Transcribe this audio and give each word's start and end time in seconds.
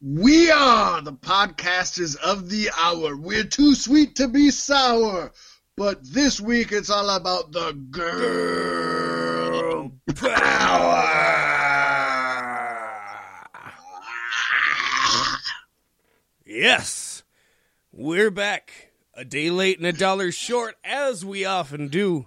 We 0.00 0.48
are 0.50 1.00
the 1.02 1.12
podcasters 1.12 2.16
of 2.16 2.48
the 2.48 2.70
hour. 2.78 3.16
We're 3.16 3.42
too 3.42 3.74
sweet 3.74 4.14
to 4.16 4.28
be 4.28 4.52
sour. 4.52 5.32
But 5.76 5.98
this 6.04 6.40
week 6.40 6.70
it's 6.70 6.88
all 6.90 7.10
about 7.10 7.50
the 7.50 7.72
girl 7.90 9.90
power. 10.14 11.04
Yes, 16.46 17.22
we're 17.92 18.30
back. 18.30 18.90
A 19.14 19.24
day 19.24 19.50
late 19.50 19.78
and 19.78 19.86
a 19.86 19.92
dollar 19.92 20.30
short, 20.30 20.76
as 20.84 21.24
we 21.24 21.44
often 21.44 21.88
do. 21.88 22.26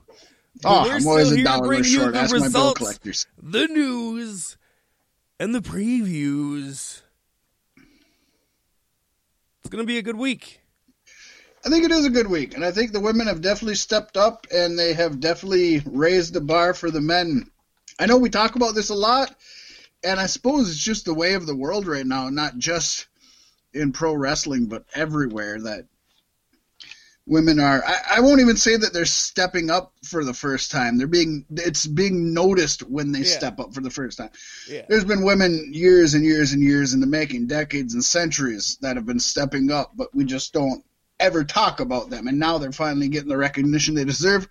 But 0.61 0.69
Oh, 0.69 0.83
we're 0.83 0.95
I'm 0.97 1.07
always 1.07 1.27
still 1.27 1.33
a 1.33 1.37
here 1.37 1.45
to 1.45 1.61
bring 1.61 1.83
you 1.85 2.11
the 2.11 2.19
Ask 2.19 2.33
results, 2.33 3.25
the 3.41 3.67
news, 3.67 4.57
and 5.39 5.55
the 5.55 5.61
previews. 5.61 7.01
Going 9.71 9.83
to 9.83 9.87
be 9.87 9.99
a 9.99 10.01
good 10.01 10.17
week. 10.17 10.59
I 11.65 11.69
think 11.69 11.85
it 11.85 11.91
is 11.91 12.05
a 12.05 12.09
good 12.09 12.27
week, 12.27 12.55
and 12.55 12.65
I 12.65 12.71
think 12.71 12.91
the 12.91 12.99
women 12.99 13.27
have 13.27 13.39
definitely 13.39 13.75
stepped 13.75 14.17
up 14.17 14.45
and 14.53 14.77
they 14.77 14.91
have 14.93 15.21
definitely 15.21 15.81
raised 15.85 16.33
the 16.33 16.41
bar 16.41 16.73
for 16.73 16.91
the 16.91 16.99
men. 16.99 17.49
I 17.97 18.05
know 18.05 18.17
we 18.17 18.29
talk 18.29 18.57
about 18.57 18.75
this 18.75 18.89
a 18.89 18.95
lot, 18.95 19.33
and 20.03 20.19
I 20.19 20.25
suppose 20.25 20.69
it's 20.69 20.83
just 20.83 21.05
the 21.05 21.13
way 21.13 21.35
of 21.35 21.45
the 21.45 21.55
world 21.55 21.87
right 21.87 22.05
now, 22.05 22.27
not 22.27 22.57
just 22.57 23.07
in 23.73 23.93
pro 23.93 24.13
wrestling, 24.13 24.65
but 24.65 24.83
everywhere 24.93 25.61
that 25.61 25.85
women 27.27 27.59
are. 27.59 27.83
I, 27.85 28.17
I 28.17 28.19
won't 28.19 28.41
even 28.41 28.57
say 28.57 28.75
that 28.77 28.93
they're 28.93 29.05
stepping 29.05 29.69
up 29.69 29.93
for 30.03 30.23
the 30.23 30.33
first 30.33 30.71
time. 30.71 30.97
They're 30.97 31.07
being 31.07 31.45
it's 31.51 31.85
being 31.85 32.33
noticed 32.33 32.81
when 32.83 33.11
they 33.11 33.19
Yeah. 33.19 33.37
step 33.37 33.59
up 33.59 33.73
for 33.73 33.81
the 33.81 33.89
first 33.89 34.17
time. 34.17 34.31
Yeah. 34.67 34.85
There's 34.89 35.05
been 35.05 35.23
women 35.23 35.71
years 35.73 36.13
and 36.13 36.23
years 36.25 36.51
and 36.53 36.61
years 36.63 36.93
in 36.93 36.99
the 36.99 37.07
making, 37.07 37.47
decades 37.47 37.93
and 37.93 38.03
centuries 38.03 38.77
that 38.81 38.95
have 38.95 39.05
been 39.05 39.19
stepping 39.19 39.71
up, 39.71 39.91
but 39.95 40.13
we 40.15 40.25
just 40.25 40.51
don't 40.53 40.83
ever 41.19 41.43
talk 41.43 41.79
about 41.79 42.09
them. 42.09 42.27
And 42.27 42.39
now 42.39 42.57
they're 42.57 42.71
finally 42.71 43.07
getting 43.07 43.29
the 43.29 43.37
recognition 43.37 43.93
they 43.93 44.05
deserve. 44.05 44.47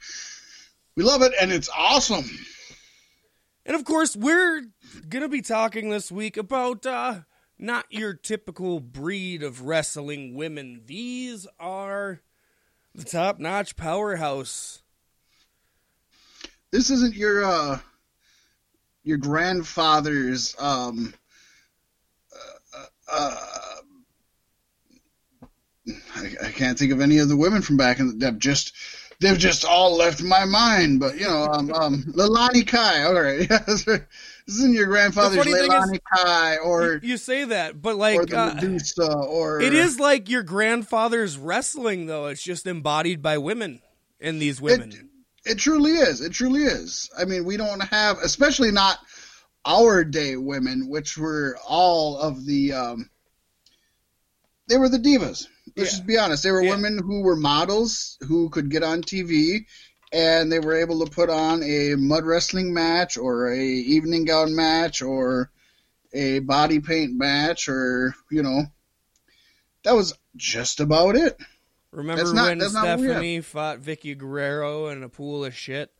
We 0.96 1.02
love 1.02 1.22
it, 1.22 1.32
and 1.40 1.52
it's 1.52 1.68
awesome. 1.76 2.24
And 3.66 3.74
of 3.76 3.84
course, 3.84 4.16
we're 4.16 4.62
going 5.08 5.22
to 5.22 5.28
be 5.28 5.42
talking 5.42 5.90
this 5.90 6.10
week 6.10 6.36
about 6.36 6.86
uh, 6.86 7.20
not 7.58 7.86
your 7.90 8.14
typical 8.14 8.80
breed 8.80 9.42
of 9.42 9.62
wrestling 9.62 10.34
women. 10.34 10.82
These 10.86 11.46
are 11.58 12.20
the 13.00 13.10
top 13.10 13.38
notch 13.38 13.76
powerhouse. 13.76 14.82
This 16.70 16.90
isn't 16.90 17.14
your 17.14 17.44
uh, 17.44 17.78
your 19.02 19.18
grandfather's 19.18 20.54
um, 20.58 21.14
uh, 22.72 22.84
uh, 23.12 23.36
I, 26.14 26.34
I 26.44 26.50
can't 26.52 26.78
think 26.78 26.92
of 26.92 27.00
any 27.00 27.18
of 27.18 27.28
the 27.28 27.36
women 27.36 27.62
from 27.62 27.76
back 27.76 27.98
in 27.98 28.06
the 28.06 28.12
they've 28.14 28.38
just 28.38 28.74
they've 29.18 29.38
just 29.38 29.64
all 29.64 29.96
left 29.96 30.22
my 30.22 30.44
mind. 30.44 31.00
But 31.00 31.18
you 31.18 31.26
know, 31.26 31.44
um, 31.44 31.72
um 31.72 32.04
Leilani 32.08 32.66
Kai. 32.66 33.02
All 33.04 33.14
right, 33.14 33.50
this 34.50 34.58
isn't 34.58 34.74
your 34.74 34.86
grandfather's 34.86 35.38
funny 35.38 35.52
thing 35.52 35.62
is- 35.64 35.68
Leilani 35.70 35.98
Kai 36.12 36.56
or 36.58 36.94
you, 36.94 37.10
you 37.10 37.16
say 37.16 37.44
that, 37.44 37.80
but 37.80 37.92
or 37.94 37.98
like 37.98 38.26
the 38.26 38.38
uh, 38.38 38.54
Medusa 38.54 39.12
or 39.12 39.60
it 39.60 39.72
is 39.72 40.00
like 40.00 40.28
your 40.28 40.42
grandfather's 40.42 41.38
wrestling, 41.38 42.06
though. 42.06 42.26
It's 42.26 42.42
just 42.42 42.66
embodied 42.66 43.22
by 43.22 43.38
women 43.38 43.80
in 44.18 44.40
these 44.40 44.60
women. 44.60 45.08
It 45.46 45.58
truly 45.58 45.92
is. 45.92 46.20
It 46.20 46.32
truly 46.32 46.64
is. 46.64 47.08
I 47.16 47.24
mean, 47.24 47.44
we 47.44 47.56
don't 47.56 47.80
have, 47.80 48.18
especially 48.18 48.72
not 48.72 48.98
our 49.64 50.02
day 50.04 50.36
women, 50.36 50.88
which 50.88 51.16
were 51.16 51.56
all 51.66 52.18
of 52.18 52.44
the. 52.44 52.72
Um, 52.72 53.10
they 54.68 54.76
were 54.78 54.88
the 54.88 54.98
divas. 54.98 55.46
Let's 55.76 55.76
Yeah. 55.76 55.84
just 55.84 56.06
be 56.06 56.18
honest. 56.18 56.42
They 56.42 56.50
were 56.50 56.62
Yeah. 56.62 56.70
women 56.70 56.98
who 56.98 57.22
were 57.22 57.36
models 57.36 58.18
who 58.26 58.50
could 58.50 58.70
get 58.70 58.82
on 58.82 59.02
TV, 59.02 59.66
and 60.12 60.50
they 60.50 60.58
were 60.58 60.74
able 60.74 61.04
to 61.04 61.10
put 61.10 61.30
on 61.30 61.62
a 61.62 61.94
mud 61.96 62.24
wrestling 62.24 62.74
match 62.74 63.16
or 63.16 63.52
a 63.52 63.60
evening 63.60 64.24
gown 64.24 64.54
match 64.54 65.02
or 65.02 65.50
a 66.12 66.40
body 66.40 66.80
paint 66.80 67.16
match 67.16 67.68
or 67.68 68.14
you 68.30 68.42
know. 68.42 68.62
That 69.84 69.94
was 69.94 70.18
just 70.36 70.80
about 70.80 71.16
it. 71.16 71.38
Remember 71.92 72.22
That's 72.22 72.34
when 72.34 72.58
not 72.58 72.68
what 72.68 72.82
we 72.82 72.86
have. 72.86 73.00
Stephanie 73.00 73.40
fought 73.40 73.80
Vickie 73.80 74.16
Guerrero 74.16 74.88
in 74.88 75.02
a 75.02 75.08
pool 75.08 75.44
of 75.44 75.54
shit? 75.54 75.90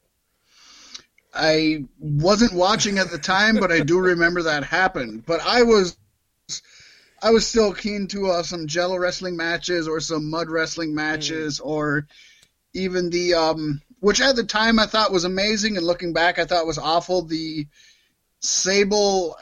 I 1.34 1.84
wasn't 1.98 2.52
watching 2.52 2.98
at 2.98 3.10
the 3.10 3.18
time, 3.18 3.56
but 3.56 3.72
I 3.72 3.80
do 3.80 3.98
remember 3.98 4.42
that 4.42 4.64
happened. 4.64 5.24
But 5.26 5.40
I 5.40 5.62
was, 5.62 5.96
I 7.22 7.30
was 7.30 7.46
still 7.46 7.72
keen 7.72 8.06
to 8.08 8.28
uh, 8.28 8.42
some 8.42 8.66
Jello 8.66 8.98
wrestling 8.98 9.36
matches 9.36 9.88
or 9.88 10.00
some 10.00 10.28
mud 10.28 10.48
wrestling 10.50 10.94
matches 10.94 11.60
or 11.60 12.06
even 12.72 13.10
the 13.10 13.34
um, 13.34 13.80
which 14.00 14.20
at 14.20 14.36
the 14.36 14.44
time 14.44 14.78
I 14.78 14.86
thought 14.86 15.12
was 15.12 15.24
amazing, 15.24 15.76
and 15.76 15.86
looking 15.86 16.12
back 16.12 16.38
I 16.38 16.44
thought 16.44 16.66
was 16.66 16.78
awful. 16.78 17.22
The 17.22 17.66
Sable 18.40 19.36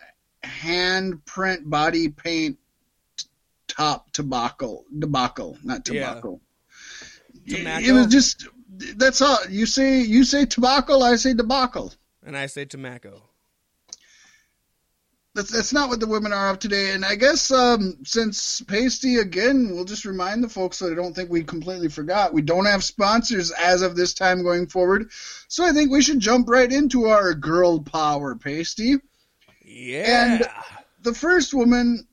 handprint 0.44 1.68
body 1.68 2.08
paint 2.08 2.58
top 3.68 4.10
debacle, 4.12 4.84
debacle, 4.96 5.56
not 5.62 5.88
Yeah. 5.88 6.14
debacle. 6.14 6.40
Tobacco? 7.48 7.84
It 7.86 7.92
was 7.92 8.06
just 8.08 8.46
that's 8.96 9.22
all 9.22 9.38
you 9.48 9.66
say. 9.66 10.00
You 10.02 10.24
say 10.24 10.44
tobacco, 10.46 11.00
I 11.00 11.16
say 11.16 11.32
debacle. 11.34 11.92
And 12.24 12.36
I 12.36 12.46
say 12.46 12.64
tobacco. 12.64 13.22
That's 15.38 15.52
that's 15.52 15.72
not 15.72 15.88
what 15.88 16.00
the 16.00 16.08
women 16.08 16.32
are 16.32 16.50
of 16.50 16.58
today. 16.58 16.94
And 16.94 17.04
I 17.04 17.14
guess 17.14 17.52
um, 17.52 17.98
since 18.04 18.60
Pasty 18.62 19.18
again, 19.18 19.70
we'll 19.70 19.84
just 19.84 20.04
remind 20.04 20.42
the 20.42 20.48
folks 20.48 20.80
that 20.80 20.90
I 20.90 20.96
don't 20.96 21.14
think 21.14 21.30
we 21.30 21.44
completely 21.44 21.88
forgot. 21.88 22.34
We 22.34 22.42
don't 22.42 22.64
have 22.64 22.82
sponsors 22.82 23.52
as 23.52 23.82
of 23.82 23.94
this 23.94 24.14
time 24.14 24.42
going 24.42 24.66
forward, 24.66 25.12
so 25.46 25.64
I 25.64 25.70
think 25.70 25.92
we 25.92 26.02
should 26.02 26.18
jump 26.18 26.48
right 26.48 26.72
into 26.72 27.06
our 27.06 27.34
girl 27.34 27.80
power, 27.80 28.34
Pasty. 28.34 28.96
Yeah. 29.64 30.38
And 30.38 30.48
the 31.02 31.14
first 31.14 31.54
woman 31.54 32.08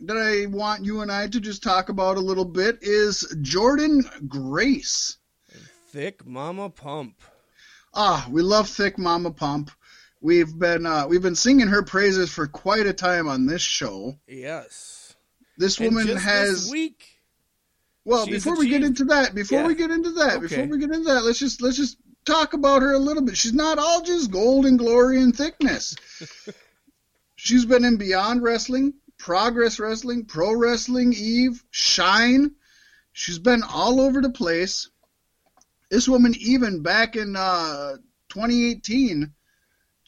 that 0.00 0.16
I 0.16 0.46
want 0.46 0.86
you 0.86 1.02
and 1.02 1.12
I 1.12 1.26
to 1.26 1.40
just 1.40 1.62
talk 1.62 1.90
about 1.90 2.16
a 2.16 2.20
little 2.20 2.46
bit 2.46 2.78
is 2.80 3.36
Jordynne 3.42 4.28
Grace. 4.28 5.18
Thick 5.88 6.24
Mama 6.24 6.70
Pump. 6.70 7.20
Ah, 7.92 8.26
we 8.30 8.40
love 8.40 8.66
thick 8.66 8.96
Mama 8.96 9.30
Pump. 9.30 9.70
We've 10.22 10.56
been 10.56 10.86
uh, 10.86 11.06
we've 11.08 11.20
been 11.20 11.34
singing 11.34 11.66
her 11.66 11.82
praises 11.82 12.30
for 12.32 12.46
quite 12.46 12.86
a 12.86 12.92
time 12.92 13.26
on 13.28 13.44
this 13.46 13.60
show. 13.60 14.16
Yes. 14.28 15.14
This 15.58 15.78
woman 15.80 16.06
has 16.16 16.64
this 16.64 16.70
week. 16.70 17.04
well. 18.04 18.24
Before 18.26 18.56
we 18.56 18.68
get 18.68 18.84
into 18.84 19.04
that, 19.06 19.34
before 19.34 19.60
Yeah. 19.62 19.66
we 19.66 19.74
get 19.74 19.90
into 19.90 20.12
that, 20.12 20.36
Okay. 20.36 20.46
before 20.46 20.66
we 20.66 20.78
get 20.78 20.90
into 20.92 21.12
that, 21.12 21.24
let's 21.24 21.40
just 21.40 21.60
let's 21.60 21.76
just 21.76 21.98
talk 22.24 22.52
about 22.54 22.82
her 22.82 22.92
a 22.92 22.98
little 23.00 23.22
bit. 23.22 23.36
She's 23.36 23.52
not 23.52 23.78
all 23.78 24.00
just 24.02 24.30
gold 24.30 24.64
and 24.64 24.78
glory 24.78 25.20
and 25.20 25.36
thickness. 25.36 25.96
She's 27.36 27.64
been 27.64 27.84
in 27.84 27.96
Beyond 27.96 28.42
Wrestling, 28.44 28.94
Progress 29.18 29.80
Wrestling, 29.80 30.24
Pro 30.26 30.54
Wrestling, 30.54 31.12
Eve, 31.12 31.64
Shine. 31.72 32.52
She's 33.12 33.40
been 33.40 33.64
all 33.64 34.00
over 34.00 34.20
the 34.20 34.30
place. 34.30 34.88
This 35.90 36.08
woman, 36.08 36.34
even 36.38 36.82
back 36.82 37.16
in 37.16 37.34
uh, 37.36 37.96
2018, 38.28 39.32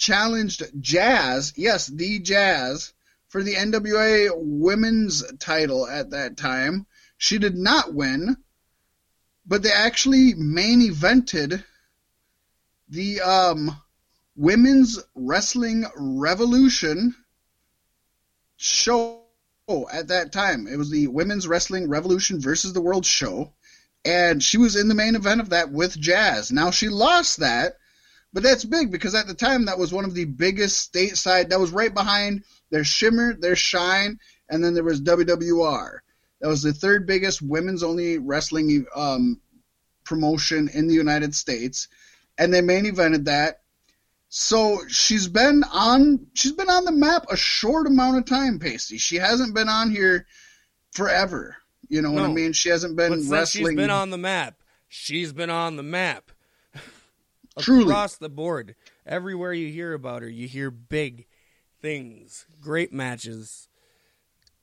challenged 0.05 0.63
Jazz, 0.83 1.55
yes, 1.57 1.87
the 1.87 2.19
Jazz, 2.19 2.93
for 3.29 3.43
the 3.43 3.55
NWA 3.55 4.33
Women's 4.37 5.25
title 5.39 5.89
at 5.89 6.11
that 6.11 6.37
time. 6.37 6.85
She 7.17 7.39
did 7.39 7.57
not 7.57 7.95
win, 7.95 8.37
but 9.47 9.63
they 9.63 9.73
actually 9.73 10.35
main 10.35 10.83
evented 10.83 11.65
the 12.91 13.23
um, 13.23 13.75
Women's 14.37 14.99
Wrestling 15.15 15.87
Revolution 15.97 17.15
show 18.57 19.23
at 19.91 20.09
that 20.09 20.33
time. 20.33 20.67
It 20.67 20.77
was 20.77 20.91
the 20.91 21.07
Women's 21.07 21.49
Wrestling 21.49 21.89
Revolution 21.89 22.43
versus 22.43 22.75
the 22.75 22.83
World 22.83 23.07
show, 23.07 23.55
and 24.05 24.43
she 24.43 24.59
was 24.59 24.77
in 24.77 24.89
the 24.89 24.95
main 24.95 25.15
event 25.15 25.41
of 25.41 25.49
that 25.49 25.73
with 25.73 25.99
Jazz. 25.99 26.53
Now 26.53 26.71
she 26.71 26.91
lost 26.91 27.39
that, 27.39 27.79
but 28.35 28.43
that's 28.43 28.65
big 28.65 28.91
because 28.91 29.15
at 29.15 29.29
the 29.29 29.35
time 29.35 29.65
that 29.65 29.79
was 29.79 29.93
one 29.93 30.05
of 30.05 30.13
the 30.13 30.25
biggest 30.25 30.93
stateside. 30.93 31.49
That 31.49 31.61
was 31.61 31.71
right 31.71 31.95
behind 31.95 32.43
their 32.71 32.83
Shimmer, 32.85 33.35
their 33.35 33.55
Shine, 33.55 34.19
and 34.51 34.63
then 34.63 34.75
there 34.75 34.83
was 34.83 35.01
WWR. 35.01 35.99
That 36.41 36.49
was 36.49 36.63
the 36.63 36.73
third 36.73 37.07
biggest 37.07 37.41
women's 37.41 37.85
only 37.85 38.19
wrestling 38.19 38.85
um, 38.95 39.41
promotion 40.05 40.69
in 40.75 40.89
the 40.89 40.95
United 40.95 41.35
States, 41.35 41.87
and 42.37 42.53
they 42.53 42.61
main 42.61 42.85
evented 42.85 43.25
that. 43.27 43.61
So 44.29 44.81
she's 44.89 45.29
been 45.29 45.63
on 45.73 46.27
she's 46.35 46.53
been 46.53 46.69
on 46.69 46.85
the 46.85 46.93
map 46.93 47.27
a 47.31 47.37
short 47.37 47.87
amount 47.87 48.19
of 48.19 48.25
time, 48.25 48.59
Pasty. 48.59 48.99
She 48.99 49.17
hasn't 49.17 49.55
been 49.55 49.69
on 49.69 49.93
here 49.93 50.27
forever. 50.91 51.57
You 51.89 52.03
know 52.03 52.11
what 52.11 52.25
I 52.25 52.29
mean? 52.29 52.53
She 52.53 52.69
hasn't 52.69 52.97
been 52.97 53.11
But 53.11 53.31
wrestling. 53.33 53.67
she's 53.67 53.77
been 53.77 53.91
on 53.91 54.11
the 54.11 54.19
map, 54.19 54.57
she's 54.89 55.33
been 55.33 55.51
on 55.51 55.77
the 55.77 55.85
map. 55.85 56.33
Truly. 57.59 57.85
Across 57.85 58.17
the 58.17 58.29
board. 58.29 58.75
Everywhere 59.07 59.53
you 59.53 59.71
hear 59.71 59.93
about 59.93 60.23
her, 60.23 60.29
you 60.29 60.49
hear 60.49 60.71
big 60.71 61.27
things, 61.81 62.47
great 62.61 62.93
matches, 62.93 63.69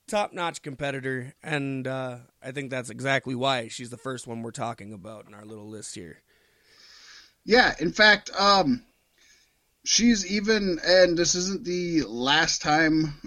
top 0.07 0.33
notch 0.33 0.61
competitor, 0.61 1.33
and 1.41 1.87
uh, 1.87 2.17
I 2.43 2.51
think 2.51 2.69
that's 2.69 2.89
exactly 2.89 3.35
why 3.35 3.69
she's 3.69 3.89
the 3.89 3.97
first 3.97 4.27
one 4.27 4.41
we're 4.41 4.51
talking 4.51 4.91
about 4.91 5.25
in 5.27 5.33
our 5.33 5.45
little 5.45 5.69
list 5.69 5.95
here. 5.95 6.21
Yeah, 7.45 7.73
in 7.79 7.91
fact, 7.91 8.29
um, 8.37 8.83
she's 9.85 10.29
even, 10.29 10.79
and 10.85 11.17
this 11.17 11.35
isn't 11.35 11.63
the 11.63 12.03
last 12.03 12.61
time. 12.61 13.21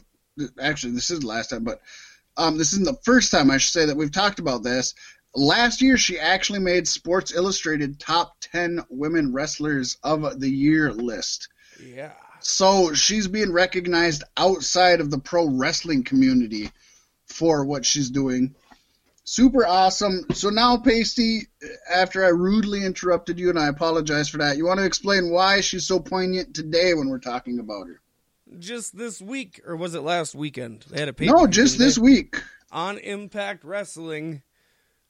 Actually, 0.60 0.92
this 0.92 1.10
is 1.10 1.20
the 1.20 1.26
last 1.26 1.50
time, 1.50 1.64
but 1.64 1.80
um, 2.36 2.58
this 2.58 2.72
isn't 2.72 2.84
the 2.84 3.00
first 3.04 3.30
time 3.30 3.50
I 3.50 3.56
should 3.56 3.72
say 3.72 3.86
that 3.86 3.96
we've 3.96 4.12
talked 4.12 4.38
about 4.38 4.62
this. 4.62 4.94
Last 5.34 5.82
year, 5.82 5.96
she 5.96 6.18
actually 6.18 6.60
made 6.60 6.86
Sports 6.86 7.34
Illustrated 7.34 7.98
top 7.98 8.36
10 8.40 8.84
women 8.88 9.32
wrestlers 9.32 9.98
of 10.02 10.38
the 10.38 10.48
year 10.48 10.92
list. 10.92 11.48
Yeah. 11.84 12.12
So 12.40 12.92
she's 12.92 13.26
being 13.26 13.52
recognized 13.52 14.22
outside 14.36 15.00
of 15.00 15.10
the 15.10 15.18
pro 15.18 15.48
wrestling 15.48 16.04
community 16.04 16.70
for 17.26 17.64
what 17.64 17.84
she's 17.84 18.10
doing. 18.10 18.54
Super 19.24 19.66
awesome. 19.66 20.26
So 20.34 20.50
now, 20.50 20.76
Pasty, 20.76 21.48
after 21.90 22.24
I 22.24 22.28
rudely 22.28 22.84
interrupted 22.84 23.38
you, 23.38 23.48
and 23.48 23.58
I 23.58 23.68
apologize 23.68 24.28
for 24.28 24.38
that, 24.38 24.58
you 24.58 24.66
want 24.66 24.80
to 24.80 24.86
explain 24.86 25.30
why 25.30 25.62
she's 25.62 25.86
so 25.86 25.98
poignant 25.98 26.54
today 26.54 26.92
when 26.92 27.08
we're 27.08 27.18
talking 27.18 27.58
about 27.58 27.86
her? 27.86 28.00
Just 28.58 28.96
this 28.96 29.22
week, 29.22 29.62
or 29.66 29.74
was 29.74 29.94
it 29.94 30.02
last 30.02 30.34
weekend? 30.34 30.84
They 30.90 31.00
had 31.00 31.08
a 31.08 31.24
No, 31.24 31.46
just 31.46 31.78
this 31.78 31.96
week. 31.96 32.42
On 32.70 32.98
Impact 32.98 33.64
Wrestling, 33.64 34.42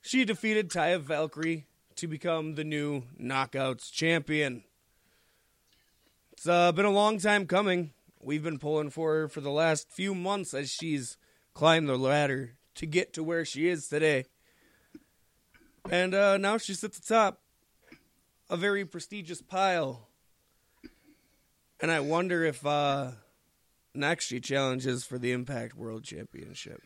she 0.05 0.27
defeated 0.27 0.69
Taya 0.69 1.01
Valkyrie 1.01 1.65
to 1.97 2.07
become 2.07 2.57
the 2.57 2.65
new 2.65 3.05
Knockouts 3.19 3.91
champion. 3.91 4.63
It's 6.33 6.47
uh, 6.47 6.73
been 6.73 6.85
a 6.85 6.91
long 6.91 7.19
time 7.19 7.47
coming. 7.47 7.93
We've 8.23 8.43
been 8.43 8.59
pulling 8.59 8.91
for 8.91 9.15
her 9.15 9.29
for 9.29 9.41
the 9.41 9.51
last 9.51 9.91
few 9.91 10.15
months 10.15 10.53
as 10.53 10.71
she's 10.71 11.17
climbed 11.55 11.89
the 11.89 11.97
ladder 11.97 12.57
to 12.75 12.87
get 12.87 13.15
to 13.15 13.25
where 13.25 13.47
she 13.47 13.67
is 13.67 13.89
today. 13.89 14.27
And 15.91 16.15
uh, 16.15 16.37
now 16.37 16.59
she's 16.59 16.85
at 16.85 16.93
the 16.93 17.03
top. 17.03 17.41
A 18.51 18.59
very 18.59 18.85
prestigious 18.85 19.41
pile. 19.41 20.09
And 21.81 21.91
I 21.91 22.01
wonder 22.01 22.45
if 22.45 22.65
uh, 22.67 23.13
next 23.95 24.27
she 24.27 24.39
challenges 24.39 25.05
for 25.05 25.19
the 25.19 25.33
Impact 25.33 25.75
World 25.75 26.05
Championship. 26.05 26.83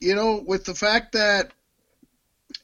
You 0.00 0.16
know, 0.16 0.42
with 0.44 0.64
the 0.64 0.74
fact 0.74 1.12
that 1.12 1.52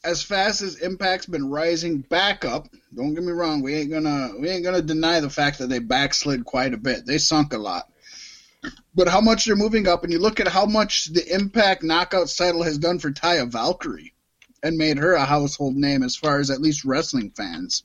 as 0.05 0.23
fast 0.23 0.63
as 0.63 0.81
Impact's 0.81 1.27
been 1.27 1.51
rising 1.51 2.01
back 2.01 2.45
up, 2.45 2.69
don't 2.95 3.15
get 3.15 3.25
me 3.25 3.33
wrong, 3.33 3.63
we 3.63 3.75
ain't 3.75 3.91
gonna 3.91 4.33
we 4.39 4.49
ain't 4.49 4.65
gonna 4.65 4.83
deny 4.83 5.21
the 5.21 5.31
fact 5.31 5.59
that 5.59 5.69
they 5.69 5.79
backslid 5.79 6.45
quite 6.45 6.75
a 6.75 6.79
bit. 6.79 7.07
They 7.07 7.19
sunk 7.19 7.53
a 7.53 7.59
lot. 7.59 7.91
But 8.95 9.09
how 9.09 9.21
much 9.21 9.45
they're 9.45 9.57
moving 9.57 9.87
up, 9.87 10.03
and 10.03 10.13
you 10.13 10.19
look 10.19 10.41
at 10.41 10.49
how 10.49 10.67
much 10.67 11.07
the 11.07 11.33
Impact 11.33 11.83
Knockouts 11.83 12.37
title 12.37 12.63
has 12.63 12.79
done 12.79 12.99
for 12.99 13.13
Taya 13.13 13.51
Valkyrie, 13.51 14.15
and 14.63 14.77
made 14.77 14.99
her 14.99 15.13
a 15.13 15.25
household 15.25 15.77
name 15.77 16.03
as 16.03 16.17
far 16.17 16.41
as 16.41 16.51
at 16.51 16.61
least 16.61 16.85
wrestling 16.85 17.31
fans. 17.31 17.85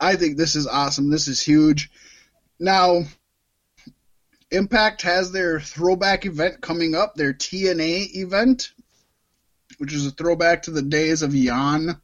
I 0.00 0.16
think 0.16 0.36
this 0.36 0.56
is 0.56 0.66
awesome. 0.66 1.10
This 1.10 1.28
is 1.28 1.40
huge. 1.40 1.90
Now, 2.58 3.02
Impact 4.50 5.02
has 5.02 5.32
their 5.32 5.60
throwback 5.60 6.26
event 6.26 6.60
coming 6.60 6.94
up, 6.94 7.14
their 7.14 7.32
TNA 7.32 8.14
event, 8.16 8.72
which 9.82 9.92
is 9.92 10.06
a 10.06 10.12
throwback 10.12 10.62
to 10.62 10.70
the 10.70 10.80
days 10.80 11.22
of 11.22 11.34
Yan 11.34 12.00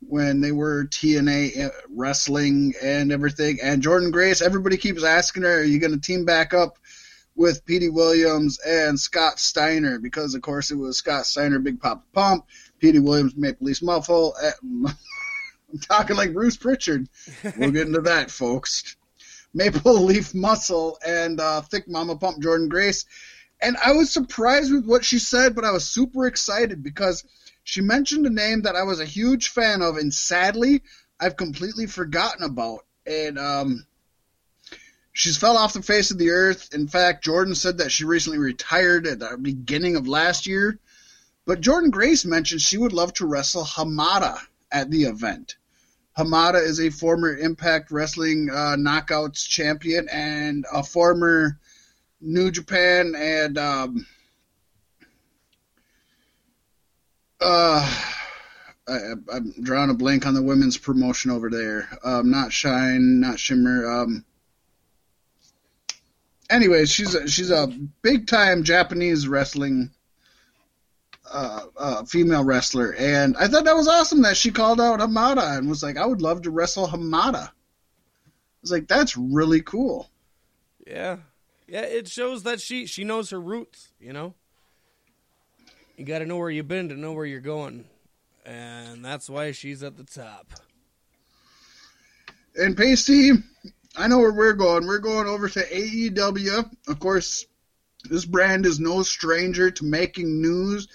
when 0.00 0.42
they 0.42 0.52
were 0.52 0.84
TNA 0.84 1.70
wrestling 1.88 2.74
and 2.82 3.10
everything. 3.10 3.56
And 3.62 3.82
Jordynne 3.82 4.12
Grace, 4.12 4.42
everybody 4.42 4.76
keeps 4.76 5.02
asking 5.02 5.44
her, 5.44 5.60
are 5.60 5.64
you 5.64 5.78
going 5.78 5.94
to 5.94 5.98
team 5.98 6.26
back 6.26 6.52
up 6.52 6.76
with 7.34 7.64
Petey 7.64 7.88
Williams 7.88 8.60
and 8.60 9.00
Scott 9.00 9.38
Steiner? 9.38 9.98
Because, 9.98 10.34
of 10.34 10.42
course, 10.42 10.70
it 10.70 10.74
was 10.76 10.98
Scott 10.98 11.24
Steiner, 11.24 11.60
Big 11.60 11.80
Poppa 11.80 12.02
Pump, 12.12 12.44
Petey 12.78 12.98
Williams, 12.98 13.34
Maple 13.36 13.68
Leaf 13.68 13.80
Muffle. 13.80 14.34
I'm 14.62 15.78
talking 15.80 16.16
like 16.16 16.34
Bruce 16.34 16.58
Pritchard. 16.58 17.08
We'll 17.56 17.70
get 17.70 17.86
into 17.86 18.02
that, 18.02 18.30
folks. 18.30 18.96
Maple 19.54 20.04
Leaf 20.04 20.34
Muscle 20.34 20.98
and 21.06 21.40
uh, 21.40 21.62
Thick 21.62 21.88
Mama 21.88 22.16
Pump 22.16 22.42
Jordan 22.42 22.68
Grace. 22.68 23.06
And 23.62 23.76
I 23.76 23.92
was 23.92 24.10
surprised 24.10 24.72
with 24.72 24.86
what 24.86 25.04
she 25.04 25.20
said, 25.20 25.54
but 25.54 25.64
I 25.64 25.70
was 25.70 25.86
super 25.86 26.26
excited 26.26 26.82
because 26.82 27.24
she 27.62 27.80
mentioned 27.80 28.26
a 28.26 28.30
name 28.30 28.62
that 28.62 28.74
I 28.74 28.82
was 28.82 28.98
a 28.98 29.04
huge 29.04 29.48
fan 29.50 29.82
of, 29.82 29.96
and 29.96 30.12
sadly, 30.12 30.82
I've 31.20 31.36
completely 31.36 31.86
forgotten 31.86 32.42
about. 32.42 32.84
And 33.06 33.38
um, 33.38 33.86
she's 35.12 35.36
fell 35.36 35.56
off 35.56 35.74
the 35.74 35.82
face 35.82 36.10
of 36.10 36.18
the 36.18 36.30
earth. 36.30 36.74
In 36.74 36.88
fact, 36.88 37.24
Jordynne 37.24 37.56
said 37.56 37.78
that 37.78 37.92
she 37.92 38.04
recently 38.04 38.38
retired 38.38 39.06
at 39.06 39.20
the 39.20 39.38
beginning 39.40 39.94
of 39.94 40.08
last 40.08 40.46
year. 40.48 40.80
But 41.46 41.60
Jordynne 41.60 41.92
Grace 41.92 42.24
mentioned 42.24 42.62
she 42.62 42.78
would 42.78 42.92
love 42.92 43.12
to 43.14 43.26
wrestle 43.26 43.64
Hamada 43.64 44.38
at 44.72 44.90
the 44.90 45.04
event. 45.04 45.54
Hamada 46.18 46.60
is 46.62 46.80
a 46.80 46.90
former 46.90 47.36
Impact 47.36 47.92
Wrestling 47.92 48.50
uh, 48.50 48.76
Knockouts 48.76 49.48
champion 49.48 50.08
and 50.08 50.66
a 50.72 50.82
former 50.82 51.58
New 52.22 52.50
Japan 52.52 53.14
and 53.16 53.58
um, 53.58 54.06
uh, 57.40 58.02
I, 58.88 58.96
am 59.32 59.54
drawing 59.62 59.90
a 59.90 59.94
blank 59.94 60.26
on 60.26 60.34
the 60.34 60.42
women's 60.42 60.78
promotion 60.78 61.30
over 61.30 61.50
there. 61.50 61.88
Um, 62.04 62.30
not 62.30 62.52
Shine, 62.52 63.20
not 63.20 63.40
Shimmer. 63.40 64.02
Um, 64.02 64.24
she's 66.86 67.14
a, 67.14 67.28
she's 67.28 67.50
a 67.50 67.66
big 68.02 68.26
time 68.28 68.62
Japanese 68.62 69.26
wrestling 69.26 69.90
uh, 71.32 71.62
uh, 71.76 72.04
female 72.04 72.44
wrestler, 72.44 72.94
and 72.94 73.36
I 73.36 73.48
thought 73.48 73.64
that 73.64 73.76
was 73.76 73.88
awesome 73.88 74.22
that 74.22 74.36
she 74.36 74.50
called 74.50 74.80
out 74.80 75.00
Hamada 75.00 75.58
and 75.58 75.68
was 75.68 75.82
like, 75.82 75.96
"I 75.96 76.06
would 76.06 76.20
love 76.20 76.42
to 76.42 76.50
wrestle 76.50 76.86
Hamada." 76.86 77.48
I 77.48 77.50
was 78.60 78.70
like, 78.70 78.86
"That's 78.86 79.16
really 79.16 79.62
cool." 79.62 80.10
Yeah, 80.86 81.18
yeah, 81.72 81.80
it 81.80 82.06
shows 82.06 82.42
that 82.42 82.60
she 82.60 82.84
she 82.86 83.02
knows 83.02 83.30
her 83.30 83.40
roots. 83.40 83.88
You 83.98 84.12
know, 84.12 84.34
you 85.96 86.04
got 86.04 86.18
to 86.18 86.26
know 86.26 86.36
where 86.36 86.50
you've 86.50 86.68
been 86.68 86.90
to 86.90 86.94
know 86.94 87.12
where 87.12 87.24
you're 87.24 87.40
going, 87.40 87.86
and 88.44 89.02
that's 89.02 89.30
why 89.30 89.52
she's 89.52 89.82
at 89.82 89.96
the 89.96 90.04
top. 90.04 90.52
And 92.54 92.76
Pasty, 92.76 93.30
I 93.96 94.06
know 94.06 94.18
where 94.18 94.34
we're 94.34 94.52
going. 94.52 94.86
We're 94.86 94.98
going 94.98 95.26
over 95.26 95.48
to 95.48 95.60
AEW. 95.60 96.70
Of 96.88 97.00
course, 97.00 97.46
this 98.04 98.26
brand 98.26 98.66
is 98.66 98.78
no 98.78 99.02
stranger 99.02 99.70
to 99.70 99.84
making 99.84 100.42
news 100.42 100.88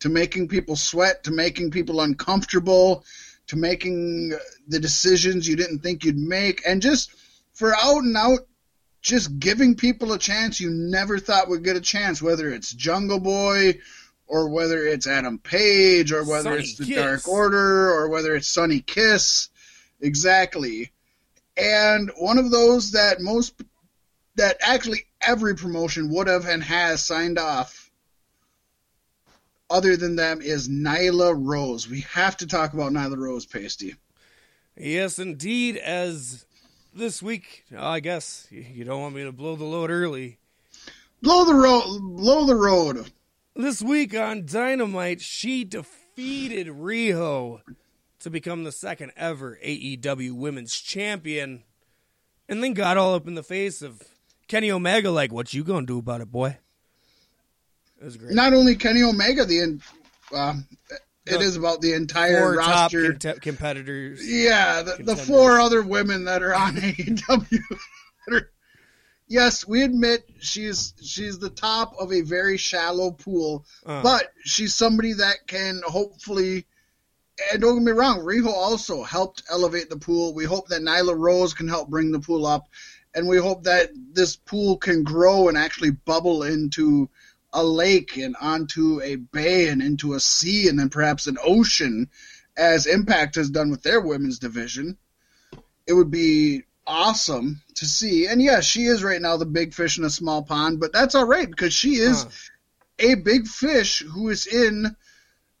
to 0.00 0.08
making 0.08 0.48
people 0.48 0.76
sweat, 0.76 1.24
to 1.24 1.30
making 1.30 1.70
people 1.70 2.00
uncomfortable, 2.00 3.04
to 3.46 3.56
making 3.56 4.32
the 4.68 4.78
decisions 4.78 5.48
you 5.48 5.56
didn't 5.56 5.80
think 5.80 6.04
you'd 6.04 6.18
make, 6.18 6.62
and 6.66 6.82
just 6.82 7.10
for 7.52 7.74
out 7.74 8.02
and 8.02 8.16
out, 8.16 8.40
just 9.00 9.38
giving 9.38 9.74
people 9.74 10.12
a 10.12 10.18
chance 10.18 10.60
you 10.60 10.70
never 10.70 11.18
thought 11.18 11.48
would 11.48 11.64
get 11.64 11.76
a 11.76 11.80
chance, 11.80 12.20
whether 12.20 12.50
it's 12.50 12.72
Jungle 12.72 13.20
Boy 13.20 13.78
or 14.26 14.48
whether 14.48 14.84
it's 14.86 15.06
Adam 15.06 15.38
Page 15.38 16.12
or 16.12 16.24
whether 16.24 16.50
Sonny 16.50 16.62
it's 16.62 16.76
the 16.76 16.84
Kiss. 16.84 16.96
Dark 16.96 17.28
Order 17.28 17.92
or 17.92 18.08
whether 18.08 18.34
it's 18.34 18.48
Sonny 18.48 18.80
Kiss. 18.80 19.48
Exactly. 20.00 20.90
And 21.56 22.10
one 22.18 22.38
of 22.38 22.50
those 22.50 22.92
that 22.92 23.20
most 23.20 23.54
that 24.36 24.56
actually 24.60 25.06
every 25.20 25.56
promotion 25.56 26.10
would 26.10 26.28
have 26.28 26.46
and 26.46 26.62
has 26.62 27.04
signed 27.04 27.38
off 27.38 27.90
other 29.70 29.96
than 29.96 30.16
them 30.16 30.40
is 30.40 30.68
Nyla 30.68 31.34
Rose. 31.36 31.88
We 31.88 32.00
have 32.12 32.36
to 32.38 32.46
talk 32.46 32.72
about 32.72 32.92
Nyla 32.92 33.16
Rose, 33.16 33.46
Pasty. 33.46 33.96
Yes, 34.76 35.18
indeed. 35.18 35.76
As 35.76 36.46
this 36.94 37.22
week, 37.22 37.64
I 37.76 38.00
guess 38.00 38.46
you 38.50 38.84
don't 38.84 39.00
want 39.00 39.14
me 39.14 39.24
to 39.24 39.32
blow 39.32 39.56
the 39.56 39.64
load 39.64 39.90
early. 39.90 40.38
Blow 41.22 41.44
the 41.44 41.54
road. 41.54 42.00
Blow 42.00 42.46
the 42.46 42.54
road. 42.54 43.10
This 43.54 43.82
week 43.82 44.14
on 44.16 44.46
Dynamite, 44.46 45.20
she 45.20 45.64
defeated 45.64 46.68
Riho 46.68 47.60
to 48.20 48.30
become 48.30 48.64
the 48.64 48.72
second 48.72 49.12
ever 49.16 49.58
AEW 49.64 50.32
Women's 50.32 50.74
Champion, 50.74 51.64
and 52.48 52.62
then 52.62 52.72
got 52.74 52.96
all 52.96 53.14
up 53.14 53.26
in 53.26 53.34
the 53.34 53.42
face 53.42 53.82
of 53.82 54.02
Kenny 54.46 54.70
Omega, 54.70 55.10
like, 55.10 55.32
"What 55.32 55.52
you 55.52 55.64
gonna 55.64 55.86
do 55.86 55.98
about 55.98 56.20
it, 56.20 56.30
boy?" 56.30 56.58
It 58.00 58.04
was 58.04 58.16
great. 58.16 58.32
Not 58.32 58.52
only 58.52 58.76
Kenny 58.76 59.02
Omega, 59.02 59.44
the 59.44 59.80
uh, 60.32 60.54
it 61.30 61.42
is 61.42 61.56
about 61.56 61.80
the 61.80 61.92
entire 61.94 62.40
four 62.40 62.54
roster 62.54 63.12
top 63.14 63.40
competitors. 63.40 64.26
Yeah, 64.26 64.82
the, 64.82 65.02
the, 65.02 65.16
four 65.16 65.58
other 65.60 65.82
women 65.82 66.24
that 66.24 66.42
are 66.42 66.54
on 66.54 66.76
AEW. 66.76 68.44
yes, 69.26 69.66
we 69.66 69.82
admit 69.82 70.28
she's 70.40 70.94
she's 71.02 71.38
the 71.38 71.50
top 71.50 71.94
of 71.98 72.12
a 72.12 72.22
very 72.22 72.56
shallow 72.56 73.10
pool, 73.10 73.64
uh. 73.86 74.02
but 74.02 74.32
she's 74.44 74.74
somebody 74.74 75.14
that 75.14 75.46
can 75.46 75.80
hopefully. 75.84 76.66
And 77.52 77.62
don't 77.62 77.76
get 77.76 77.84
me 77.84 77.92
wrong, 77.92 78.18
Riho 78.18 78.48
also 78.48 79.04
helped 79.04 79.44
elevate 79.48 79.88
the 79.88 79.96
pool. 79.96 80.34
We 80.34 80.44
hope 80.44 80.66
that 80.68 80.82
Nyla 80.82 81.16
Rose 81.16 81.54
can 81.54 81.68
help 81.68 81.88
bring 81.88 82.10
the 82.10 82.18
pool 82.18 82.44
up. 82.44 82.68
and 83.14 83.28
we 83.28 83.38
hope 83.38 83.62
that 83.62 83.90
this 84.12 84.34
pool 84.34 84.76
can 84.76 85.04
grow 85.04 85.48
and 85.48 85.56
actually 85.56 85.92
bubble 85.92 86.42
into 86.42 87.08
a 87.52 87.64
lake 87.64 88.16
and 88.16 88.36
onto 88.40 89.00
a 89.02 89.16
bay 89.16 89.68
and 89.68 89.82
into 89.82 90.14
a 90.14 90.20
sea 90.20 90.68
and 90.68 90.78
then 90.78 90.90
perhaps 90.90 91.26
an 91.26 91.38
ocean, 91.42 92.08
as 92.56 92.86
Impact 92.86 93.36
has 93.36 93.50
done 93.50 93.70
with 93.70 93.82
their 93.82 94.00
women's 94.00 94.38
division. 94.38 94.98
It 95.86 95.94
would 95.94 96.10
be 96.10 96.64
awesome 96.86 97.62
to 97.76 97.86
see. 97.86 98.26
And 98.26 98.42
yeah, 98.42 98.60
she 98.60 98.84
is 98.84 99.04
right 99.04 99.20
now 99.20 99.36
the 99.36 99.46
big 99.46 99.74
fish 99.74 99.98
in 99.98 100.04
a 100.04 100.10
small 100.10 100.42
pond, 100.42 100.80
but 100.80 100.92
that's 100.92 101.14
all 101.14 101.26
right 101.26 101.48
because 101.48 101.72
she 101.72 101.96
is 101.96 102.22
huh. 102.22 102.30
a 102.98 103.14
big 103.14 103.46
fish 103.46 104.00
who 104.00 104.28
is 104.28 104.46
in 104.46 104.96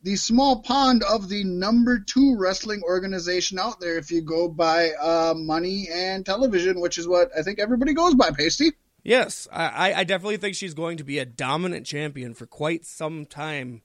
the 0.02 0.16
small 0.16 0.62
pond 0.62 1.02
of 1.02 1.28
the 1.28 1.44
number 1.44 1.98
two 1.98 2.36
wrestling 2.36 2.82
organization 2.82 3.58
out 3.58 3.80
there 3.80 3.98
if 3.98 4.10
you 4.10 4.22
go 4.22 4.48
by 4.48 4.90
uh, 4.92 5.34
money 5.36 5.88
and 5.92 6.24
television, 6.24 6.80
which 6.80 6.98
is 6.98 7.08
what 7.08 7.30
I 7.36 7.42
think 7.42 7.58
everybody 7.58 7.94
goes 7.94 8.14
by, 8.14 8.30
Pasty. 8.30 8.72
Yes, 9.02 9.48
I, 9.52 9.94
I 9.94 10.04
definitely 10.04 10.36
think 10.36 10.54
she's 10.54 10.74
going 10.74 10.96
to 10.98 11.04
be 11.04 11.18
a 11.18 11.24
dominant 11.24 11.86
champion 11.86 12.34
for 12.34 12.46
quite 12.46 12.84
some 12.84 13.26
time, 13.26 13.82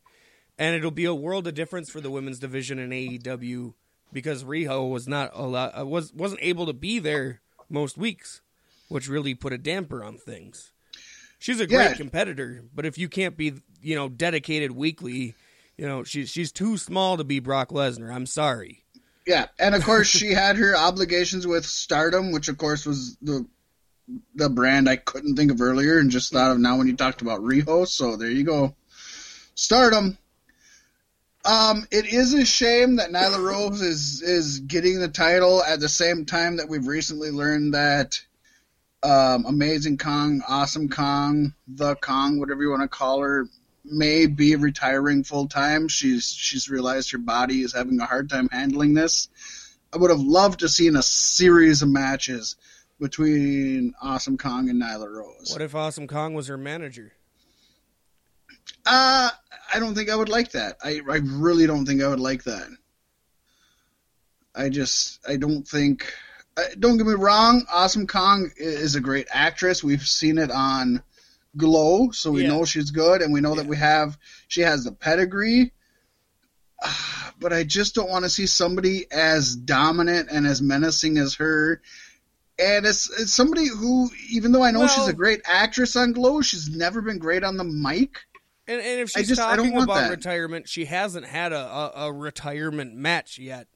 and 0.57 0.75
it'll 0.75 0.91
be 0.91 1.05
a 1.05 1.13
world 1.13 1.47
of 1.47 1.53
difference 1.53 1.89
for 1.89 2.01
the 2.01 2.11
women's 2.11 2.39
division 2.39 2.79
in 2.79 2.89
AEW 2.89 3.73
because 4.11 4.43
Riho 4.43 4.89
was 4.89 5.07
not 5.07 5.31
a 5.33 5.43
lot, 5.43 5.77
uh, 5.77 5.85
was 5.85 6.13
wasn't 6.13 6.41
able 6.43 6.65
to 6.65 6.73
be 6.73 6.99
there 6.99 7.41
most 7.69 7.97
weeks, 7.97 8.41
which 8.89 9.07
really 9.09 9.33
put 9.33 9.53
a 9.53 9.57
damper 9.57 10.03
on 10.03 10.17
things. 10.17 10.71
She's 11.39 11.59
a 11.59 11.67
great 11.67 11.91
yeah. 11.91 11.93
competitor, 11.93 12.63
but 12.73 12.85
if 12.85 12.97
you 12.97 13.09
can't 13.09 13.35
be, 13.35 13.53
you 13.81 13.95
know, 13.95 14.07
dedicated 14.07 14.71
weekly, 14.71 15.35
you 15.77 15.85
know, 15.85 16.03
she's 16.03 16.29
she's 16.29 16.51
too 16.51 16.77
small 16.77 17.17
to 17.17 17.23
be 17.23 17.39
Brock 17.39 17.69
Lesnar. 17.69 18.13
I'm 18.13 18.25
sorry. 18.25 18.83
Yeah, 19.25 19.47
and 19.57 19.73
of 19.73 19.83
course 19.83 20.07
she 20.07 20.31
had 20.31 20.57
her 20.57 20.75
obligations 20.75 21.47
with 21.47 21.65
Stardom, 21.65 22.31
which 22.31 22.49
of 22.49 22.57
course 22.57 22.85
was 22.85 23.17
the 23.21 23.45
the 24.35 24.49
brand 24.49 24.89
I 24.89 24.97
couldn't 24.97 25.35
think 25.35 25.51
of 25.51 25.61
earlier, 25.61 25.99
and 25.99 26.11
just 26.11 26.31
thought 26.31 26.51
of 26.51 26.59
now 26.59 26.77
when 26.77 26.87
you 26.87 26.95
talked 26.95 27.21
about 27.21 27.41
Riho. 27.41 27.87
So 27.87 28.15
there 28.15 28.29
you 28.29 28.43
go, 28.43 28.75
Stardom. 29.55 30.17
Um, 31.45 31.85
it 31.91 32.05
is 32.05 32.33
a 32.33 32.45
shame 32.45 32.97
that 32.97 33.11
Nyla 33.11 33.43
Rose 33.43 33.81
is 33.81 34.21
is 34.21 34.59
getting 34.59 34.99
the 34.99 35.09
title 35.09 35.61
at 35.63 35.79
the 35.79 35.89
same 35.89 36.25
time 36.25 36.57
that 36.57 36.69
we've 36.69 36.87
recently 36.87 37.31
learned 37.31 37.73
that 37.73 38.21
um, 39.03 39.45
Amazing 39.45 39.97
Kong, 39.97 40.41
Awesome 40.47 40.87
Kong, 40.87 41.53
the 41.67 41.95
Kong, 41.95 42.39
whatever 42.39 42.61
you 42.63 42.69
want 42.69 42.83
to 42.83 42.87
call 42.87 43.21
her, 43.21 43.47
may 43.83 44.25
be 44.25 44.55
retiring 44.55 45.25
full 45.25 45.47
time. 45.47 45.89
She's 45.89 46.31
she's 46.31 46.69
realized 46.69 47.11
her 47.11 47.17
body 47.17 47.61
is 47.61 47.73
having 47.73 47.99
a 47.99 48.05
hard 48.05 48.29
time 48.29 48.47
handling 48.49 48.93
this. 48.93 49.27
I 49.93 49.97
would 49.97 50.09
have 50.09 50.21
loved 50.21 50.61
to 50.61 50.69
seen 50.69 50.95
a 50.95 51.03
series 51.03 51.81
of 51.81 51.89
matches 51.89 52.55
between 53.03 53.93
Awesome 54.01 54.37
Kong 54.37 54.69
and 54.69 54.81
Nyla 54.81 55.13
Rose. 55.13 55.51
What 55.51 55.61
if 55.61 55.75
Awesome 55.75 56.07
Kong 56.07 56.33
was 56.33 56.47
her 56.47 56.57
manager? 56.57 57.11
Uh, 58.85 59.29
I 59.73 59.79
don't 59.79 59.93
think 59.93 60.09
I 60.09 60.15
would 60.15 60.29
like 60.29 60.51
that. 60.53 60.77
I, 60.81 61.01
I 61.09 61.19
really 61.21 61.67
don't 61.67 61.85
think 61.85 62.01
I 62.01 62.07
would 62.07 62.21
like 62.21 62.45
that. 62.45 62.69
I 64.55 64.69
just, 64.69 65.19
I 65.27 65.35
don't 65.35 65.67
think. 65.67 66.13
don't 66.79 66.95
get 66.95 67.05
me 67.05 67.13
wrong, 67.13 67.65
Awesome 67.69 68.07
Kong 68.07 68.49
is 68.55 68.95
a 68.95 69.01
great 69.01 69.27
actress. 69.29 69.83
We've 69.83 70.01
seen 70.01 70.37
it 70.37 70.49
on 70.49 71.03
Glow, 71.57 72.11
so 72.11 72.31
we 72.31 72.43
yeah. 72.43 72.47
know 72.47 72.63
she's 72.63 72.91
good, 72.91 73.21
and 73.21 73.33
we 73.33 73.41
know 73.41 73.49
yeah. 73.49 73.63
that 73.63 73.67
we 73.67 73.75
have 73.77 74.17
she 74.47 74.61
has 74.61 74.85
the 74.85 74.93
pedigree. 74.93 75.73
But 77.39 77.51
I 77.51 77.63
just 77.63 77.95
don't 77.95 78.09
want 78.09 78.23
to 78.23 78.29
see 78.29 78.45
somebody 78.45 79.05
as 79.11 79.55
dominant 79.55 80.29
and 80.31 80.47
as 80.47 80.61
menacing 80.61 81.17
as 81.17 81.35
her 81.35 81.81
and 82.59 82.85
it's, 82.85 83.09
it's 83.19 83.33
somebody 83.33 83.67
who, 83.67 84.09
even 84.29 84.51
though 84.51 84.63
I 84.63 84.71
know 84.71 84.79
well, 84.79 84.87
she's 84.87 85.07
a 85.07 85.13
great 85.13 85.41
actress 85.45 85.95
on 85.95 86.11
Glow, 86.11 86.41
she's 86.41 86.69
never 86.69 87.01
been 87.01 87.17
great 87.17 87.43
on 87.43 87.57
the 87.57 87.63
mic. 87.63 88.19
And, 88.67 88.79
and 88.79 89.01
if 89.01 89.09
she's 89.09 89.27
just, 89.27 89.41
talking 89.41 89.75
about 89.75 89.95
that. 89.95 90.09
retirement, 90.09 90.69
she 90.69 90.85
hasn't 90.85 91.25
had 91.25 91.51
a, 91.51 91.59
a, 91.59 91.91
a, 92.07 92.13
retirement 92.13 92.95
match 92.95 93.37
yet. 93.37 93.67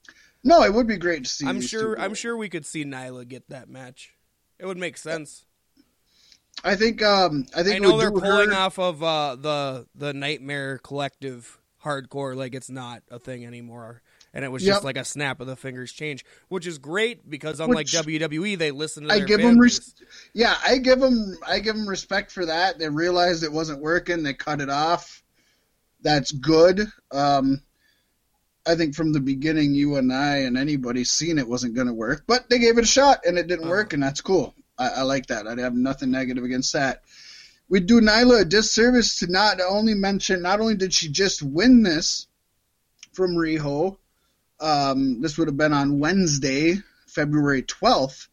No, 0.44 0.64
it 0.64 0.74
would 0.74 0.88
be 0.88 0.98
great 0.98 1.26
to 1.26 1.30
see. 1.30 1.46
I'm 1.46 1.60
sure. 1.60 2.00
I'm 2.00 2.14
sure 2.14 2.38
we 2.38 2.48
could 2.48 2.66
see 2.66 2.86
Nyla 2.86 3.28
get 3.28 3.50
that 3.50 3.68
match. 3.68 4.14
It 4.60 4.66
would 4.66 4.78
make 4.78 4.96
sense. 4.96 5.46
I 6.64 6.76
think. 6.76 7.04
Um, 7.04 7.48
I 7.54 7.64
think 7.64 7.76
I 7.76 7.80
know 7.80 7.98
they're 7.98 8.12
pulling 8.12 8.52
her... 8.52 8.56
off 8.56 8.80
of 8.80 9.04
uh, 9.04 9.36
the 9.36 9.88
the 9.94 10.14
Nightmare 10.14 10.78
Collective 10.78 11.60
hardcore 11.84 12.36
like 12.36 12.56
it's 12.56 12.70
not 12.70 13.04
a 13.12 13.20
thing 13.20 13.46
anymore 13.46 14.02
and 14.38 14.46
it 14.46 14.50
was 14.50 14.64
yep. 14.64 14.76
just 14.76 14.84
like 14.84 14.98
a 14.98 15.04
snap 15.04 15.42
of 15.42 15.48
the 15.48 15.56
fingers 15.56 15.92
change, 15.92 16.24
which 16.48 16.68
is 16.68 16.78
great 16.78 17.28
because 17.28 17.60
unlike 17.60 17.88
which, 17.88 17.94
WWE, 17.94 18.56
they 18.56 18.70
listen 18.70 19.08
to. 19.08 19.12
I 19.12 19.22
give 19.22 19.42
them, 19.42 19.58
res- 19.58 19.96
yeah, 20.32 20.56
I 20.64 20.78
give 20.78 21.00
them, 21.00 21.36
I 21.46 21.58
give 21.58 21.76
them 21.76 21.90
respect 21.90 22.32
for 22.32 22.46
that. 22.46 22.78
They 22.78 22.88
realized 22.88 23.44
it 23.44 23.52
wasn't 23.52 23.82
working, 23.82 24.22
they 24.22 24.36
cut 24.36 24.62
it 24.62 24.70
off. 24.70 25.24
That's 26.02 26.32
good. 26.32 26.86
Um, 27.12 27.64
I 28.68 28.76
think 28.76 28.94
from 28.94 29.12
the 29.12 29.20
beginning, 29.20 29.74
you 29.74 29.96
and 29.96 30.14
I 30.14 30.42
and 30.42 30.56
anybody 30.56 31.04
seen 31.04 31.40
it 31.40 31.50
wasn't 31.50 31.74
going 31.74 31.88
to 31.88 31.94
work, 31.94 32.26
but 32.28 32.48
they 32.48 32.60
gave 32.60 32.78
it 32.78 32.84
a 32.84 32.88
shot 32.88 33.22
and 33.26 33.40
it 33.40 33.48
didn't 33.48 33.64
uh-huh. 33.64 33.72
work, 33.72 33.94
and 33.94 34.04
that's 34.04 34.22
cool. 34.22 34.54
I, 34.78 34.90
I 34.90 35.02
like 35.02 35.26
that. 35.28 35.48
I 35.48 35.60
have 35.60 35.74
nothing 35.74 36.12
negative 36.12 36.44
against 36.44 36.74
that 36.74 37.02
we 37.70 37.82
do 37.82 38.00
Nyla 38.00 38.42
a 38.42 38.46
disservice 38.46 39.20
to 39.20 39.28
not 39.28 39.60
only 39.60 39.94
mention 39.94 40.42
not 40.42 40.62
only 40.62 40.76
did 40.76 40.94
she 40.94 41.10
just 41.10 41.44
win 41.44 41.84
this 41.84 42.28
from 43.12 43.36
Riho, 43.36 43.98
um, 44.60 45.22
this 45.22 45.38
would 45.38 45.48
have 45.48 45.58
been 45.58 45.74
on 45.74 46.00
Wednesday, 46.00 46.78
February 47.08 47.64
12th. 47.64 48.28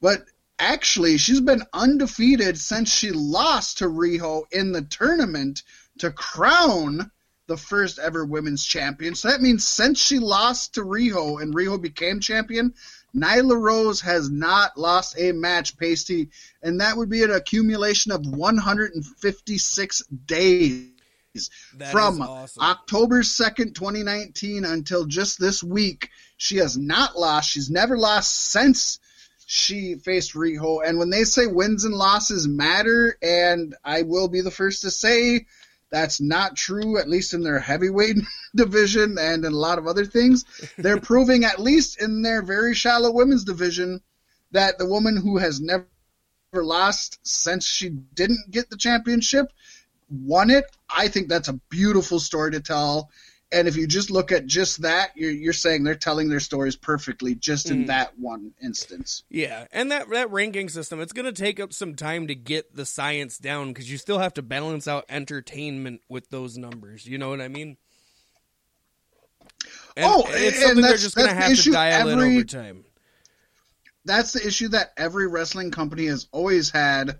But 0.00 0.24
actually, 0.58 1.18
she's 1.18 1.40
been 1.40 1.62
undefeated 1.72 2.58
since 2.58 2.92
she 2.92 3.10
lost 3.10 3.78
to 3.78 3.86
Riho 3.86 4.44
in 4.52 4.72
the 4.72 4.82
tournament 4.82 5.62
to 5.98 6.10
crown 6.10 7.10
the 7.46 7.56
first 7.56 7.98
ever 7.98 8.24
women's 8.24 8.64
champion. 8.64 9.14
So 9.14 9.28
that 9.28 9.40
means 9.40 9.66
since 9.66 9.98
she 10.00 10.18
lost 10.18 10.74
to 10.74 10.82
Riho 10.82 11.42
and 11.42 11.54
Riho 11.54 11.80
became 11.80 12.20
champion, 12.20 12.74
Nyla 13.16 13.58
Rose 13.58 14.02
has 14.02 14.28
not 14.28 14.76
lost 14.76 15.18
a 15.18 15.32
match, 15.32 15.76
Pasty, 15.78 16.28
and 16.62 16.80
that 16.80 16.96
would 16.96 17.08
be 17.08 17.24
an 17.24 17.30
accumulation 17.30 18.12
of 18.12 18.26
156 18.26 20.02
days 20.26 20.90
that 21.76 21.92
from 21.92 22.20
awesome. 22.22 22.62
October 22.62 23.22
2nd, 23.22 23.74
2019 23.74 24.64
until 24.64 25.06
just 25.06 25.40
this 25.40 25.62
week. 25.62 26.10
She 26.36 26.58
has 26.58 26.76
not 26.76 27.18
lost. 27.18 27.50
She's 27.50 27.70
never 27.70 27.98
lost 27.98 28.50
since 28.52 28.98
she 29.46 29.94
faced 29.96 30.34
Riho. 30.34 30.86
And 30.86 30.98
when 30.98 31.10
they 31.10 31.24
say 31.24 31.46
wins 31.46 31.84
and 31.84 31.94
losses 31.94 32.46
matter, 32.46 33.16
and 33.22 33.74
I 33.82 34.02
will 34.02 34.28
be 34.28 34.42
the 34.42 34.50
first 34.50 34.82
to 34.82 34.90
say 34.90 35.46
that's 35.90 36.20
not 36.20 36.56
true, 36.56 36.98
at 36.98 37.08
least 37.08 37.32
in 37.32 37.42
their 37.42 37.58
heavyweight 37.58 38.16
division 38.54 39.16
and 39.18 39.44
in 39.44 39.52
a 39.52 39.56
lot 39.56 39.78
of 39.78 39.86
other 39.86 40.04
things, 40.04 40.44
they're 40.76 41.00
proving, 41.00 41.44
at 41.44 41.58
least 41.58 42.00
in 42.00 42.22
their 42.22 42.42
very 42.42 42.74
shallow 42.74 43.10
women's 43.10 43.44
division, 43.44 44.00
that 44.50 44.78
the 44.78 44.86
woman 44.86 45.16
who 45.16 45.38
has 45.38 45.60
never 45.60 45.86
lost 46.52 47.18
since 47.22 47.64
she 47.66 47.88
didn't 47.88 48.50
get 48.50 48.70
the 48.70 48.76
championship 48.76 49.46
won 50.10 50.50
it. 50.50 50.64
I 50.88 51.08
think 51.08 51.28
that's 51.28 51.48
a 51.48 51.54
beautiful 51.70 52.20
story 52.20 52.52
to 52.52 52.60
tell. 52.60 53.10
And 53.50 53.66
if 53.66 53.76
you 53.76 53.86
just 53.86 54.10
look 54.10 54.30
at 54.30 54.46
just 54.46 54.82
that, 54.82 55.12
you're, 55.16 55.30
you're 55.30 55.54
saying 55.54 55.82
they're 55.82 55.94
telling 55.94 56.28
their 56.28 56.40
stories 56.40 56.76
perfectly 56.76 57.34
just 57.34 57.70
in 57.70 57.84
mm. 57.84 57.86
that 57.86 58.18
one 58.18 58.52
instance. 58.62 59.22
Yeah, 59.30 59.66
and 59.72 59.90
that 59.90 60.10
that 60.10 60.30
ranking 60.30 60.68
system, 60.68 61.00
it's 61.00 61.14
going 61.14 61.24
to 61.24 61.32
take 61.32 61.58
up 61.58 61.72
some 61.72 61.94
time 61.94 62.26
to 62.26 62.34
get 62.34 62.76
the 62.76 62.84
science 62.84 63.38
down 63.38 63.68
because 63.68 63.90
you 63.90 63.96
still 63.96 64.18
have 64.18 64.34
to 64.34 64.42
balance 64.42 64.86
out 64.86 65.06
entertainment 65.08 66.02
with 66.10 66.28
those 66.28 66.58
numbers. 66.58 67.06
You 67.06 67.16
know 67.16 67.30
what 67.30 67.40
I 67.40 67.48
mean? 67.48 67.78
And 69.96 70.06
oh, 70.06 70.24
it's 70.28 70.60
something 70.60 70.82
they're 70.82 70.98
just 70.98 71.16
going 71.16 71.28
to 71.28 71.34
have 71.34 71.56
to 71.56 71.72
dial 71.72 72.10
every, 72.10 72.28
in 72.28 72.36
over 72.36 72.44
time. 72.44 72.84
That's 74.04 74.32
the 74.34 74.46
issue 74.46 74.68
that 74.68 74.92
every 74.96 75.26
wrestling 75.26 75.70
company 75.70 76.06
has 76.06 76.28
always 76.32 76.70
had 76.70 77.18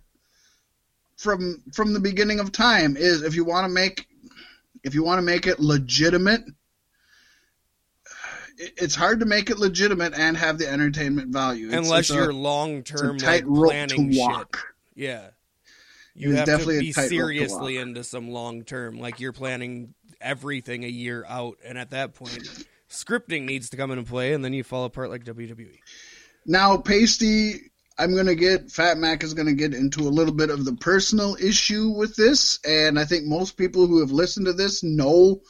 from 1.19 1.63
from 1.75 1.93
the 1.93 2.01
beginning 2.01 2.41
of 2.41 2.53
time 2.53 2.97
is 2.97 3.23
if 3.23 3.35
you 3.35 3.45
want 3.45 3.65
to 3.65 3.69
make 3.69 4.07
if 4.85 4.95
you 4.95 5.03
want 5.03 5.19
to 5.19 5.23
make 5.23 5.47
it 5.47 5.61
legitimate 5.61 6.43
it's 8.59 8.95
hard 8.95 9.21
to 9.21 9.27
make 9.27 9.51
it 9.51 9.59
legitimate 9.59 10.15
and 10.15 10.37
have 10.37 10.59
the 10.59 10.69
entertainment 10.69 11.33
value. 11.33 11.69
It's, 11.69 11.77
unless 11.77 12.11
it's 12.11 12.11
you're 12.11 12.33
long 12.33 12.83
term 12.83 13.19
tight 13.19 13.47
like, 13.47 13.69
planning 13.69 14.11
to 14.11 14.19
walk. 14.19 14.57
shit. 14.57 15.05
yeah. 15.05 15.29
You 16.15 16.35
have 16.35 16.47
to 16.47 16.67
be 16.67 16.91
seriously 16.93 17.77
into 17.77 18.03
some 18.03 18.31
long 18.31 18.65
term 18.65 18.99
like 18.99 19.21
you're 19.21 19.33
planning 19.33 19.95
everything 20.21 20.85
a 20.85 20.89
year 20.89 21.25
out 21.29 21.59
and 21.65 21.79
at 21.79 21.91
that 21.91 22.15
point 22.15 22.67
scripting 22.91 23.45
needs 23.45 23.71
to 23.71 23.77
come 23.77 23.93
into 23.93 24.03
play 24.03 24.33
and 24.33 24.45
then 24.45 24.53
you 24.53 24.65
fall 24.65 24.85
apart 24.85 25.11
like 25.11 25.23
WWE 25.23 25.79
now 26.45 26.77
pasty 26.77 27.68
I'm 27.99 28.14
going 28.14 28.26
to 28.26 28.35
get, 28.35 28.71
Fat 28.71 28.97
Mac 28.97 29.25
is 29.25 29.35
going 29.35 29.49
to 29.49 29.55
get 29.55 29.75
into 29.75 30.02
a 30.02 30.11
little 30.11 30.33
bit 30.33 30.50
of 30.50 30.64
the 30.64 30.75
personal 30.75 31.37
issue 31.40 31.88
with 31.88 32.14
this. 32.14 32.61
And 32.64 32.99
I 32.99 33.05
think 33.05 33.25
most 33.25 33.57
people 33.57 33.87
who 33.87 34.00
have 34.00 34.12
listened 34.12 34.47
to 34.47 34.52
this 34.52 34.85
know 34.85 35.40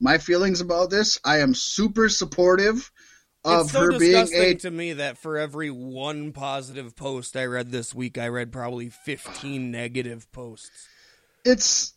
my 0.00 0.18
feelings 0.18 0.60
about 0.60 0.90
this. 0.90 1.20
I 1.24 1.40
am 1.40 1.54
super 1.54 2.08
supportive 2.08 2.90
of 3.44 3.66
it's 3.66 3.72
so 3.72 3.80
her 3.80 3.98
being 3.98 4.12
disgusting 4.12 4.40
a 4.40 4.54
to 4.54 4.70
me 4.70 4.92
that 4.94 5.18
for 5.18 5.38
every 5.38 5.70
one 5.70 6.32
positive 6.32 6.96
post 6.96 7.36
I 7.36 7.44
read 7.44 7.70
this 7.70 7.94
week, 7.94 8.18
I 8.18 8.28
read 8.28 8.52
probably 8.52 8.88
15 8.88 9.70
negative 9.70 10.30
posts. 10.32 10.88
it's 11.44 11.94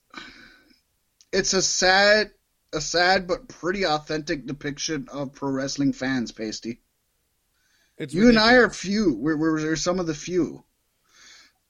it's 1.31 1.53
a 1.53 1.61
sad 1.61 2.31
a 2.73 2.81
sad 2.81 3.27
but 3.27 3.47
pretty 3.47 3.85
authentic 3.85 4.45
depiction 4.45 5.07
of 5.11 5.33
pro 5.33 5.49
wrestling 5.49 5.93
fans, 5.93 6.31
Pasty. 6.31 6.81
It's 7.97 8.13
You 8.13 8.29
and 8.29 8.39
I 8.39 8.53
are 8.53 8.69
few. 8.69 9.15
We're, 9.15 9.37
we're, 9.37 9.53
we're 9.53 9.75
some 9.75 9.99
of 9.99 10.07
the 10.07 10.15
few. 10.15 10.63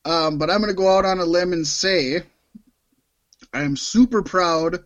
Um, 0.05 0.37
but 0.37 0.49
I'm 0.49 0.59
going 0.59 0.69
to 0.69 0.75
go 0.75 0.97
out 0.97 1.05
on 1.05 1.19
a 1.19 1.25
limb 1.25 1.53
and 1.53 1.65
say 1.65 2.23
I 3.53 3.63
am 3.63 3.75
super 3.75 4.21
proud 4.23 4.79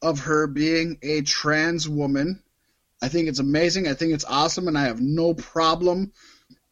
of 0.00 0.20
her 0.20 0.46
being 0.46 0.98
a 1.02 1.22
trans 1.22 1.88
woman. 1.88 2.42
I 3.00 3.08
think 3.08 3.28
it's 3.28 3.38
amazing. 3.38 3.88
I 3.88 3.94
think 3.94 4.12
it's 4.12 4.24
awesome, 4.24 4.68
and 4.68 4.76
I 4.76 4.84
have 4.84 5.00
no 5.00 5.34
problem 5.34 6.12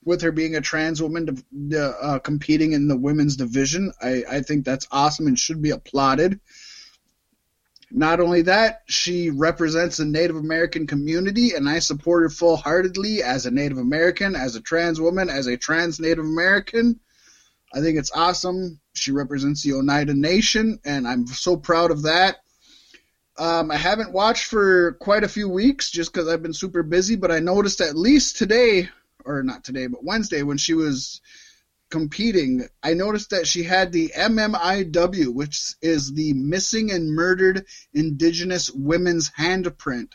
with 0.05 0.23
her 0.23 0.33
being 0.33 0.57
a 0.57 0.61
trans 0.61 1.03
woman 1.03 1.45
to, 1.71 1.81
uh, 1.81 2.19
competing 2.21 2.73
in 2.73 2.89
the 2.89 2.97
women's 2.97 3.37
division. 3.37 3.93
I, 4.01 4.25
I 4.29 4.41
think 4.41 4.65
that's 4.65 4.89
awesome 4.91 5.27
and 5.27 5.39
should 5.39 5.61
be 5.61 5.71
applauded. 5.71 6.41
Not 7.93 8.21
only 8.21 8.43
that, 8.43 8.83
she 8.87 9.31
represents 9.31 9.97
the 9.97 10.05
Native 10.05 10.37
American 10.37 10.87
community, 10.87 11.55
and 11.55 11.69
I 11.69 11.81
support 11.81 12.23
her 12.23 12.31
full 12.31 12.57
heartedly 12.57 13.23
as 13.23 13.47
a 13.47 13.51
Native 13.51 13.79
American, 13.79 14.37
as 14.37 14.55
a 14.55 14.61
trans 14.61 15.01
woman, 15.01 15.29
as 15.29 15.49
a 15.49 15.57
trans 15.57 15.99
Native 15.99 16.25
American. 16.25 17.01
I 17.75 17.81
think 17.81 17.99
it's 17.99 18.13
awesome. 18.13 18.81
She 18.95 19.11
represents 19.11 19.63
the 19.63 19.75
Oneida 19.75 20.15
Nation, 20.15 20.79
and 20.85 21.07
I'm 21.07 21.27
so 21.27 21.57
proud 21.57 21.91
of 21.91 22.03
that. 22.03 22.37
Um, 23.39 23.71
I 23.71 23.77
haven't 23.77 24.13
watched 24.13 24.45
for 24.45 24.93
quite 25.01 25.25
a 25.25 25.29
few 25.29 25.49
weeks 25.49 25.91
just 25.91 26.13
because 26.13 26.29
I've 26.29 26.43
been 26.43 26.53
super 26.53 26.83
busy, 26.83 27.17
but 27.17 27.33
I 27.33 27.41
noticed 27.41 27.81
at 27.81 27.97
least 27.97 28.37
today, 28.37 28.89
or 29.25 29.43
not 29.43 29.65
today, 29.65 29.87
but 29.89 30.05
Wednesday 30.05 30.43
when 30.43 30.59
she 30.59 30.75
was 30.75 31.21
competing, 31.91 32.67
I 32.83 32.95
noticed 32.95 33.31
that 33.31 33.47
she 33.47 33.63
had 33.65 33.93
the 33.93 34.13
MMIW, 34.17 35.35
which 35.35 35.75
is 35.83 36.13
the 36.13 36.33
Missing 36.33 36.91
and 36.93 37.13
Murdered 37.13 37.67
Indigenous 37.93 38.71
Women's 38.71 39.31
Handprint, 39.31 40.13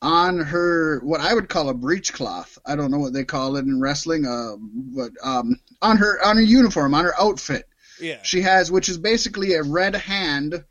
on 0.00 0.38
her 0.38 1.00
what 1.00 1.20
I 1.20 1.34
would 1.34 1.48
call 1.48 1.68
a 1.68 1.74
breech 1.74 2.12
cloth. 2.12 2.58
I 2.64 2.76
don't 2.76 2.90
know 2.90 2.98
what 3.00 3.12
they 3.12 3.24
call 3.24 3.56
it 3.56 3.64
in 3.64 3.80
wrestling, 3.80 4.26
uh, 4.26 4.56
but 4.60 5.10
um, 5.22 5.58
on 5.82 5.96
her 5.96 6.24
on 6.24 6.36
her 6.36 6.42
uniform, 6.42 6.94
on 6.94 7.04
her 7.04 7.14
outfit, 7.20 7.66
Yeah. 8.00 8.22
she 8.22 8.42
has, 8.42 8.70
which 8.70 8.88
is 8.88 8.98
basically 8.98 9.54
a 9.54 9.62
red 9.62 9.94
hand 9.96 10.64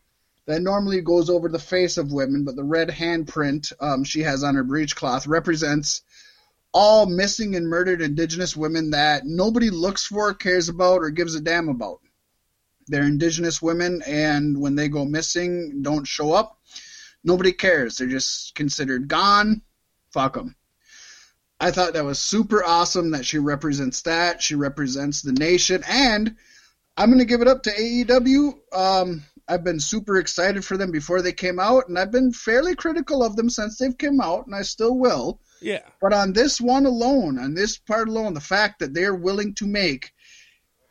that 0.46 0.62
normally 0.62 1.02
goes 1.02 1.30
over 1.30 1.50
the 1.50 1.60
face 1.60 1.98
of 1.98 2.14
women, 2.14 2.46
but 2.46 2.56
the 2.56 2.64
red 2.64 2.88
handprint 2.88 3.74
um, 3.82 4.06
she 4.06 4.22
has 4.22 4.44
on 4.46 4.56
her 4.56 4.64
breech 4.64 4.96
cloth 4.96 5.28
represents 5.28 6.04
all 6.74 7.06
missing 7.06 7.56
and 7.56 7.68
murdered 7.68 8.02
indigenous 8.02 8.56
women 8.56 8.92
that 8.92 9.26
nobody 9.26 9.70
looks 9.70 10.06
for, 10.06 10.34
cares 10.34 10.70
about, 10.70 11.02
or 11.02 11.10
gives 11.10 11.36
a 11.36 11.42
damn 11.42 11.70
about. 11.70 12.00
They're 12.88 13.04
indigenous 13.04 13.62
women, 13.62 14.02
and 14.06 14.60
when 14.60 14.76
they 14.76 14.88
go 14.88 15.06
missing, 15.06 15.82
don't 15.82 16.08
show 16.08 16.32
up, 16.32 16.60
nobody 17.24 17.52
cares. 17.52 17.98
They're 17.98 18.08
just 18.08 18.56
considered 18.56 19.08
gone. 19.08 19.62
Fuck 20.12 20.36
them. 20.36 20.56
I 21.60 21.72
thought 21.72 21.94
that 21.94 22.06
was 22.06 22.20
super 22.20 22.64
awesome 22.64 23.12
that 23.12 23.26
she 23.26 23.40
represents 23.40 24.04
that. 24.04 24.42
She 24.42 24.56
represents 24.56 25.22
the 25.22 25.34
nation, 25.34 25.84
and 25.88 26.36
I'm 26.96 27.10
going 27.10 27.20
to 27.20 27.26
give 27.26 27.42
it 27.42 27.48
up 27.48 27.64
to 27.64 27.72
AEW. 27.72 28.54
Um, 28.72 29.24
I've 29.48 29.64
been 29.64 29.80
super 29.80 30.18
excited 30.18 30.64
for 30.64 30.78
them 30.78 30.92
before 30.92 31.22
they 31.22 31.32
came 31.32 31.60
out, 31.60 31.90
and 31.90 31.98
I've 31.98 32.12
been 32.12 32.32
fairly 32.32 32.76
critical 32.76 33.24
of 33.24 33.36
them 33.36 33.50
since 33.50 33.78
they've 33.78 33.98
come 33.98 34.22
out, 34.22 34.46
and 34.46 34.56
I 34.56 34.62
still 34.62 34.98
will. 34.98 35.42
Yeah. 35.62 35.82
But 36.02 36.14
on 36.14 36.34
this 36.34 36.62
one 36.62 36.86
alone, 36.86 37.40
on 37.40 37.54
this 37.54 37.78
part 37.78 38.08
alone, 38.08 38.34
the 38.34 38.42
fact 38.42 38.80
that 38.80 38.94
they're 38.94 39.16
willing 39.16 39.54
to 39.56 39.68
make 39.68 40.12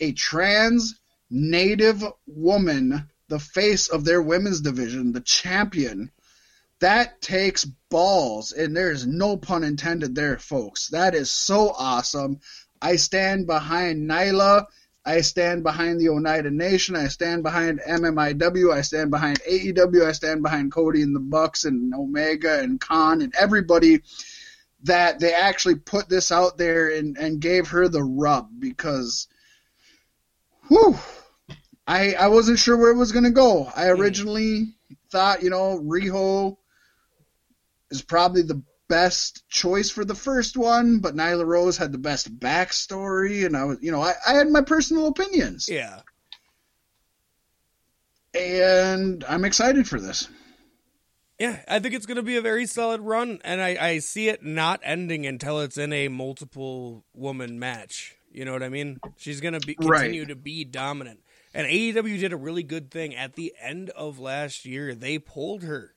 a 0.01 0.13
trans 0.13 1.01
native 1.31 2.05
woman 2.27 3.09
the 3.29 3.39
face 3.39 3.89
of 3.89 4.05
their 4.05 4.23
women's 4.23 4.61
division, 4.61 5.13
the 5.13 5.21
champion, 5.21 6.11
that 6.81 7.21
takes 7.21 7.65
balls. 7.65 8.53
And 8.53 8.77
there's 8.77 9.07
no 9.07 9.37
pun 9.37 9.65
intended 9.65 10.15
there, 10.15 10.39
folks. 10.39 10.89
That 10.89 11.15
is 11.15 11.31
so 11.31 11.71
awesome. 11.77 12.41
I 12.81 12.97
stand 12.97 13.47
behind 13.47 14.09
Nyla. 14.09 14.67
I 15.05 15.21
stand 15.21 15.63
behind 15.63 16.01
the 16.01 16.09
Oneida 16.09 16.51
Nation. 16.51 16.97
I 16.97 17.09
stand 17.09 17.43
behind 17.43 17.81
MMIW. 17.81 18.73
I 18.73 18.81
stand 18.83 19.11
behind 19.11 19.41
AEW. 19.49 20.05
I 20.05 20.13
stand 20.13 20.43
behind 20.43 20.73
Cody 20.73 21.03
and 21.03 21.15
the 21.15 21.21
Bucks 21.21 21.65
and 21.65 21.95
Omega 21.95 22.59
and 22.61 22.81
Khan 22.81 23.23
and 23.23 23.33
everybody 23.39 24.03
that 24.87 25.19
they 25.19 25.33
actually 25.33 25.77
put 25.77 26.09
this 26.09 26.33
out 26.33 26.59
there 26.59 26.89
and, 26.89 27.17
and 27.17 27.41
gave 27.41 27.69
her 27.69 27.89
the 27.89 28.03
rub 28.03 28.49
because 28.59 29.29
whew, 30.69 30.97
I 31.87 32.15
I 32.15 32.29
wasn't 32.29 32.59
sure 32.59 32.77
where 32.77 32.91
it 32.91 32.97
was 32.97 33.13
gonna 33.13 33.31
go. 33.31 33.71
I 33.75 33.87
hmm. 33.87 34.01
originally 34.01 34.75
thought, 35.11 35.43
you 35.43 35.51
know, 35.51 35.79
Riho 35.79 36.57
is 37.91 38.03
probably 38.03 38.43
the 38.43 38.63
best 38.89 39.49
choice 39.49 39.91
for 39.91 40.05
the 40.05 40.15
first 40.15 40.57
one, 40.57 41.01
but 41.01 41.17
Nyla 41.17 41.45
Rose 41.45 41.77
had 41.77 41.93
the 41.93 41.99
best 41.99 42.39
backstory 42.39 43.45
and 43.45 43.57
I 43.57 43.65
was 43.65 43.79
you 43.81 43.91
know, 43.91 44.01
I, 44.01 44.15
I 44.27 44.35
had 44.35 44.49
my 44.49 44.63
personal 44.63 45.09
opinions. 45.09 45.69
Yeah. 45.69 46.01
And 48.35 49.25
I'm 49.29 49.45
excited 49.45 49.89
for 49.89 49.99
this. 49.99 50.29
Yeah, 51.39 51.61
I 51.69 51.81
think 51.81 51.95
it's 51.95 52.07
going 52.07 52.17
to 52.17 52.23
be 52.23 52.37
a 52.37 52.41
very 52.43 52.65
solid 52.67 53.03
run, 53.03 53.41
and 53.45 53.61
I, 53.61 53.77
I 53.79 53.99
see 53.99 54.29
it 54.29 54.43
not 54.43 54.81
ending 54.83 55.27
until 55.27 55.61
it's 55.61 55.77
in 55.77 55.93
a 55.93 56.09
multiple 56.09 57.05
woman 57.13 57.59
match. 57.59 58.17
You 58.33 58.45
know 58.47 58.53
what 58.53 58.63
I 58.63 58.71
mean? 58.71 58.99
She's 59.17 59.41
going 59.43 59.59
to 59.59 59.67
be 59.67 59.77
Right. 59.79 60.01
continue 60.01 60.27
to 60.27 60.37
be 60.37 60.65
dominant. 60.65 61.21
And 61.53 61.67
AEW 61.67 62.19
did 62.21 62.33
a 62.33 62.37
really 62.37 62.63
good 62.63 62.91
thing 62.91 63.15
at 63.15 63.35
the 63.35 63.53
end 63.61 63.91
of 63.91 64.19
last 64.19 64.65
year. 64.65 64.95
They 64.95 65.19
pulled 65.19 65.63
her. 65.63 65.95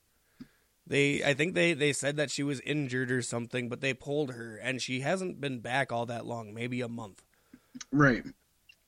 They, 0.87 1.23
I 1.23 1.33
think 1.33 1.53
they, 1.53 1.73
they 1.73 1.93
said 1.93 2.17
that 2.17 2.31
she 2.31 2.43
was 2.43 2.59
injured 2.61 3.11
or 3.11 3.21
something, 3.21 3.69
but 3.69 3.79
they 3.79 3.93
pulled 3.93 4.31
her, 4.33 4.57
and 4.57 4.81
she 4.81 5.01
hasn't 5.01 5.39
been 5.39 5.59
back 5.59 5.91
all 5.91 6.05
that 6.07 6.25
long, 6.25 6.53
maybe 6.53 6.81
a 6.81 6.87
month. 6.89 7.21
Right. 7.93 8.23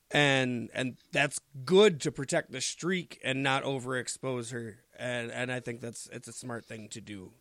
and 0.09 0.69
and 0.73 0.97
that's 1.13 1.39
good 1.63 2.01
to 2.01 2.11
protect 2.11 2.51
the 2.51 2.59
streak 2.59 3.19
and 3.23 3.41
not 3.43 3.63
overexpose 3.63 4.51
her 4.51 4.79
and 5.01 5.31
and 5.31 5.51
I 5.51 5.59
think 5.59 5.81
that's 5.81 6.07
it's 6.13 6.27
a 6.27 6.33
smart 6.33 6.65
thing 6.65 6.87
to 6.89 7.01
do. 7.01 7.31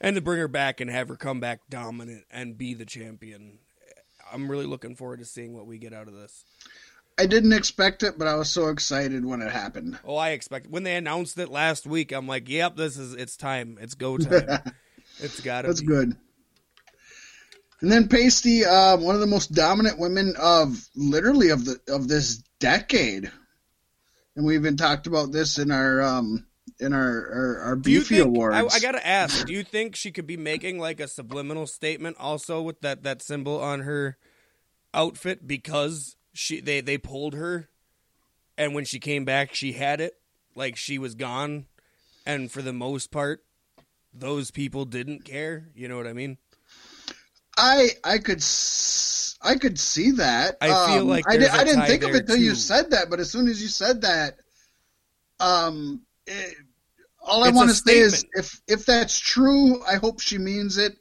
And 0.00 0.16
to 0.16 0.22
bring 0.22 0.38
her 0.38 0.48
back 0.48 0.80
and 0.80 0.90
have 0.90 1.08
her 1.08 1.16
come 1.16 1.40
back 1.40 1.60
dominant 1.70 2.24
and 2.30 2.58
be 2.58 2.74
the 2.74 2.84
champion. 2.84 3.58
I'm 4.30 4.50
really 4.50 4.66
looking 4.66 4.96
forward 4.96 5.20
to 5.20 5.24
seeing 5.24 5.54
what 5.54 5.66
we 5.66 5.78
get 5.78 5.94
out 5.94 6.08
of 6.08 6.14
this. 6.14 6.44
I 7.16 7.26
didn't 7.26 7.52
expect 7.52 8.02
it, 8.02 8.18
but 8.18 8.26
I 8.26 8.34
was 8.34 8.50
so 8.50 8.68
excited 8.68 9.24
when 9.24 9.40
it 9.40 9.50
happened. 9.50 9.98
Oh, 10.04 10.16
I 10.16 10.30
expect 10.30 10.68
when 10.68 10.82
they 10.82 10.96
announced 10.96 11.38
it 11.38 11.48
last 11.48 11.86
week, 11.86 12.12
I'm 12.12 12.26
like, 12.26 12.48
"Yep, 12.48 12.76
this 12.76 12.96
is 12.98 13.14
it's 13.14 13.36
time. 13.36 13.78
It's 13.80 13.94
go 13.94 14.18
time. 14.18 14.60
it's 15.20 15.40
got 15.40 15.62
to 15.62 15.68
That's 15.68 15.80
be." 15.80 15.86
good. 15.86 16.16
And 17.80 17.92
then 17.92 18.08
Pasty, 18.08 18.64
uh, 18.64 18.96
one 18.96 19.14
of 19.14 19.20
the 19.20 19.26
most 19.26 19.52
dominant 19.52 19.98
women 19.98 20.34
of 20.38 20.86
literally 20.94 21.50
of 21.50 21.64
the 21.64 21.78
of 21.88 22.08
this 22.08 22.42
decade, 22.58 23.30
and 24.36 24.44
we 24.44 24.54
even 24.54 24.76
talked 24.76 25.06
about 25.06 25.32
this 25.32 25.58
in 25.58 25.70
our 25.70 26.02
um, 26.02 26.46
in 26.80 26.92
our 26.92 27.00
our, 27.00 27.58
our 27.60 27.76
Beefy 27.76 28.16
think, 28.16 28.26
Awards. 28.26 28.56
I, 28.56 28.76
I 28.76 28.80
gotta 28.80 29.06
ask, 29.06 29.46
do 29.46 29.52
you 29.52 29.62
think 29.62 29.96
she 29.96 30.10
could 30.10 30.26
be 30.26 30.36
making 30.36 30.78
like 30.78 31.00
a 31.00 31.08
subliminal 31.08 31.66
statement 31.66 32.16
also 32.18 32.60
with 32.62 32.80
that, 32.80 33.02
that 33.04 33.22
symbol 33.22 33.60
on 33.60 33.80
her 33.80 34.16
outfit 34.92 35.46
because 35.46 36.16
she 36.32 36.60
they, 36.60 36.80
they 36.80 36.98
pulled 36.98 37.34
her 37.34 37.68
and 38.56 38.74
when 38.74 38.84
she 38.84 38.98
came 38.98 39.24
back 39.24 39.54
she 39.54 39.72
had 39.72 40.00
it? 40.00 40.14
Like 40.54 40.76
she 40.76 40.98
was 40.98 41.14
gone 41.14 41.66
and 42.26 42.50
for 42.50 42.62
the 42.62 42.72
most 42.72 43.10
part 43.10 43.44
those 44.12 44.50
people 44.50 44.84
didn't 44.84 45.24
care? 45.24 45.68
You 45.74 45.88
know 45.88 45.96
what 45.96 46.06
i 46.06 46.12
mean 46.12 46.38
I 47.56 47.90
I 48.02 48.18
could 48.18 48.42
I 49.42 49.56
could 49.56 49.78
see 49.78 50.12
that. 50.12 50.56
I 50.60 50.68
feel 50.68 51.02
Um, 51.02 51.08
like 51.08 51.24
I, 51.28 51.36
did, 51.36 51.48
I 51.48 51.64
didn't 51.64 51.86
think 51.86 52.02
of 52.02 52.10
it 52.10 52.22
until 52.22 52.36
you 52.36 52.54
said 52.54 52.90
that, 52.90 53.10
but 53.10 53.20
as 53.20 53.30
soon 53.30 53.46
as 53.48 53.60
you 53.62 53.68
said 53.68 54.02
that, 54.02 54.36
um, 55.40 56.02
it, 56.26 56.54
all 57.20 57.44
I 57.44 57.50
want 57.50 57.70
to 57.70 57.76
say 57.76 57.98
is 57.98 58.24
if 58.32 58.60
if 58.66 58.86
that's 58.86 59.18
true, 59.18 59.82
I 59.84 59.96
hope 59.96 60.20
she 60.20 60.38
means 60.38 60.78
it 60.78 60.94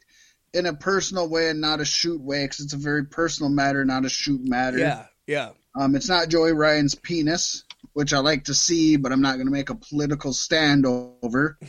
in 0.53 0.65
a 0.65 0.73
personal 0.73 1.27
way 1.29 1.49
and 1.49 1.61
not 1.61 1.81
a 1.81 1.85
shoot 1.85 2.21
way, 2.21 2.45
because 2.45 2.59
it's 2.59 2.73
a 2.73 2.77
very 2.77 3.05
personal 3.05 3.49
matter, 3.49 3.83
not 3.85 4.05
a 4.05 4.09
shoot 4.09 4.41
matter. 4.43 4.77
yeah 4.77 5.05
yeah 5.25 5.49
Um, 5.75 5.95
it's 5.95 6.09
not 6.09 6.29
Joey 6.29 6.53
Ryan's 6.53 6.95
penis, 6.95 7.63
which 7.93 8.13
I 8.13 8.19
like 8.19 8.45
to 8.45 8.53
see, 8.53 8.97
but 8.97 9.11
I'm 9.11 9.21
not 9.21 9.35
going 9.35 9.47
to 9.47 9.51
make 9.51 9.69
a 9.69 9.75
political 9.75 10.33
stand 10.33 10.85
over. 10.85 11.57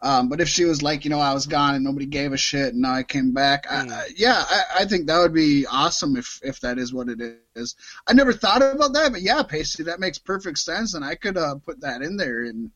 Um, 0.00 0.28
but 0.28 0.40
if 0.40 0.48
she 0.48 0.64
was 0.64 0.80
like, 0.80 1.04
you 1.04 1.10
know, 1.10 1.18
I 1.18 1.34
was 1.34 1.46
gone 1.46 1.74
and 1.74 1.82
nobody 1.84 2.06
gave 2.06 2.32
a 2.32 2.36
shit, 2.36 2.72
and 2.72 2.82
now 2.82 2.92
I 2.92 3.02
came 3.02 3.32
back, 3.32 3.66
Mm. 3.66 3.90
I, 3.90 4.06
yeah, 4.16 4.44
I, 4.48 4.62
I 4.80 4.84
think 4.84 5.06
that 5.06 5.18
would 5.18 5.34
be 5.34 5.66
awesome 5.66 6.16
if 6.16 6.40
if 6.42 6.60
that 6.60 6.78
is 6.78 6.92
what 6.92 7.08
it 7.08 7.20
is. 7.56 7.74
I 8.06 8.12
never 8.12 8.32
thought 8.32 8.62
about 8.62 8.92
that, 8.92 9.10
but 9.10 9.22
yeah, 9.22 9.42
Pacey, 9.42 9.82
that 9.84 9.98
makes 9.98 10.18
perfect 10.18 10.58
sense, 10.58 10.94
and 10.94 11.04
I 11.04 11.16
could 11.16 11.36
uh, 11.36 11.56
put 11.56 11.80
that 11.80 12.02
in 12.02 12.16
there 12.16 12.44
and 12.44 12.70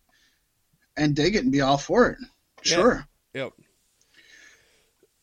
and 0.97 1.15
dig 1.15 1.37
it 1.37 1.45
and 1.45 1.53
be 1.53 1.61
all 1.61 1.79
for 1.79 2.09
it. 2.09 2.19
Sure. 2.63 3.07
Yep. 3.35 3.53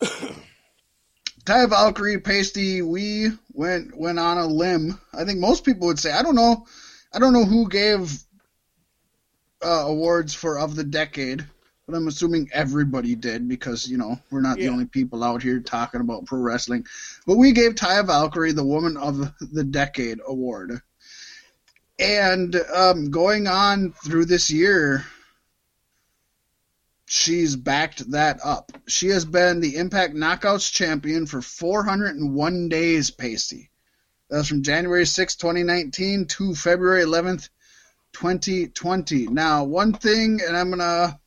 Taya 1.44 1.68
Valkyrie, 1.68 2.20
Pasty, 2.20 2.82
we 2.82 3.28
went 3.52 3.96
went 3.96 4.18
on 4.18 4.38
a 4.38 4.46
limb. 4.46 4.98
I 5.12 5.24
think 5.24 5.38
most 5.38 5.64
people 5.64 5.88
would 5.88 5.98
say. 5.98 6.12
I 6.12 6.22
don't 6.22 6.34
know. 6.34 6.66
I 7.12 7.18
don't 7.18 7.32
know 7.32 7.44
who 7.44 7.68
gave 7.68 8.22
uh, 9.62 9.84
awards 9.86 10.34
for 10.34 10.58
of 10.58 10.76
the 10.76 10.84
decade, 10.84 11.44
but 11.90 11.96
I'm 11.96 12.08
assuming 12.08 12.48
everybody 12.52 13.14
did 13.14 13.48
because 13.48 13.88
you 13.88 13.98
know 13.98 14.18
we're 14.30 14.40
not 14.40 14.58
Yeah. 14.58 14.66
the 14.66 14.72
only 14.72 14.86
people 14.86 15.24
out 15.24 15.42
here 15.42 15.60
talking 15.60 16.00
about 16.00 16.26
pro 16.26 16.38
wrestling. 16.38 16.86
But 17.26 17.36
we 17.36 17.52
gave 17.52 17.74
Taya 17.74 18.06
Valkyrie 18.06 18.52
the 18.52 18.64
Woman 18.64 18.96
of 18.96 19.32
the 19.40 19.64
Decade 19.64 20.20
award. 20.26 20.80
And 21.98 22.56
um, 22.74 23.10
going 23.10 23.46
on 23.46 23.92
through 23.92 24.24
this 24.26 24.50
year, 24.50 25.04
she's 27.06 27.56
backed 27.56 28.10
that 28.12 28.40
up. 28.42 28.72
She 28.86 29.08
has 29.08 29.24
been 29.24 29.60
the 29.60 29.76
Impact 29.76 30.14
Knockouts 30.14 30.72
champion 30.72 31.26
for 31.26 31.42
401 31.42 32.68
days, 32.68 33.10
Pasty. 33.10 33.70
That's 34.30 34.48
from 34.48 34.62
January 34.62 35.04
6, 35.04 35.36
2019 35.36 36.26
to 36.26 36.54
February 36.54 37.04
11th, 37.04 37.50
2020. 38.12 39.26
Now, 39.26 39.64
one 39.64 39.92
thing, 39.92 40.40
and 40.46 40.56
I'm 40.56 40.70
going 40.70 40.78
to 40.78 41.18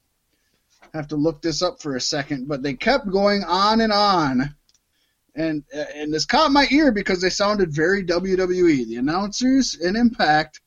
have 0.93 1.07
to 1.09 1.15
look 1.15 1.41
this 1.41 1.61
up 1.61 1.81
for 1.81 1.95
a 1.95 2.01
second, 2.01 2.47
but 2.47 2.61
they 2.61 2.73
kept 2.73 3.09
going 3.09 3.43
on 3.43 3.81
and 3.81 3.91
on. 3.91 4.55
And 5.35 5.63
and 5.73 6.13
this 6.13 6.25
caught 6.25 6.51
my 6.51 6.67
ear 6.69 6.91
because 6.91 7.19
they 7.21 7.31
sounded 7.31 7.73
very 7.73 8.03
WWE. 8.05 8.87
The 8.87 8.97
announcers 8.97 9.73
in 9.73 9.95
Impact 9.95 10.61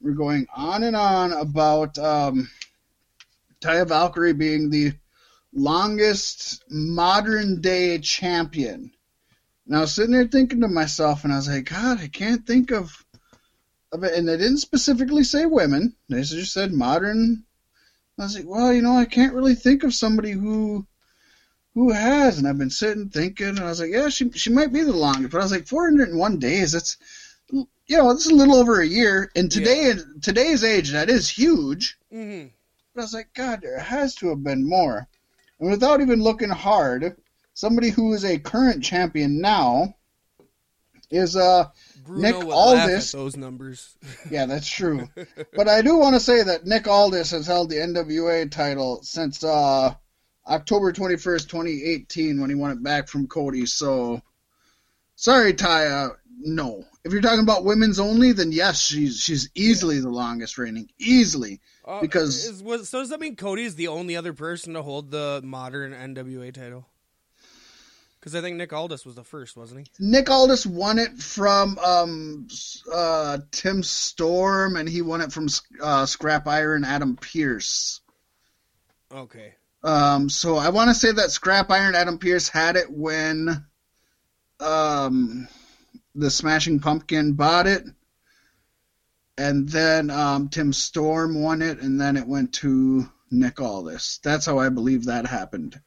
were 0.00 0.12
going 0.12 0.46
on 0.54 0.84
and 0.84 0.94
on 0.94 1.32
about 1.32 1.98
um, 1.98 2.48
Taya 3.60 3.88
Valkyrie 3.88 4.34
being 4.34 4.70
the 4.70 4.92
longest 5.52 6.62
modern 6.70 7.60
day 7.60 7.98
champion. 7.98 8.92
And 9.66 9.76
I 9.76 9.80
was 9.80 9.94
sitting 9.94 10.12
there 10.12 10.28
thinking 10.28 10.60
to 10.60 10.68
myself, 10.68 11.24
and 11.24 11.32
I 11.32 11.36
was 11.36 11.48
like, 11.48 11.68
God, 11.68 12.00
I 12.00 12.06
can't 12.06 12.46
think 12.46 12.70
of 12.70 13.04
of 13.90 14.04
it. 14.04 14.14
And 14.14 14.28
they 14.28 14.36
didn't 14.36 14.58
specifically 14.58 15.24
say 15.24 15.44
women; 15.44 15.96
they 16.08 16.22
just 16.22 16.52
said 16.52 16.72
modern. 16.72 17.44
I 18.18 18.22
was 18.24 18.36
like, 18.36 18.48
well, 18.48 18.72
you 18.72 18.82
know, 18.82 18.96
I 18.96 19.04
can't 19.04 19.34
really 19.34 19.54
think 19.54 19.84
of 19.84 19.94
somebody 19.94 20.32
who 20.32 20.86
who 21.74 21.92
has. 21.92 22.38
And 22.38 22.48
I've 22.48 22.58
been 22.58 22.70
sitting 22.70 23.08
thinking, 23.08 23.48
and 23.48 23.60
I 23.60 23.64
was 23.64 23.80
like, 23.80 23.92
yeah, 23.92 24.08
she 24.08 24.30
she 24.32 24.50
might 24.50 24.72
be 24.72 24.82
the 24.82 24.92
longest. 24.92 25.30
But 25.30 25.38
I 25.38 25.44
was 25.44 25.52
like, 25.52 25.66
401 25.66 26.38
days. 26.38 26.72
That's 26.72 26.96
you 27.50 27.96
know, 27.96 28.12
this 28.12 28.26
is 28.26 28.32
a 28.32 28.34
little 28.34 28.56
over 28.56 28.80
a 28.80 28.86
year. 28.86 29.30
And 29.34 29.50
today, 29.50 29.90
in 29.90 30.20
today's 30.20 30.62
age, 30.62 30.90
that 30.90 31.08
is 31.08 31.28
huge. 31.28 31.96
Mm-hmm. 32.12 32.48
But 32.94 33.00
I 33.00 33.04
was 33.04 33.14
like, 33.14 33.32
God, 33.34 33.60
there 33.62 33.78
has 33.78 34.14
to 34.16 34.28
have 34.28 34.42
been 34.42 34.68
more. 34.68 35.08
And 35.60 35.70
without 35.70 36.00
even 36.00 36.22
looking 36.22 36.50
hard, 36.50 37.16
somebody 37.54 37.90
who 37.90 38.12
is 38.12 38.24
a 38.24 38.38
current 38.38 38.84
champion 38.84 39.40
now 39.40 39.94
is 41.10 41.36
uh 41.36 41.64
Bruno 42.08 42.22
Nick 42.22 42.38
would 42.38 42.52
Aldis. 42.54 43.12
those 43.12 43.36
numbers. 43.36 43.94
yeah, 44.30 44.46
that's 44.46 44.66
true. 44.66 45.08
but 45.54 45.68
I 45.68 45.82
do 45.82 45.96
want 45.98 46.14
to 46.14 46.20
say 46.20 46.42
that 46.42 46.64
Nick 46.64 46.88
Aldis 46.88 47.30
has 47.32 47.46
held 47.46 47.68
the 47.68 47.76
NWA 47.76 48.50
title 48.50 49.02
since 49.02 49.44
uh 49.44 49.94
October 50.46 50.90
21st, 50.92 51.48
2018 51.50 52.40
when 52.40 52.48
he 52.48 52.56
won 52.56 52.70
it 52.70 52.82
back 52.82 53.08
from 53.08 53.26
Cody. 53.26 53.66
So 53.66 54.22
sorry 55.16 55.52
Taya, 55.52 56.16
no. 56.40 56.82
If 57.04 57.12
you're 57.12 57.20
talking 57.20 57.42
about 57.42 57.64
women's 57.64 58.00
only, 58.00 58.32
then 58.32 58.52
yes, 58.52 58.80
she's 58.80 59.20
she's 59.20 59.50
easily 59.54 60.00
the 60.00 60.08
longest 60.08 60.56
reigning. 60.56 60.88
Easily. 60.98 61.60
Uh, 61.84 62.00
Because- 62.00 62.46
is, 62.46 62.62
was, 62.62 62.88
so 62.88 63.00
does 63.00 63.10
that 63.10 63.20
mean 63.20 63.36
Cody 63.36 63.64
is 63.64 63.74
the 63.74 63.88
only 63.88 64.16
other 64.16 64.32
person 64.32 64.72
to 64.72 64.82
hold 64.82 65.10
the 65.10 65.42
modern 65.44 65.92
NWA 65.92 66.54
title? 66.54 66.86
Because 68.18 68.34
I 68.34 68.40
think 68.40 68.56
Nick 68.56 68.72
Aldis 68.72 69.06
was 69.06 69.14
the 69.14 69.24
first, 69.24 69.56
wasn't 69.56 69.86
he? 69.86 69.92
Nick 70.00 70.28
Aldis 70.28 70.66
won 70.66 70.98
it 70.98 71.18
from 71.18 71.78
um, 71.78 72.48
uh, 72.92 73.38
Tim 73.52 73.82
Storm, 73.82 74.76
and 74.76 74.88
he 74.88 75.02
won 75.02 75.20
it 75.20 75.32
from 75.32 75.48
uh, 75.80 76.04
Scrap 76.04 76.48
Iron 76.48 76.84
Adam 76.84 77.16
Pearce. 77.16 78.00
Okay. 79.12 79.54
Um, 79.84 80.28
so 80.28 80.56
I 80.56 80.70
want 80.70 80.88
to 80.88 80.94
say 80.94 81.12
that 81.12 81.30
Scrap 81.30 81.70
Iron 81.70 81.94
Adam 81.94 82.18
Pearce 82.18 82.48
had 82.48 82.76
it 82.76 82.90
when 82.90 83.64
um, 84.58 85.46
the 86.14 86.30
Smashing 86.30 86.80
Pumpkin 86.80 87.34
bought 87.34 87.68
it, 87.68 87.84
and 89.36 89.68
then 89.68 90.10
um, 90.10 90.48
Tim 90.48 90.72
Storm 90.72 91.40
won 91.40 91.62
it, 91.62 91.80
and 91.80 92.00
then 92.00 92.16
it 92.16 92.26
went 92.26 92.54
to 92.54 93.08
Nick 93.30 93.60
Aldis. 93.60 94.18
That's 94.24 94.46
how 94.46 94.58
I 94.58 94.68
believe 94.70 95.04
that 95.04 95.26
happened. 95.26 95.80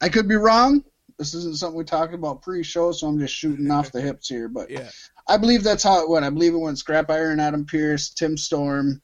I 0.00 0.08
could 0.08 0.28
be 0.28 0.36
wrong. 0.36 0.84
This 1.18 1.34
isn't 1.34 1.58
something 1.58 1.78
we 1.78 1.84
talked 1.84 2.14
about 2.14 2.42
pre-show, 2.42 2.92
so 2.92 3.06
I'm 3.06 3.18
just 3.18 3.34
shooting 3.34 3.70
off 3.70 3.92
the 3.92 4.00
hips 4.02 4.28
here. 4.28 4.48
But 4.48 4.70
Yeah. 4.70 4.90
I 5.28 5.36
believe 5.36 5.62
that's 5.62 5.82
how 5.82 6.02
it 6.02 6.08
went. 6.08 6.24
I 6.24 6.30
believe 6.30 6.54
it 6.54 6.58
went 6.58 6.78
Scrap 6.78 7.10
Iron, 7.10 7.40
Adam 7.40 7.64
Pearce, 7.64 8.10
Tim 8.10 8.36
Storm, 8.36 9.00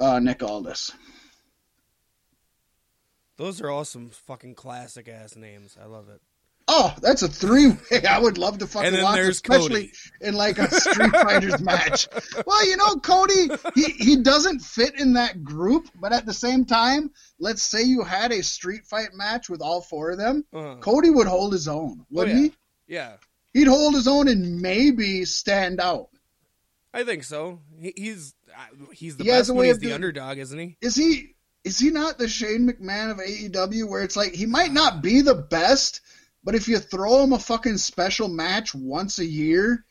uh, 0.00 0.18
Nick 0.18 0.42
Aldis. 0.42 0.90
Those 3.36 3.60
are 3.60 3.70
all 3.70 3.84
some 3.84 4.10
fucking 4.10 4.54
classic 4.54 5.08
ass 5.08 5.34
names. 5.34 5.76
I 5.80 5.86
love 5.86 6.08
it. 6.08 6.20
Oh, 6.66 6.94
that's 7.02 7.20
a 7.22 7.28
three 7.28 7.68
way. 7.68 8.02
I 8.08 8.18
would 8.18 8.38
love 8.38 8.58
to 8.58 8.66
fucking 8.66 9.02
watch, 9.02 9.18
especially 9.18 9.88
Cody. 9.88 9.92
in 10.22 10.34
like 10.34 10.58
a 10.58 10.70
Street 10.80 11.10
Fighters 11.12 11.60
match. 11.60 12.08
Well, 12.46 12.66
you 12.66 12.76
know, 12.78 12.94
Cody, 12.96 13.48
he, 13.74 13.82
he 13.92 14.16
doesn't 14.22 14.60
fit 14.60 14.98
in 14.98 15.12
that 15.14 15.44
group, 15.44 15.88
but 16.00 16.12
at 16.14 16.24
the 16.24 16.32
same 16.32 16.64
time, 16.64 17.10
let's 17.38 17.62
say 17.62 17.82
you 17.82 18.02
had 18.02 18.32
a 18.32 18.42
street 18.42 18.86
fight 18.86 19.10
match 19.12 19.50
with 19.50 19.60
all 19.60 19.82
four 19.82 20.12
of 20.12 20.18
them, 20.18 20.44
Uh, 20.54 20.76
Cody 20.76 21.10
would 21.10 21.26
hold 21.26 21.52
his 21.52 21.68
own, 21.68 22.06
wouldn't 22.10 22.36
yeah. 22.36 22.42
he? 22.42 22.52
yeah, 22.94 23.12
He'd 23.52 23.68
hold 23.68 23.94
his 23.94 24.08
own 24.08 24.26
and 24.28 24.60
maybe 24.62 25.24
stand 25.26 25.80
out. 25.80 26.08
I 26.94 27.04
think 27.04 27.24
so. 27.24 27.60
He, 27.78 27.92
he's 27.96 28.34
uh, 28.56 28.86
he's 28.92 29.16
the 29.16 29.24
He 29.24 29.30
best 29.30 29.50
a 29.50 29.52
when 29.52 29.60
way 29.60 29.66
he's 29.66 29.76
of 29.76 29.80
the 29.80 29.86
doing- 29.88 29.94
underdog, 29.96 30.38
isn't 30.38 30.58
he? 30.58 30.76
Is 30.80 30.94
he 30.94 31.34
is 31.62 31.78
he 31.78 31.90
not 31.90 32.18
the 32.18 32.28
Shane 32.28 32.68
McMahon 32.68 33.10
of 33.10 33.18
AEW 33.18 33.88
where 33.88 34.02
it's 34.02 34.16
like 34.16 34.32
he 34.32 34.46
might 34.46 34.72
not 34.72 35.02
be 35.02 35.20
the 35.22 35.34
best, 35.34 36.02
but 36.44 36.54
if 36.54 36.68
you 36.68 36.78
throw 36.78 37.24
him 37.24 37.32
a 37.32 37.38
fucking 37.38 37.78
special 37.78 38.28
match 38.28 38.74
once 38.74 39.18
a 39.18 39.24
year, 39.24 39.84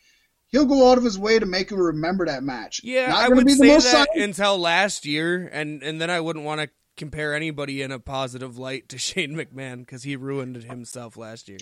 he'll 0.46 0.66
go 0.66 0.90
out 0.90 0.98
of 0.98 1.04
his 1.04 1.18
way 1.18 1.38
to 1.38 1.46
make 1.46 1.70
you 1.70 1.76
remember 1.76 2.26
that 2.26 2.44
match. 2.44 2.80
Yeah, 2.84 3.08
not 3.08 3.24
I 3.24 3.28
would 3.28 3.44
be 3.44 3.54
the 3.54 3.58
say 3.58 3.66
most 3.66 3.92
that 3.92 4.08
until 4.16 4.58
last 4.58 5.04
year, 5.04 5.50
and 5.52 5.82
and 5.82 6.00
then 6.00 6.10
I 6.10 6.20
wouldn't 6.20 6.44
want 6.44 6.60
to 6.60 6.70
compare 6.96 7.34
anybody 7.34 7.82
in 7.82 7.90
a 7.90 7.98
positive 7.98 8.56
light 8.56 8.88
to 8.90 8.98
Shane 8.98 9.34
McMahon 9.34 9.80
because 9.80 10.04
he 10.04 10.16
ruined 10.16 10.56
himself 10.62 11.16
last 11.16 11.48
year. 11.48 11.58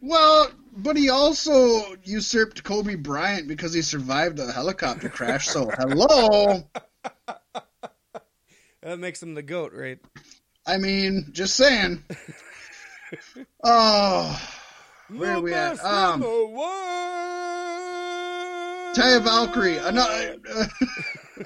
Well, 0.00 0.50
but 0.76 0.96
he 0.96 1.08
also 1.08 1.96
usurped 2.04 2.64
Kobe 2.64 2.94
Bryant 2.94 3.48
because 3.48 3.72
he 3.72 3.82
survived 3.82 4.38
a 4.38 4.52
helicopter 4.52 5.08
crash. 5.08 5.48
So 5.48 5.70
hello, 5.78 6.62
That 8.82 8.98
makes 8.98 9.22
him 9.22 9.34
the 9.34 9.42
goat, 9.42 9.72
right? 9.74 9.98
I 10.66 10.78
mean, 10.78 11.28
just 11.32 11.56
saying. 11.56 12.04
Oh, 13.64 14.40
Where 15.08 15.32
are 15.36 15.40
we 15.40 15.52
at? 15.52 15.84
Um. 15.84 16.20
Taya 18.94 19.22
Valkyrie. 19.22 19.76
Another, 19.78 20.36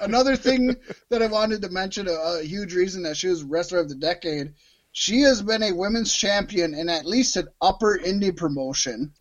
another 0.01 0.35
thing 0.35 0.75
that 1.09 1.21
I 1.21 1.27
wanted 1.27 1.61
to 1.61 1.69
mention, 1.69 2.07
a, 2.07 2.11
a 2.11 2.43
huge 2.43 2.73
reason 2.73 3.03
that 3.03 3.17
she 3.17 3.27
was 3.27 3.43
wrestler 3.43 3.79
of 3.79 3.89
the 3.89 3.95
decade. 3.95 4.53
She 4.91 5.21
has 5.21 5.41
been 5.41 5.61
a 5.63 5.71
women's 5.73 6.13
champion 6.13 6.73
in 6.73 6.89
at 6.89 7.05
least 7.05 7.35
an 7.37 7.47
upper 7.61 7.97
indie 7.99 8.35
promotion. 8.35 9.13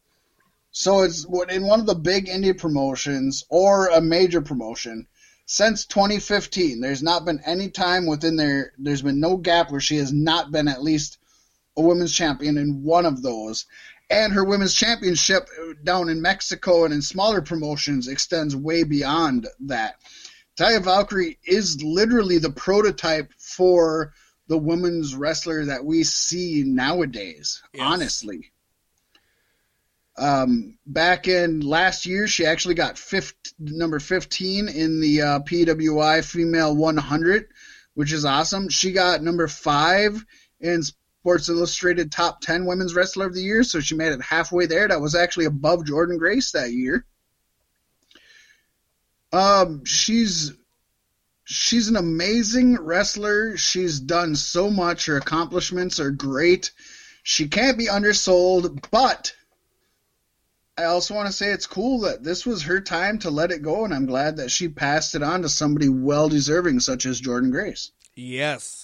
So 0.71 1.03
it's 1.03 1.25
what- 1.27 1.51
in 1.53 1.67
one 1.67 1.81
of 1.81 1.87
the 1.87 1.95
big 1.95 2.27
indie 2.27 2.57
promotions 2.57 3.45
or 3.49 3.89
a 3.89 4.01
major 4.01 4.41
promotion 4.41 5.07
since 5.47 5.85
2015. 5.87 6.81
There's 6.81 7.03
not 7.03 7.25
been 7.25 7.41
any 7.45 7.69
time 7.69 8.07
within 8.07 8.37
there. 8.37 8.73
There's 8.79 9.03
been 9.03 9.21
no 9.21 9.37
gap 9.37 9.71
where 9.71 9.81
she 9.81 9.97
has 9.97 10.13
not 10.13 10.51
been 10.51 10.69
at 10.69 10.83
least 10.83 11.19
a 11.77 11.83
women's 11.83 12.15
champion 12.15 12.57
in 12.59 12.83
one 12.83 13.07
of 13.07 13.23
those. 13.23 13.67
And 14.11 14.33
her 14.35 14.45
women's 14.45 14.75
championship 14.75 15.49
down 15.83 16.09
in 16.09 16.21
Mexico 16.21 16.85
and 16.85 16.93
in 16.93 17.01
smaller 17.03 17.41
promotions 17.41 18.07
extends 18.09 18.55
way 18.55 18.85
beyond 18.85 19.49
that. 19.61 19.97
Taya 20.57 20.83
Valkyrie 20.83 21.39
is 21.45 21.83
literally 21.83 22.39
the 22.39 22.51
prototype 22.51 23.33
for 23.39 24.13
the 24.47 24.59
women's 24.59 25.17
wrestler 25.17 25.65
that 25.65 25.85
we 25.85 26.05
see 26.05 26.63
nowadays, 26.67 27.63
Yes. 27.73 27.83
honestly. 27.83 28.53
Um, 30.17 30.79
back 30.87 31.27
in 31.27 31.61
last 31.61 32.07
year, 32.07 32.29
she 32.29 32.47
actually 32.47 32.75
got 32.77 32.99
fifth, 32.99 33.35
number 33.59 33.99
15 33.99 34.69
in 34.69 35.01
the 35.01 35.23
uh, 35.23 35.39
PWI 35.41 36.25
Female 36.25 36.77
100, 36.77 37.49
which 37.95 38.13
is 38.13 38.25
awesome. 38.25 38.69
She 38.69 38.93
got 38.93 39.23
number 39.23 39.49
five 39.49 40.25
in 40.61 40.83
Sports 41.25 41.49
Illustrated 41.49 42.13
Top 42.13 42.43
10 42.43 42.67
Women's 42.67 42.95
Wrestler 42.95 43.25
of 43.25 43.33
the 43.33 43.41
Year, 43.41 43.63
so 43.63 43.81
she 43.81 43.95
made 43.95 44.13
it 44.13 44.21
halfway 44.21 44.67
there. 44.67 44.87
That 44.87 45.01
was 45.01 45.15
actually 45.15 45.47
above 45.47 45.81
Jordynne 45.81 46.19
Grace 46.19 46.53
that 46.53 46.71
year. 46.71 47.07
Um, 49.33 49.87
she's 49.87 50.53
she's 51.45 51.89
an 51.89 51.97
amazing 51.97 52.77
wrestler. 52.77 53.57
She's 53.57 54.01
done 54.01 54.37
so 54.37 54.69
much. 54.69 55.07
Her 55.07 55.17
accomplishments 55.17 55.99
are 55.99 56.11
great. 56.11 56.73
She 57.23 57.49
can't 57.49 57.79
be 57.79 57.89
undersold, 57.89 58.91
but 58.91 59.35
I 60.77 60.85
also 60.85 61.15
want 61.15 61.29
to 61.29 61.33
say 61.33 61.53
it's 61.53 61.67
cool 61.67 62.01
that 62.01 62.23
this 62.23 62.45
was 62.45 62.65
her 62.65 62.83
time 62.83 63.19
to 63.21 63.31
let 63.31 63.51
it 63.51 63.63
go, 63.63 63.87
and 63.87 63.95
I'm 63.95 64.05
glad 64.05 64.37
that 64.37 64.51
she 64.51 64.69
passed 64.69 65.15
it 65.15 65.23
on 65.23 65.41
to 65.41 65.49
somebody 65.49 65.89
well 65.89 66.29
deserving, 66.29 66.81
such 66.81 67.07
as 67.07 67.23
Jordynne 67.23 67.51
Grace. 67.51 67.93
Yes. 68.15 68.84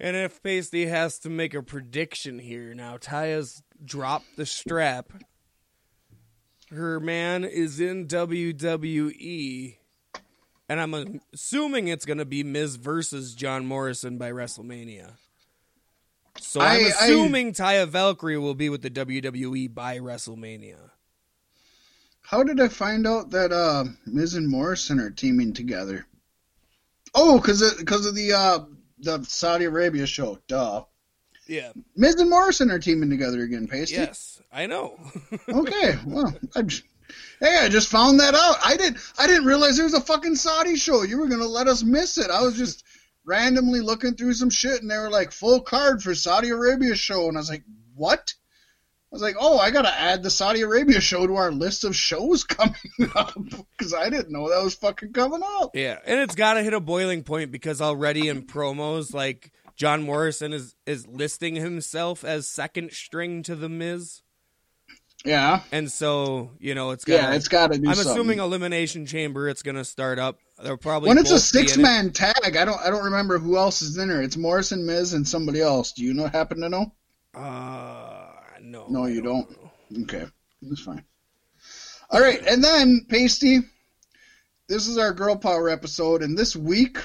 And 0.00 0.16
if 0.16 0.42
Pasty 0.42 0.86
has 0.86 1.18
to 1.20 1.30
make 1.30 1.54
a 1.54 1.62
prediction 1.62 2.38
here, 2.38 2.72
now 2.74 2.96
Taya's 2.98 3.62
dropped 3.84 4.36
the 4.36 4.46
strap. 4.46 5.12
Her 6.70 7.00
man 7.00 7.44
is 7.44 7.80
in 7.80 8.06
WWE. 8.06 9.76
And 10.68 10.80
I'm 10.80 11.20
assuming 11.32 11.88
it's 11.88 12.04
going 12.04 12.18
to 12.18 12.24
be 12.26 12.44
Miz 12.44 12.76
versus 12.76 13.34
John 13.34 13.66
Morrison 13.66 14.18
by 14.18 14.30
WrestleMania. 14.30 15.12
So 16.38 16.60
I'm 16.60 16.66
I- 16.80 16.84
I- 16.84 16.88
assuming 17.06 17.52
Taya 17.52 17.88
Valkyrie 17.88 18.38
will 18.38 18.54
be 18.54 18.68
with 18.68 18.82
the 18.82 18.90
WWE 18.90 19.74
by 19.74 19.98
WrestleMania. 19.98 20.90
How 22.20 22.42
did 22.42 22.60
I 22.60 22.68
find 22.68 23.06
out 23.06 23.30
that 23.30 23.50
uh, 23.52 23.84
Miz 24.06 24.34
and 24.34 24.46
Morrison 24.48 25.00
are 25.00 25.10
teaming 25.10 25.54
together? 25.54 26.06
Oh, 27.14 27.40
because 27.40 27.62
of, 27.62 27.84
cause 27.86 28.04
of 28.04 28.14
the 28.14 28.34
uh, 28.34 28.58
the 29.00 29.22
Saudi 29.24 29.64
Arabia 29.64 30.06
show. 30.06 30.38
Duh. 30.48 30.84
Yeah. 31.46 31.72
Miz 31.96 32.16
and 32.16 32.28
Morrison 32.28 32.70
are 32.70 32.78
teaming 32.78 33.10
together 33.10 33.42
again, 33.42 33.66
Pasty. 33.66 33.94
Yes, 33.94 34.40
I 34.52 34.66
know. 34.66 34.98
Okay, 35.48 35.98
well, 36.06 36.34
I 36.54 36.62
just, 36.62 36.82
hey, 37.40 37.58
I 37.62 37.68
just 37.68 37.88
found 37.88 38.20
that 38.20 38.34
out. 38.34 38.56
I 38.64 38.76
didn't, 38.76 38.98
I 39.18 39.26
didn't 39.26 39.46
realize 39.46 39.76
there 39.76 39.84
was 39.84 39.94
a 39.94 40.00
fucking 40.00 40.36
Saudi 40.36 40.76
show. 40.76 41.02
You 41.02 41.18
were 41.18 41.28
gonna 41.28 41.46
let 41.46 41.66
us 41.68 41.82
miss 41.82 42.18
it. 42.18 42.30
I 42.30 42.42
was 42.42 42.56
just 42.56 42.84
randomly 43.24 43.80
looking 43.80 44.14
through 44.14 44.34
some 44.34 44.50
shit, 44.50 44.82
and 44.82 44.90
they 44.90 44.98
were 44.98 45.10
like 45.10 45.32
full 45.32 45.60
card 45.60 46.02
for 46.02 46.14
Saudi 46.14 46.50
Arabia 46.50 46.94
show, 46.94 47.28
and 47.28 47.36
I 47.36 47.40
was 47.40 47.50
like, 47.50 47.64
what? 47.94 48.34
I 49.10 49.14
was 49.16 49.22
like, 49.22 49.36
oh, 49.40 49.58
I 49.58 49.70
gotta 49.70 49.92
add 49.98 50.22
the 50.22 50.28
Saudi 50.30 50.60
Arabia 50.60 51.00
show 51.00 51.26
to 51.26 51.36
our 51.36 51.50
list 51.50 51.84
of 51.84 51.96
shows 51.96 52.44
coming 52.44 52.74
up 53.14 53.34
because 53.78 53.94
I 53.94 54.10
didn't 54.10 54.30
know 54.30 54.50
that 54.50 54.62
was 54.62 54.74
fucking 54.74 55.12
coming 55.14 55.40
up. 55.60 55.70
Yeah, 55.74 55.98
and 56.04 56.20
it's 56.20 56.34
got 56.34 56.54
to 56.54 56.62
hit 56.62 56.74
a 56.74 56.80
boiling 56.80 57.22
point 57.22 57.50
because 57.50 57.80
already 57.80 58.28
in 58.28 58.42
promos, 58.42 59.14
like 59.14 59.50
John 59.76 60.02
Morrison 60.02 60.52
is 60.52 60.74
is 60.86 61.06
listing 61.06 61.54
himself 61.56 62.22
as 62.22 62.46
second 62.46 62.92
string 62.92 63.42
to 63.44 63.54
the 63.56 63.70
Miz, 63.70 64.20
Yeah, 65.24 65.60
and 65.72 65.90
so 65.90 66.50
you 66.58 66.74
know 66.74 66.90
it's 66.90 67.04
got. 67.06 67.14
yeah, 67.14 67.32
it's 67.34 67.48
got 67.48 67.72
to 67.72 67.78
do 67.78 67.88
I'm 67.88 67.94
something. 67.94 68.12
assuming 68.12 68.38
Elimination 68.40 69.06
Chamber. 69.06 69.48
It's 69.48 69.62
gonna 69.62 69.84
start 69.84 70.18
up. 70.18 70.38
They'll 70.62 70.76
probably 70.76 71.08
when 71.08 71.16
it's 71.18 71.30
a 71.30 71.34
both 71.34 71.52
be 71.52 71.60
it. 71.60 71.68
six 71.70 71.76
man 71.78 72.12
tag, 72.12 72.34
I 72.58 72.64
don't, 72.66 72.80
I 72.84 72.90
don't 72.90 73.04
remember 73.04 73.38
who 73.38 73.56
else 73.56 73.80
is 73.80 73.96
in 73.96 74.08
there. 74.08 74.20
It's 74.20 74.36
Morrison, 74.36 74.84
Miz, 74.84 75.14
and 75.14 75.26
somebody 75.26 75.60
else. 75.62 75.92
Do 75.92 76.02
you 76.04 76.12
know? 76.12 76.26
Happen 76.26 76.60
to 76.60 76.68
know? 76.68 76.92
Uh, 77.34 77.87
no, 78.88 79.06
you 79.06 79.22
don't. 79.22 79.48
Okay, 80.02 80.24
that's 80.62 80.82
fine. 80.82 81.04
All 82.10 82.20
right, 82.20 82.40
and 82.46 82.62
then 82.62 83.06
Pasty, 83.08 83.60
this 84.68 84.86
is 84.88 84.98
our 84.98 85.12
girl 85.12 85.36
power 85.36 85.68
episode, 85.68 86.22
and 86.22 86.36
this 86.36 86.56
week, 86.56 86.98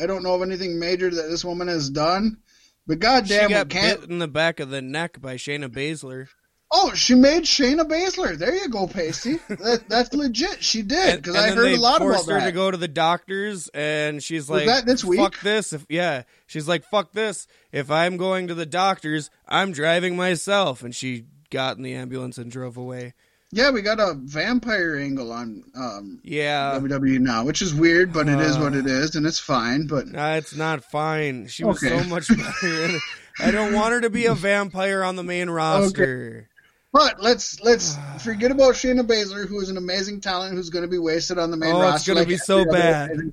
I 0.00 0.06
don't 0.06 0.22
know 0.22 0.34
of 0.34 0.42
anything 0.42 0.78
major 0.78 1.10
that 1.10 1.28
this 1.30 1.44
woman 1.44 1.68
has 1.68 1.90
done, 1.90 2.38
but 2.86 2.94
She 2.94 2.98
goddamn, 3.00 3.48
we 3.48 3.54
got 3.54 3.68
can't. 3.68 4.00
bit 4.00 4.10
in 4.10 4.18
the 4.18 4.28
back 4.28 4.60
of 4.60 4.70
the 4.70 4.82
neck 4.82 5.20
by 5.20 5.36
Shayna 5.36 5.68
Baszler. 5.68 6.28
Oh, 6.76 6.92
she 6.92 7.14
made 7.14 7.44
Shayna 7.44 7.88
Baszler. 7.88 8.36
There 8.36 8.52
you 8.52 8.68
go, 8.68 8.88
Pasty. 8.88 9.34
that, 9.48 9.84
that's 9.88 10.12
legit. 10.12 10.60
She 10.62 10.82
did 10.82 11.22
because 11.22 11.36
I 11.36 11.50
heard 11.52 11.68
a 11.72 11.76
lot 11.76 12.02
about 12.02 12.26
her 12.26 12.40
that. 12.40 12.46
to 12.46 12.52
go 12.52 12.68
to 12.68 12.76
the 12.76 12.88
doctors, 12.88 13.68
and 13.68 14.20
she's 14.20 14.50
like, 14.50 14.66
that 14.66 14.84
this 14.84 15.04
week? 15.04 15.20
"Fuck 15.20 15.40
this!" 15.40 15.72
If 15.72 15.86
yeah, 15.88 16.24
she's 16.46 16.66
like, 16.66 16.84
"Fuck 16.90 17.12
this!" 17.12 17.46
If 17.70 17.92
I'm 17.92 18.16
going 18.16 18.48
to 18.48 18.54
the 18.54 18.66
doctors, 18.66 19.30
I'm 19.46 19.70
driving 19.70 20.16
myself. 20.16 20.82
And 20.82 20.92
she 20.92 21.26
got 21.50 21.76
in 21.76 21.84
the 21.84 21.94
ambulance 21.94 22.38
and 22.38 22.50
drove 22.50 22.76
away. 22.76 23.14
Yeah, 23.52 23.70
we 23.70 23.82
got 23.82 24.00
a 24.00 24.14
vampire 24.18 24.96
angle 24.96 25.30
on 25.30 25.62
um, 25.76 26.18
Yeah, 26.24 26.76
WWE 26.80 27.20
now, 27.20 27.44
which 27.44 27.62
is 27.62 27.72
weird, 27.72 28.12
but 28.12 28.26
it 28.28 28.40
is 28.40 28.58
what 28.58 28.74
it 28.74 28.86
is, 28.86 29.14
and 29.14 29.24
it's 29.26 29.38
fine. 29.38 29.86
But 29.86 30.08
nah, 30.08 30.34
it's 30.34 30.56
not 30.56 30.82
fine. 30.82 31.46
She 31.46 31.62
was 31.62 31.76
Okay. 31.80 31.96
so 31.96 32.08
much 32.08 32.26
better. 32.28 32.98
I 33.38 33.52
don't 33.52 33.72
want 33.72 33.92
her 33.92 34.00
to 34.00 34.10
be 34.10 34.26
a 34.26 34.34
vampire 34.34 35.04
on 35.04 35.14
the 35.14 35.22
main 35.22 35.48
roster. 35.50 36.48
But 36.94 37.20
let's 37.20 37.60
let's 37.60 37.96
forget 38.24 38.50
about 38.52 38.74
Shayna 38.74 39.06
Baszler, 39.06 39.46
who 39.46 39.60
is 39.60 39.68
an 39.68 39.76
amazing 39.76 40.20
talent 40.22 40.54
who's 40.54 40.70
going 40.70 40.84
to 40.84 40.90
be 40.90 40.98
wasted 40.98 41.38
on 41.38 41.50
the 41.50 41.56
main 41.56 41.74
roster. 41.74 41.84
Oh, 41.84 41.88
it's 41.88 41.92
roster. 41.92 42.14
gonna 42.14 42.26
be 42.26 42.36
so 42.38 42.64
bad. 42.64 43.10
And 43.10 43.32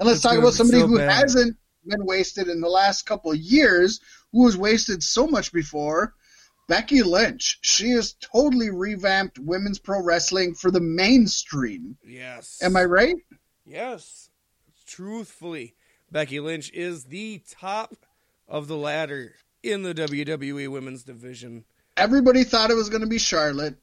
let's 0.00 0.16
It's 0.16 0.22
talk 0.22 0.36
about 0.38 0.52
somebody 0.52 0.80
so 0.82 0.86
who 0.86 0.98
bad. 0.98 1.10
hasn't 1.10 1.56
been 1.86 2.04
wasted 2.04 2.46
in 2.48 2.60
the 2.60 2.68
last 2.68 3.06
couple 3.06 3.32
of 3.32 3.38
years, 3.38 4.00
who 4.32 4.44
was 4.44 4.56
wasted 4.56 5.02
so 5.02 5.26
much 5.26 5.52
before. 5.52 6.14
Becky 6.68 7.02
Lynch. 7.02 7.58
She 7.62 7.90
has 7.90 8.14
totally 8.20 8.70
revamped 8.70 9.38
women's 9.38 9.78
pro 9.78 10.02
wrestling 10.02 10.54
for 10.54 10.70
the 10.70 10.80
mainstream. 10.80 11.96
Yes. 12.06 12.58
Am 12.62 12.76
I 12.76 12.84
right? 12.84 13.16
Yes. 13.66 14.30
Truthfully, 14.86 15.74
Becky 16.10 16.40
Lynch 16.40 16.70
is 16.72 17.04
the 17.04 17.42
top 17.50 17.96
of 18.48 18.68
the 18.68 18.76
ladder 18.76 19.34
in 19.62 19.82
the 19.82 19.94
WWE 19.94 20.68
Women's 20.68 21.02
Division. 21.02 21.64
Everybody 21.96 22.44
thought 22.44 22.70
it 22.70 22.76
was 22.76 22.88
going 22.88 23.02
to 23.02 23.08
be 23.08 23.18
Charlotte. 23.18 23.76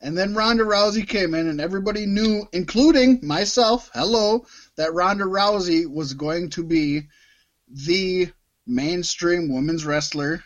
And 0.00 0.18
then 0.18 0.34
Ronda 0.34 0.64
Rousey 0.64 1.06
came 1.06 1.32
in, 1.34 1.46
and 1.46 1.60
everybody 1.60 2.06
knew, 2.06 2.48
including 2.52 3.20
myself, 3.22 3.88
hello, 3.94 4.46
that 4.76 4.94
Ronda 4.94 5.24
Rousey 5.24 5.86
was 5.86 6.14
going 6.14 6.50
to 6.50 6.64
be 6.64 7.02
the 7.68 8.32
mainstream 8.66 9.52
women's 9.54 9.84
wrestler. 9.84 10.42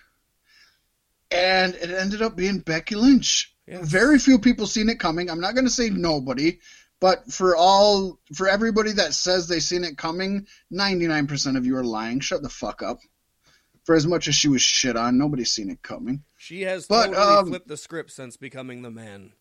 And 1.30 1.74
it 1.74 1.90
ended 1.90 2.20
up 2.20 2.36
being 2.36 2.58
Becky 2.58 2.96
Lynch. 2.96 3.54
Yes. 3.66 3.88
Very 3.88 4.18
few 4.18 4.38
people 4.38 4.66
seen 4.66 4.90
it 4.90 5.00
coming. 5.00 5.30
I'm 5.30 5.40
not 5.40 5.54
going 5.54 5.64
to 5.64 5.70
say 5.70 5.90
nobody, 5.90 6.58
but 7.00 7.32
for 7.32 7.56
all, 7.56 8.20
for 8.34 8.48
everybody 8.48 8.92
that 8.92 9.14
says 9.14 9.48
they 9.48 9.60
seen 9.60 9.84
it 9.84 9.98
coming, 9.98 10.46
99% 10.72 11.56
of 11.56 11.66
you 11.66 11.76
are 11.76 11.84
lying. 11.84 12.20
Shut 12.20 12.42
the 12.42 12.48
fuck 12.48 12.82
up. 12.82 12.98
For 13.84 13.94
as 13.94 14.06
much 14.06 14.28
as 14.28 14.34
she 14.34 14.48
was 14.48 14.62
shit 14.62 14.96
on, 14.96 15.16
nobody's 15.16 15.52
seen 15.52 15.70
it 15.70 15.82
coming. 15.82 16.24
She 16.46 16.62
has 16.62 16.86
But, 16.86 17.06
totally 17.08 17.26
um, 17.26 17.46
flipped 17.48 17.66
the 17.66 17.76
script 17.76 18.12
since 18.12 18.36
becoming 18.36 18.82
the 18.82 18.90
man. 18.90 19.32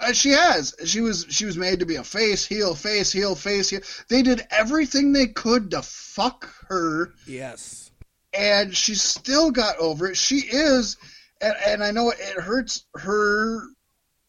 Uh, 0.00 0.14
she 0.14 0.30
has. 0.30 0.74
She 0.86 1.02
was 1.02 1.26
she 1.28 1.44
was 1.44 1.58
made 1.58 1.80
to 1.80 1.84
be 1.86 1.96
a 1.96 2.04
face, 2.04 2.46
heel, 2.46 2.74
face, 2.74 3.12
heel, 3.12 3.34
face, 3.34 3.68
heel. 3.68 3.80
They 4.08 4.22
did 4.22 4.46
everything 4.50 5.12
they 5.12 5.26
could 5.26 5.72
to 5.72 5.82
fuck 5.82 6.48
her, 6.68 7.12
Yes. 7.26 7.90
and 8.32 8.74
she 8.74 8.94
still 8.94 9.50
got 9.50 9.76
over 9.76 10.06
it. 10.06 10.16
She 10.16 10.36
is, 10.36 10.96
and, 11.42 11.54
and 11.66 11.84
I 11.84 11.90
know 11.90 12.08
it 12.12 12.40
hurts 12.40 12.86
her. 12.94 13.64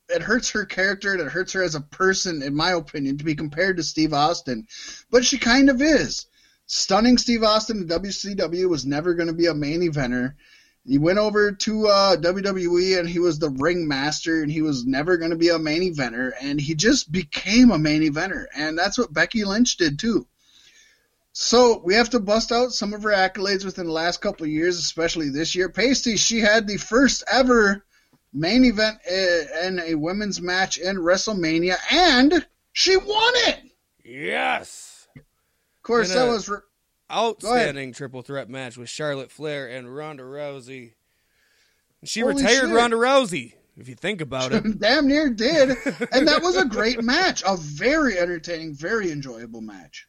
It 0.09 0.21
hurts 0.21 0.49
her 0.49 0.65
character 0.65 1.13
and 1.13 1.21
it 1.21 1.31
hurts 1.31 1.53
her 1.53 1.63
as 1.63 1.75
a 1.75 1.81
person, 1.81 2.41
in 2.43 2.53
my 2.53 2.71
opinion, 2.71 3.17
to 3.19 3.23
be 3.23 3.35
compared 3.35 3.77
to 3.77 3.83
Steve 3.83 4.11
Austin. 4.11 4.67
But 5.09 5.23
she 5.23 5.37
kind 5.37 5.69
of 5.69 5.81
is. 5.81 6.25
Stunning 6.65 7.17
Steve 7.17 7.43
Austin 7.43 7.77
in 7.77 7.87
WCW 7.87 8.67
was 8.67 8.85
never 8.85 9.13
going 9.13 9.27
to 9.27 9.33
be 9.33 9.45
a 9.45 9.53
main 9.53 9.81
eventer. 9.81 10.33
He 10.89 10.97
went 10.97 11.19
over 11.19 11.51
to 11.51 11.87
uh, 11.87 12.17
WWE 12.17 12.97
and 12.97 13.07
he 13.07 13.19
was 13.19 13.37
the 13.37 13.51
ringmaster 13.51 14.41
and 14.41 14.51
he 14.51 14.63
was 14.63 14.87
never 14.87 15.17
going 15.17 15.29
to 15.29 15.37
be 15.37 15.49
a 15.49 15.59
main 15.59 15.93
eventer 15.93 16.31
and 16.41 16.59
he 16.59 16.73
just 16.73 17.11
became 17.11 17.69
a 17.69 17.77
main 17.77 18.01
eventer 18.01 18.47
and 18.55 18.75
that's 18.75 18.97
what 18.97 19.13
Becky 19.13 19.45
Lynch 19.45 19.77
did 19.77 19.99
too. 19.99 20.25
So 21.31 21.79
we 21.85 21.93
have 21.93 22.09
to 22.09 22.19
bust 22.19 22.51
out 22.51 22.73
some 22.73 22.95
of 22.95 23.03
her 23.03 23.11
accolades 23.11 23.63
within 23.63 23.85
the 23.85 23.91
last 23.91 24.19
couple 24.19 24.45
of 24.45 24.51
years, 24.51 24.79
especially 24.79 25.29
this 25.29 25.53
year. 25.53 25.69
Pasty, 25.69 26.17
she 26.17 26.39
had 26.39 26.67
the 26.67 26.77
first 26.77 27.23
ever 27.31 27.85
main 28.33 28.65
event 28.65 28.97
uh, 29.07 29.67
in 29.67 29.79
a 29.79 29.93
women's 29.93 30.41
match 30.41 30.79
in 30.79 30.97
WrestleMania 30.97 31.75
and 31.91 32.47
she 32.73 32.97
won 32.97 33.33
it. 33.47 33.59
Yes. 34.03 35.07
Of 35.15 35.23
course, 35.83 36.09
In 36.09 36.17
that 36.17 36.31
was. 36.31 36.49
Re- 36.49 36.57
Outstanding 37.11 37.93
triple 37.93 38.21
threat 38.21 38.49
match 38.49 38.77
with 38.77 38.89
Charlotte 38.89 39.31
Flair 39.31 39.67
and 39.67 39.93
Ronda 39.93 40.23
Rousey. 40.23 40.93
She 42.03 42.21
Holy 42.21 42.35
retired 42.35 42.67
shit. 42.67 42.75
Ronda 42.75 42.95
Rousey, 42.97 43.53
if 43.77 43.89
you 43.89 43.95
think 43.95 44.21
about 44.21 44.53
it. 44.53 44.79
damn 44.79 45.07
near 45.07 45.29
did. 45.29 45.69
And 46.11 46.27
that 46.27 46.41
was 46.41 46.55
a 46.55 46.65
great 46.65 47.01
match. 47.03 47.43
A 47.45 47.57
very 47.57 48.17
entertaining, 48.17 48.73
very 48.75 49.11
enjoyable 49.11 49.61
match. 49.61 50.07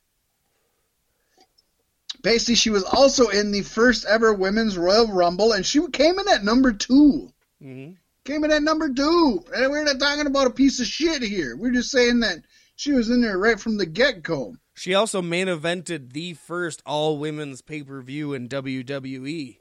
Basically, 2.23 2.55
she 2.55 2.71
was 2.71 2.85
also 2.85 3.29
in 3.29 3.51
the 3.51 3.63
first 3.63 4.05
ever 4.05 4.35
Women's 4.35 4.77
Royal 4.77 5.09
Rumble, 5.09 5.53
and 5.53 5.65
she 5.65 5.81
came 5.89 6.19
in 6.19 6.29
at 6.29 6.45
number 6.45 6.73
two. 6.73 7.33
hmm 7.63 7.93
Came 8.25 8.45
in 8.45 8.53
at 8.53 8.63
number 8.63 8.93
two. 8.93 9.43
And 9.55 9.71
we're 9.73 9.83
not 9.83 9.99
talking 9.99 10.27
about 10.27 10.47
a 10.47 10.51
piece 10.51 10.79
of 10.79 10.87
shit 10.87 11.23
here. 11.23 11.57
We're 11.57 11.73
just 11.73 11.91
saying 11.91 12.21
that 12.21 12.41
she 12.81 12.93
was 12.93 13.11
in 13.11 13.21
there 13.21 13.37
right 13.37 13.61
from 13.61 13.77
the 13.77 13.85
get 13.85 14.23
go. 14.23 14.57
She 14.73 14.95
also 14.95 15.21
main 15.21 15.49
evented 15.49 16.15
the 16.15 16.33
first 16.33 16.81
all 16.87 17.19
women's 17.19 17.61
pay 17.61 17.83
per 17.83 18.01
view 18.01 18.33
in. 18.33 18.49
WWE. 18.49 19.59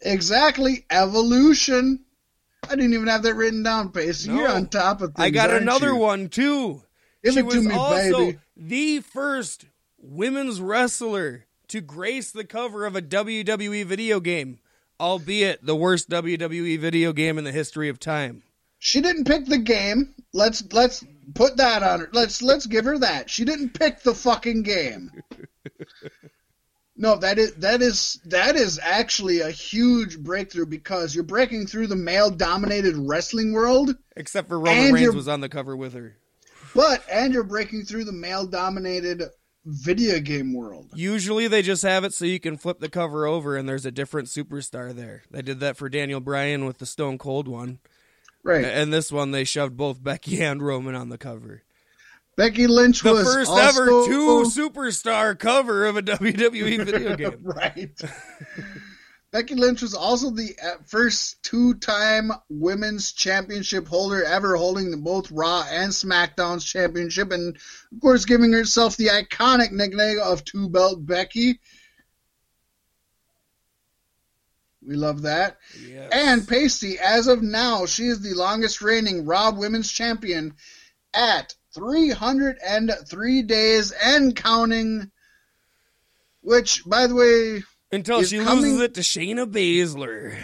Exactly. 0.00 0.86
Evolution. 0.90 2.00
I 2.68 2.74
didn't 2.74 2.94
even 2.94 3.06
have 3.06 3.22
that 3.22 3.34
written 3.34 3.62
down, 3.62 3.92
Pacey. 3.92 4.28
No. 4.28 4.40
You're 4.40 4.48
on 4.48 4.66
top 4.66 5.02
of 5.02 5.14
things. 5.14 5.24
I 5.24 5.30
got 5.30 5.50
another 5.50 5.90
you? 5.90 5.96
one 5.96 6.28
too. 6.28 6.82
Give 7.22 7.34
she 7.34 7.40
it 7.40 7.42
to 7.42 7.46
was 7.46 7.66
me, 7.66 7.74
also 7.76 8.18
baby. 8.26 8.38
the 8.56 9.00
first 9.00 9.66
women's 9.96 10.60
wrestler 10.60 11.46
to 11.68 11.80
grace 11.80 12.32
the 12.32 12.44
cover 12.44 12.86
of 12.86 12.96
a 12.96 13.02
WWE 13.02 13.84
video 13.84 14.18
game, 14.18 14.58
albeit 14.98 15.64
the 15.64 15.76
worst 15.76 16.10
WWE 16.10 16.76
video 16.80 17.12
game 17.12 17.38
in 17.38 17.44
the 17.44 17.52
history 17.52 17.88
of 17.88 18.00
time. 18.00 18.42
She 18.80 19.00
didn't 19.00 19.26
pick 19.26 19.44
the 19.44 19.58
game. 19.58 20.14
Let's 20.32 20.64
let's 20.72 21.04
put 21.34 21.56
that 21.56 21.82
on 21.82 22.00
her. 22.00 22.08
Let's 22.12 22.42
let's 22.42 22.66
give 22.66 22.84
her 22.84 22.98
that. 22.98 23.30
She 23.30 23.44
didn't 23.44 23.70
pick 23.70 24.02
the 24.02 24.14
fucking 24.14 24.62
game. 24.62 25.10
No, 26.96 27.16
that 27.16 27.38
is 27.38 27.54
that 27.54 27.80
is 27.80 28.20
that 28.26 28.56
is 28.56 28.78
actually 28.82 29.40
a 29.40 29.50
huge 29.50 30.18
breakthrough 30.18 30.66
because 30.66 31.14
you're 31.14 31.24
breaking 31.24 31.66
through 31.66 31.86
the 31.86 31.96
male 31.96 32.30
dominated 32.30 32.94
wrestling 32.94 33.54
world. 33.54 33.96
Except 34.16 34.48
for 34.48 34.60
Roman 34.60 34.92
Reigns 34.92 35.14
was 35.14 35.26
on 35.26 35.40
the 35.40 35.48
cover 35.48 35.74
with 35.74 35.94
her. 35.94 36.18
But 36.74 37.02
and 37.10 37.32
you're 37.32 37.42
breaking 37.42 37.84
through 37.84 38.04
the 38.04 38.12
male 38.12 38.46
dominated 38.46 39.22
video 39.64 40.20
game 40.20 40.52
world. 40.52 40.90
Usually 40.94 41.48
they 41.48 41.62
just 41.62 41.82
have 41.82 42.04
it 42.04 42.12
so 42.12 42.26
you 42.26 42.38
can 42.38 42.58
flip 42.58 42.80
the 42.80 42.90
cover 42.90 43.26
over 43.26 43.56
and 43.56 43.66
there's 43.66 43.86
a 43.86 43.90
different 43.90 44.28
superstar 44.28 44.94
there. 44.94 45.22
They 45.30 45.40
did 45.40 45.60
that 45.60 45.78
for 45.78 45.88
Daniel 45.88 46.20
Bryan 46.20 46.66
with 46.66 46.78
the 46.78 46.86
Stone 46.86 47.16
Cold 47.16 47.48
one. 47.48 47.78
Right. 48.42 48.64
And 48.64 48.92
this 48.92 49.12
one 49.12 49.30
they 49.30 49.44
shoved 49.44 49.76
both 49.76 50.02
Becky 50.02 50.42
and 50.42 50.62
Roman 50.62 50.94
on 50.94 51.08
the 51.08 51.18
cover. 51.18 51.62
Becky 52.36 52.66
Lynch 52.66 53.04
was 53.04 53.18
the 53.18 53.32
first 53.32 53.50
also... 53.50 53.62
ever 53.62 53.86
two 54.06 54.44
superstar 54.44 55.38
cover 55.38 55.86
of 55.86 55.96
a 55.96 56.02
WWE 56.02 56.84
video 56.84 57.16
game. 57.30 57.40
right. 57.42 58.00
Becky 59.32 59.54
Lynch 59.54 59.82
was 59.82 59.94
also 59.94 60.30
the 60.30 60.56
uh, 60.60 60.76
first 60.86 61.40
two-time 61.44 62.32
women's 62.48 63.12
championship 63.12 63.86
holder 63.86 64.24
ever 64.24 64.56
holding 64.56 65.02
both 65.02 65.30
Raw 65.30 65.64
and 65.70 65.92
SmackDown's 65.92 66.64
championship, 66.64 67.30
and 67.30 67.54
of 67.54 68.00
course 68.00 68.24
giving 68.24 68.52
herself 68.52 68.96
the 68.96 69.06
iconic 69.06 69.70
nickname 69.70 70.18
of 70.20 70.44
Two 70.44 70.68
Belt 70.68 71.06
Becky. 71.06 71.60
We 74.86 74.96
love 74.96 75.22
that. 75.22 75.58
Yes. 75.86 76.10
And 76.12 76.48
Pasty, 76.48 76.98
as 76.98 77.26
of 77.26 77.42
now, 77.42 77.86
she 77.86 78.04
is 78.04 78.20
the 78.20 78.34
longest 78.34 78.80
reigning 78.80 79.26
Raw 79.26 79.52
Women's 79.52 79.90
Champion 79.90 80.54
at 81.12 81.54
303 81.74 83.42
days 83.42 83.92
and 83.92 84.34
counting. 84.34 85.10
Which, 86.42 86.82
by 86.86 87.06
the 87.06 87.14
way, 87.14 87.62
until 87.92 88.22
she 88.22 88.38
coming, 88.38 88.64
loses 88.64 88.80
it 88.80 88.94
to 88.94 89.00
Shayna 89.02 89.50
Baszler. 89.50 90.38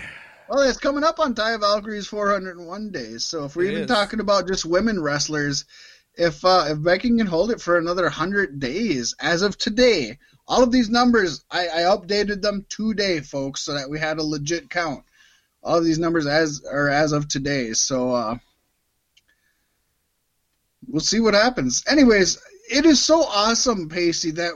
Well, 0.49 0.69
it's 0.69 0.79
coming 0.79 1.05
up 1.05 1.19
on 1.19 1.35
Taya 1.35 1.59
Valkyrie's 1.59 2.07
401 2.07 2.91
days. 2.91 3.25
So 3.25 3.47
if 3.47 3.57
we're 3.57 3.65
it 3.65 3.73
even 3.73 3.83
is. 3.85 3.89
talking 3.89 4.21
about 4.21 4.47
just 4.47 4.65
women 4.65 5.03
wrestlers, 5.03 5.65
if 6.15 6.45
uh, 6.45 6.67
if 6.69 6.83
Becky 6.83 7.17
can 7.17 7.27
hold 7.27 7.51
it 7.51 7.61
for 7.61 7.79
another 7.79 8.05
100 8.05 8.61
days, 8.61 9.15
as 9.21 9.43
of 9.43 9.57
today, 9.57 10.19
all 10.49 10.63
of 10.63 10.73
these 10.73 10.89
numbers 10.89 11.45
I, 11.51 11.69
I 11.69 11.81
updated 11.83 12.43
them 12.43 12.67
today, 12.69 13.21
folks, 13.21 13.63
so 13.63 13.75
that 13.75 13.91
we 13.91 13.99
had 13.99 14.19
a 14.19 14.23
legit 14.23 14.71
count. 14.71 15.05
All 15.63 15.79
of 15.79 15.85
these 15.85 15.99
numbers 15.99 16.27
as 16.27 16.65
are 16.71 16.89
as 16.89 17.13
of 17.13 17.29
today. 17.29 17.73
So 17.73 18.13
uh, 18.13 18.39
we'll 20.87 21.01
see 21.01 21.21
what 21.21 21.35
happens. 21.35 21.83
Anyways, 21.89 22.39
it 22.71 22.87
is 22.87 23.03
so 23.03 23.23
awesome, 23.23 23.89
Pacey, 23.89 24.33
that 24.33 24.53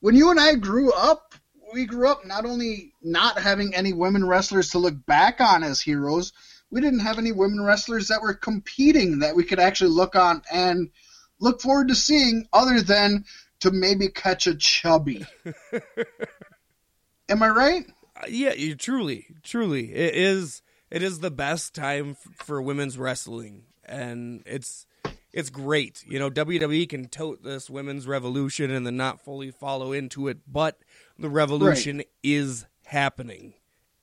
when 0.00 0.14
you 0.14 0.30
and 0.30 0.40
I 0.40 0.54
grew 0.54 0.92
up, 0.92 1.34
we 1.72 1.86
grew 1.86 2.08
up 2.08 2.26
not 2.26 2.44
only 2.44 2.92
not 3.02 3.38
having 3.38 3.74
any 3.74 3.92
women 3.92 4.26
wrestlers 4.26 4.70
to 4.70 4.78
look 4.78 5.06
back 5.06 5.40
on 5.40 5.62
as 5.62 5.80
heroes, 5.80 6.32
we 6.70 6.80
didn't 6.80 7.00
have 7.00 7.18
any 7.18 7.32
women 7.32 7.60
wrestlers 7.60 8.08
that 8.08 8.22
were 8.22 8.34
competing 8.34 9.20
that 9.20 9.34
we 9.34 9.44
could 9.44 9.58
actually 9.58 9.90
look 9.90 10.14
on 10.16 10.42
and 10.52 10.90
look 11.38 11.60
forward 11.60 11.88
to 11.88 11.94
seeing 11.94 12.46
other 12.52 12.80
than 12.80 13.24
to 13.60 13.70
maybe 13.70 14.08
catch 14.08 14.46
a 14.46 14.54
chubby. 14.54 15.26
Am 17.28 17.42
I 17.42 17.48
right? 17.48 17.86
Uh, 18.16 18.26
yeah, 18.28 18.52
you 18.52 18.74
truly, 18.74 19.26
truly, 19.42 19.94
it 19.94 20.14
is. 20.14 20.62
It 20.90 21.02
is 21.02 21.20
the 21.20 21.30
best 21.30 21.74
time 21.74 22.10
f- 22.10 22.44
for 22.44 22.60
women's 22.60 22.98
wrestling, 22.98 23.62
and 23.84 24.42
it's 24.44 24.86
it's 25.32 25.50
great. 25.50 26.04
You 26.06 26.18
know, 26.18 26.30
WWE 26.30 26.88
can 26.88 27.06
tote 27.06 27.42
this 27.42 27.70
women's 27.70 28.06
revolution 28.06 28.70
and 28.70 28.84
then 28.84 28.96
not 28.96 29.24
fully 29.24 29.50
follow 29.50 29.92
into 29.92 30.28
it, 30.28 30.38
but 30.46 30.78
the 31.18 31.28
revolution 31.28 31.98
right. 31.98 32.08
is 32.22 32.66
happening 32.86 33.54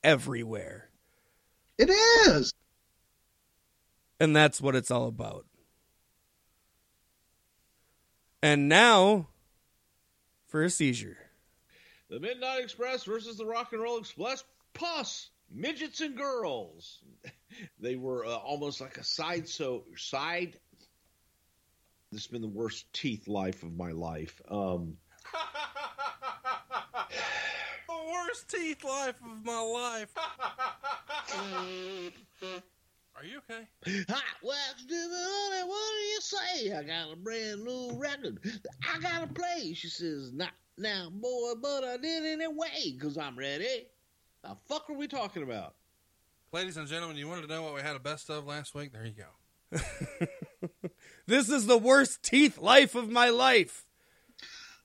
everywhere. 0.02 0.88
It 1.76 1.90
is. 1.90 2.54
And 4.18 4.34
that's 4.34 4.60
what 4.60 4.74
it's 4.74 4.90
all 4.90 5.06
about. 5.06 5.44
And 8.42 8.68
now 8.68 9.28
for 10.48 10.64
a 10.64 10.70
seizure. 10.70 11.16
The 12.10 12.18
Midnight 12.18 12.64
Express 12.64 13.04
versus 13.04 13.36
the 13.36 13.46
Rock 13.46 13.72
and 13.72 13.82
Roll 13.82 13.98
Express, 13.98 14.42
plus 14.74 15.30
midgets 15.50 16.00
and 16.00 16.16
girls. 16.16 17.00
they 17.80 17.96
were 17.96 18.26
uh, 18.26 18.36
almost 18.36 18.80
like 18.80 18.96
a 18.96 19.04
side 19.04 19.48
so 19.48 19.84
side 19.96 20.58
this 22.10 22.22
has 22.22 22.28
been 22.28 22.40
the 22.40 22.48
worst 22.48 22.90
teeth 22.94 23.28
life 23.28 23.62
of 23.62 23.76
my 23.76 23.92
life. 23.92 24.40
Um, 24.50 24.96
the 27.86 28.12
worst 28.12 28.48
teeth 28.48 28.82
life 28.82 29.16
of 29.22 29.44
my 29.44 29.60
life. 29.60 30.08
Are 33.18 33.24
you 33.24 33.38
okay? 33.50 33.66
Hot 34.08 34.22
wax 34.44 34.82
to 34.82 34.88
the 34.88 34.94
honey, 34.94 35.68
what 35.68 35.92
do 35.98 36.04
you 36.04 36.20
say? 36.20 36.72
I 36.72 36.82
got 36.84 37.12
a 37.12 37.16
brand 37.16 37.64
new 37.64 37.92
record. 37.98 38.38
I 38.88 39.00
gotta 39.00 39.26
play. 39.26 39.74
She 39.74 39.88
says, 39.88 40.32
not 40.32 40.50
now, 40.76 41.10
boy, 41.10 41.54
but 41.60 41.82
I 41.82 41.96
did 41.96 42.24
anyway, 42.24 42.92
because 42.92 43.18
I'm 43.18 43.36
ready. 43.36 43.86
The 44.44 44.56
fuck 44.68 44.88
are 44.88 44.94
we 44.94 45.08
talking 45.08 45.42
about? 45.42 45.74
Ladies 46.52 46.76
and 46.76 46.86
gentlemen, 46.86 47.16
you 47.16 47.26
wanted 47.26 47.42
to 47.42 47.48
know 47.48 47.62
what 47.62 47.74
we 47.74 47.80
had 47.80 47.96
a 47.96 48.00
best 48.00 48.30
of 48.30 48.46
last 48.46 48.74
week? 48.74 48.92
There 48.92 49.04
you 49.04 49.14
go. 49.14 49.80
This 51.26 51.50
is 51.50 51.66
the 51.66 51.76
worst 51.76 52.22
teeth 52.22 52.56
life 52.56 52.94
of 52.94 53.10
my 53.10 53.28
life. 53.28 53.84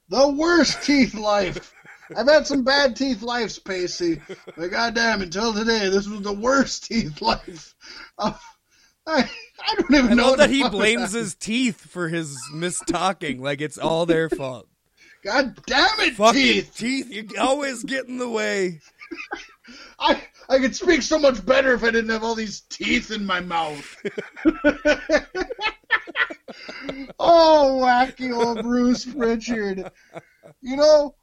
The 0.09 0.27
worst 0.27 0.83
teeth 0.83 1.13
life. 1.13 1.73
I've 2.15 2.28
had 2.28 2.47
some 2.47 2.63
bad 2.63 2.95
teeth 2.95 3.21
lives, 3.21 3.60
Pacey. 3.60 4.21
But 4.56 4.71
goddamn, 4.71 5.21
until 5.21 5.54
today, 5.54 5.89
this 5.89 6.08
was 6.08 6.21
the 6.21 6.34
worst 6.34 6.86
teeth 6.86 7.21
life. 7.21 7.76
Uh, 8.17 8.34
I, 9.06 9.30
I 9.67 9.76
don't 9.76 9.93
even 9.93 10.12
I 10.12 10.13
know. 10.13 10.36
that 10.36 10.49
he 10.49 10.67
blames 10.69 11.12
his 11.12 11.36
teeth 11.36 11.80
for 11.89 12.08
his 12.08 12.38
mistalking. 12.54 13.39
like 13.39 13.62
it's 13.62 13.78
all 13.78 14.06
their 14.06 14.30
fault. 14.30 14.67
God 15.23 15.58
damn 15.65 15.99
it, 16.02 16.15
Fucking 16.15 16.41
teeth! 16.41 16.76
Teeth, 16.76 17.10
you 17.10 17.30
always 17.39 17.84
get 17.84 18.08
in 18.08 18.17
the 18.17 18.30
way. 18.30 18.82
I 19.99 20.21
I 20.49 20.60
could 20.60 20.76
speak 20.76 21.02
so 21.02 21.17
much 21.17 21.45
better 21.45 21.73
if 21.73 21.84
I 21.84 21.91
didn't 21.91 22.10
have 22.10 22.23
all 22.23 22.36
these 22.36 22.62
teeth 22.62 23.10
in 23.12 23.26
my 23.26 23.39
mouth. 23.39 24.02
oh, 27.19 27.80
wacky 27.82 28.36
old 28.36 28.62
Bruce 28.63 29.06
Pritchard. 29.06 29.89
You 30.62 30.76
know, 30.76 31.15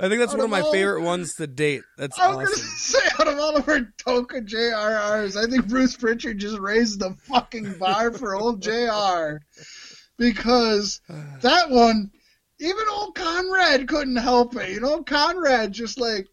I 0.00 0.08
think 0.08 0.20
that's 0.20 0.32
one 0.32 0.40
of, 0.40 0.44
of 0.44 0.50
my 0.50 0.62
favorite 0.72 1.02
ones 1.02 1.34
to 1.34 1.46
date. 1.46 1.82
That's 1.98 2.18
I 2.18 2.34
was 2.34 2.36
awesome. 2.36 2.46
gonna 2.46 2.56
say 2.78 3.08
out 3.20 3.28
of 3.28 3.38
all 3.38 3.56
of 3.56 3.68
our 3.68 3.92
Toka 3.98 4.40
JRRs, 4.40 5.36
I 5.36 5.50
think 5.50 5.68
Bruce 5.68 5.96
Pritchard 5.96 6.38
just 6.38 6.58
raised 6.58 7.00
the 7.00 7.14
fucking 7.24 7.74
bar 7.74 8.12
for 8.12 8.34
old 8.34 8.62
JR. 8.62 9.42
Because 10.16 11.00
that 11.08 11.70
one, 11.70 12.10
even 12.58 12.84
old 12.90 13.14
Conrad 13.14 13.88
couldn't 13.88 14.16
help 14.16 14.56
it. 14.56 14.70
You 14.70 14.80
know, 14.80 15.02
Conrad 15.02 15.72
just 15.72 16.00
like 16.00 16.28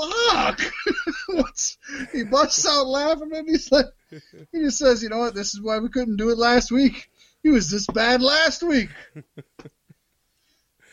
fuck? 0.00 0.60
What's, 1.28 1.78
he 2.12 2.24
busts 2.24 2.66
out 2.66 2.86
laughing 2.86 3.30
and 3.34 3.48
he's 3.48 3.70
like, 3.70 3.86
he 4.10 4.60
just 4.60 4.78
says, 4.78 5.02
you 5.02 5.08
know 5.08 5.18
what, 5.18 5.34
this 5.34 5.54
is 5.54 5.60
why 5.60 5.78
we 5.78 5.88
couldn't 5.88 6.16
do 6.16 6.30
it 6.30 6.38
last 6.38 6.72
week. 6.72 7.10
He 7.42 7.50
was 7.50 7.70
this 7.70 7.86
bad 7.86 8.22
last 8.22 8.62
week. 8.62 8.90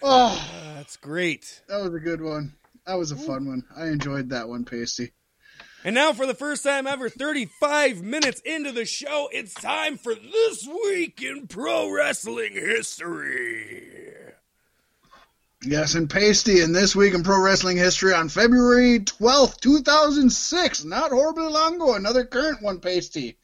Oh, 0.01 0.73
that's 0.75 0.97
great. 0.97 1.61
That 1.67 1.81
was 1.81 1.93
a 1.93 1.99
good 1.99 2.21
one. 2.21 2.53
That 2.85 2.97
was 2.97 3.11
a 3.11 3.15
fun 3.15 3.47
one. 3.47 3.63
I 3.75 3.87
enjoyed 3.87 4.29
that 4.29 4.47
one, 4.47 4.63
Pasty. 4.63 5.11
And 5.83 5.95
now, 5.95 6.13
for 6.13 6.25
the 6.25 6.33
first 6.33 6.63
time 6.63 6.87
ever, 6.87 7.09
35 7.09 8.01
minutes 8.01 8.41
into 8.41 8.71
the 8.71 8.85
show, 8.85 9.29
it's 9.31 9.53
time 9.53 9.97
for 9.97 10.15
This 10.15 10.67
Week 10.67 11.21
in 11.21 11.47
Pro 11.47 11.89
Wrestling 11.89 12.53
History. 12.53 13.97
Yes, 15.63 15.95
and 15.95 16.09
Pasty, 16.09 16.61
and 16.61 16.75
this 16.75 16.95
week 16.95 17.15
in 17.15 17.23
pro 17.23 17.41
wrestling 17.41 17.77
history 17.77 18.13
on 18.13 18.29
February 18.29 18.99
12th, 18.99 19.59
2006, 19.59 20.85
not 20.85 21.11
horribly 21.11 21.47
long 21.47 21.75
ago, 21.75 21.95
another 21.95 22.25
current 22.25 22.61
one, 22.61 22.79
Pasty. 22.79 23.37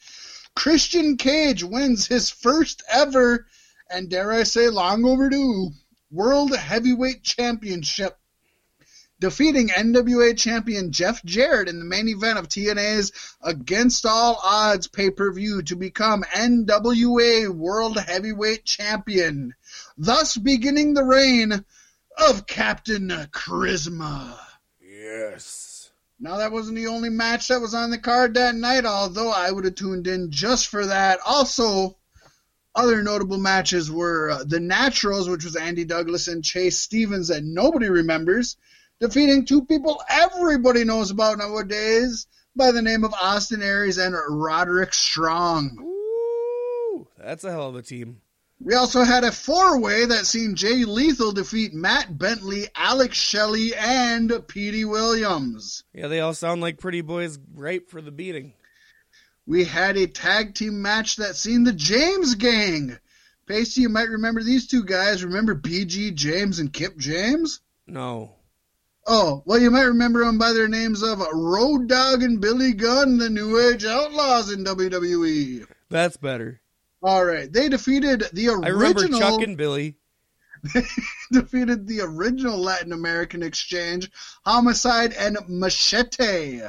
Christian 0.55 1.17
Cage 1.17 1.63
wins 1.63 2.05
his 2.05 2.29
first 2.29 2.83
ever, 2.89 3.47
and 3.89 4.09
dare 4.09 4.31
I 4.31 4.43
say 4.43 4.69
long 4.69 5.05
overdue, 5.05 5.71
World 6.13 6.55
Heavyweight 6.55 7.23
Championship, 7.23 8.19
defeating 9.19 9.69
NWA 9.69 10.37
champion 10.37 10.91
Jeff 10.91 11.25
Jarrett 11.25 11.67
in 11.67 11.79
the 11.79 11.85
main 11.85 12.07
event 12.07 12.37
of 12.37 12.47
TNA's 12.47 13.11
Against 13.41 14.05
All 14.05 14.39
Odds 14.43 14.85
pay 14.85 15.09
per 15.09 15.33
view 15.33 15.63
to 15.63 15.75
become 15.75 16.21
NWA 16.21 17.49
World 17.49 17.97
Heavyweight 17.97 18.63
Champion, 18.63 19.55
thus 19.97 20.37
beginning 20.37 20.93
the 20.93 21.03
reign 21.03 21.65
of 22.15 22.45
Captain 22.45 23.09
Charisma. 23.31 24.37
Yes. 24.79 25.89
Now, 26.19 26.37
that 26.37 26.51
wasn't 26.51 26.75
the 26.75 26.87
only 26.87 27.09
match 27.09 27.47
that 27.47 27.59
was 27.59 27.73
on 27.73 27.89
the 27.89 27.97
card 27.97 28.35
that 28.35 28.53
night, 28.53 28.85
although 28.85 29.31
I 29.31 29.49
would 29.49 29.65
have 29.65 29.73
tuned 29.73 30.05
in 30.05 30.29
just 30.29 30.67
for 30.67 30.85
that. 30.85 31.19
Also, 31.25 31.97
other 32.75 33.03
notable 33.03 33.37
matches 33.37 33.91
were 33.91 34.31
uh, 34.31 34.43
the 34.43 34.59
Naturals, 34.59 35.29
which 35.29 35.43
was 35.43 35.55
Andy 35.55 35.85
Douglas 35.85 36.27
and 36.27 36.43
Chase 36.43 36.79
Stevens, 36.79 37.27
that 37.27 37.43
nobody 37.43 37.89
remembers, 37.89 38.57
defeating 38.99 39.45
two 39.45 39.65
people 39.65 40.01
everybody 40.09 40.83
knows 40.83 41.11
about 41.11 41.37
nowadays 41.37 42.27
by 42.55 42.71
the 42.71 42.81
name 42.81 43.03
of 43.03 43.13
Austin 43.13 43.61
Aries 43.61 43.97
and 43.97 44.15
Roderick 44.27 44.93
Strong. 44.93 45.77
Ooh, 45.81 47.07
that's 47.17 47.43
a 47.43 47.51
hell 47.51 47.69
of 47.69 47.75
a 47.75 47.81
team. 47.81 48.21
We 48.59 48.75
also 48.75 49.03
had 49.03 49.25
a 49.25 49.31
four 49.31 49.79
way 49.79 50.05
that 50.05 50.25
seen 50.25 50.55
Jay 50.55 50.85
Lethal 50.85 51.33
defeat 51.33 51.73
Matt 51.73 52.17
Bentley, 52.17 52.67
Alex 52.75 53.17
Shelley, 53.17 53.75
and 53.75 54.31
Petey 54.47 54.85
Williams. 54.85 55.83
Yeah, 55.93 56.07
they 56.07 56.21
all 56.21 56.33
sound 56.33 56.61
like 56.61 56.79
pretty 56.79 57.01
boys 57.01 57.39
ripe 57.53 57.89
for 57.89 58.01
the 58.01 58.11
beating. 58.11 58.53
We 59.45 59.65
had 59.65 59.97
a 59.97 60.07
tag 60.07 60.55
team 60.55 60.81
match 60.81 61.17
that 61.17 61.35
seen 61.35 61.63
the 61.63 61.73
James 61.73 62.35
Gang. 62.35 62.97
Pacey, 63.45 63.81
you 63.81 63.89
might 63.89 64.09
remember 64.09 64.41
these 64.41 64.67
two 64.67 64.85
guys. 64.85 65.23
Remember 65.23 65.53
BG 65.53 66.13
James 66.13 66.59
and 66.59 66.71
Kip 66.71 66.97
James? 66.97 67.59
No. 67.85 68.35
Oh, 69.05 69.43
well, 69.45 69.59
you 69.59 69.69
might 69.69 69.83
remember 69.83 70.23
them 70.23 70.37
by 70.37 70.53
their 70.53 70.69
names 70.69 71.03
of 71.03 71.19
Road 71.33 71.89
Dog 71.89 72.23
and 72.23 72.39
Billy 72.39 72.73
Gunn, 72.73 73.17
the 73.17 73.29
New 73.29 73.59
Age 73.59 73.83
Outlaws 73.83 74.49
in 74.49 74.63
WWE. 74.63 75.67
That's 75.89 76.15
better. 76.15 76.61
All 77.01 77.25
right, 77.25 77.51
they 77.51 77.67
defeated 77.67 78.23
the 78.31 78.47
original. 78.47 78.65
I 78.65 78.69
remember 78.69 79.07
Chuck 79.09 79.41
and 79.41 79.57
Billy. 79.57 79.97
defeated 81.33 81.85
the 81.85 81.99
original 81.99 82.57
Latin 82.57 82.93
American 82.93 83.43
Exchange, 83.43 84.09
Homicide 84.45 85.11
and 85.11 85.37
Machete. 85.49 86.61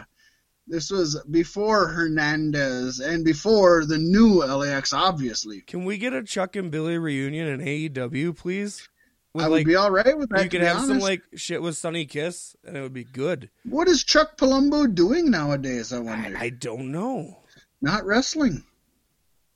This 0.67 0.91
was 0.91 1.23
before 1.31 1.89
Hernandez 1.89 2.99
and 3.01 3.25
before 3.25 3.85
the 3.85 3.99
new 3.99 4.43
LAX, 4.43 4.93
obviously. 4.95 5.61
Can 5.61 5.85
we 5.85 5.99
get 5.99 6.15
a 6.15 6.23
Chuck 6.23 6.57
and 6.57 6.71
Billy 6.71 6.97
reunion 6.97 7.49
in 7.49 7.61
AEW, 7.61 8.37
please? 8.37 8.89
With 9.35 9.45
I 9.45 9.49
would 9.49 9.57
like, 9.57 9.67
be 9.67 9.75
all 9.75 9.91
right 9.91 10.17
with 10.17 10.31
that. 10.31 10.45
you 10.45 10.49
could 10.51 10.63
have 10.63 10.85
some 10.85 11.01
like 11.01 11.23
shit 11.35 11.61
with 11.61 11.77
Sonny 11.77 12.07
Kiss, 12.07 12.57
and 12.65 12.77
it 12.77 12.81
would 12.81 12.93
be 12.95 13.05
good. 13.05 13.51
What 13.65 13.89
is 13.89 14.05
Chuck 14.05 14.39
Palumbo 14.39 14.93
doing 14.95 15.31
nowadays? 15.31 15.93
I 15.93 15.97
I, 15.97 16.01
wonder. 16.01 16.39
I 16.39 16.51
don't 16.51 16.93
know. 16.93 17.41
Not 17.83 18.07
wrestling. 18.07 18.65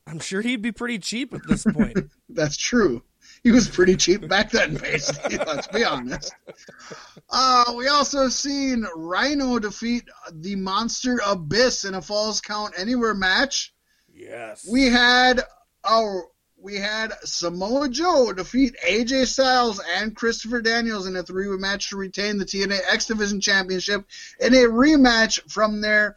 I'm 0.07 0.19
sure 0.19 0.41
he'd 0.43 0.63
be 0.63 0.73
pretty 0.73 0.99
cheap 0.99 1.33
at 1.33 1.47
this 1.47 1.65
point. 1.65 1.97
That's 2.29 2.57
true. 2.57 3.03
He 3.43 3.51
was 3.51 3.69
pretty 3.69 3.97
cheap 3.97 4.27
back 4.29 4.51
then, 4.51 4.75
basically. 4.77 5.39
Let's 5.39 5.67
be 5.69 5.85
honest. 5.85 6.35
Uh, 7.31 7.73
we 7.77 7.89
also 7.89 8.29
seen 8.29 8.87
Rhino 8.97 9.59
defeat 9.59 10.05
the 10.33 10.57
Monster 10.57 11.21
Abyss 11.25 11.85
in 11.85 11.95
a 11.95 12.03
Falls 12.03 12.41
Count 12.41 12.75
Anywhere 12.77 13.15
match. 13.15 13.73
yes. 14.13 14.67
We 14.71 14.87
had 14.87 15.43
our 15.85 16.25
we 16.61 16.77
had 16.77 17.13
Samoa 17.23 17.89
Joe 17.89 18.33
defeat 18.33 18.75
AJ 18.85 19.27
Styles 19.29 19.81
and 19.97 20.17
Christopher 20.17 20.61
Daniels 20.61 21.07
in 21.07 21.15
a 21.15 21.23
three-way 21.23 21.57
match 21.57 21.91
to 21.91 21.97
retain 21.97 22.37
the 22.37 22.45
TNA 22.45 22.81
X 22.91 23.07
Division 23.07 23.41
Championship 23.41 24.05
in 24.41 24.55
a 24.55 24.67
rematch 24.67 25.41
from 25.51 25.81
their 25.81 26.17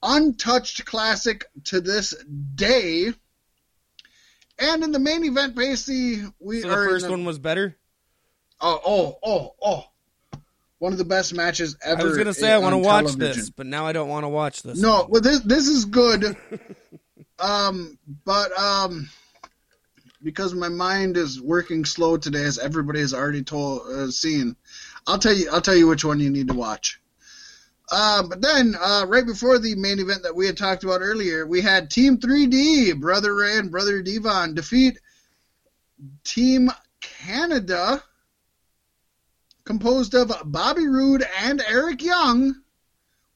untouched 0.00 0.84
classic 0.84 1.46
to 1.64 1.80
this 1.80 2.14
day. 2.54 3.12
And 4.58 4.84
in 4.84 4.92
the 4.92 4.98
main 4.98 5.24
event, 5.24 5.54
basically, 5.54 6.22
we 6.38 6.60
so 6.60 6.68
the 6.68 6.74
are 6.74 6.84
in 6.84 6.90
first 6.90 7.04
the- 7.06 7.10
one 7.10 7.24
was 7.24 7.38
better. 7.38 7.76
Oh, 8.60 8.80
oh, 8.86 9.18
oh, 9.22 9.54
oh! 9.62 9.84
One 10.78 10.92
of 10.92 10.98
the 10.98 11.04
best 11.04 11.34
matches 11.34 11.76
ever. 11.82 12.02
I 12.02 12.04
was 12.04 12.16
gonna 12.16 12.34
say 12.34 12.52
I 12.52 12.58
want 12.58 12.72
to 12.72 12.78
watch 12.78 13.06
television. 13.06 13.36
this, 13.40 13.50
but 13.50 13.66
now 13.66 13.86
I 13.86 13.92
don't 13.92 14.08
want 14.08 14.24
to 14.24 14.28
watch 14.28 14.62
this. 14.62 14.78
No, 14.78 15.06
well, 15.08 15.20
this 15.20 15.40
this 15.40 15.66
is 15.66 15.84
good. 15.86 16.36
um, 17.38 17.98
but 18.24 18.56
um, 18.58 19.08
because 20.22 20.54
my 20.54 20.68
mind 20.68 21.16
is 21.16 21.40
working 21.40 21.84
slow 21.84 22.16
today, 22.16 22.44
as 22.44 22.58
everybody 22.58 23.00
has 23.00 23.12
already 23.12 23.42
told 23.42 23.82
uh, 23.88 24.10
seen, 24.10 24.56
I'll 25.06 25.18
tell 25.18 25.34
you. 25.34 25.50
I'll 25.52 25.60
tell 25.60 25.76
you 25.76 25.88
which 25.88 26.04
one 26.04 26.20
you 26.20 26.30
need 26.30 26.48
to 26.48 26.54
watch. 26.54 27.00
Uh, 27.90 28.22
but 28.22 28.40
then, 28.40 28.74
uh, 28.80 29.04
right 29.06 29.26
before 29.26 29.58
the 29.58 29.74
main 29.74 29.98
event 29.98 30.22
that 30.22 30.34
we 30.34 30.46
had 30.46 30.56
talked 30.56 30.84
about 30.84 31.00
earlier, 31.02 31.46
we 31.46 31.60
had 31.60 31.90
Team 31.90 32.18
3D, 32.18 32.98
Brother 32.98 33.34
Ray 33.34 33.58
and 33.58 33.70
Brother 33.70 34.02
Devon, 34.02 34.54
defeat 34.54 34.98
Team 36.24 36.70
Canada, 37.00 38.02
composed 39.64 40.14
of 40.14 40.32
Bobby 40.46 40.86
Roode 40.86 41.26
and 41.42 41.62
Eric 41.66 42.02
Young, 42.02 42.54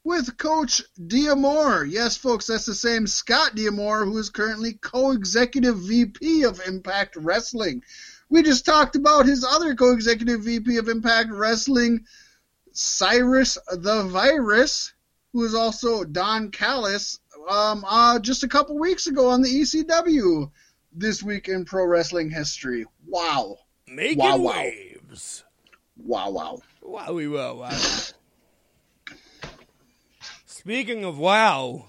with 0.09 0.39
Coach 0.39 0.83
D'Amore. 1.07 1.85
Yes, 1.85 2.17
folks, 2.17 2.47
that's 2.47 2.65
the 2.65 2.75
same 2.75 3.07
Scott 3.07 3.55
D'Amore 3.55 4.07
who 4.07 4.17
is 4.17 4.31
currently 4.31 4.73
co-executive 4.73 5.77
VP 5.77 6.45
of 6.45 6.63
Impact 6.67 7.17
Wrestling. 7.17 7.83
We 8.31 8.43
just 8.43 8.65
talked 8.65 8.97
about 8.97 9.27
his 9.27 9.45
other 9.45 9.75
co-executive 9.75 10.45
VP 10.45 10.79
of 10.79 10.89
Impact 10.89 11.31
Wrestling, 11.31 12.07
Cyrus 12.81 13.59
the 13.73 14.05
Virus, 14.05 14.93
who 15.33 15.45
is 15.45 15.53
also 15.53 16.05
Don 16.05 16.53
Callis, 16.53 17.19
um, 17.51 17.85
uh, 17.85 18.21
just 18.21 18.45
a 18.45 18.49
couple 18.49 18.79
weeks 18.79 19.09
ago 19.09 19.29
on 19.29 19.43
the 19.43 19.49
ECW. 19.49 20.49
This 20.93 21.21
week 21.21 21.49
in 21.49 21.65
pro 21.65 21.85
wrestling 21.85 22.31
history. 22.31 22.87
Wow. 23.07 23.57
Making 23.89 24.19
Wow, 24.19 24.37
wow. 24.39 24.53
waves. 24.63 25.45
Wow, 25.97 26.31
wow. 26.31 26.59
Wowie 26.83 27.31
wow 27.33 27.55
wow. 27.55 27.77
Speaking 30.47 31.05
of 31.05 31.19
wow, 31.19 31.87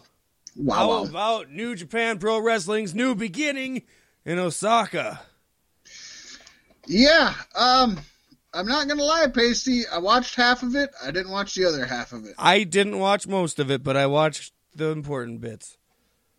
Wow, 0.55 0.75
how 0.75 0.89
wow. 0.89 1.03
about 1.03 1.51
New 1.51 1.75
Japan 1.75 2.17
Pro 2.17 2.39
Wrestling's 2.39 2.95
new 2.95 3.13
beginning 3.13 3.83
in 4.25 4.39
Osaka? 4.39 5.21
Yeah, 6.87 7.33
um, 7.55 7.99
I'm 8.53 8.65
not 8.67 8.87
gonna 8.87 9.03
lie, 9.03 9.27
Pasty. 9.27 9.83
I 9.87 9.99
watched 9.99 10.35
half 10.35 10.63
of 10.63 10.75
it. 10.75 10.89
I 11.03 11.11
didn't 11.11 11.31
watch 11.31 11.53
the 11.53 11.65
other 11.65 11.85
half 11.85 12.13
of 12.13 12.25
it. 12.25 12.33
I 12.37 12.63
didn't 12.63 12.97
watch 12.99 13.27
most 13.27 13.59
of 13.59 13.69
it, 13.69 13.83
but 13.83 13.95
I 13.95 14.07
watched 14.07 14.53
the 14.75 14.87
important 14.89 15.39
bits. 15.41 15.77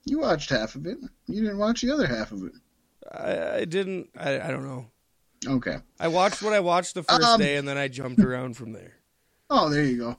You 0.04 0.20
watched 0.20 0.50
half 0.50 0.74
of 0.74 0.86
it. 0.86 0.98
You 1.28 1.42
didn't 1.42 1.58
watch 1.58 1.82
the 1.82 1.92
other 1.92 2.06
half 2.06 2.32
of 2.32 2.42
it. 2.44 2.52
I, 3.12 3.58
I 3.60 3.64
didn't. 3.64 4.08
I, 4.18 4.40
I 4.40 4.48
don't 4.50 4.66
know. 4.66 4.86
Okay. 5.46 5.78
I 5.98 6.08
watched 6.08 6.42
what 6.42 6.52
I 6.52 6.60
watched 6.60 6.94
the 6.94 7.02
first 7.02 7.22
Um, 7.22 7.40
day, 7.40 7.56
and 7.56 7.66
then 7.68 7.78
I 7.78 7.88
jumped 7.88 8.20
around 8.20 8.56
from 8.56 8.72
there. 8.72 8.94
Oh, 9.48 9.68
there 9.68 9.84
you 9.84 9.96
go. 9.98 10.18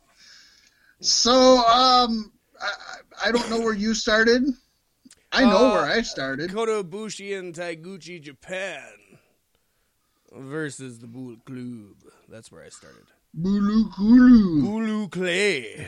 So, 0.99 1.57
um, 1.67 2.31
I, 2.59 3.27
I 3.27 3.31
don't 3.31 3.49
know 3.49 3.59
where 3.59 3.73
you 3.73 3.93
started. 3.93 4.43
I 5.31 5.43
know 5.45 5.67
Uh, 5.71 5.73
where 5.73 5.83
I 5.85 6.01
started. 6.01 6.51
Kota 6.53 6.83
Ibushi 6.83 7.37
and 7.37 7.53
Taguchi 7.55 8.21
Japan 8.21 8.83
versus 10.33 10.99
the 10.99 11.07
Bullet 11.07 11.43
Club. 11.45 11.95
That's 12.29 12.51
where 12.51 12.63
I 12.63 12.69
started. 12.69 13.05
Bulu 13.39 13.93
Kulu. 13.95 14.61
Bulu 14.61 15.11
Clay. 15.11 15.87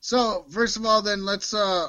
So, 0.00 0.44
first 0.50 0.76
of 0.76 0.84
all, 0.84 1.02
then 1.02 1.24
let's 1.24 1.54
uh, 1.54 1.88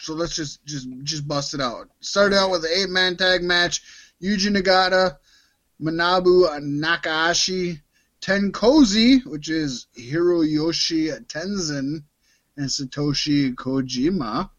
so 0.00 0.14
let's 0.14 0.34
just 0.34 0.64
just 0.64 0.88
just 1.02 1.26
bust 1.26 1.54
it 1.54 1.60
out. 1.60 1.88
Started 2.00 2.36
out 2.36 2.50
with 2.50 2.64
an 2.64 2.70
eight 2.74 2.90
man 2.90 3.16
tag 3.16 3.42
match: 3.42 3.82
Yuji 4.22 4.54
Nagata, 4.56 5.16
Manabu 5.80 6.48
Nakanishi, 6.60 7.80
TenCozy, 8.20 9.24
which 9.26 9.48
is 9.48 9.86
Hiroyoshi 9.98 11.26
Tenzan, 11.26 12.02
and 12.56 12.66
Satoshi 12.66 13.54
Kojima, 13.54 14.50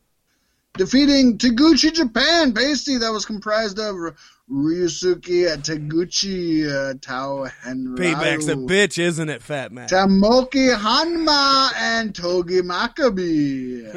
defeating 0.77 1.37
Taguchi 1.37 1.93
Japan. 1.93 2.53
Pasty 2.53 2.97
that 2.97 3.11
was 3.11 3.25
comprised 3.25 3.79
of 3.79 3.95
Ryusuke 4.49 5.57
Taguchi, 5.57 6.65
uh, 6.67 6.93
Toa 7.01 7.51
Henare. 7.63 7.97
Payback's 7.97 8.47
a 8.47 8.55
bitch, 8.55 8.99
isn't 8.99 9.29
it, 9.29 9.41
Fat 9.41 9.71
Man? 9.71 9.87
Tomoaki 9.87 10.75
Honma 10.75 11.71
and 11.75 12.13
Togi 12.13 12.61
Makabe. 12.61 13.91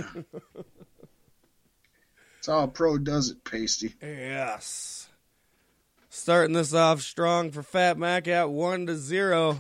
That's 2.34 2.46
how 2.46 2.64
a 2.64 2.68
pro 2.68 2.98
does 2.98 3.30
it, 3.30 3.44
Pasty. 3.44 3.94
Yes. 4.00 5.08
Starting 6.08 6.54
this 6.54 6.72
off 6.72 7.02
strong 7.02 7.50
for 7.50 7.62
Fat 7.62 7.98
Mac 7.98 8.26
at 8.26 8.50
one 8.50 8.86
to 8.86 8.96
zero. 8.96 9.58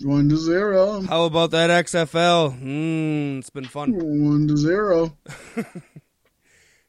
One 0.00 0.28
to 0.28 0.36
zero. 0.36 1.02
How 1.02 1.24
about 1.24 1.50
that 1.52 1.70
XFL? 1.84 2.60
Mmm, 2.60 3.38
it's 3.38 3.50
been 3.50 3.64
fun. 3.64 3.92
One 3.92 4.48
to 4.48 4.56
zero. 4.56 5.16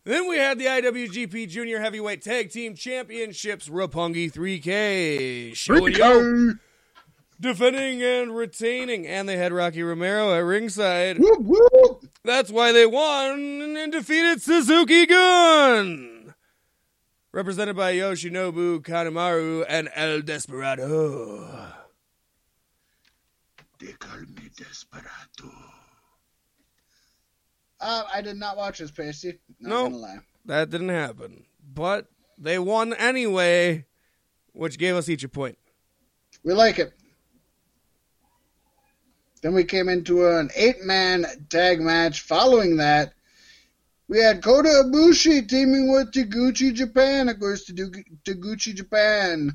Then 0.06 0.28
we 0.28 0.38
had 0.38 0.60
the 0.60 0.66
IWGP 0.66 1.48
Junior 1.48 1.80
Heavyweight 1.80 2.22
Tag 2.22 2.52
Team 2.52 2.76
Championships 2.76 3.70
Roppongi 3.70 4.30
3K. 4.30 5.56
Showing 5.56 5.94
yo, 5.94 6.56
defending 7.40 8.04
and 8.04 8.36
retaining, 8.36 9.08
and 9.08 9.30
they 9.30 9.38
had 9.38 9.54
Rocky 9.54 9.82
Romero 9.82 10.34
at 10.34 10.40
ringside. 10.40 11.20
Whoop, 11.20 11.40
whoop. 11.42 12.06
That's 12.26 12.52
why 12.52 12.74
they 12.74 12.86
won 12.86 13.78
and 13.78 13.94
defeated 13.94 14.42
Suzuki 14.42 15.06
Gun. 15.06 16.34
Represented 17.32 17.78
by 17.78 17.94
Yoshinobu 17.94 18.82
Kanemaru 18.82 19.66
and 19.70 19.90
El 19.96 20.20
Desperado. 20.22 21.72
They 23.80 23.94
call 23.94 24.20
me 24.20 24.50
Desperado. 24.56 25.73
Uh, 27.86 28.04
I 28.14 28.22
did 28.22 28.38
not 28.38 28.56
watch 28.56 28.80
this, 28.80 28.92
Pasty. 28.92 29.40
No. 29.60 29.90
gonna. 29.90 30.24
That 30.46 30.70
didn't 30.70 30.90
happen. 30.90 31.46
But 31.74 32.08
they 32.38 32.58
won 32.58 32.94
anyway, 32.94 33.86
which 34.54 34.78
gave 34.78 34.96
us 34.96 35.10
each 35.10 35.24
a 35.26 35.30
point. 35.30 35.58
We 36.44 36.54
like 36.54 36.80
it. 36.80 36.94
Then 39.42 39.54
we 39.54 39.66
came 39.66 39.90
into 39.90 40.26
an 40.26 40.50
eight-man 40.56 41.26
tag 41.50 41.82
match. 41.82 42.22
Following 42.22 42.78
that, 42.78 43.14
we 44.08 44.20
had 44.20 44.42
Kota 44.42 44.70
Ibushi 44.86 45.48
teaming 45.50 45.92
with 45.92 46.14
Taguchi 46.14 46.74
Japan. 46.74 47.28
Of 47.28 47.40
course, 47.40 47.70
Tagu- 47.70 48.06
Taguchi 48.24 48.74
Japan 48.74 49.52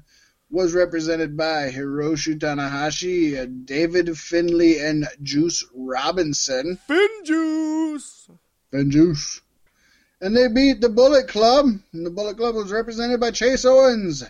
was 0.51 0.75
represented 0.75 1.37
by 1.37 1.71
Hiroshi 1.71 2.39
Tanahashi, 2.39 3.67
David 3.67 4.17
Finlay, 4.19 4.79
and 4.79 5.07
Juice 5.23 5.65
Robinson. 5.75 6.79
Fin 6.87 7.09
Juice! 7.25 8.29
and 8.73 8.91
Juice. 8.91 9.41
And 10.21 10.37
they 10.37 10.49
beat 10.49 10.81
the 10.81 10.89
Bullet 10.89 11.29
Club. 11.29 11.67
And 11.93 12.07
the 12.07 12.11
Bullet 12.11 12.37
Club 12.37 12.55
was 12.55 12.73
represented 12.73 13.21
by 13.21 13.31
Chase 13.31 13.65
Owens, 13.65 14.25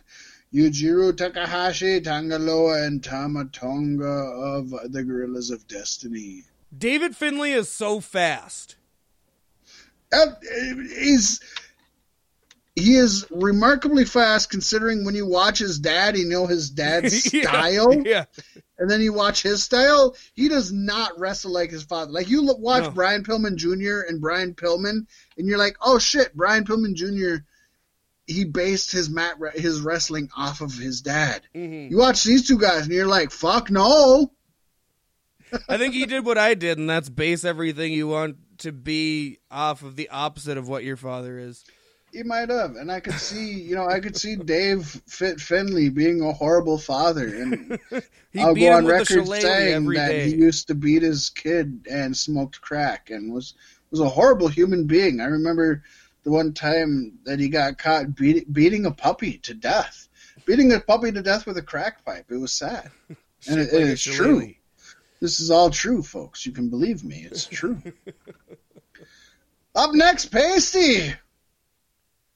Yujiro 0.52 1.16
Takahashi, 1.16 2.00
Tanga 2.00 2.38
Loa, 2.38 2.82
and 2.82 3.02
Tama 3.02 3.46
Tonga 3.46 4.04
of 4.04 4.70
the 4.92 5.02
Gorillas 5.02 5.50
of 5.50 5.66
Destiny. 5.66 6.44
David 6.76 7.16
Finlay 7.16 7.52
is 7.52 7.70
so 7.70 8.00
fast. 8.00 8.76
Uh, 10.12 10.26
he's 10.98 11.40
he 12.78 12.96
is 12.96 13.26
remarkably 13.30 14.04
fast 14.04 14.50
considering 14.50 15.04
when 15.04 15.14
you 15.14 15.26
watch 15.26 15.58
his 15.58 15.78
dad, 15.78 16.16
you 16.16 16.26
know 16.28 16.46
his 16.46 16.70
dad's 16.70 17.32
Yeah, 17.34 17.42
style, 17.42 17.92
Yeah. 18.06 18.24
and 18.78 18.90
then 18.90 19.00
you 19.00 19.12
watch 19.12 19.42
his 19.42 19.62
style. 19.62 20.16
He 20.34 20.48
does 20.48 20.72
not 20.72 21.18
wrestle 21.18 21.52
like 21.52 21.70
his 21.70 21.82
father. 21.82 22.10
Like 22.10 22.28
you 22.28 22.44
watch 22.58 22.84
No. 22.84 22.90
Brian 22.90 23.24
Pillman 23.24 23.56
Jr. 23.56 24.00
and 24.08 24.20
Brian 24.20 24.54
Pillman, 24.54 25.06
and 25.36 25.48
you're 25.48 25.58
like, 25.58 25.76
oh 25.80 25.98
shit, 25.98 26.34
Brian 26.34 26.64
Pillman 26.64 26.94
Jr. 26.94 27.42
He 28.26 28.44
based 28.44 28.92
his 28.92 29.08
mat 29.08 29.36
his 29.54 29.80
wrestling 29.80 30.28
off 30.36 30.60
of 30.60 30.74
his 30.74 31.00
dad. 31.00 31.42
hmm 31.54 31.88
You 31.90 31.96
watch 31.98 32.24
these 32.24 32.46
two 32.46 32.58
guys, 32.58 32.82
and 32.82 32.92
you're 32.92 33.06
like, 33.06 33.30
fuck 33.30 33.70
no. 33.70 34.32
I 35.66 35.78
think 35.78 35.94
he 35.94 36.04
did 36.04 36.26
what 36.26 36.36
I 36.36 36.52
did, 36.54 36.76
and 36.76 36.90
that's 36.90 37.08
base 37.08 37.42
everything 37.44 37.92
you 37.94 38.06
want 38.06 38.36
to 38.58 38.70
be 38.72 39.38
off 39.50 39.82
of 39.82 39.96
the 39.96 40.10
opposite 40.10 40.58
of 40.58 40.68
what 40.68 40.84
your 40.84 40.96
father 40.98 41.38
is. 41.38 41.64
He 42.12 42.22
might 42.22 42.48
have, 42.48 42.76
and 42.76 42.90
I 42.90 43.00
could 43.00 43.20
see, 43.20 43.52
you 43.52 43.74
know, 43.74 43.86
I 43.86 44.00
could 44.00 44.16
see 44.16 44.36
Dave 44.36 44.86
Fit 45.06 45.40
Finlay 45.40 45.90
being 45.90 46.22
a 46.22 46.32
horrible 46.32 46.78
father, 46.78 47.26
and 47.26 47.78
He 48.32 48.40
I'll 48.40 48.54
go 48.54 48.72
on 48.72 48.86
record 48.86 49.26
saying 49.26 49.86
that 49.90 50.08
day. 50.08 50.24
he 50.30 50.36
used 50.36 50.68
to 50.68 50.74
beat 50.74 51.02
his 51.02 51.30
kid 51.30 51.86
and 51.90 52.16
smoked 52.16 52.60
crack 52.60 53.10
and 53.10 53.32
was 53.32 53.54
was 53.90 54.00
a 54.00 54.08
horrible 54.08 54.48
human 54.48 54.86
being. 54.86 55.20
I 55.20 55.24
remember 55.24 55.82
the 56.24 56.30
one 56.30 56.52
time 56.52 57.18
that 57.24 57.40
he 57.40 57.48
got 57.48 57.78
caught 57.78 58.14
beat, 58.14 58.52
beating 58.52 58.84
a 58.84 58.90
puppy 58.90 59.38
to 59.38 59.54
death, 59.54 60.08
beating 60.44 60.72
a 60.72 60.80
puppy 60.80 61.10
to 61.10 61.22
death 61.22 61.46
with 61.46 61.56
a 61.56 61.62
crack 61.62 62.04
pipe. 62.04 62.26
It 62.30 62.36
was 62.36 62.52
sad, 62.52 62.90
and 63.48 63.60
it, 63.60 63.72
Like 63.72 63.82
it's 63.82 64.02
true. 64.02 64.54
This 65.20 65.40
is 65.40 65.50
all 65.50 65.70
true, 65.70 66.02
folks. 66.02 66.44
You 66.46 66.52
can 66.52 66.68
believe 66.68 67.02
me. 67.02 67.26
It's 67.30 67.46
true. 67.46 67.82
Up 69.74 69.92
next, 69.94 70.26
Pasty. 70.26 71.14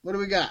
What 0.02 0.12
do 0.12 0.18
we 0.18 0.26
got? 0.26 0.50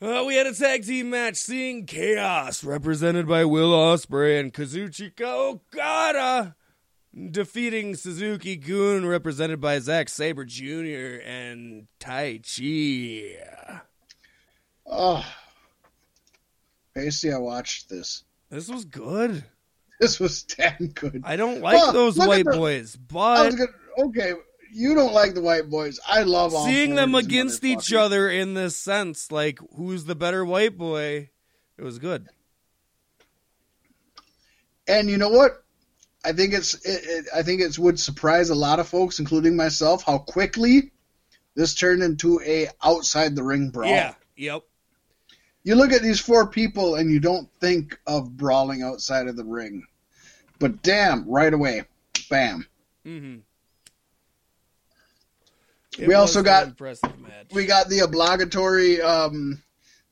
Uh, 0.00 0.24
we 0.26 0.36
had 0.36 0.46
a 0.46 0.54
tag 0.54 0.84
team 0.84 1.10
match 1.10 1.36
seeing 1.36 1.84
Chaos, 1.86 2.62
represented 2.62 3.26
by 3.26 3.44
Will 3.44 3.72
Ospreay 3.72 4.38
and 4.38 4.52
Kazuchika 4.54 5.22
Okada, 5.22 6.54
defeating 7.30 7.96
Suzuki 7.96 8.54
Gun, 8.56 9.06
represented 9.06 9.60
by 9.60 9.78
Zack 9.80 10.08
Sabre 10.08 10.44
Jr. 10.44 11.20
and 11.24 11.88
Taichi. 11.98 13.34
Oh, 14.86 15.24
Pasty, 16.94 17.32
I 17.32 17.38
watched 17.38 17.88
this. 17.88 18.22
This 18.50 18.68
was 18.68 18.84
good. 18.84 19.44
This 20.00 20.20
was 20.20 20.42
damn 20.56 20.88
good. 20.94 21.22
I 21.24 21.34
don't 21.36 21.60
like 21.60 21.74
Well, 21.74 21.92
those 21.92 22.16
white 22.18 22.44
the- 22.44 22.52
boys, 22.56 22.96
I 22.96 23.00
but 23.12 23.46
was 23.46 23.54
gonna, 23.56 23.70
okay, 24.08 24.32
you 24.72 24.94
don't 24.94 25.12
like 25.12 25.34
the 25.34 25.40
white 25.40 25.68
boys. 25.68 26.00
I 26.06 26.22
love 26.22 26.54
all 26.54 26.64
seeing 26.64 26.94
them 26.94 27.14
against 27.14 27.64
each 27.64 27.92
other 27.92 28.28
in 28.28 28.54
this 28.54 28.76
sense, 28.76 29.32
like 29.32 29.58
who's 29.76 30.04
the 30.04 30.14
better 30.14 30.44
white 30.44 30.76
boy, 30.76 31.30
it 31.76 31.82
was 31.82 31.98
good. 31.98 32.28
And 34.86 35.08
you 35.08 35.18
know 35.18 35.28
what? 35.28 35.62
I 36.24 36.32
think 36.32 36.52
it's 36.52 36.74
it, 36.74 37.04
it, 37.04 37.26
I 37.34 37.42
think 37.42 37.60
it 37.60 37.78
would 37.78 38.00
surprise 38.00 38.50
a 38.50 38.54
lot 38.54 38.80
of 38.80 38.88
folks, 38.88 39.18
including 39.18 39.56
myself, 39.56 40.02
how 40.04 40.18
quickly 40.18 40.90
this 41.54 41.74
turned 41.74 42.02
into 42.02 42.40
a 42.44 42.68
outside 42.82 43.36
the 43.36 43.42
ring 43.42 43.70
brawl. 43.70 43.90
Yeah. 43.90 44.14
Yep. 44.36 44.62
You 45.62 45.74
look 45.74 45.92
at 45.92 46.02
these 46.02 46.20
four 46.20 46.48
people 46.48 46.94
and 46.94 47.10
you 47.10 47.20
don't 47.20 47.48
think 47.60 47.98
of 48.06 48.36
brawling 48.36 48.82
outside 48.82 49.26
of 49.26 49.36
the 49.36 49.44
ring, 49.44 49.84
but 50.58 50.82
damn, 50.82 51.28
right 51.28 51.52
away, 51.52 51.84
bam. 52.30 52.66
Mm-hmm. 53.04 53.38
We 56.06 56.14
also 56.14 56.42
got-. 56.42 56.80
We 57.52 57.66
got 57.66 57.88
the 57.88 58.00
obligatory 58.00 59.00
um, 59.00 59.62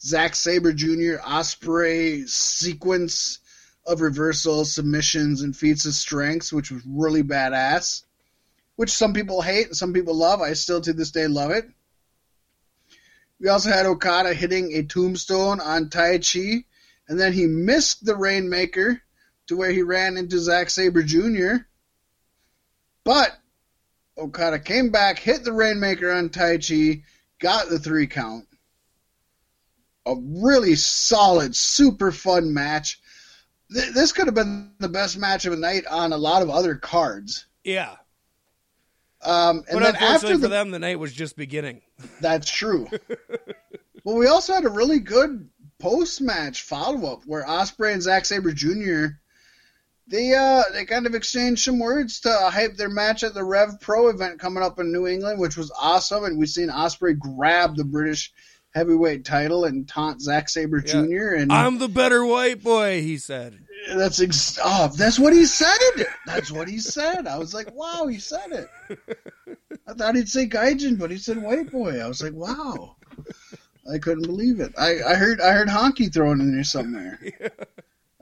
Zack 0.01 0.35
Sabre 0.35 0.73
Jr. 0.73 1.19
Ospreay 1.23 2.29
sequence 2.29 3.39
of 3.87 4.01
reversals, 4.01 4.75
submissions, 4.75 5.43
and 5.43 5.57
feats 5.57 5.87
of 5.87 5.95
strengths, 5.95 6.53
which 6.53 6.71
was 6.71 6.83
really 6.87 7.23
badass. 7.23 8.03
Which 8.75 8.91
some 8.91 9.15
people 9.15 9.41
hate 9.41 9.69
and 9.69 9.77
some 9.77 9.93
people 9.93 10.15
love. 10.15 10.41
I 10.41 10.53
still 10.53 10.81
to 10.83 10.93
this 10.93 11.11
day 11.11 11.29
love 11.29 11.51
it. 11.51 11.67
We 13.41 13.49
also 13.49 13.71
had 13.71 13.87
Okada 13.87 14.35
hitting 14.35 14.73
a 14.73 14.83
tombstone 14.83 15.61
on 15.61 15.89
Taichi, 15.89 16.65
and 17.09 17.21
then 17.21 17.33
he 17.33 17.47
missed 17.47 18.05
the 18.05 18.17
Rainmaker 18.17 19.01
to 19.47 19.57
where 19.57 19.71
he 19.71 19.83
ran 19.83 20.17
into 20.17 20.39
Zack 20.39 20.71
Sabre 20.71 21.03
Jr. 21.03 21.65
But 23.05 23.39
Okada 24.19 24.59
came 24.59 24.91
back, 24.91 25.19
hit 25.19 25.45
the 25.45 25.53
Rainmaker 25.53 26.11
on 26.13 26.29
Taichi, 26.31 27.03
got 27.39 27.69
the 27.69 27.79
three 27.79 28.07
count. 28.07 28.47
A 30.07 30.15
really 30.17 30.75
solid, 30.77 31.55
super 31.57 32.13
fun 32.13 32.55
match. 32.55 33.01
Th- 33.73 33.93
This 33.93 34.13
could 34.13 34.27
have 34.27 34.35
been 34.35 34.73
the 34.79 34.89
best 34.89 35.19
match 35.19 35.45
of 35.45 35.51
the 35.51 35.59
night 35.59 35.85
on 35.87 36.13
a 36.13 36.17
lot 36.17 36.43
of 36.43 36.51
other 36.51 36.77
cards. 36.77 37.47
yeah. 37.65 37.97
Um, 39.23 39.65
and 39.69 39.81
But 39.81 39.83
then 39.83 39.97
after 39.97 40.29
for 40.29 40.37
the, 40.37 40.49
them, 40.49 40.71
the 40.71 40.79
night 40.79 41.01
was 41.01 41.13
just 41.13 41.37
beginning. 41.37 41.83
that's 42.21 42.49
true. 42.49 42.87
well, 44.05 44.17
we 44.17 44.29
also 44.29 44.53
had 44.55 44.65
a 44.65 44.69
really 44.71 45.01
good 45.01 45.49
post 45.81 46.21
match 46.21 46.63
follow 46.63 47.13
up 47.13 47.23
where 47.27 47.45
Ospreay 47.45 47.93
and 47.95 48.03
Zack 48.03 48.25
Sabre 48.25 48.53
Jr. 48.53 49.17
They 50.09 50.35
uh 50.35 50.63
they 50.73 50.85
kind 50.85 51.07
of 51.07 51.15
exchanged 51.15 51.63
some 51.65 51.79
words 51.81 52.21
to 52.21 52.31
hype 52.33 52.77
their 52.77 52.89
match 52.89 53.25
at 53.25 53.35
the 53.35 53.43
Rev 53.43 53.81
Pro 53.81 54.09
event 54.09 54.39
coming 54.39 54.63
up 54.63 54.79
in 54.79 54.93
New 54.93 55.07
England, 55.07 55.41
which 55.41 55.57
was 55.57 55.73
awesome. 55.81 56.25
And 56.25 56.39
we've 56.39 56.49
seen 56.49 56.69
Ospreay 56.69 57.19
grab 57.19 57.75
the 57.77 57.85
British 57.85 58.33
heavyweight 58.73 59.25
title 59.25 59.65
and 59.65 59.89
taunt 59.89 60.21
Zack 60.21 60.49
Sabre 60.49 60.83
Yeah. 60.87 61.03
Jr. 61.03 61.35
And 61.35 61.53
I'm 61.53 61.79
the 61.79 61.89
better 61.89 62.25
white 62.25 62.63
boy, 62.63 63.01
he 63.03 63.19
said. 63.19 63.59
that's 63.89 64.21
ex- 64.21 64.59
oh, 64.63 64.89
that's 64.97 65.19
what 65.19 65.33
he 65.33 65.45
said. 65.47 66.07
That's 66.27 66.53
what 66.53 66.69
he 66.69 66.79
said. 66.79 67.27
I 67.27 67.39
was 67.39 67.55
like, 67.55 67.75
wow, 67.75 68.07
he 68.07 68.19
said 68.19 68.53
it. 68.53 68.99
I 69.89 69.95
thought 69.95 70.15
he'd 70.15 70.29
say 70.29 70.47
Gaijin, 70.47 70.99
but 70.99 71.11
he 71.11 71.17
said 71.17 71.43
white 71.43 71.71
boy. 71.73 72.01
I 72.01 72.07
was 72.07 72.23
like, 72.23 72.35
wow. 72.35 72.97
I 73.93 73.99
couldn't 73.99 74.27
believe 74.27 74.61
it. 74.61 74.73
I, 74.77 74.99
I 75.03 75.15
heard 75.15 75.41
I 75.41 75.53
heard 75.53 75.69
honky 75.69 76.13
thrown 76.13 76.41
in 76.41 76.53
there 76.55 76.65
somewhere. 76.65 77.19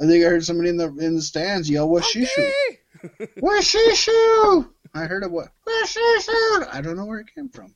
I 0.00 0.06
think 0.06 0.24
I 0.24 0.28
heard 0.28 0.44
somebody 0.44 0.70
in 0.70 0.76
the 0.76 0.88
in 0.98 1.16
the 1.16 1.22
stands 1.22 1.70
yell 1.70 1.88
"Washishu." 1.88 2.26
Okay. 2.38 3.28
Washishu! 3.40 4.68
I 4.94 5.04
heard 5.04 5.22
it. 5.24 5.30
What? 5.30 5.48
Washishu! 5.66 6.68
I 6.72 6.80
don't 6.82 6.96
know 6.96 7.04
where 7.04 7.20
it 7.20 7.34
came 7.34 7.48
from. 7.48 7.74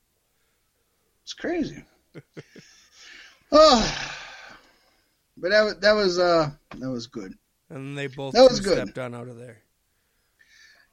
It's 1.22 1.34
crazy. 1.34 1.84
oh, 3.52 4.16
but 5.36 5.50
that 5.50 5.62
was 5.62 5.76
that 5.78 5.92
was 5.92 6.18
uh 6.18 6.50
that 6.78 6.90
was 6.90 7.06
good. 7.06 7.34
And 7.70 7.96
they 7.96 8.06
both 8.06 8.32
That 8.34 8.48
was 8.50 8.60
good. 8.60 8.78
stepped 8.78 8.98
on 8.98 9.14
out 9.14 9.28
of 9.28 9.36
there. 9.36 9.58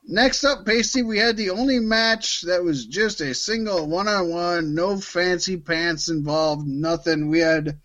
Next 0.07 0.43
up, 0.43 0.65
Pasty, 0.65 1.01
we 1.01 1.17
had 1.17 1.35
the 1.37 1.49
only 1.49 1.79
match 1.79 2.41
that 2.41 2.63
was 2.63 2.85
just 2.85 3.21
a 3.21 3.33
single 3.33 3.87
one 3.87 4.07
on 4.07 4.29
one, 4.29 4.75
no 4.75 4.97
fancy 4.97 5.57
pants 5.57 6.09
involved, 6.09 6.67
nothing. 6.67 7.29
We 7.29 7.39
had 7.39 7.79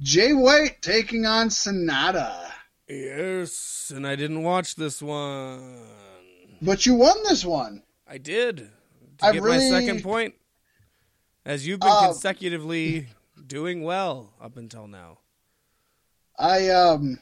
Jay 0.00 0.32
White 0.32 0.80
taking 0.80 1.26
on 1.26 1.48
SANADA. 1.50 2.52
Yes, 2.88 3.90
and 3.94 4.06
I 4.06 4.14
didn't 4.14 4.42
watch 4.42 4.76
this 4.76 5.00
one. 5.00 5.78
But 6.60 6.84
you 6.86 6.94
won 6.94 7.16
this 7.24 7.44
one. 7.44 7.82
I 8.06 8.18
did. 8.18 8.70
To 9.18 9.26
I 9.26 9.32
get 9.32 9.42
really- 9.42 9.70
my 9.70 9.80
second 9.80 10.02
point. 10.02 10.34
As 11.46 11.66
you've 11.66 11.80
been 11.80 11.90
Uh, 11.90 12.06
consecutively 12.08 13.08
doing 13.46 13.82
well 13.82 14.32
up 14.40 14.56
until 14.56 14.86
now. 14.86 15.18
I 16.38 16.70
um 16.70 17.18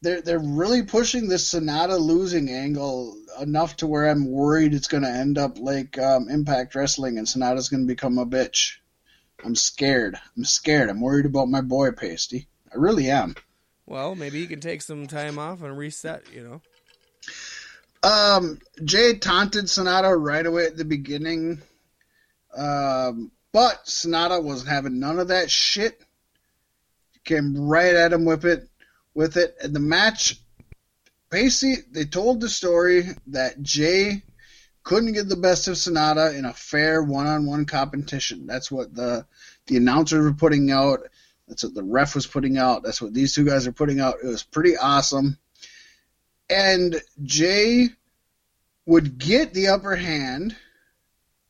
they're 0.00 0.22
they're 0.22 0.38
really 0.38 0.82
pushing 0.82 1.28
this 1.28 1.52
SANADA 1.52 1.98
losing 2.00 2.48
angle 2.48 3.16
enough 3.40 3.76
to 3.78 3.86
where 3.86 4.08
I'm 4.08 4.26
worried 4.26 4.72
it's 4.74 4.88
going 4.88 5.02
to 5.02 5.10
end 5.10 5.36
up 5.38 5.58
like 5.58 5.98
um, 5.98 6.28
Impact 6.28 6.74
Wrestling 6.74 7.18
and 7.18 7.26
SANADA's 7.26 7.68
going 7.68 7.82
to 7.82 7.86
become 7.86 8.18
a 8.18 8.26
bitch. 8.26 8.76
I'm 9.44 9.54
scared. 9.54 10.18
I'm 10.36 10.44
scared. 10.44 10.90
I'm 10.90 11.00
worried 11.00 11.26
about 11.26 11.48
my 11.48 11.60
boy 11.60 11.90
Pasty. 11.92 12.48
I 12.72 12.76
really 12.76 13.10
am. 13.10 13.34
Well, 13.92 14.14
maybe 14.14 14.40
he 14.40 14.46
can 14.46 14.60
take 14.60 14.80
some 14.80 15.06
time 15.06 15.38
off 15.38 15.60
and 15.60 15.76
reset, 15.76 16.22
you 16.32 16.42
know. 16.42 16.62
Um, 18.02 18.58
Jay 18.82 19.18
taunted 19.18 19.66
SANADA 19.66 20.18
right 20.18 20.46
away 20.46 20.64
at 20.64 20.78
the 20.78 20.86
beginning, 20.86 21.60
um, 22.56 23.30
but 23.52 23.84
SANADA 23.84 24.42
wasn't 24.42 24.70
having 24.70 24.98
none 24.98 25.18
of 25.18 25.28
that 25.28 25.50
shit. 25.50 26.00
Came 27.24 27.68
right 27.68 27.94
at 27.94 28.14
him 28.14 28.24
with 28.24 28.46
it, 28.46 28.66
with 29.12 29.36
it. 29.36 29.56
And 29.62 29.74
the 29.74 29.80
match, 29.80 30.40
basically, 31.28 31.84
they 31.92 32.06
told 32.06 32.40
the 32.40 32.48
story 32.48 33.08
that 33.26 33.62
Jay 33.62 34.22
couldn't 34.84 35.12
get 35.12 35.28
the 35.28 35.36
best 35.36 35.68
of 35.68 35.74
SANADA 35.74 36.38
in 36.38 36.46
a 36.46 36.54
fair 36.54 37.02
one-on-one 37.02 37.66
competition. 37.66 38.46
That's 38.46 38.70
what 38.70 38.94
the 38.94 39.26
the 39.66 39.76
announcers 39.76 40.24
were 40.24 40.32
putting 40.32 40.70
out. 40.70 41.00
That's 41.48 41.64
what 41.64 41.74
the 41.74 41.82
ref 41.82 42.14
was 42.14 42.26
putting 42.26 42.58
out. 42.58 42.82
That's 42.82 43.02
what 43.02 43.12
these 43.12 43.34
two 43.34 43.44
guys 43.44 43.66
are 43.66 43.72
putting 43.72 44.00
out. 44.00 44.16
It 44.22 44.28
was 44.28 44.42
pretty 44.42 44.76
awesome. 44.76 45.38
And 46.48 47.00
Jay 47.22 47.88
would 48.86 49.18
get 49.18 49.54
the 49.54 49.68
upper 49.68 49.96
hand, 49.96 50.56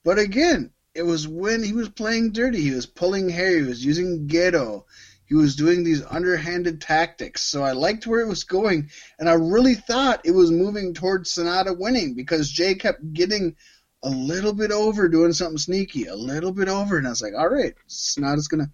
but 0.05 0.19
again, 0.19 0.71
it 0.95 1.03
was 1.03 1.27
when 1.27 1.63
he 1.63 1.73
was 1.73 1.89
playing 1.89 2.33
dirty. 2.33 2.61
He 2.61 2.73
was 2.73 2.87
pulling 2.87 3.29
hair. 3.29 3.57
He 3.59 3.67
was 3.67 3.85
using 3.85 4.29
Gedo. 4.29 4.85
He 5.25 5.35
was 5.35 5.57
doing 5.57 5.83
these 5.83 6.05
underhanded 6.05 6.83
tactics. 6.83 7.43
So 7.43 7.63
I 7.63 7.73
liked 7.73 8.07
where 8.07 8.21
it 8.21 8.29
was 8.29 8.45
going, 8.45 8.91
and 9.19 9.29
I 9.29 9.35
really 9.35 9.75
thought 9.75 10.21
it 10.25 10.33
was 10.33 10.51
moving 10.51 10.93
towards 10.93 11.33
SANADA 11.33 11.79
winning 11.79 12.15
because 12.15 12.51
Jay 12.51 12.75
kept 12.75 13.15
getting 13.15 13.57
a 14.03 14.11
little 14.11 14.53
bit 14.53 14.73
over, 14.73 15.09
doing 15.09 15.33
something 15.33 15.59
sneaky, 15.59 16.07
a 16.07 16.15
little 16.15 16.53
bit 16.53 16.69
over, 16.69 16.99
and 16.99 17.07
I 17.07 17.11
was 17.11 17.23
like, 17.23 17.35
all 17.35 17.49
right, 17.49 17.75
SANADA's 17.89 18.49
gonna 18.49 18.71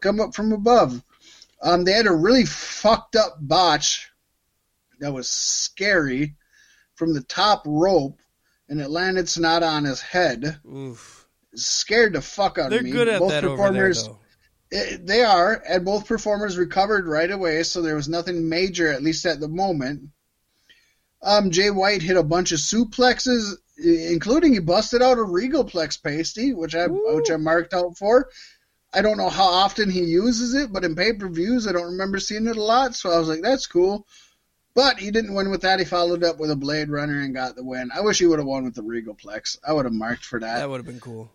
come 0.00 0.20
up 0.20 0.34
from 0.34 0.52
above. 0.52 1.02
Um, 1.62 1.84
they 1.84 1.92
had 1.92 2.06
a 2.06 2.12
really 2.12 2.44
fucked 2.44 3.16
up 3.16 3.36
botch 3.40 4.10
that 5.00 5.12
was 5.12 5.28
scary 5.28 6.34
from 6.94 7.14
the 7.14 7.22
top 7.22 7.62
rope, 7.66 8.18
and 8.68 8.80
it 8.80 8.90
landed 8.90 9.26
SANADA 9.26 9.66
on 9.66 9.84
his 9.84 10.00
head. 10.00 10.60
Oof. 10.66 11.26
Scared 11.54 12.12
the 12.14 12.20
fuck 12.20 12.58
out 12.58 12.70
They're 12.70 12.80
of 12.80 12.84
me. 12.84 12.90
good 12.90 13.08
at 13.08 13.18
both 13.20 13.30
that 13.30 13.44
over 13.44 13.56
there, 13.72 13.88
performers, 13.88 14.06
though. 14.06 14.18
eh, 14.72 14.96
they 15.00 15.22
are, 15.22 15.62
and 15.68 15.84
both 15.84 16.06
performers 16.06 16.58
recovered 16.58 17.06
right 17.06 17.30
away, 17.30 17.62
so 17.62 17.80
there 17.80 17.96
was 17.96 18.08
nothing 18.08 18.48
major, 18.48 18.88
at 18.92 19.02
least 19.02 19.24
at 19.26 19.40
the 19.40 19.48
moment. 19.48 20.10
Um, 21.22 21.50
Jay 21.50 21.70
White 21.70 22.02
hit 22.02 22.16
a 22.16 22.22
bunch 22.22 22.52
of 22.52 22.58
suplexes, 22.58 23.54
including 23.78 24.52
he 24.52 24.58
busted 24.58 25.02
out 25.02 25.18
a 25.18 25.22
regalplex 25.22 26.02
pasty, 26.02 26.52
which 26.52 26.74
I 26.74 26.86
Woo. 26.86 27.16
which 27.16 27.30
I 27.30 27.36
marked 27.36 27.74
out 27.74 27.96
for. 27.96 28.28
I 28.92 29.02
don't 29.02 29.18
know 29.18 29.28
how 29.28 29.44
often 29.44 29.90
he 29.90 30.04
uses 30.04 30.54
it, 30.54 30.72
but 30.72 30.84
in 30.84 30.94
pay 30.94 31.12
per 31.12 31.28
views, 31.28 31.66
I 31.66 31.72
don't 31.72 31.92
remember 31.92 32.18
seeing 32.18 32.46
it 32.46 32.56
a 32.56 32.62
lot. 32.62 32.94
So 32.94 33.10
I 33.10 33.18
was 33.18 33.28
like, 33.28 33.42
that's 33.42 33.66
cool. 33.66 34.06
But 34.74 34.98
he 34.98 35.10
didn't 35.10 35.34
win 35.34 35.50
with 35.50 35.62
that. 35.62 35.78
He 35.78 35.86
followed 35.86 36.22
up 36.22 36.38
with 36.38 36.50
a 36.50 36.56
Blade 36.56 36.90
Runner 36.90 37.20
and 37.20 37.34
got 37.34 37.56
the 37.56 37.64
win. 37.64 37.90
I 37.94 38.02
wish 38.02 38.18
he 38.18 38.26
would 38.26 38.38
have 38.38 38.46
won 38.46 38.64
with 38.64 38.74
the 38.74 38.82
Regalplex. 38.82 39.58
I 39.66 39.72
would 39.72 39.86
have 39.86 39.94
marked 39.94 40.24
for 40.24 40.40
that. 40.40 40.58
That 40.58 40.68
would 40.68 40.78
have 40.78 40.86
been 40.86 41.00
cool. 41.00 41.30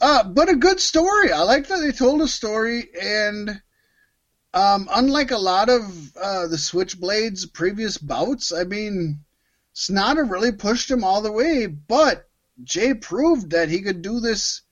Uh, 0.00 0.24
but 0.24 0.48
a 0.48 0.56
good 0.56 0.80
story. 0.80 1.32
I 1.32 1.42
like 1.42 1.68
that 1.68 1.78
they 1.78 1.92
told 1.92 2.20
a 2.22 2.28
story, 2.28 2.88
and 3.00 3.62
um, 4.52 4.88
unlike 4.92 5.30
a 5.30 5.38
lot 5.38 5.68
of 5.68 6.16
uh, 6.16 6.48
the 6.48 6.58
Switchblades' 6.58 7.46
previous 7.52 7.98
bouts, 7.98 8.52
I 8.52 8.64
mean, 8.64 9.20
Snodder 9.72 10.24
really 10.24 10.52
pushed 10.52 10.90
him 10.90 11.04
all 11.04 11.22
the 11.22 11.32
way, 11.32 11.66
but 11.66 12.28
Jay 12.64 12.94
proved 12.94 13.50
that 13.50 13.68
he 13.68 13.82
could 13.82 14.02
do 14.02 14.20
this 14.20 14.62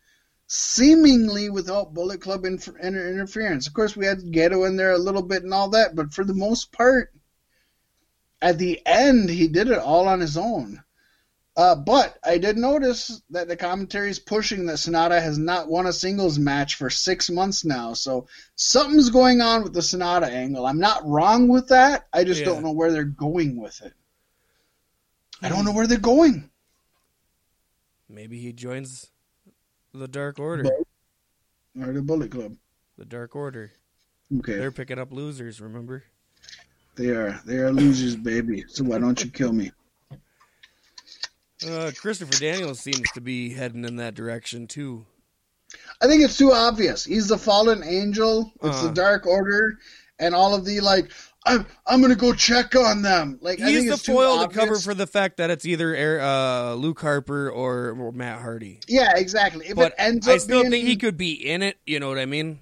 seemingly 0.55 1.51
without 1.51 1.95
Bullet 1.95 2.21
Club 2.21 2.45
inter- 2.45 2.77
inter- 2.79 3.09
interference. 3.09 3.67
Of 3.67 3.75
course, 3.75 3.97
we 3.97 4.07
had 4.07 4.19
Gedo 4.19 4.67
in 4.69 4.77
there 4.77 4.93
a 4.93 4.99
little 4.99 5.23
bit 5.23 5.43
and 5.43 5.53
all 5.53 5.71
that, 5.71 5.97
but 5.97 6.15
for 6.15 6.25
the 6.25 6.35
most 6.35 6.71
part, 6.71 7.13
at 8.41 8.57
the 8.59 8.81
end, 8.87 9.31
he 9.31 9.49
did 9.49 9.69
it 9.69 9.79
all 9.79 10.07
on 10.07 10.21
his 10.21 10.37
own. 10.37 10.81
Uh, 11.57 11.75
but 11.75 12.19
I 12.25 12.39
did 12.39 12.57
notice 12.57 13.21
that 13.31 13.49
the 13.49 13.57
commentary 13.57 14.11
is 14.11 14.19
pushing 14.19 14.67
that 14.67 14.79
SANADA 14.79 15.21
has 15.21 15.39
not 15.39 15.69
won 15.69 15.87
a 15.87 15.93
singles 15.93 16.39
match 16.39 16.77
for 16.77 16.91
six 16.91 17.31
months 17.31 17.65
now. 17.65 17.95
So 17.95 18.29
something's 18.55 19.11
going 19.11 19.41
on 19.41 19.65
with 19.65 19.73
the 19.73 19.81
SANADA 19.81 20.29
angle. 20.29 20.67
I'm 20.67 20.81
not 20.81 21.05
wrong 21.05 21.49
with 21.49 21.69
that. 21.69 22.07
I 22.13 22.23
just 22.25 22.41
Yeah. 22.41 22.47
don't 22.47 22.63
know 22.63 22.73
where 22.73 22.93
they're 22.93 23.05
going 23.05 23.61
with 23.61 23.83
it. 23.83 23.93
I 25.43 25.49
don't 25.49 25.65
know 25.65 25.73
where 25.73 25.87
they're 25.87 25.99
going. 25.99 26.51
Maybe 28.09 28.39
he 28.39 28.53
joins 28.53 29.11
the 29.95 30.09
Dark 30.09 30.39
Order. 30.39 30.65
Or 31.81 31.93
the 31.93 32.03
Bullet 32.03 32.31
Club. 32.31 32.57
The 32.99 33.05
Dark 33.05 33.35
Order. 33.37 33.73
Okay, 34.39 34.57
They're 34.57 34.73
picking 34.73 34.99
up 34.99 35.13
losers, 35.13 35.61
remember? 35.61 36.05
they 36.97 37.09
are. 37.09 37.41
They 37.45 37.57
are 37.59 37.73
losers, 37.73 38.15
baby. 38.17 38.65
So 38.69 38.85
why 38.85 38.99
don't 38.99 39.23
you 39.23 39.31
kill 39.31 39.53
me? 39.53 39.73
Uh, 41.69 41.91
Christopher 42.01 42.39
Daniels 42.39 42.81
seems 42.81 43.11
to 43.13 43.21
be 43.21 43.51
heading 43.51 43.85
in 43.85 43.97
that 43.97 44.15
direction 44.15 44.67
too. 44.67 45.05
I 46.03 46.07
think 46.07 46.23
it's 46.23 46.37
too 46.39 46.53
obvious. 46.53 47.05
He's 47.05 47.27
the 47.29 47.39
fallen 47.39 47.83
angel. 47.83 48.53
It's 48.63 48.77
Uh-huh. 48.77 48.89
the 48.89 48.93
Dark 48.95 49.27
Order, 49.27 49.79
and 50.19 50.35
all 50.35 50.55
of 50.55 50.65
the 50.65 50.81
like. 50.81 51.11
I'm 51.47 51.67
I'm 51.87 52.01
gonna 52.01 52.15
go 52.15 52.33
check 52.33 52.75
on 52.75 53.03
them. 53.03 53.39
Like 53.43 53.61
I 53.61 53.71
He's 53.71 53.89
the 53.89 53.97
foil 53.97 54.47
to 54.47 54.55
cover 54.55 54.77
for 54.77 54.95
the 54.95 55.07
fact 55.07 55.37
that 55.37 55.51
it's 55.51 55.67
either 55.67 56.21
uh, 56.21 56.75
Luke 56.75 57.01
Harper 57.01 57.51
or, 57.51 57.91
or 57.91 58.13
Matt 58.13 58.41
Hardy. 58.41 58.81
Yeah, 58.89 59.13
exactly. 59.17 59.67
If 59.67 59.77
But 59.77 59.93
it 59.93 59.95
ends 59.99 60.29
I 60.29 60.35
up 60.35 60.41
still 60.41 60.61
being, 60.61 60.71
think 60.71 60.87
he 60.87 60.97
could 60.97 61.17
be 61.17 61.33
in 61.33 61.63
it. 61.63 61.77
You 61.87 62.01
know 62.01 62.09
what 62.09 62.19
I 62.19 62.27
mean? 62.27 62.61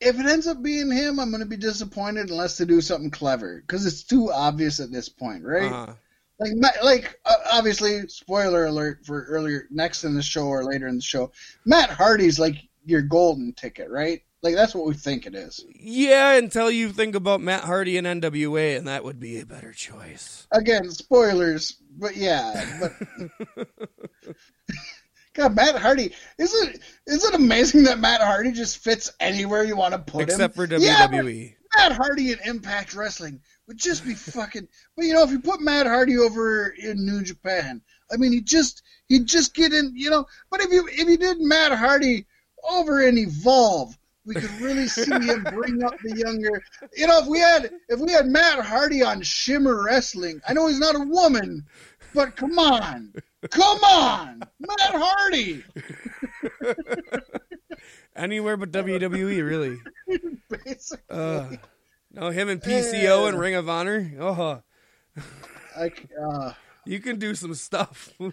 if 0.00 0.18
it 0.18 0.26
ends 0.26 0.46
up 0.46 0.62
being 0.62 0.90
him, 0.90 1.18
I'm 1.18 1.30
going 1.30 1.42
to 1.42 1.48
be 1.48 1.56
disappointed 1.56 2.30
unless 2.30 2.56
they 2.56 2.64
do 2.64 2.80
something 2.80 3.10
clever 3.10 3.62
because 3.66 3.84
it's 3.84 4.04
too 4.04 4.30
obvious 4.30 4.80
at 4.80 4.92
this 4.92 5.08
point, 5.08 5.44
right? 5.44 5.72
Uh-huh. 5.72 5.94
Like, 6.38 6.52
like 6.84 7.20
uh, 7.24 7.34
obviously, 7.52 8.06
spoiler 8.06 8.66
alert 8.66 9.04
for 9.04 9.24
earlier, 9.24 9.66
next 9.70 10.04
in 10.04 10.14
the 10.14 10.22
show 10.22 10.46
or 10.46 10.64
later 10.64 10.86
in 10.86 10.96
the 10.96 11.02
show, 11.02 11.32
Matt 11.64 11.90
Hardy's 11.90 12.38
like 12.38 12.56
your 12.84 13.02
golden 13.02 13.52
ticket, 13.54 13.90
right? 13.90 14.22
Like 14.42 14.54
that's 14.54 14.74
what 14.74 14.86
we 14.86 14.94
think 14.94 15.26
it 15.26 15.34
is. 15.34 15.64
Yeah, 15.74 16.34
until 16.34 16.70
you 16.70 16.90
think 16.90 17.16
about 17.16 17.40
Matt 17.40 17.64
Hardy 17.64 17.96
and 17.98 18.06
NWA, 18.06 18.76
and 18.76 18.86
that 18.86 19.02
would 19.02 19.18
be 19.18 19.40
a 19.40 19.46
better 19.46 19.72
choice. 19.72 20.46
Again, 20.52 20.90
spoilers, 20.90 21.76
but 21.96 22.16
yeah, 22.16 22.80
but 22.80 23.68
God, 25.34 25.56
Matt 25.56 25.76
Hardy 25.76 26.12
is 26.38 26.54
it 26.54 26.80
is 27.06 27.24
it 27.24 27.34
amazing 27.34 27.84
that 27.84 27.98
Matt 27.98 28.20
Hardy 28.20 28.52
just 28.52 28.78
fits 28.78 29.10
anywhere 29.18 29.64
you 29.64 29.76
want 29.76 29.92
to 29.92 29.98
put 29.98 30.22
Except 30.22 30.56
him? 30.56 30.64
Except 30.64 30.70
for 30.70 30.76
E. 30.76 30.84
Yeah, 30.84 31.08
WWE. 31.08 31.54
Matt 31.76 31.92
Hardy 31.92 32.32
in 32.32 32.38
Impact 32.44 32.94
Wrestling 32.94 33.40
would 33.66 33.76
just 33.76 34.04
be 34.04 34.14
fucking. 34.14 34.68
But 34.96 35.04
you 35.04 35.14
know, 35.14 35.22
if 35.22 35.30
you 35.30 35.40
put 35.40 35.60
Matt 35.60 35.86
Hardy 35.86 36.16
over 36.18 36.68
in 36.68 37.04
New 37.04 37.22
Japan, 37.22 37.82
I 38.10 38.16
mean, 38.16 38.32
he 38.32 38.40
just 38.40 38.82
he'd 39.08 39.26
just 39.26 39.54
get 39.54 39.72
in. 39.72 39.92
You 39.96 40.10
know, 40.10 40.26
but 40.50 40.60
if 40.60 40.72
you 40.72 40.88
if 40.90 41.08
you 41.08 41.16
did 41.16 41.40
Matt 41.40 41.72
Hardy 41.72 42.26
over 42.68 43.02
in 43.02 43.18
Evolve, 43.18 43.96
we 44.28 44.34
could 44.34 44.50
really 44.60 44.86
see 44.86 45.10
him 45.10 45.42
bring 45.44 45.82
up 45.82 45.94
the 46.02 46.16
younger. 46.16 46.62
You 46.96 47.06
know, 47.06 47.18
if 47.20 47.26
we 47.26 47.38
had 47.38 47.70
if 47.88 47.98
we 47.98 48.12
had 48.12 48.26
Matt 48.26 48.60
Hardy 48.64 49.02
on 49.02 49.22
Shimmer 49.22 49.82
Wrestling, 49.84 50.40
I 50.46 50.52
know 50.52 50.66
he's 50.66 50.78
not 50.78 50.94
a 50.94 51.00
woman, 51.00 51.66
but 52.14 52.36
come 52.36 52.58
on, 52.58 53.14
come 53.50 53.78
on, 53.78 54.40
Matt 54.60 54.92
Hardy. 54.94 55.64
Anywhere 58.16 58.56
but 58.56 58.70
WWE, 58.72 59.44
really. 59.48 59.78
Basically, 60.64 61.04
Uh, 61.08 61.50
no, 62.12 62.30
him 62.30 62.48
and 62.48 62.60
PCO 62.60 63.28
and. 63.28 63.38
Ring 63.38 63.54
of 63.54 63.68
Honor. 63.68 64.10
Oh, 64.18 64.62
like. 65.78 66.08
Uh, 66.20 66.52
you 66.84 67.00
can 67.00 67.18
do 67.18 67.34
some 67.34 67.54
stuff. 67.54 68.12
When 68.18 68.32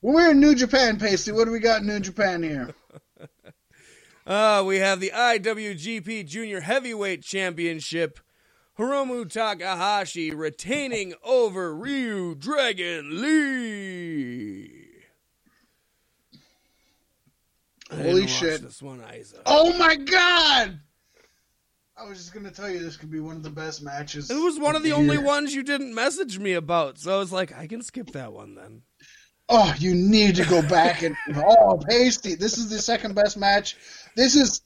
we're 0.00 0.30
in 0.32 0.40
New 0.40 0.54
Japan, 0.54 0.98
Pasty, 0.98 1.32
what 1.32 1.44
do 1.44 1.50
we 1.50 1.60
got 1.60 1.82
in 1.82 1.86
New 1.86 2.00
Japan 2.00 2.42
here? 2.42 2.74
Uh, 4.26 4.64
we 4.66 4.78
have 4.78 5.00
the 5.00 5.12
IWGP 5.14 6.26
Junior 6.26 6.60
Heavyweight 6.60 7.22
Championship. 7.22 8.20
Hiromu 8.78 9.30
Takahashi 9.30 10.34
retaining 10.34 11.14
over 11.22 11.74
Ryu 11.74 12.34
Dragon 12.34 13.20
Lee. 13.20 14.84
Holy 17.92 18.26
shit. 18.26 18.62
This 18.62 18.82
one, 18.82 19.04
Isa. 19.16 19.42
Oh 19.46 19.76
my 19.78 19.94
god! 19.94 20.80
I 21.96 22.08
was 22.08 22.18
just 22.18 22.34
gonna 22.34 22.50
tell 22.50 22.68
you 22.68 22.80
this 22.80 22.96
could 22.96 23.10
be 23.10 23.20
one 23.20 23.36
of 23.36 23.44
the 23.44 23.50
best 23.50 23.82
matches. 23.82 24.30
It 24.30 24.42
was 24.42 24.58
one 24.58 24.74
of 24.74 24.82
the 24.82 24.88
year. 24.88 24.96
only 24.96 25.18
ones 25.18 25.54
you 25.54 25.62
didn't 25.62 25.94
message 25.94 26.38
me 26.40 26.54
about, 26.54 26.98
so 26.98 27.14
I 27.14 27.18
was 27.18 27.30
like, 27.30 27.56
I 27.56 27.68
can 27.68 27.82
skip 27.82 28.10
that 28.12 28.32
one 28.32 28.56
then. 28.56 28.82
Oh, 29.48 29.74
you 29.78 29.94
need 29.94 30.36
to 30.36 30.44
go 30.46 30.62
back 30.62 31.02
and 31.02 31.14
oh, 31.36 31.78
pasty. 31.88 32.34
This 32.34 32.58
is 32.58 32.70
the 32.70 32.78
second 32.78 33.14
best 33.14 33.36
match. 33.36 33.76
This 34.16 34.36
is, 34.36 34.62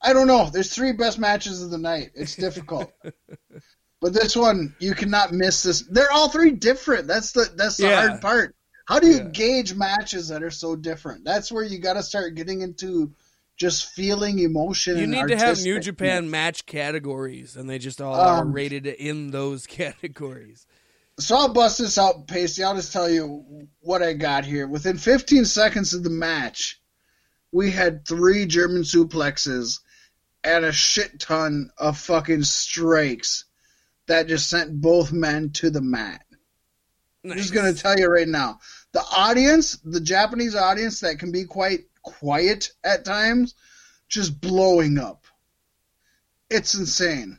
I 0.00 0.12
don't 0.12 0.26
know. 0.26 0.50
There's 0.52 0.74
three 0.74 0.92
best 0.92 1.18
matches 1.18 1.62
of 1.62 1.70
the 1.70 1.78
night. 1.78 2.10
It's 2.14 2.36
difficult, 2.36 2.92
but 4.00 4.12
this 4.12 4.36
one 4.36 4.74
you 4.78 4.94
cannot 4.94 5.32
miss. 5.32 5.62
This. 5.62 5.82
They're 5.88 6.12
all 6.12 6.28
three 6.28 6.52
different. 6.52 7.06
That's 7.06 7.32
the 7.32 7.50
that's 7.56 7.76
the 7.76 7.88
Yeah. 7.88 8.08
hard 8.08 8.20
part. 8.20 8.54
How 8.86 9.00
do 9.00 9.06
you 9.06 9.18
Yeah. 9.18 9.28
gauge 9.32 9.74
matches 9.74 10.28
that 10.28 10.42
are 10.42 10.50
so 10.50 10.76
different? 10.76 11.24
That's 11.24 11.50
where 11.50 11.64
you 11.64 11.78
got 11.78 11.94
to 11.94 12.02
start 12.02 12.34
getting 12.34 12.60
into 12.60 13.12
just 13.56 13.90
feeling 13.92 14.40
emotion. 14.40 14.98
You 14.98 15.06
need 15.06 15.28
to 15.28 15.36
have 15.36 15.60
New 15.62 15.78
Japan 15.80 16.28
match 16.30 16.66
categories, 16.66 17.56
and 17.56 17.70
they 17.70 17.78
just 17.78 18.00
all 18.00 18.14
are 18.14 18.40
Um, 18.42 18.52
rated 18.52 18.86
in 18.86 19.30
those 19.30 19.66
categories. 19.68 20.66
So 21.20 21.36
I'll 21.36 21.52
bust 21.52 21.78
this 21.78 21.96
out, 21.96 22.26
Pasty. 22.26 22.64
I'll 22.64 22.74
just 22.74 22.92
tell 22.92 23.08
you 23.08 23.68
what 23.80 24.02
I 24.02 24.14
got 24.14 24.44
here. 24.44 24.66
Within 24.66 24.98
15 24.98 25.44
seconds 25.44 25.94
of 25.94 26.02
the 26.02 26.10
match, 26.10 26.80
we 27.54 27.70
had 27.70 28.04
three 28.04 28.46
German 28.46 28.82
suplexes 28.82 29.78
and 30.42 30.64
a 30.64 30.72
shit 30.72 31.20
ton 31.20 31.70
of 31.78 31.96
fucking 31.96 32.42
strikes 32.42 33.44
that 34.08 34.26
just 34.26 34.50
sent 34.50 34.80
both 34.80 35.12
men 35.12 35.50
to 35.50 35.70
the 35.70 35.80
mat. 35.80 36.24
I'm 37.24 37.36
just 37.36 37.54
gonna 37.54 37.72
tell 37.72 37.96
you 37.96 38.08
right 38.08 38.26
now, 38.26 38.58
the 38.90 39.04
audience, 39.16 39.78
the 39.84 40.00
Japanese 40.00 40.56
audience, 40.56 41.00
that 41.00 41.20
can 41.20 41.30
be 41.30 41.44
quite 41.44 41.84
quiet 42.02 42.72
at 42.82 43.04
times, 43.04 43.54
just 44.08 44.40
blowing 44.40 44.98
up. 44.98 45.24
It's 46.50 46.74
insane. 46.74 47.38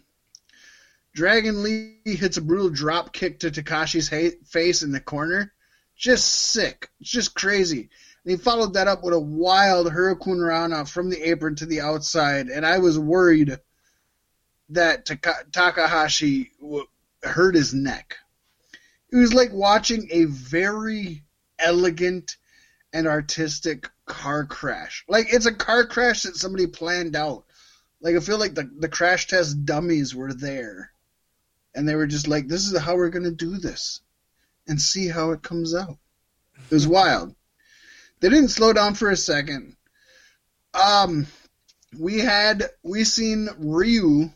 Dragon 1.13 1.61
Lee 1.61 1.99
hits 2.05 2.37
a 2.37 2.41
brutal 2.41 2.69
drop 2.69 3.11
kick 3.11 3.39
to 3.39 3.51
Takashi's 3.51 4.09
ha- 4.09 4.39
face 4.45 4.81
in 4.81 4.93
the 4.93 5.01
corner. 5.01 5.53
Just 5.97 6.25
sick. 6.25 6.89
It's 7.01 7.11
just 7.11 7.35
crazy. 7.35 7.89
He 8.25 8.37
followed 8.37 8.73
that 8.73 8.87
up 8.87 9.03
with 9.03 9.13
a 9.13 9.19
wild 9.19 9.91
Hurricane 9.91 10.39
Rana 10.39 10.85
from 10.85 11.09
the 11.09 11.29
apron 11.29 11.55
to 11.57 11.67
the 11.67 11.81
outside, 11.81 12.47
and 12.47 12.65
I 12.65 12.79
was 12.79 12.97
worried 12.97 13.59
that 14.69 15.05
Taka- 15.05 15.45
Takahashi 15.51 16.51
w- 16.59 16.87
hurt 17.21 17.53
his 17.53 17.73
neck. 17.73 18.17
It 19.11 19.17
was 19.17 19.33
like 19.33 19.53
watching 19.53 20.07
a 20.09 20.25
very 20.25 21.23
elegant 21.59 22.35
and 22.91 23.05
artistic 23.05 23.89
car 24.07 24.45
crash. 24.45 25.05
Like 25.07 25.31
it's 25.31 25.45
a 25.45 25.53
car 25.53 25.85
crash 25.85 26.23
that 26.23 26.35
somebody 26.35 26.65
planned 26.65 27.15
out. 27.15 27.45
Like 28.01 28.15
I 28.15 28.19
feel 28.21 28.39
like 28.39 28.55
the 28.55 28.69
the 28.79 28.89
crash 28.89 29.27
test 29.27 29.65
dummies 29.65 30.15
were 30.15 30.33
there, 30.33 30.91
and 31.75 31.87
they 31.87 31.95
were 31.95 32.07
just 32.07 32.27
like, 32.27 32.47
"This 32.47 32.65
is 32.65 32.77
how 32.79 32.95
we're 32.95 33.09
gonna 33.09 33.31
do 33.31 33.57
this, 33.57 34.01
and 34.67 34.81
see 34.81 35.07
how 35.07 35.31
it 35.31 35.43
comes 35.43 35.75
out." 35.75 35.99
It 36.71 36.73
was 36.73 36.87
wild. 36.87 37.35
They 38.19 38.29
didn't 38.29 38.49
slow 38.49 38.73
down 38.73 38.95
for 38.95 39.09
a 39.11 39.17
second. 39.17 39.75
Um, 40.73 41.27
we 41.97 42.19
had 42.19 42.69
we 42.83 43.03
seen 43.03 43.49
Ryu 43.57 44.29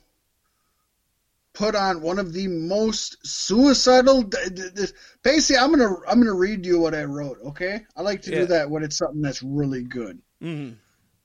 put 1.54 1.76
on 1.76 2.02
one 2.02 2.20
of 2.20 2.32
the 2.32 2.48
most 2.48 3.18
suicidal. 3.26 4.24
d- 4.24 4.38
d- 4.54 4.70
d- 4.74 4.86
Pacey, 5.24 5.58
I'm 5.58 5.72
gonna 5.72 5.96
I'm 6.08 6.20
gonna 6.20 6.34
read 6.34 6.66
you 6.66 6.80
what 6.80 6.96
I 6.96 7.04
wrote. 7.04 7.38
Okay, 7.48 7.86
I 7.96 8.02
like 8.02 8.22
to 8.24 8.32
Yeah. 8.32 8.40
do 8.42 8.46
that 8.48 8.70
when 8.70 8.84
it's 8.84 8.98
something 8.98 9.22
that's 9.22 9.44
really 9.44 9.84
good. 9.84 10.22
Mhm. 10.42 10.76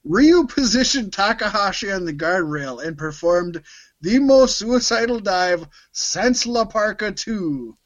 Ryu 0.05 0.47
positioned 0.47 1.13
Takahashi 1.13 1.91
on 1.91 2.05
the 2.05 2.13
guardrail 2.13 2.85
and 2.85 2.99
performed 2.99 3.63
the 4.03 4.19
most 4.19 4.59
suicidal 4.59 5.19
dive 5.21 5.67
since 5.93 6.45
La 6.47 6.65
Parka 6.67 7.11
2. 7.13 7.77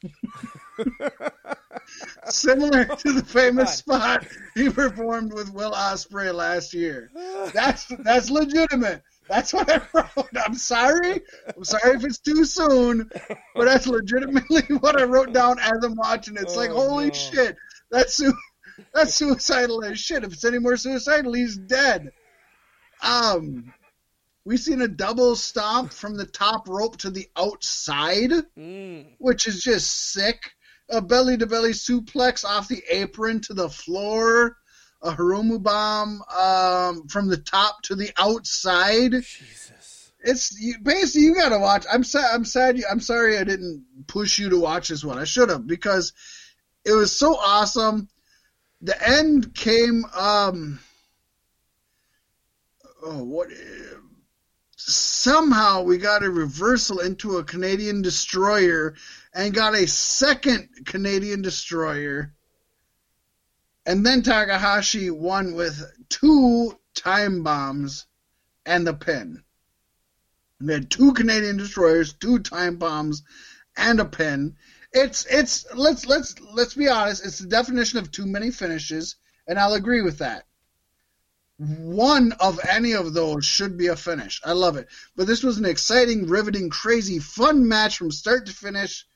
Similar 2.29 2.85
to 2.87 3.13
the 3.13 3.25
famous 3.25 3.75
spot 3.77 4.27
he 4.55 4.71
performed 4.71 5.33
with 5.33 5.53
Will 5.53 5.73
Ospreay 5.73 6.33
last 6.35 6.73
year. 6.75 7.11
That's 7.53 7.87
that's 8.01 8.31
legitimate. 8.31 9.03
That's 9.29 9.53
what 9.53 9.71
I 9.71 9.83
wrote. 9.93 10.29
I'm 10.47 10.55
sorry. 10.55 11.21
I'm 11.55 11.65
sorry 11.65 11.97
if 11.97 12.05
it's 12.05 12.19
too 12.19 12.45
soon, 12.47 13.11
but 13.55 13.67
that's 13.67 13.87
legitimately 13.87 14.63
what 14.81 14.99
I 14.99 15.05
wrote 15.05 15.33
down 15.35 15.59
as 15.59 15.85
I'm 15.85 15.97
watching. 15.97 16.37
it. 16.37 16.43
It's 16.43 16.57
like, 16.57 16.71
Oh, 16.71 16.89
holy 16.89 17.09
no. 17.09 17.13
shit, 17.13 17.57
that's 17.91 18.15
su- 18.15 18.33
that's 18.95 19.13
suicidal 19.15 19.85
as 19.85 19.99
shit. 20.01 20.25
If 20.25 20.33
it's 20.33 20.45
any 20.47 20.59
more 20.59 20.77
suicidal, 20.79 21.35
he's 21.35 21.59
dead. 21.59 22.11
Um, 23.03 23.73
we 24.45 24.57
seen 24.57 24.81
a 24.83 24.89
double 24.89 25.37
stomp 25.37 25.93
from 25.93 26.17
the 26.17 26.25
top 26.27 26.67
rope 26.69 26.97
to 26.99 27.11
the 27.11 27.29
outside, 27.37 28.31
Mm. 28.57 29.09
which 29.19 29.47
is 29.47 29.63
just 29.63 30.13
sick. 30.13 30.53
A 30.91 31.03
belly 31.03 31.37
to 31.37 31.47
belly 31.47 31.73
suplex 31.73 32.45
off 32.45 32.69
the 32.69 32.83
apron 32.91 33.41
to 33.43 33.55
the 33.55 33.69
floor. 33.69 34.57
A 35.03 35.13
Hiromu 35.13 35.63
bomb 35.63 36.23
um, 36.37 37.07
from 37.09 37.29
the 37.29 37.37
top 37.37 37.83
to 37.83 37.95
the 37.95 38.11
outside. 38.17 39.13
Jesus. 39.13 40.13
It's 40.21 40.61
you, 40.61 40.79
basically 40.83 41.23
you 41.23 41.35
got 41.35 41.51
to 41.51 41.59
watch. 41.59 41.87
I'm 41.93 42.03
sad. 42.03 42.31
I'm 42.33 42.45
sad. 42.45 42.77
You, 42.79 42.85
I'm 42.91 43.01
sorry 43.01 43.39
I 43.39 43.45
didn't 43.45 43.85
push 44.07 44.39
you 44.39 44.51
to 44.51 44.59
watch 44.59 44.89
this 44.89 45.05
one. 45.05 45.19
I 45.19 45.25
should 45.25 45.51
have 45.51 45.67
because 45.67 46.13
it 46.85 46.93
was 46.93 47.17
so 47.17 47.37
awesome. 47.37 48.09
The 48.81 49.09
end 49.09 49.55
came. 49.55 50.05
Um, 50.17 50.81
oh, 53.03 53.23
what? 53.23 53.49
Somehow 54.77 55.83
we 55.83 55.99
got 55.99 56.25
a 56.25 56.31
reversal 56.31 57.01
into 57.01 57.39
a 57.39 57.45
Canadian 57.45 58.03
destroyer 58.03 58.95
and 59.35 59.55
got 59.55 59.75
a 59.75 59.87
second 59.87 60.69
Canadian 60.87 61.43
destroyer. 61.43 62.35
And 63.87 64.05
then 64.05 64.23
Takahashi 64.23 65.11
won 65.11 65.55
with 65.55 65.83
two 66.09 66.79
time 66.95 67.43
bombs 67.43 68.07
and 68.67 68.87
the 68.87 68.95
pin. 68.95 69.43
We 70.61 70.73
had 70.73 70.91
two 70.91 71.13
Canadian 71.13 71.57
destroyers, 71.57 72.13
two 72.13 72.41
time 72.41 72.77
bombs, 72.77 73.23
and 73.77 74.01
a 74.01 74.05
pin. 74.05 74.57
It's 74.93 75.25
it's 75.27 75.67
let's 75.75 76.07
let's 76.07 76.35
let's 76.41 76.75
be 76.75 76.89
honest. 76.89 77.25
It's 77.25 77.39
the 77.39 77.47
definition 77.47 77.99
of 77.99 78.11
too 78.11 78.27
many 78.27 78.51
finishes, 78.51 79.17
and 79.47 79.59
I'll 79.59 79.75
agree 79.75 80.03
with 80.03 80.19
that. 80.19 80.47
One 81.59 82.33
of 82.33 82.61
any 82.69 82.93
of 82.93 83.15
those 83.15 83.45
should 83.45 83.77
be 83.77 83.89
a 83.89 83.97
finish. 83.97 84.41
I 84.45 84.53
love 84.53 84.77
it. 84.77 84.89
But 85.17 85.27
this 85.27 85.43
was 85.43 85.59
an 85.59 85.65
exciting, 85.65 86.29
riveting, 86.29 86.71
crazy, 86.71 87.19
fun 87.19 87.67
match 87.67 87.99
from 87.99 88.13
start 88.13 88.47
to 88.47 88.53
finish. 88.53 89.07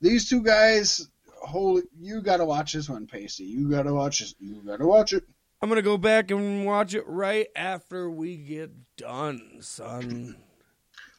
These 0.00 0.28
two 0.28 0.42
guys, 0.42 1.08
holy, 1.42 1.82
you 1.98 2.20
got 2.20 2.38
to 2.38 2.44
watch 2.44 2.72
this 2.72 2.88
one, 2.88 3.06
Pacey. 3.06 3.44
You 3.44 3.70
got 3.70 3.84
to 3.84 3.94
watch 3.94 4.20
this. 4.20 4.34
You 4.38 4.62
got 4.66 4.78
to 4.78 4.86
watch 4.86 5.12
it. 5.12 5.24
I'm 5.62 5.70
gonna 5.70 5.80
go 5.80 5.96
back 5.96 6.30
and 6.30 6.66
watch 6.66 6.92
it 6.92 7.06
right 7.06 7.46
after 7.56 8.10
we 8.10 8.36
get 8.36 8.70
done, 8.98 9.58
son. 9.60 10.36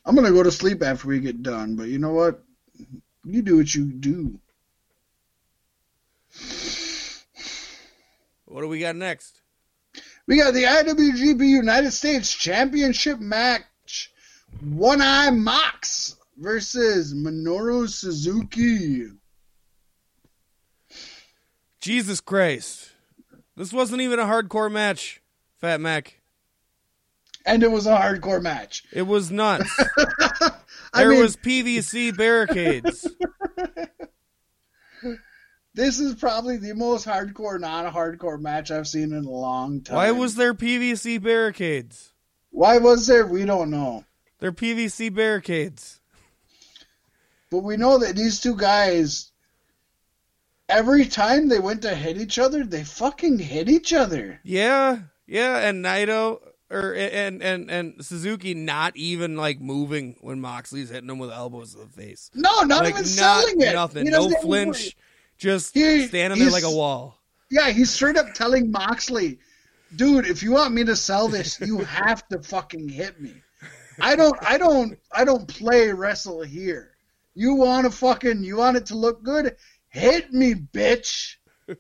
I'm 0.06 0.14
gonna 0.14 0.32
go 0.32 0.44
to 0.44 0.52
sleep 0.52 0.84
after 0.84 1.08
we 1.08 1.20
get 1.20 1.42
done. 1.42 1.76
But 1.76 1.88
you 1.88 1.98
know 1.98 2.14
what? 2.14 2.44
You 3.24 3.42
do 3.42 3.58
what 3.58 3.74
you 3.74 3.86
do. 3.86 4.40
What 8.46 8.62
do 8.62 8.68
we 8.68 8.82
got 8.82 8.96
next? 8.96 9.42
We 10.28 10.38
got 10.38 10.54
the 10.54 10.66
IWGP 10.66 11.40
United 11.40 11.92
States 11.92 12.32
Championship 12.32 13.20
match. 13.20 14.12
One 14.62 15.02
Eye 15.02 15.32
Mox 15.32 16.18
versus 16.38 17.14
Minoru 17.14 17.90
Suzuki. 17.90 19.08
Jesus 21.80 22.22
Christ. 22.22 22.92
This 23.56 23.72
wasn't 23.72 24.02
even 24.02 24.20
a 24.20 24.26
hardcore 24.26 24.72
match, 24.72 25.22
Fat 25.60 25.80
Mac. 25.80 26.20
And 27.46 27.62
it 27.64 27.72
was 27.72 27.86
a 27.86 27.96
hardcore 27.96 28.42
match. 28.42 28.84
It 28.92 29.04
was 29.04 29.32
nuts. 29.32 29.70
There 30.96 31.10
mean, 31.10 31.20
was 31.20 31.36
PVC 31.36 32.16
barricades. 32.16 33.06
this 35.74 36.00
is 36.00 36.16
probably 36.16 36.56
the 36.58 36.74
most 36.74 37.06
hardcore, 37.06 37.60
non 37.60 37.92
hardcore 37.92 38.40
match 38.40 38.72
I've 38.72 38.88
seen 38.88 39.12
in 39.12 39.26
a 39.26 39.30
long 39.30 39.82
time. 39.82 39.98
Why 39.98 40.12
was 40.12 40.36
there 40.36 40.54
PVC 40.54 41.22
barricades? 41.22 42.14
Why 42.52 42.78
was 42.78 43.08
there? 43.08 43.28
We 43.28 43.44
don't 43.44 43.72
know. 43.72 44.06
They're 44.40 44.54
PVC 44.54 45.14
barricades. 45.14 46.00
But 47.56 47.64
we 47.64 47.78
know 47.78 47.98
that 48.00 48.18
these 48.18 48.42
two 48.42 48.58
guys, 48.58 49.32
every 50.68 51.06
time 51.06 51.48
they 51.48 51.60
went 51.60 51.84
to 51.84 51.96
hit 51.96 52.18
each 52.18 52.38
other, 52.38 52.66
they 52.66 52.84
fucking 52.84 53.40
hit 53.40 53.70
each 53.70 53.94
other. 53.94 54.42
Yeah, 54.44 55.00
yeah, 55.26 55.60
and 55.60 55.86
Naito 55.86 56.42
or 56.70 56.94
and 56.94 57.42
and 57.42 57.72
and 57.72 58.06
Suzuki 58.06 58.54
not 58.54 58.98
even 58.98 59.38
like 59.38 59.62
moving 59.62 60.18
when 60.20 60.42
Moxley's 60.42 60.90
hitting 60.90 61.10
him 61.10 61.18
with 61.18 61.32
elbows 61.32 61.76
to 61.76 61.78
the 61.80 61.88
face. 61.88 62.30
No, 62.34 62.64
not 62.64 62.84
like 62.84 62.90
even 62.90 63.04
not 63.04 63.06
selling 63.06 63.62
it. 63.62 63.74
nothing, 63.74 64.10
no 64.10 64.30
flinch, 64.42 64.98
just 65.38 65.74
He- 65.74 66.08
standing 66.08 66.38
there 66.38 66.52
like 66.52 66.64
a 66.64 66.70
wall. 66.70 67.22
Yeah, 67.50 67.70
he's 67.70 67.90
straight 67.90 68.18
up 68.18 68.34
telling 68.34 68.70
Moxley, 68.70 69.40
dude, 69.96 70.28
if 70.28 70.44
you 70.44 70.52
want 70.52 70.74
me 70.74 70.84
to 70.84 70.96
sell 70.98 71.30
this, 71.30 71.58
you 71.62 71.78
have 71.78 72.28
to 72.28 72.44
fucking 72.44 72.90
hit 72.90 73.22
me. 73.22 73.32
I 74.02 74.18
don't 74.18 74.36
I 74.42 74.58
don't 74.58 75.00
I 75.10 75.24
don't 75.24 75.48
play 75.48 75.94
wrestle 75.94 76.44
here. 76.44 76.95
You 77.36 77.54
want 77.56 77.86
to 77.86 77.92
fucking 77.92 78.44
you 78.44 78.58
want 78.58 78.78
it 78.78 78.88
to 78.88 78.96
look 78.96 79.22
good? 79.24 79.56
Hit 79.90 80.34
me, 80.34 80.54
bitch. 80.56 81.36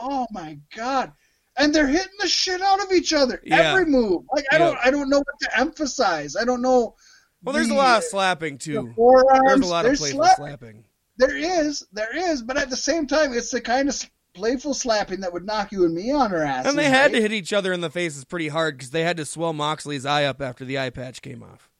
oh 0.00 0.26
my 0.32 0.58
god. 0.74 1.12
And 1.56 1.72
they're 1.74 1.86
hitting 1.86 2.12
the 2.18 2.26
shit 2.26 2.60
out 2.60 2.82
of 2.82 2.90
each 2.92 3.12
other. 3.12 3.40
Yeah. 3.44 3.72
Every 3.72 3.86
move. 3.86 4.24
Like 4.34 4.46
I 4.50 4.58
don't 4.58 4.78
I 4.84 4.90
don't 4.90 5.08
know 5.08 5.18
what 5.18 5.40
to 5.42 5.58
emphasize. 5.58 6.36
I 6.36 6.44
don't 6.44 6.62
know 6.62 6.96
Well, 7.42 7.54
there's 7.54 7.70
a 7.70 7.74
lot 7.74 7.98
of 7.98 8.04
slapping 8.04 8.54
the 8.54 8.58
too. 8.58 8.92
forearms. 8.96 9.42
There's 9.46 9.60
a 9.60 9.66
lot 9.66 9.86
of 9.86 9.96
playful 9.96 10.18
slap- 10.24 10.36
slapping. 10.36 10.84
There 11.16 11.36
is, 11.36 11.86
there 11.92 12.16
is, 12.32 12.42
but 12.42 12.56
at 12.56 12.70
the 12.70 12.76
same 12.76 13.06
time, 13.06 13.32
it's 13.32 13.50
the 13.50 13.60
kind 13.60 13.88
of 13.88 14.10
playful 14.34 14.74
slapping 14.74 15.20
that 15.20 15.32
would 15.32 15.46
knock 15.46 15.70
you 15.70 15.84
and 15.84 15.94
me 15.94 16.10
on 16.10 16.34
our 16.34 16.42
asses. 16.42 16.70
And 16.70 16.76
they 16.78 16.88
had 16.90 17.12
to 17.12 17.20
hit 17.20 17.30
each 17.32 17.52
other 17.52 17.72
in 17.72 17.80
the 17.80 17.90
faces 17.90 18.24
pretty 18.24 18.48
hard 18.48 18.76
because 18.76 18.90
they 18.90 19.02
had 19.02 19.16
to 19.18 19.24
swell 19.24 19.52
Moxley's 19.52 20.04
eye 20.04 20.24
up 20.24 20.42
after 20.42 20.64
the 20.64 20.76
eye 20.76 20.90
patch 20.90 21.22
came 21.22 21.40
off. 21.40 21.70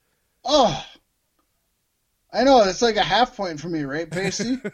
Oh, 0.44 0.84
I 2.34 2.42
know 2.44 2.62
it's 2.64 2.82
like 2.82 2.96
a 2.96 3.02
half 3.02 3.36
point 3.36 3.60
for 3.60 3.68
me, 3.68 3.82
right, 3.84 4.10
Pasty? 4.10 4.58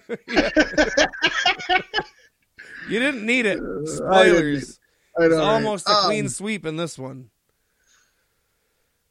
You 2.89 2.99
didn't 2.99 3.25
need 3.25 3.47
it. 3.47 3.59
I 3.83 3.85
Spoilers. 3.85 4.81
I 5.17 5.21
know, 5.23 5.27
It's 5.27 5.35
right? 5.37 5.43
almost 5.45 5.89
a 5.89 5.93
Um, 5.93 6.05
clean 6.07 6.29
sweep 6.29 6.67
in 6.67 6.77
this 6.77 6.99
one. 6.99 7.31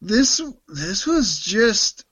This 0.01 0.41
this 0.67 1.05
was 1.05 1.39
just 1.39 2.05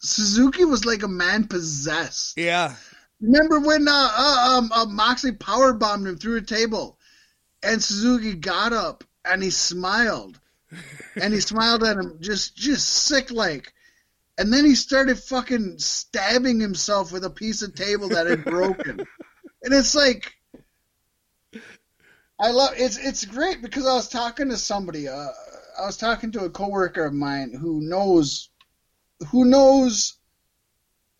Suzuki 0.00 0.64
was 0.64 0.84
like 0.84 1.02
a 1.02 1.08
man 1.08 1.46
possessed. 1.46 2.36
Yeah. 2.36 2.74
Remember 3.20 3.60
when 3.60 3.88
uh, 3.88 3.92
uh, 3.92 4.58
um, 4.58 4.72
uh, 4.72 4.84
Moxley 4.86 5.32
power 5.32 5.72
bombed 5.72 6.06
him 6.06 6.18
through 6.18 6.36
a 6.36 6.42
table, 6.42 6.98
and 7.62 7.82
Suzuki 7.82 8.34
got 8.34 8.72
up 8.74 9.04
and 9.24 9.42
he 9.42 9.48
smiled, 9.50 10.38
and 11.16 11.32
he 11.32 11.40
smiled 11.40 11.82
at 11.84 11.96
him 11.96 12.18
just 12.20 12.56
just 12.56 12.86
sick 12.88 13.30
like, 13.30 13.72
and 14.38 14.52
then 14.52 14.64
he 14.64 14.74
started 14.74 15.18
fucking 15.18 15.78
stabbing 15.78 16.60
himself 16.60 17.12
with 17.12 17.24
a 17.24 17.30
piece 17.30 17.62
of 17.62 17.74
table 17.74 18.08
that 18.08 18.26
had 18.26 18.44
broken, 18.44 19.00
and 19.62 19.74
it's 19.74 19.94
like. 19.94 20.32
I 22.36 22.50
love 22.50 22.72
it's 22.76 22.98
it's 22.98 23.24
great 23.24 23.62
because 23.62 23.86
I 23.86 23.94
was 23.94 24.08
talking 24.08 24.48
to 24.48 24.56
somebody 24.56 25.06
uh, 25.06 25.28
I 25.78 25.86
was 25.86 25.96
talking 25.96 26.32
to 26.32 26.44
a 26.44 26.50
coworker 26.50 27.04
of 27.04 27.14
mine 27.14 27.52
who 27.52 27.80
knows 27.80 28.50
who 29.30 29.44
knows 29.44 30.14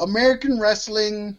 American 0.00 0.58
wrestling 0.58 1.38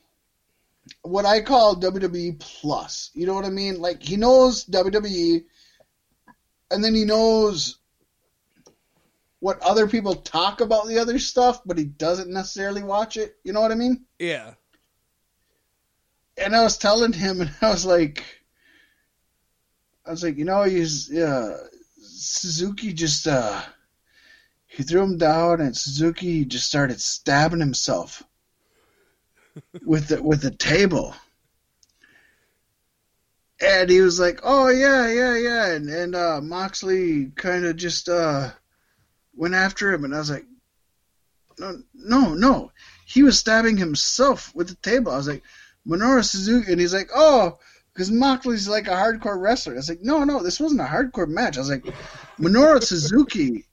what 1.01 1.25
I 1.25 1.41
call 1.41 1.75
WWE 1.75 2.39
plus. 2.39 3.11
You 3.13 3.25
know 3.25 3.33
what 3.33 3.45
I 3.45 3.49
mean? 3.49 3.79
Like 3.79 4.01
he 4.01 4.17
knows 4.17 4.65
WWE 4.65 5.43
and 6.71 6.83
then 6.83 6.95
he 6.95 7.05
knows 7.05 7.77
what 9.45 9.61
other 9.61 9.85
people 9.85 10.15
talk 10.15 10.59
about 10.59 10.87
the 10.87 10.97
other 10.97 11.19
stuff, 11.19 11.61
but 11.63 11.77
he 11.77 11.83
doesn't 11.85 12.31
necessarily 12.33 12.81
watch 12.81 13.15
it. 13.15 13.35
You 13.43 13.53
know 13.53 13.61
what 13.61 13.71
I 13.71 13.75
mean? 13.75 14.03
Yeah. 14.17 14.55
and 16.35 16.55
I 16.55 16.63
was 16.63 16.79
telling 16.79 17.13
him, 17.13 17.41
and 17.41 17.51
I 17.61 17.69
was 17.69 17.85
like, 17.85 18.23
I 20.03 20.09
was 20.09 20.23
like, 20.23 20.37
you 20.37 20.45
know, 20.45 20.63
he's 20.63 21.15
uh, 21.15 21.67
Suzuki 22.01 22.91
just 22.91 23.27
uh, 23.27 23.61
he 24.65 24.81
threw 24.81 25.03
him 25.03 25.19
down, 25.19 25.61
and 25.61 25.77
Suzuki 25.77 26.45
just 26.45 26.65
started 26.65 26.99
stabbing 26.99 27.59
himself 27.59 28.23
with 29.85 30.07
the 30.07 30.23
with 30.23 30.41
the 30.41 30.49
table. 30.49 31.13
And 33.61 33.91
he 33.91 34.01
was 34.01 34.19
like, 34.19 34.39
"Oh 34.41 34.69
yeah, 34.69 35.07
yeah, 35.07 35.37
yeah," 35.37 35.71
and 35.73 35.87
and 35.87 36.15
uh, 36.15 36.41
Moxley 36.41 37.27
kind 37.35 37.65
of 37.65 37.75
just 37.75 38.09
uh, 38.09 38.49
went 39.35 39.53
after 39.53 39.91
him, 39.91 40.03
and 40.05 40.15
I 40.15 40.19
was 40.19 40.31
like, 40.31 40.45
"No, 41.59 41.81
no, 41.93 42.33
no!" 42.33 42.71
He 43.05 43.23
was 43.23 43.37
stabbing 43.39 43.77
himself 43.77 44.53
with 44.55 44.69
the 44.69 44.75
table. 44.75 45.11
I 45.11 45.17
was 45.17 45.27
like, 45.27 45.43
Minoru 45.87 46.23
Suzuki, 46.23 46.71
and 46.71 46.81
he's 46.81 46.93
like, 46.93 47.09
oh, 47.13 47.59
because 47.93 48.11
Moxley's 48.11 48.67
like 48.67 48.87
a 48.87 48.91
hardcore 48.91 49.39
wrestler. 49.39 49.73
I 49.73 49.77
was 49.77 49.89
like, 49.89 50.01
no, 50.01 50.23
no, 50.23 50.41
this 50.41 50.59
wasn't 50.59 50.81
a 50.81 50.85
hardcore 50.85 51.27
match. 51.27 51.57
I 51.57 51.61
was 51.61 51.69
like, 51.69 51.85
Minoru 52.39 52.83
Suzuki. 52.83 53.65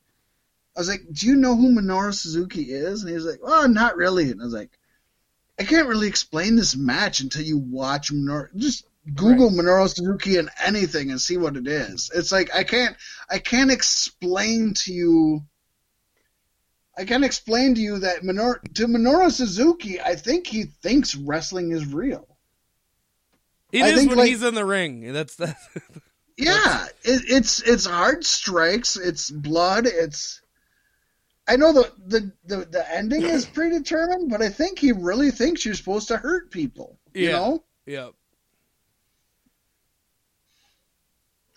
I 0.77 0.81
was 0.81 0.89
like, 0.89 1.03
do 1.13 1.27
you 1.27 1.37
know 1.37 1.57
who 1.57 1.75
Minoru 1.75 2.15
Suzuki 2.15 2.63
is? 2.63 3.03
And 3.03 3.09
he 3.09 3.15
was 3.15 3.27
like, 3.27 3.41
oh, 3.43 3.67
not 3.67 3.97
really. 3.97 4.31
And 4.31 4.41
I 4.41 4.45
was 4.45 4.55
like, 4.55 4.71
I 5.59 5.65
can't 5.65 5.89
really 5.89 6.09
explain 6.09 6.57
this 6.57 6.77
match 6.77 7.21
until 7.21 7.43
you 7.43 7.59
watch 7.59 8.13
Minoru. 8.13 8.55
Just 8.57 8.87
Google 9.15 9.51
Minoru 9.51 9.89
Suzuki 9.89 10.39
and 10.39 10.51
anything 10.65 11.11
and 11.11 11.21
see 11.21 11.37
what 11.37 11.57
it 11.57 11.67
is. 11.67 12.11
It's 12.15 12.33
like 12.33 12.55
I 12.55 12.65
can't, 12.65 12.97
I 13.31 13.39
can't 13.39 13.71
explain 13.71 14.75
to 14.85 14.93
you. 14.93 15.43
I 16.97 17.05
can't 17.05 17.24
explain 17.24 17.74
to 17.74 17.80
you 17.80 17.99
that 18.01 18.22
Minoru, 18.22 18.61
to 18.74 18.86
Minoru 18.86 19.30
Suzuki, 19.30 20.01
I 20.01 20.14
think 20.14 20.47
he 20.47 20.64
thinks 20.64 21.14
wrestling 21.14 21.72
is 21.72 21.86
real. 21.93 22.26
It 23.72 23.82
I 23.82 23.88
is 23.88 24.07
when 24.07 24.18
like- 24.18 24.28
he's 24.28 24.43
in 24.43 24.55
the 24.55 24.64
ring. 24.64 25.12
That's 25.12 25.36
that. 25.36 25.57
Yeah, 26.38 26.86
it, 27.05 27.22
it's 27.28 27.61
it's 27.62 27.84
hard 27.86 28.24
strikes, 28.24 28.97
it's 28.97 29.30
blood, 29.30 29.86
it's. 29.86 30.40
I 31.47 31.57
know 31.57 31.72
the, 31.72 31.93
the 32.07 32.32
the 32.47 32.64
the 32.66 32.95
ending 32.95 33.22
is 33.22 33.45
predetermined, 33.55 34.30
but 34.30 34.40
I 34.43 34.49
think 34.49 34.78
he 34.78 34.93
really 34.93 35.30
thinks 35.30 35.64
you're 35.64 35.74
supposed 35.74 36.09
to 36.09 36.16
hurt 36.16 36.51
people. 36.51 36.99
You 37.14 37.26
Yeah. 37.26 37.32
know? 37.32 37.64
yeah. 37.86 38.09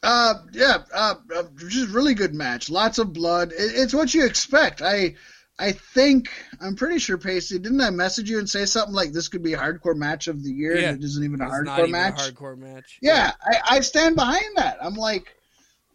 Uh, 0.06 0.34
yeah, 0.54 0.78
uh, 0.94 1.16
uh, 1.36 1.44
just 1.68 1.90
really 1.90 2.14
good 2.14 2.34
match. 2.34 2.70
Lots 2.70 3.00
of 3.00 3.14
blood. 3.14 3.52
It, 3.52 3.56
it's 3.76 3.94
what 3.94 4.14
you 4.14 4.26
expect. 4.26 4.82
I, 4.82 5.16
I 5.58 5.72
think 5.72 6.30
I'm 6.62 6.76
pretty 6.76 7.00
sure, 7.00 7.18
Pacey. 7.18 7.60
Didn't 7.60 7.82
I 7.82 7.90
message 7.90 8.30
you 8.30 8.40
and 8.40 8.50
say 8.50 8.66
something 8.66 8.94
like 8.94 9.12
this 9.14 9.28
could 9.30 9.44
be 9.44 9.54
a 9.54 9.58
hardcore 9.58 9.96
match 9.96 10.28
of 10.28 10.44
the 10.44 10.52
year? 10.52 10.78
Yeah. 10.78 10.90
and 10.90 11.04
it 11.04 11.06
isn't 11.06 11.24
even 11.24 11.42
a 11.42 11.46
It's 11.46 11.54
hardcore 11.54 11.66
not 11.66 11.80
even 11.80 11.92
match. 11.92 12.28
a 12.30 12.32
hardcore 12.32 12.58
match. 12.58 13.00
Yeah, 13.02 13.32
I, 13.42 13.78
I 13.78 13.80
stand 13.82 14.16
behind 14.16 14.58
that. 14.58 14.78
I'm 14.82 14.96
like, 14.96 15.34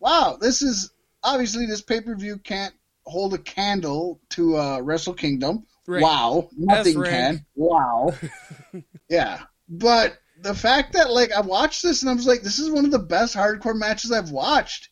wow, 0.01 0.39
this 0.41 0.63
is 0.63 0.91
obviously 1.23 1.67
this 1.67 1.83
pay 1.83 2.01
per 2.01 2.15
view 2.17 2.39
can't 2.39 2.75
hold 3.05 3.35
a 3.35 3.39
candle 3.39 4.21
to 4.31 4.57
uh, 4.57 4.81
Wrestle 4.81 5.15
Kingdom. 5.15 5.67
Right. 5.87 6.03
Wow, 6.03 6.49
nothing 6.57 7.03
can. 7.03 7.45
Wow. 7.57 8.15
yeah, 9.09 9.41
but 9.69 10.17
the 10.43 10.55
fact 10.55 10.95
that 10.95 11.11
like 11.11 11.33
I 11.33 11.41
watched 11.41 11.83
this 11.83 12.03
and 12.03 12.11
I 12.11 12.15
was 12.15 12.27
like, 12.27 12.43
this 12.43 12.59
is 12.59 12.71
one 12.71 12.85
of 12.85 12.91
the 12.91 12.99
best 12.99 13.35
hardcore 13.37 13.77
matches 13.77 14.13
I've 14.13 14.31
watched, 14.31 14.89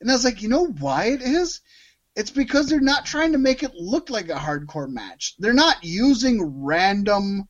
and 0.00 0.10
I 0.10 0.14
was 0.14 0.24
like, 0.24 0.42
you 0.42 0.48
know 0.48 0.66
why 0.66 1.06
it 1.06 1.22
is? 1.22 1.60
It's 2.14 2.30
because 2.30 2.68
they're 2.68 2.80
not 2.80 3.04
trying 3.04 3.32
to 3.32 3.38
make 3.38 3.62
it 3.62 3.74
look 3.74 4.08
like 4.08 4.30
a 4.30 4.34
hardcore 4.34 4.88
match. 4.88 5.34
They're 5.38 5.52
not 5.52 5.84
using 5.84 6.64
random 6.64 7.48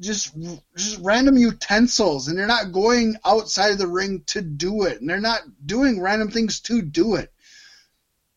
just 0.00 0.32
just 0.76 1.00
random 1.00 1.36
utensils 1.36 2.28
and 2.28 2.38
they're 2.38 2.46
not 2.46 2.72
going 2.72 3.16
outside 3.24 3.72
of 3.72 3.78
the 3.78 3.86
ring 3.86 4.22
to 4.26 4.40
do 4.40 4.84
it 4.84 5.00
and 5.00 5.10
they're 5.10 5.20
not 5.20 5.40
doing 5.64 6.00
random 6.00 6.30
things 6.30 6.60
to 6.60 6.82
do 6.82 7.16
it 7.16 7.32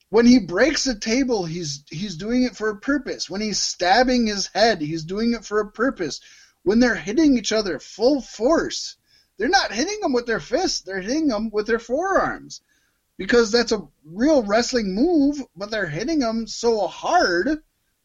when 0.10 0.26
he 0.26 0.40
breaks 0.40 0.88
a 0.88 0.96
table 0.96 1.46
he's 1.46 1.84
he's 1.92 2.16
doing 2.16 2.44
it 2.44 2.56
for 2.56 2.70
a 2.70 2.78
purpose 2.78 3.30
when 3.30 3.42
he's 3.42 3.62
stabbing 3.62 4.26
his 4.26 4.48
head 4.48 4.82
he's 4.82 5.04
doing 5.04 5.34
it 5.34 5.46
for 5.46 5.60
a 5.60 5.72
purpose 5.72 6.20
when 6.64 6.80
they're 6.80 6.96
hitting 6.96 7.38
each 7.38 7.52
other 7.52 7.80
full 7.80 8.22
force 8.22 8.98
they're 9.38 9.50
not 9.50 9.72
hitting 9.72 10.00
them 10.02 10.14
with 10.14 10.26
their 10.26 10.40
fists 10.40 10.82
they're 10.82 11.02
hitting 11.02 11.28
them 11.28 11.50
with 11.52 11.66
their 11.68 11.80
forearms 11.80 12.62
because 13.18 13.52
that's 13.52 13.72
a 13.72 13.88
real 14.06 14.44
wrestling 14.44 14.94
move 14.94 15.42
but 15.56 15.70
they're 15.72 15.88
hitting 15.88 16.20
them 16.20 16.46
so 16.48 16.88
hard 16.88 17.62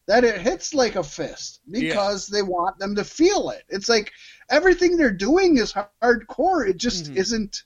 that 0.07 0.23
it 0.23 0.39
hits 0.39 0.73
like 0.73 0.95
a 0.95 1.03
fist 1.03 1.59
because 1.69 2.27
they 2.27 2.41
want 2.41 2.79
them 2.79 2.95
to 2.95 3.03
feel 3.03 3.49
it. 3.49 3.63
It's 3.67 3.89
like 3.89 4.13
everything 4.49 4.95
they're 4.95 5.11
doing 5.11 5.57
is 5.57 5.73
hardcore. 6.01 6.65
It 6.65 6.77
just 6.77 7.11
Mhm. 7.11 7.17
isn't 7.17 7.63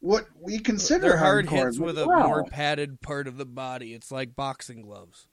what 0.00 0.26
we 0.40 0.58
consider 0.58 1.08
They're 1.08 1.16
hard 1.18 1.44
hardcore. 1.44 1.66
hits 1.66 1.78
with 1.78 1.98
a 1.98 2.06
more 2.06 2.44
padded 2.44 3.02
part 3.02 3.28
of 3.28 3.36
the 3.36 3.44
body. 3.44 3.92
It's 3.92 4.10
like 4.10 4.34
boxing 4.34 4.80
gloves. 4.80 5.26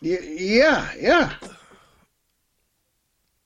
Yeah, 0.00 0.92
yeah. 0.96 1.34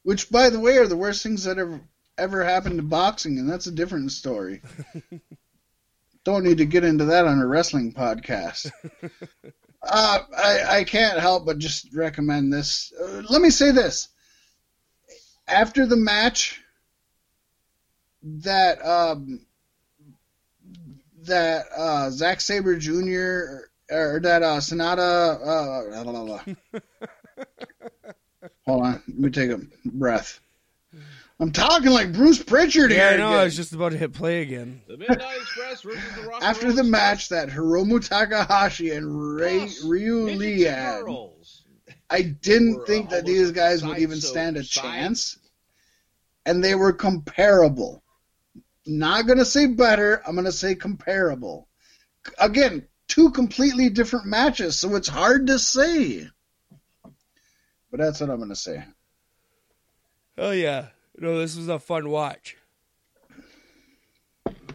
Which, 0.03 0.31
by 0.31 0.51
the 0.51 0.61
way, 0.61 0.77
are 0.79 0.87
the 0.87 0.97
worst 0.97 1.23
things 1.23 1.45
that 1.45 1.59
ever 1.59 1.81
ever 2.19 2.45
happened 2.45 2.77
to 2.77 2.83
boxing, 2.83 3.39
and 3.39 3.49
that's 3.49 3.67
a 3.67 3.73
different 3.73 4.13
story. 4.13 4.63
Don't 6.25 6.45
need 6.45 6.59
to 6.59 6.67
get 6.67 6.85
into 6.85 7.07
that 7.07 7.27
on 7.27 7.41
a 7.41 7.47
wrestling 7.47 7.93
podcast. 7.93 8.71
uh, 9.83 10.19
I 10.37 10.79
I 10.79 10.85
can't 10.85 11.19
help 11.19 11.47
but 11.47 11.59
just 11.59 11.95
recommend 11.95 12.53
this. 12.53 12.93
Uh, 13.01 13.23
let 13.29 13.43
me 13.43 13.51
say 13.51 13.71
this: 13.71 14.09
after 15.49 15.87
the 15.87 15.97
match, 15.97 16.61
that 18.23 18.85
um, 18.85 19.47
that 21.23 21.67
uh, 21.77 22.11
Zack 22.11 22.41
Sabre 22.41 22.77
Jr. 22.77 23.67
or 23.91 24.21
that 24.23 24.43
uh, 24.43 24.59
SANADA. 24.59 25.41
Uh, 25.41 26.03
blah, 26.05 26.13
blah, 26.13 26.25
blah. 26.25 26.81
Hold 28.67 28.83
on, 28.87 29.03
let 29.09 29.19
me 29.19 29.31
take 29.31 29.51
a 29.51 29.61
breath. 29.85 30.41
I'm 31.41 31.51
talking 31.51 31.91
like 31.91 32.13
Bruce 32.13 32.41
Pritchard 32.41 32.93
Yeah, 32.93 32.97
here. 32.97 33.15
I 33.15 33.17
know. 33.17 33.29
again. 33.31 33.41
I 33.41 33.45
was 33.45 33.57
just 33.57 33.73
about 33.73 33.91
to 33.93 33.99
hit 33.99 34.13
play 34.13 34.43
again. 34.43 34.81
The 34.87 34.97
Midnight 34.97 35.39
Express 35.41 35.83
versus 35.83 36.01
the 36.15 36.29
Rock 36.29 36.43
After 36.43 36.67
the 36.67 36.83
Express. 36.83 36.87
match 36.87 37.29
that 37.31 37.49
Hiromu 37.49 38.07
Takahashi 38.07 38.91
and 38.91 39.35
Ray, 39.37 39.59
Plus, 39.61 39.85
Ryu 39.85 40.27
Midgets 40.27 40.39
Lee 40.41 40.61
had. 40.63 41.03
I 42.09 42.23
didn't 42.23 42.77
were, 42.77 42.83
uh, 42.83 42.87
think 42.87 43.11
that 43.11 43.27
these 43.27 43.51
guys 43.51 43.85
would 43.85 43.99
even 43.99 44.21
so- 44.21 44.29
stand 44.29 44.57
a 44.57 44.63
side- 44.63 44.83
chance. 44.83 45.39
And 46.47 46.63
they 46.63 46.75
were 46.75 46.93
comparable. 46.93 48.03
Not 48.87 49.27
going 49.27 49.39
to 49.39 49.45
say 49.45 49.67
better, 49.67 50.23
I'm 50.27 50.35
going 50.35 50.45
to 50.45 50.53
say 50.53 50.75
comparable. 50.75 51.69
Again, 52.39 52.87
two 53.09 53.31
completely 53.31 53.89
different 53.91 54.27
matches, 54.27 54.79
so 54.79 54.95
it's 54.97 55.09
hard 55.09 55.47
to 55.49 55.59
say. 55.59 56.29
But 57.93 58.01
that's 58.01 58.21
what 58.23 58.31
I'm 58.31 58.39
going 58.39 58.49
to 58.49 58.57
say. 58.57 58.83
Oh 60.39 60.51
yeah, 60.51 60.89
no, 61.19 61.39
this 61.39 61.55
was 61.57 61.69
a 61.69 61.79
fun 61.79 62.09
watch. 62.09 62.57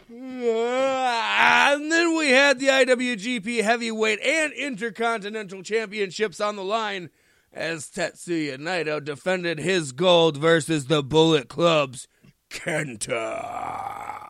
And 0.09 1.91
then 1.91 2.15
we 2.15 2.29
had 2.29 2.59
the 2.59 2.67
IWGP 2.67 3.63
Heavyweight 3.63 4.21
and 4.21 4.53
Intercontinental 4.53 5.63
Championships 5.63 6.39
on 6.39 6.55
the 6.55 6.63
line 6.63 7.09
as 7.51 7.89
Tetsuya 7.89 8.57
Naito 8.57 9.03
defended 9.03 9.57
his 9.57 9.91
gold 9.93 10.37
versus 10.37 10.85
the 10.85 11.01
Bullet 11.01 11.49
Club's 11.49 12.07
Kenta. 12.51 14.29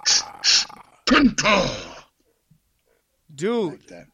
Penta! 1.05 2.05
Dude, 3.33 3.91
Like 3.91 4.07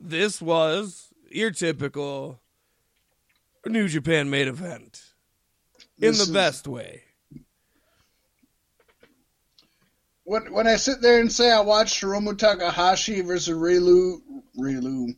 this 0.00 0.40
was 0.40 1.12
your 1.30 1.50
typical 1.50 2.40
New 3.66 3.88
Japan 3.88 4.30
main 4.30 4.48
event 4.48 5.02
in 5.98 6.08
This 6.08 6.18
the 6.18 6.22
is- 6.24 6.30
best 6.30 6.68
way. 6.68 7.02
when 10.24 10.52
when 10.52 10.66
I 10.66 10.76
sit 10.76 11.00
there 11.02 11.20
and 11.20 11.30
say 11.30 11.50
I 11.52 11.60
watched 11.60 12.02
Hiromu 12.02 12.36
Takahashi 12.38 13.20
versus 13.20 13.54
Relu 13.56 14.18
Relu. 14.58 15.14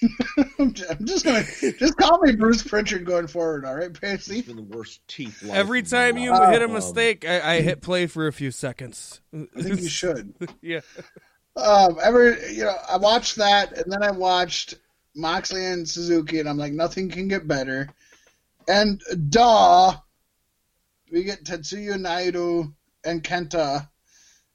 I'm 0.60 0.72
just 1.04 1.24
gonna 1.24 1.44
just 1.78 1.96
call 1.96 2.20
me 2.20 2.36
Bruce 2.36 2.62
Pritchard 2.62 3.04
going 3.04 3.26
forward, 3.26 3.64
all 3.64 3.74
right, 3.74 3.90
It's 3.90 3.98
Pacey? 3.98 4.42
been 4.42 4.56
the 4.56 4.62
worst 4.62 5.00
teeth. 5.08 5.42
Every 5.50 5.82
time 5.82 6.16
you 6.16 6.30
life. 6.30 6.50
hit 6.52 6.62
a 6.62 6.66
Um, 6.66 6.72
mistake, 6.72 7.28
I, 7.28 7.56
I 7.56 7.60
hit 7.62 7.82
play 7.82 8.06
for 8.06 8.26
a 8.28 8.32
few 8.32 8.50
seconds. 8.52 9.20
I 9.34 9.60
think 9.60 9.80
you 9.80 9.88
should. 9.88 10.34
yeah. 10.62 10.80
Um, 11.56 11.98
ever 12.00 12.38
you 12.48 12.62
know, 12.64 12.76
I 12.88 12.96
watched 12.98 13.36
that, 13.36 13.76
and 13.76 13.90
then 13.92 14.04
I 14.04 14.12
watched 14.12 14.76
Moxley 15.14 15.64
and 15.66 15.88
Suzuki, 15.88 16.38
and 16.40 16.48
I'm 16.48 16.58
like, 16.58 16.72
nothing 16.72 17.10
can 17.10 17.28
get 17.28 17.48
better. 17.48 17.88
And 18.68 19.00
duh, 19.30 19.94
we 21.10 21.24
get 21.24 21.44
Tetsuya 21.44 21.94
Naito 21.96 22.72
and 23.04 23.22
Kenta, 23.24 23.88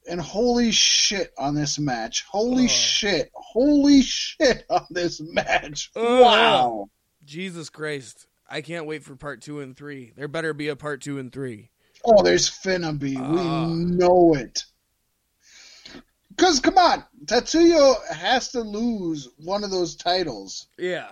and 0.09 0.19
holy 0.21 0.71
shit 0.71 1.33
on 1.37 1.55
this 1.55 1.79
match! 1.79 2.23
Holy 2.29 2.65
Oh. 2.65 2.67
shit! 2.67 3.31
Holy 3.33 4.01
shit 4.01 4.65
on 4.69 4.85
this 4.89 5.19
match! 5.21 5.91
Oh. 5.95 6.21
wow! 6.21 6.89
Jesus 7.25 7.69
Christ. 7.69 8.27
I 8.49 8.61
can't 8.61 8.85
wait 8.85 9.03
for 9.03 9.15
part 9.15 9.41
two 9.41 9.61
and 9.61 9.75
three. 9.75 10.11
There 10.15 10.27
better 10.27 10.53
be 10.53 10.67
a 10.67 10.75
part 10.75 11.01
two 11.01 11.17
and 11.17 11.31
three. 11.31 11.71
Oh, 12.05 12.21
there's 12.21 12.49
finna 12.49 12.97
be. 12.99 13.15
Ah. 13.17 13.67
We 13.67 13.73
know 13.85 14.35
it. 14.35 14.65
Because, 16.35 16.59
come 16.59 16.77
on, 16.77 17.03
Tetsuya 17.25 18.07
has 18.13 18.51
to 18.51 18.61
lose 18.61 19.29
one 19.37 19.63
of 19.63 19.71
those 19.71 19.95
titles. 19.95 20.67
Yeah. 20.77 21.09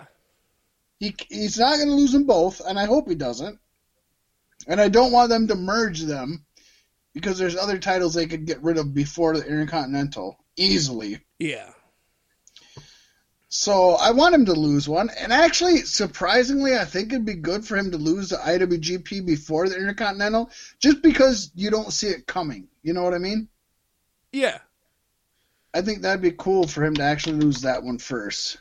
He, 0.98 1.14
he's 1.28 1.58
not 1.58 1.76
going 1.76 1.88
to 1.88 1.94
lose 1.94 2.12
them 2.12 2.26
both, 2.26 2.60
and 2.60 2.78
I 2.78 2.86
hope 2.86 3.08
he 3.08 3.14
doesn't. 3.14 3.58
And 4.66 4.80
I 4.80 4.88
don't 4.88 5.12
want 5.12 5.28
them 5.30 5.48
to 5.48 5.54
merge 5.54 6.00
them 6.02 6.44
because 7.14 7.38
there's 7.38 7.56
other 7.56 7.78
titles 7.78 8.14
they 8.14 8.26
could 8.26 8.46
get 8.46 8.62
rid 8.62 8.78
of 8.78 8.94
before 8.94 9.36
the 9.36 9.44
Intercontinental 9.44 10.38
easily. 10.56 11.20
Yeah. 11.38 11.70
So 13.48 13.96
I 13.96 14.12
want 14.12 14.34
him 14.34 14.46
to 14.46 14.54
lose 14.54 14.88
one. 14.88 15.10
And 15.10 15.32
actually, 15.32 15.78
surprisingly, 15.78 16.76
I 16.76 16.84
think 16.86 17.12
it'd 17.12 17.26
be 17.26 17.34
good 17.34 17.66
for 17.66 17.76
him 17.76 17.90
to 17.90 17.98
lose 17.98 18.30
the 18.30 18.36
IWGP 18.36 19.26
before 19.26 19.68
the 19.68 19.76
Intercontinental 19.76 20.50
just 20.78 21.02
because 21.02 21.50
you 21.54 21.70
don't 21.70 21.92
see 21.92 22.08
it 22.08 22.26
coming. 22.26 22.68
You 22.82 22.94
know 22.94 23.02
what 23.02 23.14
I 23.14 23.18
mean? 23.18 23.48
Yeah. 24.32 24.58
I 25.74 25.80
think 25.80 26.02
that'd 26.02 26.20
be 26.22 26.32
cool 26.32 26.66
for 26.66 26.84
him 26.84 26.94
to 26.96 27.02
actually 27.02 27.38
lose 27.38 27.62
that 27.62 27.82
one 27.82 27.98
first. 27.98 28.58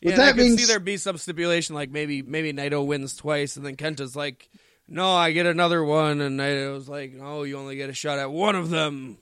Yeah, 0.00 0.10
With 0.10 0.14
and 0.14 0.22
I 0.22 0.26
that 0.26 0.32
could 0.32 0.36
being 0.38 0.58
see 0.58 0.66
there 0.66 0.80
be 0.80 0.96
some 0.98 1.16
stipulation 1.16 1.74
like 1.74 1.90
maybe 1.90 2.20
maybe 2.22 2.52
Naito 2.52 2.84
wins 2.86 3.16
twice 3.16 3.56
and 3.56 3.64
then 3.64 3.76
Kenta's 3.76 4.14
like, 4.14 4.48
No, 4.88 5.10
I 5.14 5.32
get 5.32 5.46
another 5.46 5.82
one 5.82 6.20
and 6.20 6.38
Naito's 6.38 6.88
like, 6.88 7.14
No, 7.14 7.44
you 7.44 7.56
only 7.56 7.76
get 7.76 7.88
a 7.88 7.94
shot 7.94 8.18
at 8.18 8.30
one 8.30 8.54
of 8.56 8.68
them 8.70 9.16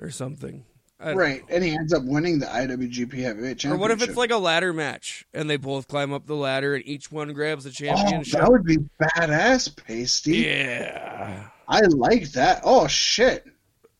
or 0.00 0.10
something. 0.10 0.64
Right. 0.98 1.42
know. 1.46 1.54
And 1.54 1.62
he 1.62 1.72
ends 1.74 1.92
up 1.92 2.04
winning 2.04 2.38
the 2.38 2.46
IWGP 2.46 3.12
Heavyweight 3.12 3.58
Championship. 3.58 3.70
Or 3.72 3.76
what 3.76 3.90
if 3.90 4.00
it's 4.02 4.16
like 4.16 4.30
a 4.30 4.38
ladder 4.38 4.72
match 4.72 5.26
and 5.34 5.50
they 5.50 5.58
both 5.58 5.88
climb 5.88 6.14
up 6.14 6.26
the 6.26 6.34
ladder 6.34 6.74
and 6.74 6.86
each 6.86 7.12
one 7.12 7.34
grabs 7.34 7.64
the 7.64 7.70
Oh, 7.70 7.72
championship? 7.72 8.40
that 8.40 8.50
would 8.50 8.64
be 8.64 8.78
badass, 8.98 9.76
Pasty. 9.76 10.38
yeah. 10.38 11.48
I 11.68 11.80
like 11.80 12.30
that. 12.32 12.62
Oh 12.64 12.86
shit! 12.86 13.44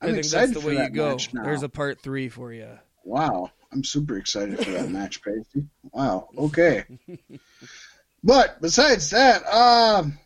I 0.00 0.06
I'm 0.06 0.12
think 0.12 0.24
excited 0.24 0.54
that's 0.54 0.60
the 0.62 0.66
way 0.68 0.76
that 0.76 0.90
you 0.90 0.96
go. 0.96 1.10
match 1.10 1.32
now. 1.34 1.44
There's 1.44 1.62
a 1.62 1.68
part 1.68 2.00
three 2.00 2.28
for 2.28 2.52
you. 2.52 2.68
Wow, 3.04 3.50
I'm 3.72 3.84
super 3.84 4.18
excited 4.18 4.58
for 4.58 4.70
that 4.72 4.90
match, 4.90 5.22
Pasty. 5.22 5.64
Wow. 5.92 6.28
Okay. 6.36 6.84
but 8.24 8.60
besides 8.60 9.10
that, 9.10 9.46
um, 9.46 10.18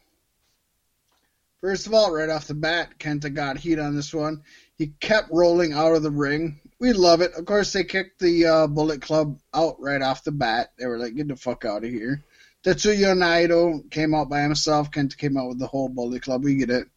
first 1.60 1.86
of 1.86 1.94
all, 1.94 2.12
right 2.12 2.28
off 2.30 2.46
the 2.46 2.54
bat, 2.54 2.98
Kenta 2.98 3.32
got 3.32 3.58
heat 3.58 3.78
on 3.78 3.94
this 3.94 4.12
one. 4.12 4.42
He 4.76 4.88
kept 4.98 5.28
rolling 5.30 5.72
out 5.72 5.94
of 5.94 6.02
the 6.02 6.10
ring. 6.10 6.58
We 6.78 6.94
love 6.94 7.20
it. 7.20 7.32
Of 7.34 7.44
course, 7.44 7.72
they 7.72 7.84
kicked 7.84 8.18
the 8.18 8.46
uh, 8.46 8.66
Bullet 8.66 9.02
Club 9.02 9.38
out 9.52 9.76
right 9.78 10.00
off 10.00 10.24
the 10.24 10.32
bat. 10.32 10.72
They 10.78 10.86
were 10.86 10.98
like, 10.98 11.14
"Get 11.14 11.28
the 11.28 11.36
fuck 11.36 11.64
out 11.66 11.84
of 11.84 11.90
here." 11.90 12.24
Tetsuya 12.64 13.14
Naito 13.14 13.90
came 13.90 14.14
out 14.14 14.28
by 14.30 14.40
himself. 14.40 14.90
Kenta 14.90 15.16
came 15.16 15.36
out 15.36 15.48
with 15.48 15.58
the 15.58 15.66
whole 15.66 15.88
Bullet 15.90 16.22
Club. 16.22 16.44
We 16.44 16.56
get 16.56 16.70
it. 16.70 16.88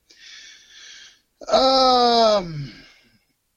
Um, 1.47 2.71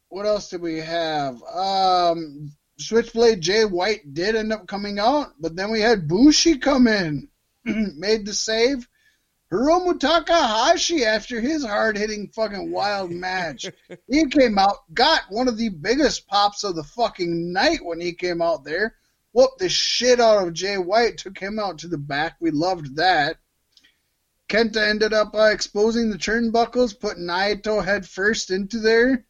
what 0.09 0.27
else 0.27 0.51
did 0.51 0.61
we 0.61 0.79
have? 0.79 1.43
Um, 1.43 2.53
Switchblade 2.79 3.41
Jay 3.41 3.65
White 3.65 4.13
did 4.13 4.37
end 4.37 4.53
up 4.53 4.67
coming 4.67 4.99
out, 4.99 5.35
but 5.41 5.57
then 5.57 5.71
we 5.71 5.81
had 5.81 6.09
Bushi 6.09 6.59
come 6.59 6.87
in, 6.87 7.29
made 7.65 8.27
the 8.27 8.35
save. 8.35 8.89
Hiromu 9.51 9.99
Takahashi, 9.99 11.05
after 11.05 11.41
his 11.41 11.65
hard 11.65 11.97
hitting 11.97 12.29
fucking 12.35 12.73
wild 12.73 13.13
match, 13.13 13.67
he 14.09 14.27
came 14.27 14.59
out, 14.59 14.93
got 14.93 15.23
one 15.31 15.47
of 15.47 15.57
the 15.57 15.69
biggest 15.69 16.27
pops 16.27 16.65
of 16.65 16.75
the 16.75 16.83
fucking 16.83 17.53
night 17.53 17.85
when 17.85 18.01
he 18.01 18.13
came 18.13 18.43
out 18.43 18.65
there. 18.65 18.97
Whooped 19.33 19.59
the 19.59 19.69
shit 19.69 20.19
out 20.19 20.47
of 20.47 20.55
Jay 20.55 20.79
White, 20.79 21.19
took 21.19 21.39
him 21.39 21.59
out 21.59 21.79
to 21.79 21.89
the 21.89 21.99
back. 21.99 22.37
We 22.41 22.51
loved 22.51 22.97
that. 22.97 23.37
Kenta 24.49 24.77
ended 24.89 25.13
up 25.13 25.35
uh, 25.35 25.51
exposing 25.53 26.11
the 26.11 26.17
turnbuckles, 26.19 26.99
putting 26.99 27.25
Naito 27.25 27.85
head 27.85 28.07
first 28.07 28.51
into 28.51 28.79
there. 28.79 29.25